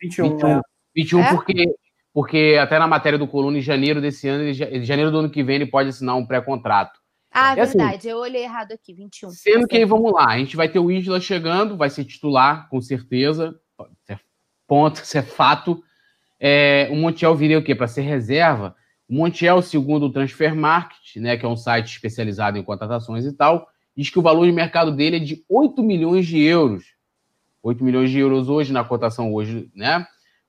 21, 0.00 0.30
21, 0.30 0.48
é. 0.48 0.60
21 0.94 1.20
é? 1.20 1.34
porque, 1.34 1.74
porque 2.18 2.58
até 2.60 2.80
na 2.80 2.88
matéria 2.88 3.16
do 3.16 3.28
Coluna, 3.28 3.58
em 3.58 3.62
janeiro 3.62 4.00
desse 4.00 4.26
ano, 4.26 4.42
em 4.42 4.82
janeiro 4.82 5.08
do 5.12 5.18
ano 5.18 5.30
que 5.30 5.40
vem, 5.40 5.54
ele 5.54 5.66
pode 5.66 5.90
assinar 5.90 6.16
um 6.16 6.26
pré-contrato. 6.26 6.98
Ah, 7.30 7.52
é 7.52 7.64
verdade, 7.64 7.94
assim, 7.98 8.08
eu 8.08 8.18
olhei 8.18 8.42
errado 8.42 8.72
aqui, 8.72 8.92
21. 8.92 9.30
Sendo 9.30 9.68
que 9.68 9.76
aí, 9.76 9.84
vamos 9.84 10.12
lá, 10.12 10.26
a 10.26 10.36
gente 10.36 10.56
vai 10.56 10.68
ter 10.68 10.80
o 10.80 10.90
Isla 10.90 11.20
chegando, 11.20 11.76
vai 11.76 11.88
ser 11.88 12.04
titular, 12.04 12.68
com 12.70 12.80
certeza, 12.80 13.54
é 14.08 14.18
ponto, 14.66 15.00
isso 15.00 15.16
é 15.16 15.22
fato. 15.22 15.80
É, 16.40 16.88
o 16.90 16.96
Montiel 16.96 17.36
viria 17.36 17.60
o 17.60 17.62
quê? 17.62 17.72
Para 17.72 17.86
ser 17.86 18.00
reserva? 18.00 18.74
O 19.08 19.14
Montiel, 19.14 19.62
segundo 19.62 20.06
o 20.06 20.12
Transfer 20.12 20.56
Market, 20.56 21.18
né, 21.18 21.36
que 21.36 21.46
é 21.46 21.48
um 21.48 21.56
site 21.56 21.86
especializado 21.86 22.58
em 22.58 22.64
contratações 22.64 23.26
e 23.26 23.32
tal, 23.32 23.68
diz 23.96 24.10
que 24.10 24.18
o 24.18 24.22
valor 24.22 24.44
de 24.44 24.50
mercado 24.50 24.90
dele 24.90 25.18
é 25.18 25.20
de 25.20 25.44
8 25.48 25.84
milhões 25.84 26.26
de 26.26 26.42
euros. 26.42 26.84
8 27.62 27.84
milhões 27.84 28.10
de 28.10 28.18
euros 28.18 28.48
hoje, 28.48 28.72
na 28.72 28.82
cotação 28.82 29.32
hoje, 29.32 29.70
né? 29.72 30.04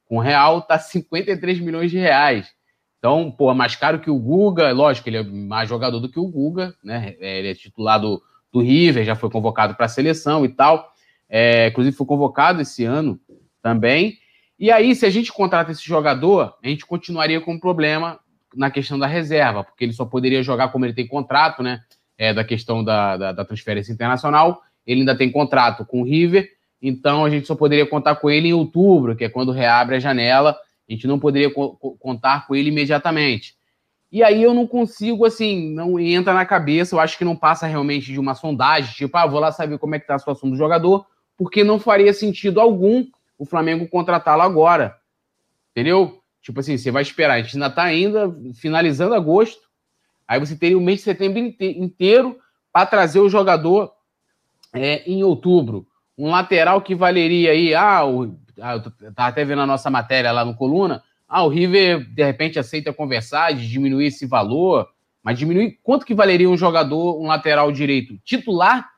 Com 0.09 0.17
real, 0.17 0.63
tá 0.63 0.79
53 0.79 1.59
milhões 1.59 1.91
de 1.91 1.99
reais. 1.99 2.51
Então, 2.97 3.31
pô, 3.31 3.51
é 3.51 3.53
mais 3.53 3.75
caro 3.75 3.99
que 3.99 4.09
o 4.09 4.17
Guga, 4.17 4.71
lógico, 4.71 5.07
ele 5.07 5.17
é 5.17 5.23
mais 5.23 5.69
jogador 5.69 5.99
do 5.99 6.09
que 6.09 6.19
o 6.19 6.27
Guga, 6.27 6.73
né? 6.83 7.15
É, 7.19 7.37
ele 7.37 7.51
é 7.51 7.53
titular 7.53 8.01
do, 8.01 8.19
do 8.51 8.59
River, 8.59 9.05
já 9.05 9.15
foi 9.15 9.29
convocado 9.29 9.75
para 9.75 9.85
a 9.85 9.89
seleção 9.89 10.43
e 10.43 10.49
tal. 10.49 10.91
É, 11.29 11.67
inclusive, 11.67 11.95
foi 11.95 12.07
convocado 12.07 12.59
esse 12.59 12.83
ano 12.83 13.19
também. 13.61 14.17
E 14.57 14.71
aí, 14.71 14.95
se 14.95 15.05
a 15.05 15.11
gente 15.11 15.31
contrata 15.31 15.71
esse 15.71 15.85
jogador, 15.85 16.57
a 16.61 16.67
gente 16.67 16.87
continuaria 16.87 17.39
com 17.39 17.53
um 17.53 17.59
problema 17.59 18.19
na 18.55 18.71
questão 18.71 18.97
da 18.97 19.05
reserva, 19.05 19.63
porque 19.63 19.85
ele 19.85 19.93
só 19.93 20.05
poderia 20.05 20.41
jogar 20.41 20.69
como 20.69 20.85
ele 20.85 20.93
tem 20.93 21.07
contrato, 21.07 21.61
né? 21.61 21.81
É, 22.17 22.33
da 22.33 22.43
questão 22.43 22.83
da, 22.83 23.15
da, 23.15 23.31
da 23.31 23.45
transferência 23.45 23.93
internacional. 23.93 24.59
Ele 24.87 25.01
ainda 25.01 25.15
tem 25.15 25.31
contrato 25.31 25.85
com 25.85 26.01
o 26.01 26.03
River 26.03 26.49
então 26.81 27.25
a 27.25 27.29
gente 27.29 27.45
só 27.45 27.55
poderia 27.55 27.85
contar 27.85 28.15
com 28.15 28.29
ele 28.29 28.49
em 28.49 28.53
outubro, 28.53 29.15
que 29.15 29.25
é 29.25 29.29
quando 29.29 29.51
reabre 29.51 29.95
a 29.95 29.99
janela. 29.99 30.57
A 30.87 30.91
gente 30.91 31.07
não 31.07 31.19
poderia 31.19 31.53
co 31.53 31.75
contar 31.99 32.47
com 32.47 32.55
ele 32.55 32.69
imediatamente. 32.69 33.55
E 34.11 34.23
aí 34.23 34.41
eu 34.41 34.53
não 34.53 34.65
consigo, 34.65 35.25
assim, 35.25 35.71
não 35.71 35.99
entra 35.99 36.33
na 36.33 36.45
cabeça, 36.45 36.95
eu 36.95 36.99
acho 36.99 37.17
que 37.17 37.25
não 37.25 37.35
passa 37.35 37.67
realmente 37.67 38.11
de 38.11 38.19
uma 38.19 38.33
sondagem, 38.33 38.91
tipo, 38.95 39.15
ah, 39.15 39.27
vou 39.27 39.39
lá 39.39 39.51
saber 39.51 39.77
como 39.77 39.93
é 39.93 39.99
que 39.99 40.07
tá 40.07 40.15
a 40.15 40.19
situação 40.19 40.49
do 40.49 40.55
jogador, 40.55 41.05
porque 41.37 41.63
não 41.63 41.79
faria 41.79 42.11
sentido 42.11 42.59
algum 42.59 43.05
o 43.37 43.45
Flamengo 43.45 43.87
contratá-lo 43.87 44.41
agora. 44.41 44.97
Entendeu? 45.71 46.23
Tipo 46.41 46.59
assim, 46.61 46.75
você 46.75 46.89
vai 46.89 47.03
esperar, 47.03 47.35
a 47.35 47.41
gente 47.41 47.55
ainda 47.55 47.69
tá 47.69 47.83
ainda 47.83 48.35
finalizando 48.55 49.13
agosto, 49.13 49.61
aí 50.27 50.39
você 50.39 50.55
teria 50.55 50.77
o 50.77 50.81
mês 50.81 50.99
de 50.99 51.03
setembro 51.03 51.37
inteiro 51.37 52.39
para 52.73 52.87
trazer 52.87 53.19
o 53.19 53.29
jogador 53.29 53.93
é, 54.73 55.03
em 55.09 55.23
outubro 55.23 55.85
um 56.19 56.29
lateral 56.29 56.81
que 56.81 56.93
valeria 56.93 57.51
aí, 57.51 57.73
ah, 57.73 58.05
o, 58.05 58.35
ah, 58.59 58.73
eu 58.73 59.13
tava 59.13 59.29
até 59.29 59.45
vendo 59.45 59.61
a 59.61 59.65
nossa 59.65 59.89
matéria 59.89 60.33
lá 60.33 60.43
no 60.43 60.53
Coluna, 60.53 61.01
ah, 61.29 61.43
o 61.43 61.47
River 61.47 62.05
de 62.13 62.21
repente 62.21 62.59
aceita 62.59 62.91
conversar 62.91 63.53
de 63.53 63.69
diminuir 63.69 64.07
esse 64.07 64.25
valor, 64.25 64.89
mas 65.23 65.39
diminuir 65.39 65.79
quanto 65.81 66.05
que 66.05 66.13
valeria 66.13 66.49
um 66.49 66.57
jogador, 66.57 67.21
um 67.21 67.27
lateral 67.27 67.71
direito 67.71 68.17
titular, 68.25 68.89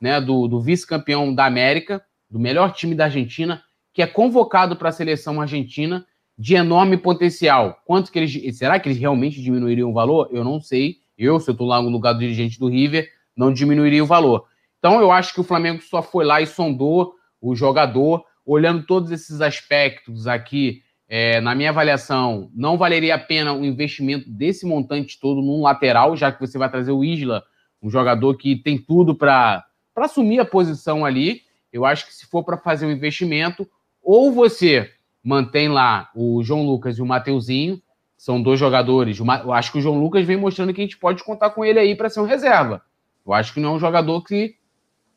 né, 0.00 0.20
do, 0.20 0.46
do 0.46 0.60
vice-campeão 0.60 1.34
da 1.34 1.44
América, 1.44 2.00
do 2.30 2.38
melhor 2.38 2.72
time 2.72 2.94
da 2.94 3.06
Argentina, 3.06 3.62
que 3.92 4.00
é 4.00 4.06
convocado 4.06 4.76
para 4.76 4.90
a 4.90 4.92
seleção 4.92 5.40
argentina 5.40 6.06
de 6.38 6.54
enorme 6.54 6.96
potencial. 6.96 7.82
Quanto 7.84 8.12
que 8.12 8.18
eles, 8.18 8.56
será 8.56 8.78
que 8.78 8.88
eles 8.88 8.98
realmente 8.98 9.42
diminuiriam 9.42 9.90
o 9.90 9.92
valor? 9.92 10.28
Eu 10.30 10.44
não 10.44 10.60
sei. 10.60 10.98
Eu, 11.18 11.40
se 11.40 11.50
eu 11.50 11.52
estou 11.52 11.66
lá 11.66 11.82
no 11.82 11.90
lugar 11.90 12.12
do 12.12 12.20
dirigente 12.20 12.58
do 12.58 12.68
River, 12.68 13.10
não 13.36 13.52
diminuiria 13.52 14.02
o 14.02 14.06
valor. 14.06 14.46
Então, 14.80 14.98
eu 14.98 15.12
acho 15.12 15.32
que 15.32 15.40
o 15.40 15.44
Flamengo 15.44 15.80
só 15.82 16.02
foi 16.02 16.24
lá 16.24 16.40
e 16.40 16.46
sondou 16.46 17.14
o 17.40 17.54
jogador, 17.54 18.24
olhando 18.44 18.84
todos 18.84 19.12
esses 19.12 19.40
aspectos 19.40 20.26
aqui. 20.26 20.82
É, 21.06 21.40
na 21.40 21.54
minha 21.54 21.70
avaliação, 21.70 22.50
não 22.54 22.78
valeria 22.78 23.14
a 23.14 23.18
pena 23.18 23.52
o 23.52 23.64
investimento 23.64 24.30
desse 24.30 24.64
montante 24.64 25.20
todo 25.20 25.42
num 25.42 25.62
lateral, 25.62 26.16
já 26.16 26.32
que 26.32 26.40
você 26.40 26.56
vai 26.56 26.70
trazer 26.70 26.92
o 26.92 27.04
Isla, 27.04 27.42
um 27.82 27.90
jogador 27.90 28.36
que 28.36 28.56
tem 28.56 28.78
tudo 28.78 29.14
para 29.14 29.66
assumir 29.96 30.40
a 30.40 30.44
posição 30.44 31.04
ali. 31.04 31.42
Eu 31.72 31.84
acho 31.84 32.06
que 32.06 32.14
se 32.14 32.26
for 32.26 32.42
para 32.42 32.56
fazer 32.56 32.86
um 32.86 32.90
investimento, 32.90 33.68
ou 34.02 34.32
você 34.32 34.90
mantém 35.22 35.68
lá 35.68 36.10
o 36.14 36.42
João 36.42 36.64
Lucas 36.64 36.96
e 36.96 37.02
o 37.02 37.06
Mateuzinho, 37.06 37.82
são 38.16 38.40
dois 38.40 38.58
jogadores. 38.58 39.18
Eu 39.18 39.52
acho 39.52 39.72
que 39.72 39.78
o 39.78 39.80
João 39.80 39.98
Lucas 39.98 40.24
vem 40.24 40.36
mostrando 40.36 40.72
que 40.72 40.80
a 40.80 40.84
gente 40.84 40.98
pode 40.98 41.22
contar 41.24 41.50
com 41.50 41.64
ele 41.64 41.78
aí 41.78 41.94
para 41.94 42.08
ser 42.08 42.20
um 42.20 42.24
reserva. 42.24 42.82
Eu 43.26 43.32
acho 43.32 43.52
que 43.52 43.60
não 43.60 43.72
é 43.72 43.76
um 43.76 43.80
jogador 43.80 44.22
que 44.22 44.59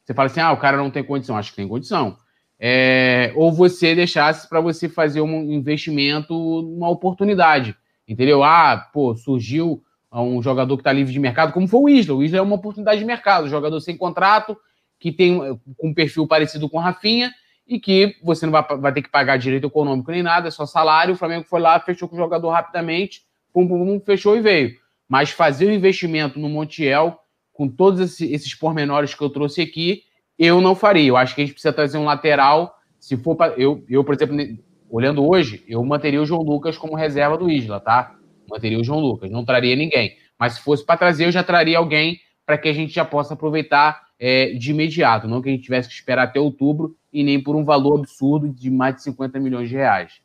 você 0.04 0.14
fala 0.14 0.28
assim, 0.28 0.40
ah, 0.40 0.52
o 0.52 0.58
cara 0.58 0.78
não 0.78 0.92
tem 0.92 1.04
condição. 1.04 1.38
Acho 1.38 1.52
que 1.52 1.56
tem 1.56 1.68
condição. 1.68 2.18
É, 2.60 3.34
ou 3.36 3.52
você 3.52 3.96
deixasse 3.96 4.48
para 4.48 4.62
você 4.62 4.88
fazer 4.88 5.22
um 5.22 5.52
investimento, 5.52 6.34
uma 6.34 6.90
oportunidade. 6.90 7.76
Entendeu? 8.08 8.44
Ah, 8.44 8.90
pô, 8.94 9.16
surgiu 9.16 9.84
um 10.12 10.42
jogador 10.42 10.78
que 10.78 10.82
está 10.82 10.94
livre 10.94 11.12
de 11.12 11.20
mercado, 11.20 11.54
como 11.54 11.68
foi 11.68 11.80
o 11.80 11.90
Isla. 11.90 12.16
O 12.16 12.24
Isla 12.24 12.38
é 12.38 12.42
uma 12.42 12.56
oportunidade 12.56 13.00
de 13.00 13.06
mercado, 13.06 13.50
jogador 13.50 13.80
sem 13.80 13.98
contrato, 13.98 14.56
que 15.00 15.12
tem 15.12 15.40
um 15.82 15.94
perfil 15.94 16.28
parecido 16.28 16.70
com 16.70 16.78
o 16.78 16.82
Rafinha, 16.82 17.32
e 17.68 17.80
que 17.80 18.16
você 18.22 18.46
não 18.46 18.52
vai, 18.52 18.64
vai 18.78 18.94
ter 18.94 19.02
que 19.02 19.10
pagar 19.10 19.38
direito 19.38 19.68
econômico 19.68 20.12
nem 20.12 20.22
nada, 20.22 20.50
é 20.50 20.52
só 20.52 20.66
salário. 20.66 21.14
O 21.14 21.18
Flamengo 21.18 21.46
foi 21.46 21.62
lá, 21.62 21.80
fechou 21.80 22.08
com 22.08 22.16
o 22.16 22.20
jogador 22.20 22.50
rapidamente, 22.50 23.24
pum, 23.54 23.68
pum, 23.68 23.86
pum, 23.86 24.02
fechou 24.06 24.36
e 24.36 24.42
veio. 24.42 24.76
Mas 25.08 25.30
fazer 25.32 25.68
o 25.68 25.72
investimento 25.72 26.40
no 26.40 26.50
Montiel 26.50 27.20
com 27.54 27.70
todos 27.70 28.20
esses, 28.20 28.54
pormenores 28.56 29.14
que 29.14 29.22
eu 29.22 29.30
trouxe 29.30 29.62
aqui, 29.62 30.04
eu 30.38 30.60
não 30.60 30.76
faria. 30.76 31.08
Eu 31.08 31.16
acho 31.16 31.36
que 31.36 31.42
a 31.42 31.46
gente 31.46 31.54
precisa 31.54 31.72
trazer 31.72 31.98
um 31.98 32.06
lateral. 32.06 32.76
Se 33.00 33.16
for 33.16 33.36
para. 33.36 33.54
Eu, 33.54 33.84
eu, 33.88 34.04
por 34.04 34.16
exemplo, 34.16 34.36
olhando 34.90 35.26
hoje, 35.26 35.64
eu 35.68 35.84
manteria 35.86 36.22
o 36.22 36.26
João 36.26 36.42
Lucas 36.42 36.78
como 36.78 36.96
reserva 36.96 37.38
do 37.38 37.50
Isla, 37.50 37.80
tá? 37.80 38.16
Manteria 38.50 38.80
o 38.80 38.84
João 38.84 39.00
Lucas, 39.00 39.32
não 39.32 39.46
traria 39.46 39.76
ninguém. 39.76 40.18
Mas 40.38 40.54
se 40.54 40.62
fosse 40.62 40.86
para 40.86 40.98
trazer, 40.98 41.26
eu 41.26 41.32
já 41.32 41.44
traria 41.44 41.78
alguém 41.78 42.20
para 42.46 42.58
que 42.58 42.68
a 42.68 42.74
gente 42.74 42.94
já 42.94 43.06
possa 43.06 43.34
aproveitar 43.34 44.04
é, 44.20 44.54
de 44.54 44.72
imediato, 44.72 45.28
não 45.28 45.42
que 45.42 45.50
a 45.50 45.52
gente 45.52 45.64
tivesse 45.64 45.88
que 45.88 45.96
esperar 45.96 46.24
até 46.24 46.40
outubro 46.40 46.96
e 47.12 47.24
nem 47.24 47.42
por 47.42 47.56
um 47.56 47.64
valor 47.64 48.00
absurdo 48.00 48.50
de 48.50 48.70
mais 48.70 48.96
de 48.96 49.04
50 49.04 49.40
milhões 49.40 49.70
de 49.70 49.76
reais. 49.76 50.22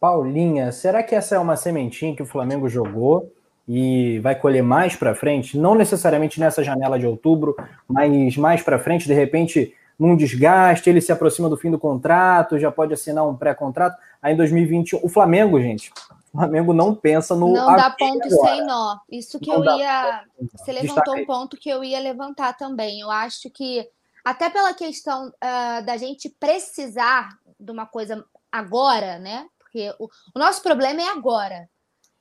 Paulinha, 0.00 0.70
será 0.72 1.02
que 1.02 1.14
essa 1.14 1.34
é 1.34 1.38
uma 1.38 1.56
sementinha 1.56 2.14
que 2.14 2.22
o 2.22 2.26
Flamengo 2.26 2.68
jogou 2.68 3.32
e 3.68 4.20
vai 4.20 4.34
colher 4.34 4.62
mais 4.62 4.94
para 4.94 5.14
frente, 5.14 5.58
não 5.58 5.74
necessariamente 5.74 6.38
nessa 6.38 6.62
janela 6.62 6.98
de 6.98 7.06
outubro, 7.06 7.56
mas 7.88 8.36
mais 8.36 8.62
para 8.62 8.78
frente, 8.78 9.06
de 9.06 9.14
repente, 9.14 9.74
num 9.98 10.16
desgaste, 10.16 10.88
ele 10.88 11.00
se 11.00 11.10
aproxima 11.10 11.48
do 11.48 11.56
fim 11.56 11.70
do 11.70 11.78
contrato, 11.78 12.58
já 12.58 12.70
pode 12.70 12.94
assinar 12.94 13.26
um 13.26 13.36
pré-contrato. 13.36 13.96
Aí 14.22 14.34
em 14.34 14.36
2021, 14.36 15.00
o 15.02 15.08
Flamengo, 15.08 15.60
gente, 15.60 15.90
o 16.32 16.38
Flamengo 16.38 16.72
não 16.72 16.94
pensa 16.94 17.34
no. 17.34 17.52
Não 17.52 17.74
dá 17.74 17.90
ponto 17.90 18.26
agora. 18.26 18.54
sem 18.54 18.64
nó. 18.64 18.98
Isso 19.10 19.40
que 19.40 19.50
não 19.50 19.64
eu 19.64 19.78
ia. 19.78 20.22
Você 20.54 20.70
levantou 20.70 21.16
um 21.16 21.26
ponto 21.26 21.56
que 21.56 21.68
eu 21.68 21.82
ia 21.82 21.98
levantar 21.98 22.56
também. 22.56 23.00
Eu 23.00 23.10
acho 23.10 23.50
que, 23.50 23.88
até 24.24 24.48
pela 24.48 24.74
questão 24.74 25.28
uh, 25.28 25.84
da 25.84 25.96
gente 25.96 26.28
precisar 26.28 27.30
de 27.58 27.72
uma 27.72 27.86
coisa 27.86 28.24
agora, 28.52 29.18
né? 29.18 29.46
Porque 29.58 29.92
o, 29.98 30.08
o 30.34 30.38
nosso 30.38 30.62
problema 30.62 31.00
é 31.00 31.08
agora. 31.08 31.68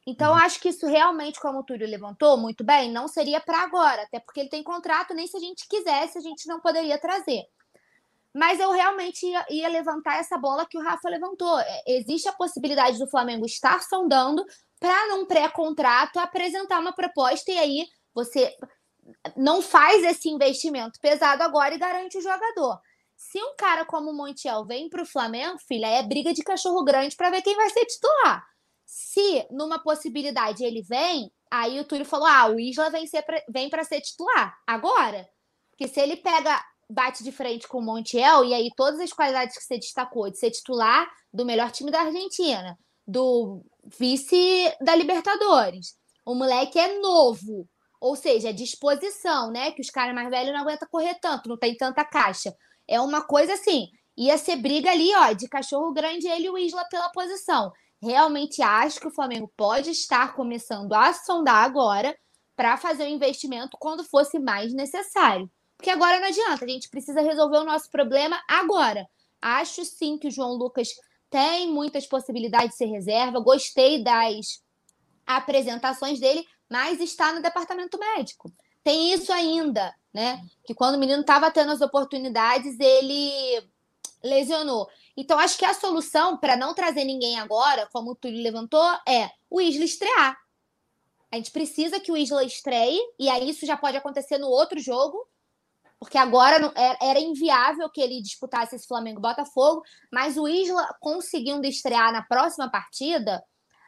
Então, 0.06 0.34
uhum. 0.34 0.38
acho 0.38 0.60
que 0.60 0.70
isso 0.70 0.86
realmente, 0.86 1.40
como 1.40 1.60
o 1.60 1.64
Túlio 1.64 1.88
levantou 1.88 2.38
muito 2.38 2.64
bem, 2.64 2.92
não 2.92 3.08
seria 3.08 3.42
para 3.42 3.64
agora, 3.64 4.04
até 4.04 4.20
porque 4.20 4.42
ele 4.42 4.50
tem 4.50 4.64
contrato, 4.64 5.14
nem 5.14 5.26
se 5.26 5.36
a 5.36 5.40
gente 5.40 5.68
quisesse, 5.68 6.18
a 6.18 6.22
gente 6.22 6.48
não 6.48 6.60
poderia 6.60 7.00
trazer. 7.00 7.44
Mas 8.34 8.60
eu 8.60 8.70
realmente 8.70 9.26
ia, 9.26 9.46
ia 9.50 9.68
levantar 9.70 10.18
essa 10.18 10.38
bola 10.38 10.68
que 10.70 10.78
o 10.78 10.82
Rafa 10.82 11.10
levantou. 11.10 11.58
É, 11.58 11.84
existe 11.88 12.28
a 12.28 12.34
possibilidade 12.34 13.00
do 13.00 13.08
Flamengo 13.08 13.46
estar 13.46 13.82
sondando 13.82 14.46
para, 14.80 15.08
num 15.08 15.26
pré-contrato, 15.26 16.20
apresentar 16.20 16.80
uma 16.80 16.94
proposta 16.94 17.50
e 17.50 17.58
aí 17.58 17.88
você 18.14 18.54
não 19.36 19.62
faz 19.62 20.04
esse 20.04 20.30
investimento 20.30 21.00
pesado 21.00 21.44
agora 21.44 21.74
e 21.74 21.80
garante 21.80 22.18
o 22.18 22.22
jogador. 22.22 22.80
Se 23.16 23.42
um 23.42 23.56
cara 23.56 23.86
como 23.86 24.12
o 24.12 24.14
Montiel 24.14 24.66
vem 24.66 24.90
para 24.90 25.02
o 25.02 25.06
Flamengo, 25.06 25.58
filha, 25.66 25.88
é 25.88 26.04
briga 26.04 26.34
de 26.34 26.44
cachorro 26.44 26.84
grande 26.84 27.16
para 27.16 27.30
ver 27.30 27.42
quem 27.42 27.56
vai 27.56 27.70
ser 27.70 27.86
titular. 27.86 28.46
Se 28.86 29.48
numa 29.52 29.80
possibilidade 29.80 30.64
ele 30.64 30.82
vem, 30.82 31.32
aí 31.52 31.80
o 31.80 31.86
Túlio 31.86 32.06
falou: 32.06 32.28
ah, 32.28 32.48
o 32.48 32.60
Isla 32.60 32.90
vem, 32.90 33.08
ser 33.08 33.24
pra, 33.24 33.42
vem 33.50 33.70
para 33.70 33.84
ser 33.84 34.02
titular 34.02 34.56
agora. 34.68 35.28
Porque 35.72 35.88
se 35.88 36.00
ele 36.00 36.18
pega 36.18 36.64
bate 36.90 37.24
de 37.24 37.32
frente 37.32 37.68
com 37.68 37.80
o 37.80 37.82
Montiel, 37.82 38.46
e 38.46 38.54
aí 38.54 38.70
todas 38.76 39.00
as 39.00 39.12
qualidades 39.12 39.58
que 39.58 39.64
você 39.64 39.78
destacou, 39.78 40.30
de 40.30 40.38
ser 40.38 40.52
titular 40.52 41.10
do 41.34 41.46
melhor 41.46 41.72
time 41.72 41.92
da 41.92 42.02
Argentina, 42.02 42.78
do 43.08 43.64
vice 43.84 44.74
da 44.82 44.96
Libertadores. 44.96 45.96
O 46.26 46.36
moleque 46.36 46.80
é 46.80 47.00
novo, 47.00 47.68
ou 48.00 48.16
seja, 48.16 48.50
é 48.50 48.54
disposição, 48.54 49.52
né? 49.52 49.72
Que 49.72 49.82
os 49.82 49.90
caras 49.90 50.16
mais 50.16 50.30
velhos 50.30 50.54
não 50.54 50.62
aguentam 50.62 50.88
correr 50.90 51.16
tanto, 51.22 51.50
não 51.50 51.58
tem 51.58 51.76
tanta 51.76 52.04
caixa. 52.04 52.54
É 52.88 53.00
uma 53.00 53.24
coisa 53.24 53.54
assim, 53.54 53.88
ia 54.18 54.38
ser 54.38 54.56
briga 54.58 54.92
ali, 54.92 55.14
ó, 55.16 55.34
de 55.34 55.48
cachorro 55.48 55.94
grande 55.94 56.28
ele 56.28 56.46
e 56.46 56.50
o 56.50 56.58
Isla 56.58 56.86
pela 56.90 57.10
posição. 57.10 57.72
Realmente 58.02 58.62
acho 58.62 59.00
que 59.00 59.08
o 59.08 59.14
Flamengo 59.14 59.52
pode 59.56 59.90
estar 59.92 60.36
começando 60.36 60.94
a 60.94 61.14
sondar 61.14 61.64
agora 61.64 62.16
para 62.56 62.78
fazer 62.78 63.04
o 63.04 63.10
investimento 63.10 63.78
quando 63.80 64.04
fosse 64.04 64.40
mais 64.40 64.74
necessário. 64.74 65.50
Porque 65.78 65.90
agora 65.90 66.20
não 66.20 66.28
adianta, 66.28 66.66
a 66.66 66.68
gente 66.68 66.90
precisa 66.90 67.22
resolver 67.22 67.58
o 67.58 67.66
nosso 67.66 67.90
problema 67.90 68.42
agora. 68.48 69.08
Acho 69.42 69.84
sim 69.84 70.18
que 70.18 70.28
o 70.28 70.32
João 70.32 70.54
Lucas 70.54 70.90
tem 71.30 71.70
muitas 71.70 72.08
possibilidades 72.08 72.72
de 72.72 72.78
ser 72.78 72.86
reserva, 72.86 73.40
gostei 73.40 74.04
das 74.04 74.64
apresentações 75.26 76.20
dele, 76.20 76.46
mas 76.70 77.00
está 77.00 77.34
no 77.34 77.42
departamento 77.42 78.00
médico. 78.00 78.52
Tem 78.84 79.12
isso 79.12 79.34
ainda, 79.34 79.94
né? 80.14 80.42
Que 80.64 80.74
quando 80.74 80.96
o 80.96 81.00
menino 81.00 81.22
estava 81.22 81.52
tendo 81.52 81.72
as 81.72 81.82
oportunidades, 81.82 82.80
ele 82.80 83.64
lesionou. 84.24 84.88
Então, 85.18 85.40
acho 85.40 85.58
que 85.58 85.66
a 85.66 85.74
solução 85.74 86.38
para 86.38 86.58
não 86.58 86.74
trazer 86.74 87.06
ninguém 87.06 87.40
agora, 87.40 87.88
como 87.92 88.12
o 88.12 88.16
Túlio 88.16 88.44
levantou, 88.44 88.86
é 89.08 89.30
o 89.50 89.62
Isla 89.62 89.86
estrear. 89.86 90.38
A 91.32 91.38
gente 91.38 91.52
precisa 91.52 92.00
que 92.00 92.12
o 92.12 92.18
Isla 92.18 92.44
estreie, 92.44 93.00
e 93.20 93.30
aí 93.30 93.50
isso 93.50 93.66
já 93.66 93.78
pode 93.78 93.98
acontecer 93.98 94.38
no 94.38 94.48
outro 94.48 94.80
jogo, 94.80 95.26
porque 96.00 96.18
agora 96.18 96.72
é, 96.76 97.10
era 97.10 97.20
inviável 97.20 97.90
que 97.90 98.02
ele 98.02 98.22
disputasse 98.22 98.76
esse 98.76 98.88
Flamengo-Botafogo, 98.88 99.82
mas 100.12 100.38
o 100.38 100.48
Isla 100.48 100.88
conseguindo 101.00 101.66
estrear 101.66 102.12
na 102.12 102.22
próxima 102.22 102.70
partida, 102.70 103.44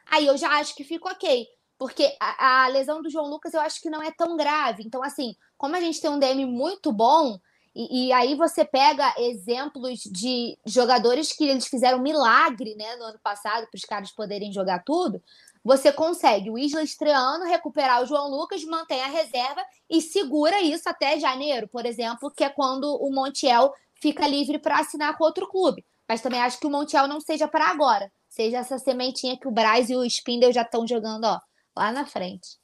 aí 0.06 0.26
eu 0.26 0.36
já 0.36 0.48
acho 0.58 0.74
que 0.74 0.84
fica 0.84 1.10
ok. 1.10 1.46
Porque 1.78 2.16
a, 2.20 2.64
a, 2.64 2.68
lesão 2.68 3.00
do 3.00 3.08
João 3.08 3.30
Lucas 3.30 3.54
eu 3.54 3.60
acho 3.60 3.80
que 3.80 3.88
não 3.88 4.02
é 4.02 4.10
tão 4.10 4.36
grave. 4.36 4.82
Então, 4.84 5.02
assim, 5.02 5.36
como 5.56 5.76
a 5.76 5.80
gente 5.80 6.00
tem 6.00 6.10
um 6.10 6.18
DM 6.18 6.44
muito 6.44 6.90
bom, 6.90 7.38
e, 7.74 8.06
e 8.06 8.12
aí 8.12 8.34
você 8.34 8.64
pega 8.64 9.14
exemplos 9.18 10.00
de 10.00 10.58
jogadores 10.66 11.32
que 11.32 11.44
eles 11.44 11.66
fizeram 11.66 12.00
milagre 12.00 12.74
né, 12.74 12.96
no 12.96 13.04
ano 13.04 13.18
passado 13.22 13.66
para 13.70 13.76
os 13.76 13.84
caras 13.84 14.10
poderem 14.10 14.52
jogar 14.52 14.82
tudo 14.84 15.22
você 15.68 15.92
consegue 15.92 16.50
o 16.50 16.58
Isla 16.58 16.82
estreando, 16.82 17.44
recuperar 17.44 18.02
o 18.02 18.06
João 18.06 18.30
Lucas, 18.30 18.64
mantém 18.64 19.02
a 19.02 19.08
reserva 19.08 19.62
e 19.90 20.00
segura 20.00 20.62
isso 20.62 20.88
até 20.88 21.18
janeiro, 21.18 21.68
por 21.68 21.84
exemplo, 21.84 22.30
que 22.30 22.42
é 22.42 22.48
quando 22.48 22.96
o 22.96 23.12
Montiel 23.12 23.74
fica 24.00 24.26
livre 24.26 24.58
para 24.58 24.78
assinar 24.78 25.16
com 25.16 25.24
outro 25.24 25.46
clube. 25.46 25.84
Mas 26.08 26.22
também 26.22 26.40
acho 26.40 26.58
que 26.58 26.66
o 26.66 26.70
Montiel 26.70 27.06
não 27.06 27.20
seja 27.20 27.46
para 27.46 27.66
agora, 27.66 28.10
seja 28.30 28.58
essa 28.58 28.78
sementinha 28.78 29.38
que 29.38 29.46
o 29.46 29.50
Braz 29.50 29.90
e 29.90 29.96
o 29.96 30.04
Spindle 30.04 30.52
já 30.52 30.62
estão 30.62 30.86
jogando 30.86 31.24
ó, 31.24 31.38
lá 31.76 31.92
na 31.92 32.06
frente. 32.06 32.56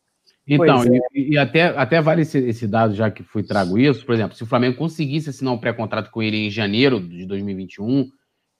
Então, 0.47 0.83
é. 0.83 1.01
e, 1.15 1.33
e, 1.33 1.39
até, 1.39 1.65
até 1.65 2.01
vale 2.01 2.23
esse, 2.23 2.39
esse, 2.39 2.67
dado, 2.67 2.95
já 2.95 3.11
que 3.11 3.23
fui 3.23 3.43
trago 3.43 3.79
isso, 3.79 4.05
por 4.05 4.15
exemplo, 4.15 4.37
se 4.37 4.43
o 4.43 4.47
Flamengo 4.47 4.77
conseguisse 4.77 5.31
assinar 5.31 5.55
um 5.55 5.59
pré-contrato 5.59 6.11
com 6.11 6.23
ele 6.23 6.37
em 6.37 6.51
janeiro 6.51 7.01
de 7.01 7.25
2021, 7.25 8.11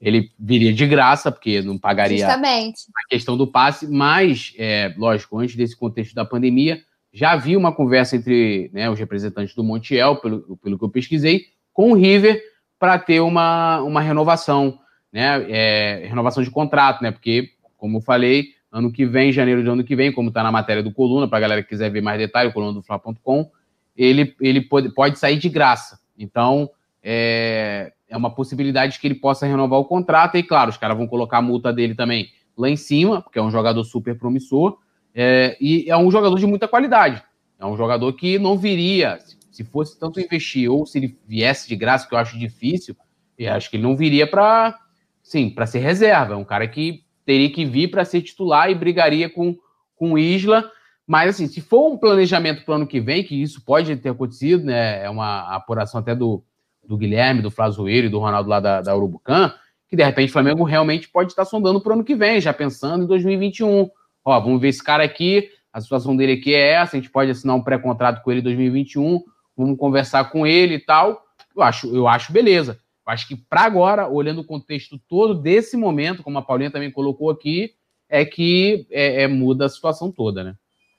ele 0.01 0.31
viria 0.39 0.73
de 0.73 0.87
graça, 0.87 1.31
porque 1.31 1.61
não 1.63 1.79
pagaria 1.79 2.19
Justamente. 2.19 2.83
a 2.97 3.09
questão 3.09 3.37
do 3.37 3.47
passe, 3.47 3.87
mas, 3.87 4.55
é, 4.59 4.95
lógico, 4.97 5.39
antes 5.39 5.57
desse 5.57 5.77
contexto 5.77 6.15
da 6.15 6.25
pandemia, 6.25 6.81
já 7.13 7.33
havia 7.33 7.59
uma 7.59 7.73
conversa 7.73 8.17
entre 8.17 8.71
né, 8.73 8.91
os 8.91 8.99
representantes 8.99 9.55
do 9.55 9.63
Montiel, 9.63 10.17
pelo, 10.17 10.57
pelo 10.57 10.79
que 10.79 10.85
eu 10.85 10.91
pesquisei, 10.91 11.45
com 11.73 11.93
o 11.93 11.95
River 11.95 12.43
para 12.79 12.99
ter 12.99 13.21
uma, 13.21 13.81
uma 13.83 14.01
renovação, 14.01 14.79
né, 15.13 15.45
é, 15.49 16.07
renovação 16.07 16.43
de 16.43 16.51
contrato, 16.51 17.03
né, 17.03 17.11
porque, 17.11 17.51
como 17.77 17.99
eu 17.99 18.03
falei, 18.03 18.49
ano 18.75 18.91
que 18.91 19.07
vem, 19.07 19.31
janeiro 19.31 19.63
de 19.63 19.69
ano 19.69 19.85
que 19.85 19.95
vem, 19.95 20.11
como 20.11 20.31
está 20.31 20.43
na 20.43 20.51
matéria 20.51 20.83
do 20.83 20.93
Coluna, 20.93 21.29
para 21.29 21.39
a 21.39 21.41
galera 21.41 21.63
que 21.63 21.69
quiser 21.69 21.91
ver 21.91 22.01
mais 22.01 22.19
detalhes, 22.19 22.53
coluna 22.53 22.73
do 22.73 22.83
Fla.com, 22.83 23.49
ele, 23.97 24.35
ele 24.41 24.61
pode, 24.61 24.93
pode 24.93 25.17
sair 25.17 25.39
de 25.39 25.49
graça. 25.49 26.01
Então, 26.19 26.69
é, 27.01 27.93
é 28.09 28.17
uma 28.17 28.35
possibilidade 28.35 28.99
que 28.99 29.07
ele 29.07 29.15
possa 29.15 29.47
renovar 29.47 29.79
o 29.79 29.85
contrato. 29.85 30.37
E 30.37 30.43
claro, 30.43 30.71
os 30.71 30.77
caras 30.77 30.97
vão 30.97 31.07
colocar 31.07 31.39
a 31.39 31.43
multa 31.43 31.73
dele 31.73 31.95
também 31.95 32.31
lá 32.59 32.69
em 32.69 32.77
cima, 32.77 33.23
porque 33.23 33.39
é 33.39 33.43
um 33.43 33.51
jogador 33.51 33.85
super 33.85 34.19
promissor. 34.19 34.77
É, 35.15 35.57
e 35.61 35.89
é 35.89 35.97
um 35.97 36.11
jogador 36.11 36.37
de 36.37 36.47
muita 36.47 36.67
qualidade. 36.67 37.23
É 37.61 37.65
um 37.65 37.77
jogador 37.77 38.13
que 38.15 38.41
não 38.41 38.59
viria, 38.59 39.21
se 39.53 39.63
fosse 39.63 39.97
tanto 39.97 40.19
investir, 40.19 40.69
ou 40.69 40.85
se 40.85 40.99
ele 40.99 41.17
viesse 41.29 41.69
de 41.69 41.77
graça, 41.77 42.09
que 42.09 42.15
eu 42.17 42.19
acho 42.19 42.37
difícil, 42.37 42.97
eu 43.39 43.53
acho 43.53 43.71
que 43.71 43.77
ele 43.77 43.85
não 43.85 43.97
viria 43.97 44.27
para 44.27 44.77
sim, 45.23 45.49
para 45.49 45.65
ser 45.65 45.79
reserva. 45.79 46.35
É 46.35 46.37
um 46.37 46.45
cara 46.45 46.67
que 46.67 47.04
teria 47.25 47.51
que 47.51 47.65
vir 47.65 47.91
para 47.91 48.05
ser 48.05 48.23
titular 48.23 48.71
e 48.71 48.75
brigaria 48.75 49.29
com, 49.29 49.57
com 49.97 50.19
Isla. 50.19 50.71
Mas, 51.07 51.31
assim, 51.31 51.47
se 51.47 51.61
for 51.61 51.93
um 51.93 51.99
planejamento 51.99 52.65
para 52.65 52.73
o 52.73 52.75
ano 52.77 52.87
que 52.87 53.01
vem, 53.01 53.25
que 53.25 53.41
isso 53.41 53.63
pode 53.65 53.95
ter 53.97 54.11
acontecido, 54.11 54.65
né? 54.65 55.05
É 55.05 55.11
uma 55.11 55.55
apuração 55.55 56.01
até 56.01 56.15
do, 56.15 56.43
do 56.87 56.97
Guilherme, 56.97 57.43
do 57.43 57.51
Flazoeiro 57.51 58.07
e 58.07 58.11
do 58.11 58.19
Ronaldo 58.19 58.49
lá 58.49 58.61
da, 58.61 58.81
da 58.81 58.97
Urubucan, 58.97 59.53
que 59.89 59.97
de 59.97 60.03
repente 60.03 60.31
o 60.31 60.33
Flamengo 60.33 60.65
realmente 60.65 61.09
pode 61.09 61.33
estar 61.33 61.45
sondando 61.45 61.81
para 61.81 61.91
o 61.91 61.95
ano 61.95 62.05
que 62.05 62.15
vem, 62.15 62.41
já 62.41 62.53
pensando 62.53 63.05
em 63.05 63.07
2021. 63.07 63.91
Ó, 64.25 64.41
vamos 64.41 64.61
ver 64.61 64.69
esse 64.69 64.83
cara 64.83 65.05
aqui, 65.05 65.51
a 65.73 65.81
situação 65.81 66.17
dele 66.17 66.33
aqui 66.33 66.55
é 66.55 66.73
essa, 66.73 66.97
a 66.97 67.01
gente 67.01 67.11
pode 67.11 67.31
assinar 67.31 67.57
um 67.57 67.63
pré-contrato 67.63 68.23
com 68.23 68.31
ele 68.31 68.41
em 68.41 68.45
2021, 68.45 69.23
vamos 69.57 69.79
conversar 69.79 70.31
com 70.31 70.47
ele 70.47 70.77
e 70.77 70.81
tal. 70.81 71.23
Eu 71.55 71.63
acho, 71.63 71.95
eu 71.95 72.09
acho 72.09 72.33
beleza. 72.33 72.79
Eu 73.07 73.13
acho 73.13 73.29
que 73.29 73.37
para 73.37 73.63
agora, 73.63 74.09
olhando 74.09 74.41
o 74.41 74.47
contexto 74.47 74.99
todo 75.09 75.35
desse 75.35 75.77
momento, 75.77 76.23
como 76.23 76.39
a 76.39 76.43
Paulinha 76.43 76.71
também 76.71 76.91
colocou 76.91 77.31
aqui, 77.31 77.75
é 78.09 78.25
que 78.25 78.87
é, 78.91 79.23
é, 79.23 79.29
muda 79.29 79.67
a 79.67 79.69
situação 79.69 80.11
toda, 80.11 80.45
né? 80.45 80.55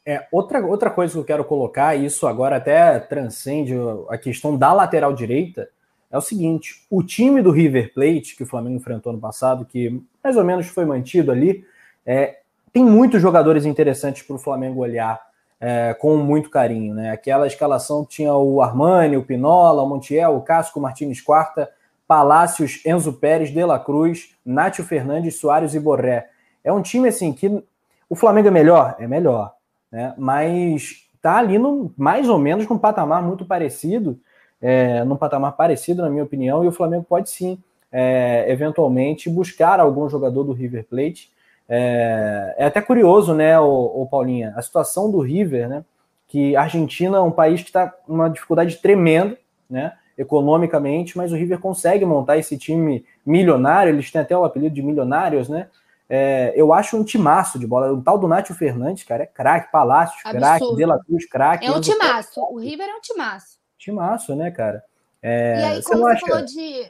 É, 0.08 0.28
outra, 0.32 0.64
outra 0.64 0.92
coisa 0.92 1.14
que 1.14 1.20
eu 1.20 1.24
quero 1.24 1.44
colocar, 1.44 1.96
e 1.96 2.06
isso 2.06 2.28
agora 2.28 2.58
até 2.58 3.00
transcende 3.00 3.74
a 4.08 4.18
questão 4.18 4.56
da 4.56 4.72
lateral 4.72 5.14
direita, 5.14 5.68
é 6.12 6.18
o 6.18 6.22
seguinte: 6.22 6.86
o 6.92 7.02
time 7.02 7.42
do 7.42 7.52
River 7.52 7.92
Plate, 7.94 8.36
que 8.36 8.44
o 8.44 8.46
Flamengo 8.46 8.76
enfrentou 8.76 9.12
no 9.12 9.20
passado, 9.20 9.66
que 9.66 10.02
mais 10.24 10.38
ou 10.38 10.44
menos 10.44 10.68
foi 10.68 10.86
mantido 10.86 11.32
ali, 11.32 11.66
é, 12.06 12.40
tem 12.72 12.86
muitos 12.86 13.22
jogadores 13.22 13.66
interessantes 13.66 14.22
para 14.22 14.36
o 14.36 14.40
Flamengo 14.40 14.82
olhar 14.82 15.20
é, 15.60 15.94
com 15.96 16.18
muito 16.18 16.50
carinho. 16.50 16.94
Né? 16.94 17.10
Aquela 17.10 17.48
escalação 17.48 18.06
tinha 18.06 18.34
o 18.36 18.62
Armani, 18.62 19.18
o 19.18 19.24
Pinola, 19.24 19.82
o 19.82 19.88
Montiel, 19.88 20.36
o 20.36 20.42
Casco, 20.42 20.80
o 20.80 20.82
Martins 20.82 21.22
Quarta, 21.22 21.70
Palácios, 22.08 22.82
Enzo 22.86 23.14
Pérez, 23.14 23.52
De 23.52 23.64
La 23.64 23.80
Cruz, 23.80 24.36
Nátio 24.46 24.84
Fernandes, 24.84 25.40
Soares 25.40 25.74
e 25.74 25.80
Borré. 25.80 26.30
É 26.64 26.72
um 26.72 26.82
time 26.82 27.08
assim 27.08 27.34
que 27.34 27.64
o 28.10 28.16
Flamengo 28.16 28.48
é 28.48 28.52
melhor? 28.52 28.96
É 29.00 29.08
melhor, 29.08 29.54
né? 29.92 30.14
mas 30.18 31.08
está 31.16 31.38
ali 31.38 31.58
no, 31.58 31.92
mais 31.98 32.30
ou 32.30 32.38
menos 32.38 32.66
com 32.66 32.76
um 32.76 32.80
patamar 32.80 33.24
muito 33.24 33.46
parecido 33.46 34.20
é, 34.62 35.04
num 35.04 35.16
patamar 35.16 35.56
parecido, 35.56 36.02
na 36.02 36.10
minha 36.10 36.24
opinião, 36.24 36.64
e 36.64 36.68
o 36.68 36.72
Flamengo 36.72 37.06
pode 37.08 37.30
sim, 37.30 37.58
é, 37.92 38.46
eventualmente, 38.48 39.30
buscar 39.30 39.80
algum 39.80 40.10
jogador 40.10 40.44
do 40.44 40.54
River 40.54 40.86
Plate. 40.86 41.32
É, 41.68 42.56
é 42.58 42.66
até 42.66 42.82
curioso, 42.82 43.34
né, 43.34 43.60
o, 43.60 44.08
Paulinha, 44.10 44.54
a 44.56 44.62
situação 44.64 45.12
do 45.12 45.20
River, 45.20 45.70
né, 45.70 45.86
que 46.28 46.56
a 46.56 46.64
Argentina 46.64 47.18
é 47.18 47.22
um 47.22 47.32
país 47.32 47.62
que 47.62 47.70
está 47.70 47.94
uma 48.08 48.28
dificuldade 48.28 48.78
tremenda, 48.78 49.38
né, 49.70 49.94
economicamente, 50.18 51.18
mas 51.18 51.32
o 51.32 51.36
River 51.36 51.60
consegue 51.60 52.06
montar 52.06 52.38
esse 52.38 52.58
time 52.58 53.06
milionário, 53.26 53.92
eles 53.92 54.12
têm 54.12 54.22
até 54.22 54.38
o 54.38 54.46
apelido 54.46 54.74
de 54.74 54.82
milionários, 54.82 55.50
né, 55.50 55.68
é, 56.08 56.54
eu 56.56 56.72
acho 56.72 56.98
um 56.98 57.04
timaço 57.04 57.58
de 57.58 57.66
bola. 57.66 57.92
O 57.92 58.02
tal 58.02 58.18
do 58.18 58.28
Nátio 58.28 58.54
Fernandes, 58.54 59.04
cara, 59.04 59.24
é 59.24 59.26
craque. 59.26 59.72
Palácios, 59.72 60.22
craque. 60.22 60.76
De 60.76 60.86
La 60.86 61.04
Cruz, 61.04 61.28
craque. 61.28 61.66
É 61.66 61.72
um 61.72 61.82
timaço. 61.82 62.42
O 62.42 62.60
River 62.60 62.88
é 62.88 62.96
um 62.96 63.02
timaço. 63.02 63.58
Timaço, 63.78 64.36
né, 64.36 64.52
cara? 64.52 64.84
É, 65.22 65.60
e 65.60 65.64
aí, 65.64 65.84
como 65.84 66.02
você, 66.02 66.14
acha... 66.14 66.28
falou 66.28 66.46
de. 66.46 66.90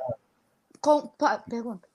Com... 0.82 1.10
Pergunta. 1.50 1.88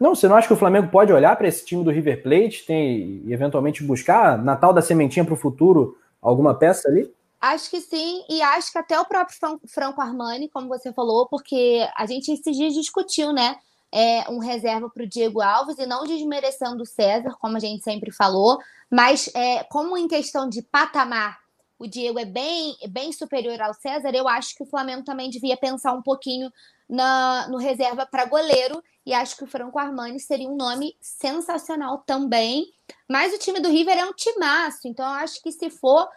Não, 0.00 0.14
você 0.14 0.26
não 0.26 0.34
acha 0.34 0.48
que 0.48 0.52
o 0.52 0.56
Flamengo 0.56 0.88
pode 0.88 1.12
olhar 1.12 1.36
para 1.36 1.46
esse 1.46 1.64
time 1.64 1.84
do 1.84 1.90
River 1.90 2.22
Plate 2.22 2.66
tem, 2.66 3.22
e 3.24 3.32
eventualmente 3.32 3.84
buscar, 3.84 4.36
na 4.36 4.56
tal 4.56 4.72
da 4.72 4.82
sementinha 4.82 5.24
para 5.24 5.34
o 5.34 5.36
futuro, 5.36 5.96
alguma 6.20 6.52
peça 6.58 6.88
ali? 6.88 7.13
Acho 7.44 7.68
que 7.68 7.78
sim, 7.78 8.24
e 8.26 8.40
acho 8.40 8.72
que 8.72 8.78
até 8.78 8.98
o 8.98 9.04
próprio 9.04 9.60
Franco 9.68 10.00
Armani, 10.00 10.48
como 10.48 10.66
você 10.66 10.94
falou, 10.94 11.28
porque 11.28 11.86
a 11.94 12.06
gente 12.06 12.32
esses 12.32 12.56
dias 12.56 12.72
discutiu, 12.72 13.34
né? 13.34 13.58
É, 13.92 14.26
um 14.30 14.38
reserva 14.38 14.88
para 14.88 15.02
o 15.02 15.06
Diego 15.06 15.42
Alves 15.42 15.76
e 15.78 15.84
não 15.84 16.04
desmerecendo 16.04 16.82
o 16.82 16.86
César, 16.86 17.36
como 17.38 17.58
a 17.58 17.60
gente 17.60 17.84
sempre 17.84 18.10
falou, 18.10 18.58
mas 18.90 19.28
é, 19.34 19.62
como 19.64 19.94
em 19.94 20.08
questão 20.08 20.48
de 20.48 20.62
patamar 20.62 21.38
o 21.78 21.86
Diego 21.86 22.18
é 22.18 22.24
bem, 22.24 22.78
bem 22.88 23.12
superior 23.12 23.60
ao 23.60 23.74
César, 23.74 24.14
eu 24.14 24.26
acho 24.26 24.54
que 24.54 24.62
o 24.62 24.66
Flamengo 24.66 25.04
também 25.04 25.28
devia 25.28 25.56
pensar 25.56 25.92
um 25.92 26.00
pouquinho 26.00 26.50
na, 26.88 27.46
no 27.48 27.58
reserva 27.58 28.06
para 28.06 28.24
goleiro. 28.24 28.82
E 29.04 29.12
acho 29.12 29.36
que 29.36 29.44
o 29.44 29.46
Franco 29.46 29.78
Armani 29.78 30.18
seria 30.18 30.48
um 30.48 30.56
nome 30.56 30.96
sensacional 30.98 31.98
também. 32.06 32.72
Mas 33.06 33.34
o 33.34 33.38
time 33.38 33.60
do 33.60 33.68
River 33.68 33.98
é 33.98 34.06
um 34.06 34.14
timaço, 34.14 34.88
então 34.88 35.04
eu 35.04 35.12
acho 35.12 35.42
que 35.42 35.52
se 35.52 35.68
for 35.68 36.08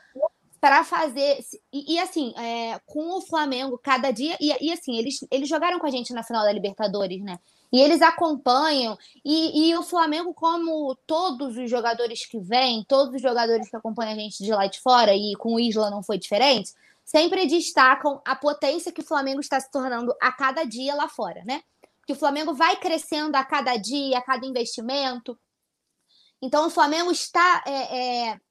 para 0.59 0.84
fazer. 0.84 1.39
E, 1.71 1.95
e 1.95 1.99
assim, 1.99 2.34
é, 2.38 2.79
com 2.85 3.17
o 3.17 3.21
Flamengo, 3.21 3.77
cada 3.77 4.11
dia. 4.11 4.38
E, 4.39 4.51
e, 4.67 4.71
assim, 4.71 4.97
eles, 4.97 5.25
eles 5.31 5.47
jogaram 5.47 5.79
com 5.79 5.85
a 5.85 5.91
gente 5.91 6.13
na 6.13 6.23
final 6.23 6.43
da 6.43 6.51
Libertadores, 6.51 7.21
né? 7.21 7.39
E 7.71 7.81
eles 7.81 8.01
acompanham. 8.01 8.97
E, 9.23 9.69
e 9.69 9.75
o 9.75 9.84
Flamengo, 9.84 10.34
como 10.34 10.95
todos 11.05 11.57
os 11.57 11.69
jogadores 11.69 12.25
que 12.25 12.39
vêm, 12.39 12.85
todos 12.88 13.15
os 13.15 13.21
jogadores 13.21 13.69
que 13.69 13.75
acompanham 13.75 14.13
a 14.13 14.15
gente 14.15 14.43
de 14.43 14.51
lá 14.51 14.67
de 14.67 14.79
fora, 14.79 15.13
e 15.13 15.35
com 15.35 15.55
o 15.55 15.59
Isla 15.59 15.89
não 15.89 16.01
foi 16.01 16.17
diferente, 16.17 16.71
sempre 17.03 17.45
destacam 17.45 18.21
a 18.25 18.35
potência 18.35 18.91
que 18.91 19.01
o 19.01 19.05
Flamengo 19.05 19.39
está 19.39 19.59
se 19.59 19.71
tornando 19.71 20.13
a 20.21 20.31
cada 20.31 20.63
dia 20.63 20.95
lá 20.95 21.07
fora, 21.07 21.43
né? 21.45 21.61
Que 22.05 22.13
o 22.13 22.17
Flamengo 22.17 22.53
vai 22.53 22.77
crescendo 22.77 23.35
a 23.35 23.43
cada 23.43 23.75
dia, 23.75 24.17
a 24.17 24.21
cada 24.21 24.45
investimento. 24.45 25.38
Então, 26.41 26.67
o 26.67 26.69
Flamengo 26.69 27.11
está 27.11 27.63
é, 27.65 28.29
é, 28.29 28.41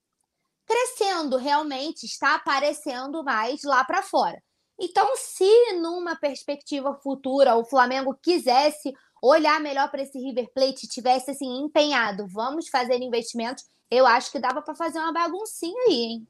crescendo 0.66 1.36
realmente, 1.36 2.04
está 2.04 2.34
aparecendo 2.34 3.22
mais 3.22 3.62
lá 3.62 3.84
para 3.84 4.02
fora. 4.02 4.42
Então, 4.78 5.16
se 5.16 5.72
numa 5.80 6.16
perspectiva 6.16 6.94
futura 6.94 7.56
o 7.56 7.64
Flamengo 7.64 8.18
quisesse 8.20 8.92
olhar 9.22 9.58
melhor 9.60 9.90
para 9.90 10.02
esse 10.02 10.18
River 10.18 10.50
Plate, 10.54 10.88
tivesse 10.88 11.30
assim 11.30 11.60
empenhado, 11.62 12.26
vamos 12.28 12.68
fazer 12.68 13.00
investimentos, 13.00 13.64
eu 13.90 14.06
acho 14.06 14.30
que 14.30 14.38
dava 14.38 14.60
para 14.60 14.74
fazer 14.74 14.98
uma 14.98 15.12
baguncinha 15.12 15.80
aí, 15.88 15.94
hein? 15.94 16.26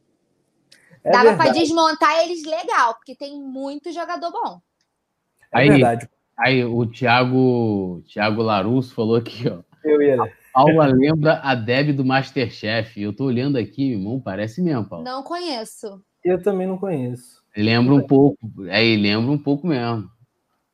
É 1.02 1.10
dava 1.10 1.36
para 1.36 1.52
desmontar 1.52 2.18
eles 2.20 2.44
legal, 2.44 2.94
porque 2.94 3.14
tem 3.14 3.40
muito 3.40 3.92
jogador 3.92 4.30
bom. 4.30 4.60
É 5.52 5.60
aí, 5.60 5.68
verdade. 5.68 6.08
Aí 6.38 6.64
o 6.64 6.86
Thiago, 6.86 8.02
Thiago 8.06 8.42
Larusso 8.42 8.94
falou 8.94 9.16
aqui, 9.16 9.48
ó. 9.48 9.62
Eu 9.84 10.02
ia. 10.02 10.16
A 10.56 10.64
Paula 10.64 10.86
lembra 10.86 11.38
a 11.42 11.54
Deb 11.54 11.92
do 11.92 12.02
Masterchef. 12.02 12.98
Eu 12.98 13.14
tô 13.14 13.24
olhando 13.26 13.58
aqui, 13.58 13.92
irmão, 13.92 14.18
parece 14.18 14.62
mesmo, 14.62 14.88
Paula. 14.88 15.04
Não 15.04 15.22
conheço. 15.22 16.02
Eu 16.24 16.42
também 16.42 16.66
não 16.66 16.78
conheço. 16.78 17.42
Lembra 17.54 17.94
um 17.94 18.06
pouco. 18.06 18.38
Aí, 18.70 18.96
lembra 18.96 19.30
um 19.30 19.36
pouco 19.36 19.66
mesmo. 19.66 20.08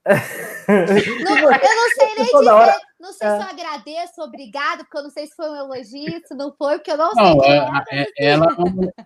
não, 0.06 1.36
eu 1.36 1.50
não 1.50 1.90
sei 1.96 2.14
nem 2.16 2.24
dizer. 2.26 2.48
Hora... 2.48 2.76
Não 3.00 3.12
sei 3.12 3.26
é. 3.26 3.36
se 3.36 3.42
eu 3.42 3.48
agradeço, 3.50 4.22
obrigado, 4.22 4.78
porque 4.84 4.98
eu 4.98 5.02
não 5.02 5.10
sei 5.10 5.26
se 5.26 5.34
foi 5.34 5.50
um 5.50 5.56
elogio, 5.56 6.22
se 6.24 6.34
não 6.36 6.54
foi, 6.56 6.76
porque 6.76 6.92
eu 6.92 6.96
não, 6.96 7.12
não 7.12 7.40
sei. 7.40 7.50
É, 7.50 8.02
é, 8.18 8.30
ela 8.30 8.46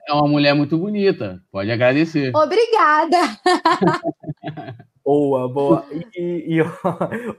é 0.07 0.12
uma 0.12 0.28
mulher 0.28 0.55
muito 0.55 0.77
bonita. 0.77 1.43
Pode 1.51 1.70
agradecer. 1.70 2.36
Obrigada. 2.36 3.16
Boa, 5.07 5.49
boa. 5.49 5.85
E, 6.16 6.45
e 6.49 6.61
o, 6.61 6.66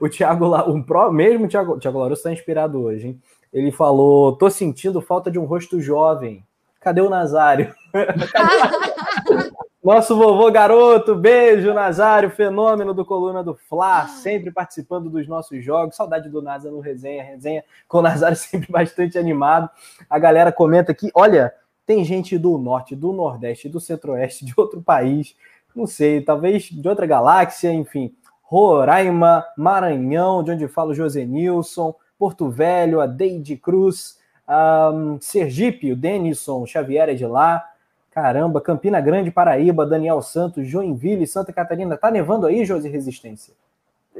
o 0.00 0.08
Thiago 0.08 0.46
lá, 0.46 0.66
o 0.66 0.82
pro, 0.82 1.12
mesmo 1.12 1.46
Thiago, 1.46 1.78
Thiago 1.78 1.98
Larusso 1.98 2.20
está 2.20 2.32
inspirado 2.32 2.80
hoje, 2.80 3.08
hein? 3.08 3.22
Ele 3.52 3.70
falou: 3.70 4.34
tô 4.34 4.48
sentindo 4.48 5.02
falta 5.02 5.30
de 5.30 5.38
um 5.38 5.44
rosto 5.44 5.78
jovem. 5.78 6.42
Cadê 6.80 7.02
o 7.02 7.10
Nazário? 7.10 7.74
Cadê 7.92 9.50
Nosso 9.84 10.16
vovô 10.16 10.50
garoto, 10.50 11.14
beijo, 11.14 11.72
Nazário, 11.74 12.30
fenômeno 12.30 12.92
do 12.94 13.04
Coluna 13.04 13.44
do 13.44 13.54
Fla, 13.54 14.06
sempre 14.06 14.50
participando 14.50 15.08
dos 15.08 15.28
nossos 15.28 15.62
jogos. 15.62 15.96
Saudade 15.96 16.28
do 16.30 16.42
Nazário 16.42 16.76
no 16.76 16.82
resenha, 16.82 17.22
resenha 17.22 17.62
com 17.86 17.98
o 17.98 18.02
Nazário 18.02 18.36
sempre 18.38 18.72
bastante 18.72 19.18
animado. 19.18 19.68
A 20.08 20.18
galera 20.18 20.50
comenta 20.50 20.92
aqui: 20.92 21.10
olha, 21.14 21.52
tem 21.84 22.02
gente 22.02 22.38
do 22.38 22.56
norte, 22.56 22.96
do 22.96 23.12
nordeste, 23.12 23.68
do 23.68 23.78
centro-oeste, 23.78 24.44
de 24.46 24.54
outro 24.56 24.82
país 24.82 25.36
não 25.78 25.86
sei, 25.86 26.20
talvez 26.20 26.64
de 26.64 26.88
outra 26.88 27.06
galáxia, 27.06 27.72
enfim. 27.72 28.12
Roraima, 28.42 29.44
Maranhão, 29.56 30.42
de 30.42 30.50
onde 30.50 30.68
fala 30.68 30.90
o 30.90 30.94
José 30.94 31.24
Nilson, 31.24 31.94
Porto 32.18 32.50
Velho, 32.50 33.00
a 33.00 33.06
Deide 33.06 33.56
Cruz, 33.56 34.18
um, 34.48 35.18
Sergipe, 35.20 35.92
o 35.92 35.96
Denison 35.96 36.66
Xavier 36.66 37.08
é 37.10 37.14
de 37.14 37.26
lá. 37.26 37.64
Caramba, 38.10 38.60
Campina 38.60 39.00
Grande, 39.00 39.30
Paraíba, 39.30 39.86
Daniel 39.86 40.20
Santos, 40.22 40.66
Joinville, 40.66 41.26
Santa 41.26 41.52
Catarina. 41.52 41.96
Tá 41.96 42.10
nevando 42.10 42.46
aí, 42.46 42.64
Josi 42.64 42.88
Resistência? 42.88 43.54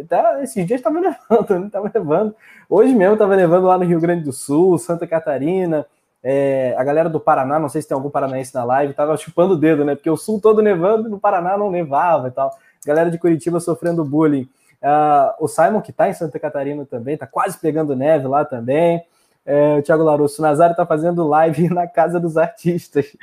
Tá, 0.08 0.40
esses 0.42 0.64
dias 0.64 0.78
estava 0.78 1.00
nevando, 1.00 1.58
né? 1.58 1.68
Tava 1.72 1.90
nevando. 1.92 2.36
Hoje 2.68 2.94
mesmo 2.94 3.14
estava 3.14 3.34
nevando 3.34 3.66
lá 3.66 3.76
no 3.76 3.84
Rio 3.84 4.00
Grande 4.00 4.22
do 4.22 4.32
Sul, 4.32 4.78
Santa 4.78 5.06
Catarina. 5.06 5.84
É, 6.22 6.74
a 6.76 6.84
galera 6.84 7.08
do 7.08 7.20
Paraná, 7.20 7.58
não 7.58 7.68
sei 7.68 7.80
se 7.80 7.88
tem 7.88 7.94
algum 7.94 8.10
paranaense 8.10 8.54
na 8.54 8.64
live, 8.64 8.94
tava 8.94 9.16
chupando 9.16 9.54
o 9.54 9.56
dedo, 9.56 9.84
né? 9.84 9.94
Porque 9.94 10.10
o 10.10 10.16
sul 10.16 10.40
todo 10.40 10.60
nevando, 10.60 11.08
no 11.08 11.18
Paraná 11.18 11.56
não 11.56 11.70
nevava 11.70 12.28
e 12.28 12.30
tal. 12.30 12.50
Galera 12.84 13.10
de 13.10 13.18
Curitiba 13.18 13.60
sofrendo 13.60 14.04
bullying. 14.04 14.48
Uh, 14.82 15.44
o 15.44 15.48
Simon, 15.48 15.80
que 15.80 15.92
tá 15.92 16.08
em 16.08 16.12
Santa 16.12 16.38
Catarina 16.38 16.84
também, 16.84 17.16
tá 17.16 17.26
quase 17.26 17.58
pegando 17.58 17.96
neve 17.96 18.26
lá 18.26 18.44
também. 18.44 19.04
É, 19.50 19.78
o 19.78 19.82
Thiago 19.82 20.04
Larusso, 20.04 20.42
o 20.42 20.44
Nazário 20.44 20.76
tá 20.76 20.84
fazendo 20.84 21.26
live 21.26 21.70
na 21.72 21.86
casa 21.86 22.20
dos 22.20 22.36
artistas. 22.36 23.16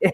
é, 0.00 0.10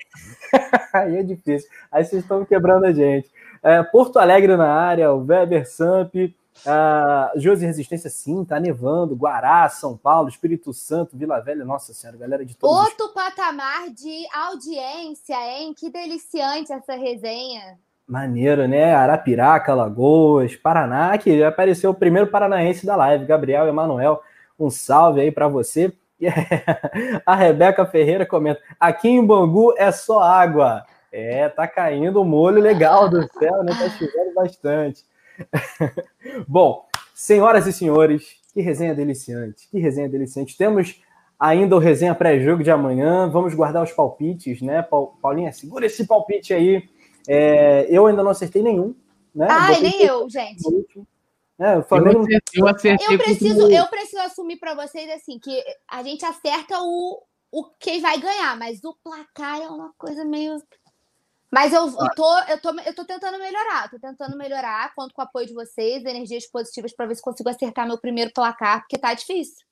aí 0.98 1.18
é 1.18 1.22
difícil. 1.22 1.68
Aí 1.90 2.02
vocês 2.02 2.22
estão 2.22 2.42
quebrando 2.44 2.86
a 2.86 2.92
gente. 2.92 3.30
É, 3.62 3.82
Porto 3.82 4.18
Alegre 4.18 4.56
na 4.56 4.72
área, 4.72 5.12
o 5.12 5.24
Weber 5.26 5.68
Samp, 5.68 6.14
Uh, 6.66 7.40
Josi 7.40 7.66
Resistência, 7.66 8.08
sim, 8.08 8.44
tá 8.44 8.60
nevando. 8.60 9.16
Guará, 9.16 9.68
São 9.68 9.96
Paulo, 9.96 10.28
Espírito 10.28 10.72
Santo, 10.72 11.16
Vila 11.16 11.40
Velha, 11.40 11.64
nossa 11.64 11.92
senhora, 11.92 12.18
galera 12.18 12.44
de 12.44 12.56
todos. 12.56 12.76
Outro 12.76 13.06
os... 13.06 13.12
patamar 13.12 13.90
de 13.90 14.26
audiência, 14.32 15.34
hein? 15.34 15.74
Que 15.74 15.90
deliciante 15.90 16.72
essa 16.72 16.94
resenha. 16.94 17.78
Maneiro, 18.06 18.68
né? 18.68 18.94
Arapiraca, 18.94 19.74
Lagoas, 19.74 20.54
Paraná, 20.54 21.16
que 21.18 21.42
apareceu 21.42 21.90
o 21.90 21.94
primeiro 21.94 22.28
paranaense 22.28 22.84
da 22.84 22.94
live, 22.94 23.24
Gabriel 23.24 23.66
Emanuel. 23.66 24.22
Um 24.58 24.70
salve 24.70 25.20
aí 25.20 25.32
para 25.32 25.48
você. 25.48 25.92
A 27.26 27.34
Rebeca 27.34 27.84
Ferreira 27.86 28.26
comenta: 28.26 28.60
aqui 28.78 29.08
em 29.08 29.24
Bangu 29.24 29.74
é 29.76 29.90
só 29.90 30.20
água. 30.22 30.84
É, 31.10 31.48
tá 31.48 31.66
caindo 31.66 32.22
um 32.22 32.24
molho 32.24 32.60
legal 32.60 33.08
do 33.08 33.22
céu, 33.38 33.62
né? 33.64 33.72
Tá 33.72 33.90
chovendo 33.90 34.34
bastante. 34.34 35.04
Bom, 36.46 36.86
senhoras 37.14 37.66
e 37.66 37.72
senhores, 37.72 38.36
que 38.52 38.60
resenha 38.60 38.94
deliciante, 38.94 39.68
que 39.68 39.78
resenha 39.78 40.08
deliciante. 40.08 40.56
Temos 40.56 41.00
ainda 41.38 41.74
o 41.76 41.78
resenha 41.78 42.14
pré-jogo 42.14 42.62
de 42.62 42.70
amanhã, 42.70 43.28
vamos 43.28 43.54
guardar 43.54 43.82
os 43.82 43.92
palpites, 43.92 44.62
né? 44.62 44.82
Paulinha, 45.20 45.52
segura 45.52 45.86
esse 45.86 46.06
palpite 46.06 46.54
aí. 46.54 46.88
É, 47.28 47.86
eu 47.88 48.06
ainda 48.06 48.22
não 48.22 48.30
acertei 48.30 48.62
nenhum, 48.62 48.94
né? 49.34 49.46
Ai, 49.50 49.80
nem 49.80 50.02
eu, 50.02 50.28
gente. 50.28 50.62
É, 51.58 51.76
eu, 51.76 51.82
Flamengo... 51.82 52.26
eu, 52.54 52.66
acertei, 52.66 53.14
eu, 53.14 53.18
preciso, 53.18 53.70
eu 53.70 53.86
preciso 53.86 54.22
assumir 54.22 54.58
para 54.58 54.74
vocês 54.74 55.08
assim 55.10 55.38
que 55.38 55.62
a 55.90 56.02
gente 56.02 56.24
acerta 56.24 56.80
o, 56.80 57.22
o 57.52 57.64
quem 57.78 58.00
vai 58.00 58.18
ganhar, 58.18 58.58
mas 58.58 58.82
o 58.84 58.96
placar 59.02 59.60
é 59.60 59.68
uma 59.68 59.92
coisa 59.96 60.24
meio 60.24 60.56
mas 61.52 61.70
eu, 61.70 61.86
eu, 61.86 62.08
tô, 62.16 62.38
eu, 62.48 62.60
tô, 62.62 62.80
eu 62.80 62.94
tô 62.94 63.04
tentando 63.04 63.38
melhorar, 63.38 63.90
tô 63.90 63.98
tentando 63.98 64.38
melhorar, 64.38 64.94
conto 64.94 65.12
com 65.12 65.20
o 65.20 65.24
apoio 65.24 65.46
de 65.46 65.52
vocês, 65.52 66.02
energias 66.02 66.50
positivas, 66.50 66.94
para 66.96 67.04
ver 67.04 67.14
se 67.14 67.20
consigo 67.20 67.50
acertar 67.50 67.86
meu 67.86 67.98
primeiro 67.98 68.32
placar, 68.32 68.80
porque 68.80 68.96
tá 68.96 69.12
difícil. 69.12 69.66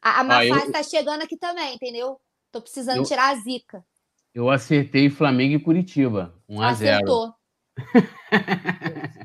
A, 0.00 0.20
a 0.20 0.24
má 0.24 0.38
ah, 0.38 0.48
fase 0.48 0.66
eu... 0.66 0.72
tá 0.72 0.82
chegando 0.84 1.22
aqui 1.22 1.36
também, 1.36 1.74
entendeu? 1.74 2.20
Tô 2.52 2.62
precisando 2.62 2.98
eu... 2.98 3.02
tirar 3.02 3.30
a 3.30 3.34
zica. 3.34 3.84
Eu 4.32 4.48
acertei 4.48 5.10
Flamengo 5.10 5.54
e 5.54 5.60
Curitiba, 5.60 6.32
1 6.48 6.62
a 6.62 6.72
0 6.74 6.94
Acertou. 6.94 7.34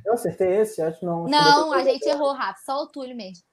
eu 0.03 0.14
acertei 0.14 0.61
esse? 0.61 0.82
Acho 0.82 0.99
que 0.99 1.06
não. 1.06 1.26
Não, 1.26 1.74
a 1.74 1.84
gente 1.84 2.07
errou, 2.07 2.34
Rafa, 2.34 2.60
só 2.65 2.82
o 2.82 2.88
Túlio 2.88 3.15
mesmo. 3.15 3.44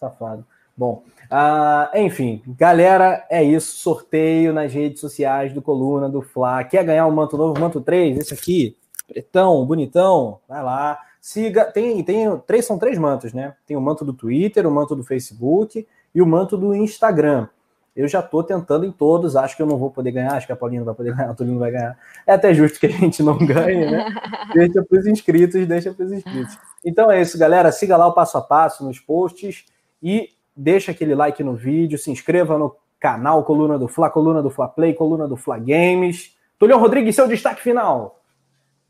Safado. 0.00 0.46
Bom, 0.78 1.02
uh, 1.24 1.98
enfim, 1.98 2.40
galera, 2.56 3.26
é 3.28 3.42
isso. 3.42 3.78
Sorteio 3.78 4.52
nas 4.52 4.72
redes 4.72 5.00
sociais 5.00 5.52
do 5.52 5.60
Coluna, 5.60 6.08
do 6.08 6.22
Fla. 6.22 6.62
Quer 6.62 6.84
ganhar 6.84 7.04
um 7.08 7.10
manto 7.10 7.36
novo, 7.36 7.60
manto 7.60 7.80
3? 7.80 8.16
Esse 8.16 8.32
aqui, 8.32 8.76
pretão, 9.08 9.66
bonitão, 9.66 10.38
vai 10.48 10.62
lá. 10.62 11.00
Siga, 11.20 11.64
tem, 11.64 12.04
tem 12.04 12.24
três, 12.46 12.64
são 12.64 12.78
três 12.78 12.96
mantos, 12.96 13.32
né? 13.32 13.56
Tem 13.66 13.76
o 13.76 13.80
manto 13.80 14.04
do 14.04 14.12
Twitter, 14.12 14.64
o 14.68 14.70
manto 14.70 14.94
do 14.94 15.02
Facebook 15.02 15.84
e 16.14 16.22
o 16.22 16.26
manto 16.26 16.56
do 16.56 16.72
Instagram. 16.72 17.48
Eu 17.96 18.06
já 18.06 18.20
estou 18.20 18.44
tentando 18.44 18.86
em 18.86 18.92
todos, 18.92 19.34
acho 19.34 19.56
que 19.56 19.62
eu 19.62 19.66
não 19.66 19.76
vou 19.76 19.90
poder 19.90 20.12
ganhar, 20.12 20.34
acho 20.34 20.46
que 20.46 20.52
a 20.52 20.56
Paulinha 20.56 20.82
não 20.82 20.86
vai 20.86 20.94
poder 20.94 21.10
ganhar, 21.16 21.32
o 21.32 21.34
Tulino 21.34 21.58
vai 21.58 21.72
ganhar. 21.72 21.98
É 22.24 22.34
até 22.34 22.54
justo 22.54 22.78
que 22.78 22.86
a 22.86 22.90
gente 22.90 23.20
não 23.20 23.36
ganhe, 23.36 23.90
né? 23.90 24.06
Deixa 24.54 24.84
para 24.84 25.00
os 25.00 25.06
inscritos, 25.08 25.66
deixa 25.66 25.92
para 25.92 26.06
os 26.06 26.12
inscritos. 26.12 26.56
Então 26.84 27.10
é 27.10 27.20
isso, 27.20 27.36
galera. 27.36 27.72
Siga 27.72 27.96
lá 27.96 28.06
o 28.06 28.14
passo 28.14 28.38
a 28.38 28.40
passo 28.40 28.84
nos 28.84 29.00
posts 29.00 29.64
e 30.00 30.30
deixa 30.58 30.90
aquele 30.90 31.14
like 31.14 31.42
no 31.42 31.54
vídeo, 31.54 31.96
se 31.96 32.10
inscreva 32.10 32.58
no 32.58 32.74
canal 32.98 33.44
Coluna 33.44 33.78
do 33.78 33.86
Fla, 33.86 34.10
Coluna 34.10 34.42
do 34.42 34.50
Fla 34.50 34.66
Play, 34.66 34.92
Coluna 34.92 35.28
do 35.28 35.36
Fla 35.36 35.58
Games. 35.58 36.36
Tulião 36.58 36.80
Rodrigues, 36.80 37.14
seu 37.14 37.28
destaque 37.28 37.62
final. 37.62 38.20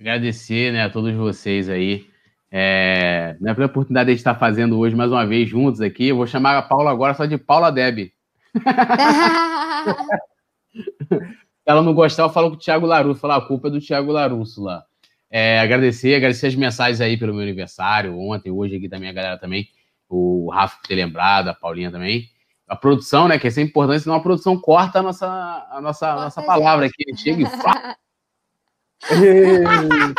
Agradecer 0.00 0.72
né, 0.72 0.84
a 0.84 0.90
todos 0.90 1.14
vocês 1.14 1.68
aí. 1.68 2.06
É, 2.50 3.36
né, 3.38 3.52
pela 3.52 3.66
oportunidade 3.66 4.10
de 4.10 4.16
estar 4.16 4.34
fazendo 4.34 4.78
hoje 4.78 4.96
mais 4.96 5.12
uma 5.12 5.26
vez 5.26 5.46
juntos 5.46 5.82
aqui. 5.82 6.08
Eu 6.08 6.16
vou 6.16 6.26
chamar 6.26 6.56
a 6.56 6.62
Paula 6.62 6.90
agora 6.90 7.12
só 7.12 7.26
de 7.26 7.36
Paula 7.36 7.70
Deb. 7.70 7.98
Se 7.98 8.12
ela 11.66 11.82
não 11.82 11.92
gostar, 11.92 12.22
eu 12.22 12.30
falo 12.30 12.50
com 12.50 12.56
o 12.56 12.58
Thiago 12.58 12.86
Larusso. 12.86 13.20
Falar 13.20 13.36
a 13.36 13.46
culpa 13.46 13.68
é 13.68 13.70
do 13.70 13.80
Thiago 13.80 14.10
Larusso 14.10 14.62
lá. 14.62 14.82
É, 15.30 15.60
agradecer, 15.60 16.14
agradecer 16.14 16.46
as 16.46 16.54
mensagens 16.54 17.02
aí 17.02 17.18
pelo 17.18 17.34
meu 17.34 17.42
aniversário, 17.42 18.18
ontem, 18.18 18.50
hoje 18.50 18.76
aqui 18.76 18.88
da 18.88 18.98
minha 18.98 19.12
galera 19.12 19.36
também 19.36 19.68
o 20.08 20.50
Rafa 20.50 20.78
por 20.78 20.88
ter 20.88 20.94
lembrado, 20.94 21.48
a 21.48 21.54
Paulinha 21.54 21.90
também. 21.90 22.28
a 22.66 22.76
produção, 22.76 23.28
né? 23.28 23.38
Que 23.38 23.48
é 23.48 23.50
sempre 23.50 23.70
importante, 23.70 24.02
senão 24.02 24.16
a 24.16 24.22
produção 24.22 24.58
corta 24.60 24.98
a 24.98 25.02
nossa, 25.02 25.26
a 25.70 25.80
nossa, 25.80 26.10
a 26.10 26.14
nossa 26.16 26.42
palavra 26.42 26.86
aqui. 26.86 27.04
Chega 27.16 27.42
e 27.42 27.46
fala. 27.62 27.96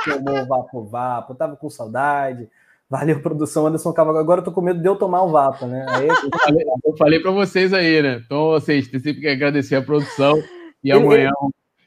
Tomou 0.03 0.45
vapo 0.47 0.83
vapo, 0.85 1.35
tava 1.35 1.55
com 1.55 1.69
saudade. 1.69 2.49
Valeu, 2.89 3.21
produção 3.21 3.67
Anderson 3.67 3.93
Cavalcante. 3.93 4.23
Agora 4.23 4.39
eu 4.41 4.45
tô 4.45 4.51
com 4.51 4.61
medo 4.61 4.81
de 4.81 4.87
eu 4.87 4.95
tomar 4.95 5.23
um 5.23 5.31
vapo, 5.31 5.67
né? 5.67 5.85
Aí, 5.89 6.07
eu 6.07 6.39
falei, 6.39 6.65
eu 6.83 6.97
falei 6.97 7.19
para 7.19 7.31
vocês 7.31 7.71
aí, 7.71 8.01
né? 8.01 8.21
Então 8.25 8.47
vocês 8.49 8.87
têm 8.87 8.99
sempre 8.99 9.21
que 9.21 9.27
agradecer 9.27 9.75
a 9.75 9.81
produção 9.81 10.41
e 10.83 10.91
ele, 10.91 11.03
amanhã. 11.05 11.31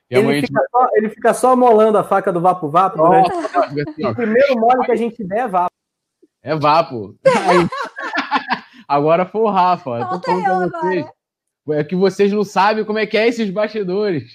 E 0.09 0.15
ele, 0.15 0.23
amanhã 0.23 0.43
fica 0.43 0.61
gente... 0.61 0.71
só, 0.71 0.89
ele 0.95 1.09
fica 1.09 1.35
só 1.35 1.57
molando 1.57 1.99
a 1.99 2.05
faca 2.05 2.33
do 2.33 2.41
vapo 2.41 2.69
vapo. 2.69 2.99
Nossa, 2.99 3.69
durante... 3.69 4.07
o 4.07 4.15
primeiro 4.15 4.61
mole 4.61 4.85
que 4.85 4.93
a 4.93 4.97
gente 4.97 5.25
der 5.25 5.39
é 5.39 5.49
vapo. 5.49 5.75
É 6.41 6.55
vapo. 6.55 7.17
Aí... 7.27 7.69
Agora 8.93 9.25
foi 9.25 9.41
o 9.41 9.49
Rafa. 9.49 9.91
Eu 9.91 10.21
tô 10.21 10.21
falando 10.21 10.71
pra 10.71 10.81
vocês. 10.81 11.07
É 11.71 11.85
que 11.85 11.97
vocês 11.97 12.31
não 12.31 12.45
sabem 12.45 12.85
como 12.85 12.99
é 12.99 13.07
que 13.07 13.17
é 13.17 13.27
esses 13.27 13.49
bastidores. 13.49 14.35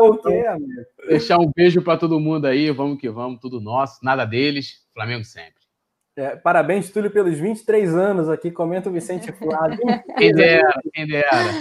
o 0.00 0.16
quê, 0.18 0.46
amigo? 0.46 0.82
Deixar 1.08 1.38
um 1.38 1.50
beijo 1.56 1.82
para 1.82 1.98
todo 1.98 2.20
mundo 2.20 2.46
aí. 2.46 2.70
Vamos 2.70 3.00
que 3.00 3.10
vamos, 3.10 3.40
tudo 3.40 3.60
nosso. 3.60 3.98
Nada 4.04 4.24
deles. 4.24 4.86
Flamengo 4.94 5.24
sempre. 5.24 5.60
É, 6.16 6.36
parabéns, 6.36 6.90
Túlio, 6.90 7.10
pelos 7.10 7.40
23 7.40 7.92
anos 7.96 8.28
aqui. 8.28 8.52
Comenta 8.52 8.88
o 8.88 8.92
Vicente 8.92 9.32
Flávio. 9.32 9.80
quem 10.16 10.32
dera, 10.32 10.72
quem 10.94 11.06
dera. 11.08 11.52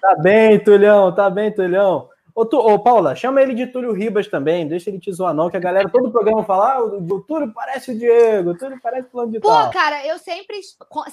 Tá 0.00 0.16
bem, 0.20 0.58
Tulhão, 0.58 1.14
tá 1.14 1.30
bem, 1.30 1.52
Tulhão. 1.52 2.08
Ô, 2.36 2.44
tu, 2.44 2.58
ô, 2.58 2.78
Paula, 2.78 3.16
chama 3.16 3.40
ele 3.40 3.54
de 3.54 3.66
Túlio 3.66 3.94
Ribas 3.94 4.28
também, 4.28 4.68
deixa 4.68 4.90
ele 4.90 5.00
te 5.00 5.10
zoar 5.10 5.32
não, 5.32 5.48
que 5.48 5.56
a 5.56 5.60
galera, 5.60 5.88
todo 5.88 6.08
o 6.08 6.12
programa 6.12 6.44
fala, 6.44 6.74
ah, 6.74 6.84
o 6.84 7.20
Túlio 7.22 7.50
parece 7.54 7.92
o 7.92 7.98
Diego, 7.98 8.50
o 8.50 8.58
Túlio 8.58 8.78
parece 8.78 9.08
o 9.08 9.10
plano 9.10 9.32
de 9.32 9.40
Pô, 9.40 9.48
tal. 9.48 9.70
cara, 9.70 10.06
eu 10.06 10.18
sempre, 10.18 10.60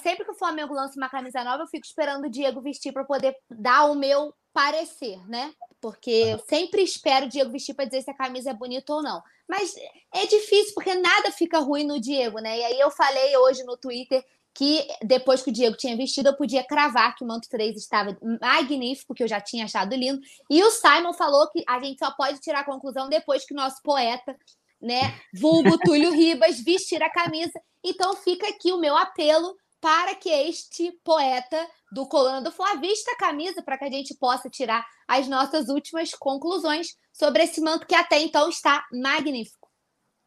sempre 0.02 0.22
que 0.22 0.32
o 0.32 0.34
Flamengo 0.34 0.74
lança 0.74 1.00
uma 1.00 1.08
camisa 1.08 1.42
nova, 1.42 1.62
eu 1.62 1.66
fico 1.66 1.86
esperando 1.86 2.26
o 2.26 2.30
Diego 2.30 2.60
vestir 2.60 2.92
para 2.92 3.04
poder 3.04 3.34
dar 3.50 3.86
o 3.86 3.94
meu 3.94 4.34
parecer, 4.52 5.18
né? 5.26 5.50
Porque 5.80 6.10
eu 6.10 6.38
sempre 6.40 6.82
espero 6.82 7.24
o 7.24 7.28
Diego 7.30 7.50
vestir 7.50 7.72
para 7.72 7.86
dizer 7.86 8.02
se 8.02 8.10
a 8.10 8.14
camisa 8.14 8.50
é 8.50 8.54
bonita 8.54 8.92
ou 8.92 9.02
não. 9.02 9.22
Mas 9.48 9.74
é 10.14 10.26
difícil, 10.26 10.74
porque 10.74 10.94
nada 10.94 11.30
fica 11.32 11.58
ruim 11.58 11.86
no 11.86 11.98
Diego, 11.98 12.38
né? 12.38 12.58
E 12.58 12.64
aí 12.64 12.78
eu 12.78 12.90
falei 12.90 13.34
hoje 13.38 13.64
no 13.64 13.78
Twitter 13.78 14.22
que 14.54 14.86
depois 15.02 15.42
que 15.42 15.50
o 15.50 15.52
Diego 15.52 15.76
tinha 15.76 15.96
vestido, 15.96 16.28
eu 16.28 16.36
podia 16.36 16.64
cravar 16.64 17.14
que 17.16 17.24
o 17.24 17.26
manto 17.26 17.48
3 17.48 17.76
estava 17.76 18.16
magnífico, 18.40 19.14
que 19.14 19.22
eu 19.22 19.28
já 19.28 19.40
tinha 19.40 19.64
achado 19.64 19.94
lindo. 19.94 20.20
E 20.48 20.62
o 20.62 20.70
Simon 20.70 21.12
falou 21.12 21.50
que 21.50 21.64
a 21.68 21.80
gente 21.80 21.98
só 21.98 22.12
pode 22.12 22.38
tirar 22.40 22.60
a 22.60 22.64
conclusão 22.64 23.08
depois 23.08 23.44
que 23.44 23.52
o 23.52 23.56
nosso 23.56 23.82
poeta, 23.82 24.36
né, 24.80 25.18
vulgo 25.34 25.76
Túlio 25.78 26.12
Ribas, 26.12 26.60
vestir 26.60 27.02
a 27.02 27.10
camisa. 27.10 27.60
Então 27.82 28.14
fica 28.14 28.48
aqui 28.48 28.70
o 28.70 28.78
meu 28.78 28.96
apelo 28.96 29.56
para 29.80 30.14
que 30.14 30.30
este 30.30 30.92
poeta 31.04 31.68
do 31.92 32.06
Coluna 32.06 32.40
do 32.40 32.50
Fla 32.50 32.76
vista 32.76 33.10
a 33.10 33.16
camisa 33.16 33.62
para 33.62 33.76
que 33.76 33.84
a 33.84 33.90
gente 33.90 34.14
possa 34.14 34.48
tirar 34.48 34.86
as 35.06 35.28
nossas 35.28 35.68
últimas 35.68 36.14
conclusões 36.14 36.96
sobre 37.12 37.42
esse 37.42 37.60
manto 37.60 37.86
que 37.86 37.94
até 37.94 38.18
então 38.20 38.48
está 38.48 38.84
magnífico. 38.92 39.63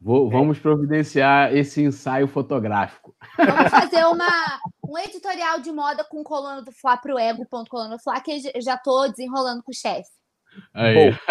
Vou, 0.00 0.30
vamos 0.30 0.60
providenciar 0.60 1.54
esse 1.54 1.82
ensaio 1.82 2.28
fotográfico. 2.28 3.16
Vamos 3.36 3.68
fazer 3.70 4.04
uma, 4.04 4.28
um 4.84 4.96
editorial 4.96 5.60
de 5.60 5.72
moda 5.72 6.04
com 6.04 6.22
coluna 6.22 6.62
do 6.62 6.70
Fla 6.70 6.96
para 6.96 7.14
o 7.14 7.18
ego.coluna 7.18 7.96
do 7.96 8.02
Fla, 8.02 8.20
que 8.20 8.40
eu 8.54 8.62
já 8.62 8.74
estou 8.74 9.08
desenrolando 9.10 9.62
com 9.62 9.72
o 9.72 9.74
chefe. 9.74 10.10
Aí. 10.74 11.14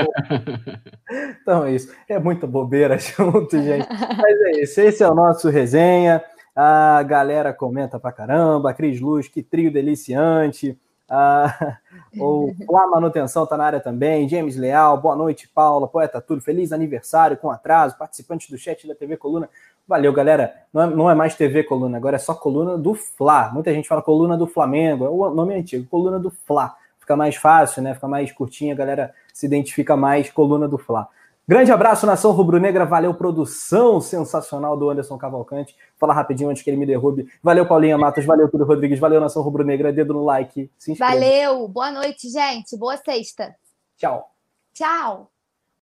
Então 1.42 1.66
é 1.66 1.72
isso. 1.72 1.96
É 2.10 2.20
muita 2.20 2.46
bobeira 2.46 2.98
junto, 3.00 3.62
gente. 3.62 3.88
Mas 3.90 4.42
é 4.42 4.62
isso. 4.62 4.82
Esse 4.82 5.04
é 5.04 5.10
o 5.10 5.16
nosso 5.16 5.50
resenha. 5.50 6.22
A 6.54 7.02
galera 7.04 7.54
comenta 7.54 7.98
pra 7.98 8.12
caramba. 8.12 8.74
Cris 8.74 9.00
Luz, 9.00 9.30
que 9.30 9.42
trio 9.42 9.72
deliciante. 9.72 10.78
Ah, 11.10 11.78
o 12.20 12.54
Flá 12.66 12.88
Manutenção 12.88 13.44
está 13.44 13.56
na 13.56 13.66
área 13.66 13.80
também. 13.80 14.28
James 14.28 14.56
Leal, 14.58 15.00
boa 15.00 15.16
noite, 15.16 15.48
Paula, 15.48 15.88
Poeta 15.88 16.20
Túlio, 16.22 16.44
feliz 16.44 16.72
aniversário 16.72 17.38
com 17.38 17.50
atraso, 17.50 17.98
participantes 17.98 18.50
do 18.50 18.58
chat 18.58 18.88
da 18.88 18.96
TV 18.96 19.16
Coluna. 19.18 19.50
Valeu, 19.88 20.12
galera. 20.12 20.54
Não 20.74 20.82
é, 20.82 20.88
não 20.88 21.10
é, 21.10 21.16
mais 21.16 21.36
TV 21.36 21.64
Coluna, 21.64 21.98
agora 21.98 22.18
é 22.18 22.20
só 22.20 22.34
Coluna 22.34 22.78
do 22.78 22.94
Fla. 22.94 23.50
Muita 23.54 23.74
gente 23.74 23.88
fala 23.88 24.02
Coluna 24.02 24.38
do 24.38 24.46
Flamengo, 24.46 25.06
é 25.06 25.10
o 25.10 25.34
nome 25.34 25.56
antigo, 25.56 25.88
Coluna 25.90 26.20
do 26.20 26.30
Fla. 26.30 26.76
Fica 27.00 27.16
mais 27.16 27.38
fácil, 27.38 27.82
né? 27.82 27.94
Fica 27.94 28.08
mais 28.08 28.34
curtinha, 28.34 28.74
a 28.74 28.78
galera 28.78 29.14
se 29.34 29.46
identifica 29.46 29.96
mais 29.96 30.30
Coluna 30.30 30.68
do 30.68 30.78
Fla. 30.78 31.08
Grande 31.48 31.72
abraço, 31.72 32.06
nação 32.06 32.34
rubro-negra. 32.34 32.86
Valeu, 32.86 33.14
produção 33.14 34.02
sensacional 34.02 34.76
do 34.76 34.90
Anderson 34.90 35.18
Cavalcante. 35.18 35.74
Fala 35.96 36.14
rapidinho 36.14 36.50
antes 36.50 36.62
que 36.62 36.70
ele 36.70 36.76
me 36.76 36.86
derrube. 36.86 37.26
Valeu, 37.42 37.66
Paulinha 37.66 37.98
Matos. 37.98 38.26
Valeu, 38.26 38.52
Tudo 38.52 38.66
Rodrigues. 38.66 39.00
Valeu, 39.00 39.22
nação 39.22 39.42
rubro-negra. 39.42 39.94
Dedo 39.94 40.14
no 40.14 40.26
like. 40.26 40.70
Se 40.78 40.92
inscreva. 40.92 41.14
Valeu. 41.14 41.68
Boa 41.70 41.90
noite, 41.90 42.30
gente. 42.30 42.76
Boa 42.76 42.98
sexta. 42.98 43.56
Tchau. 43.96 44.30
Tchau. 44.74 45.32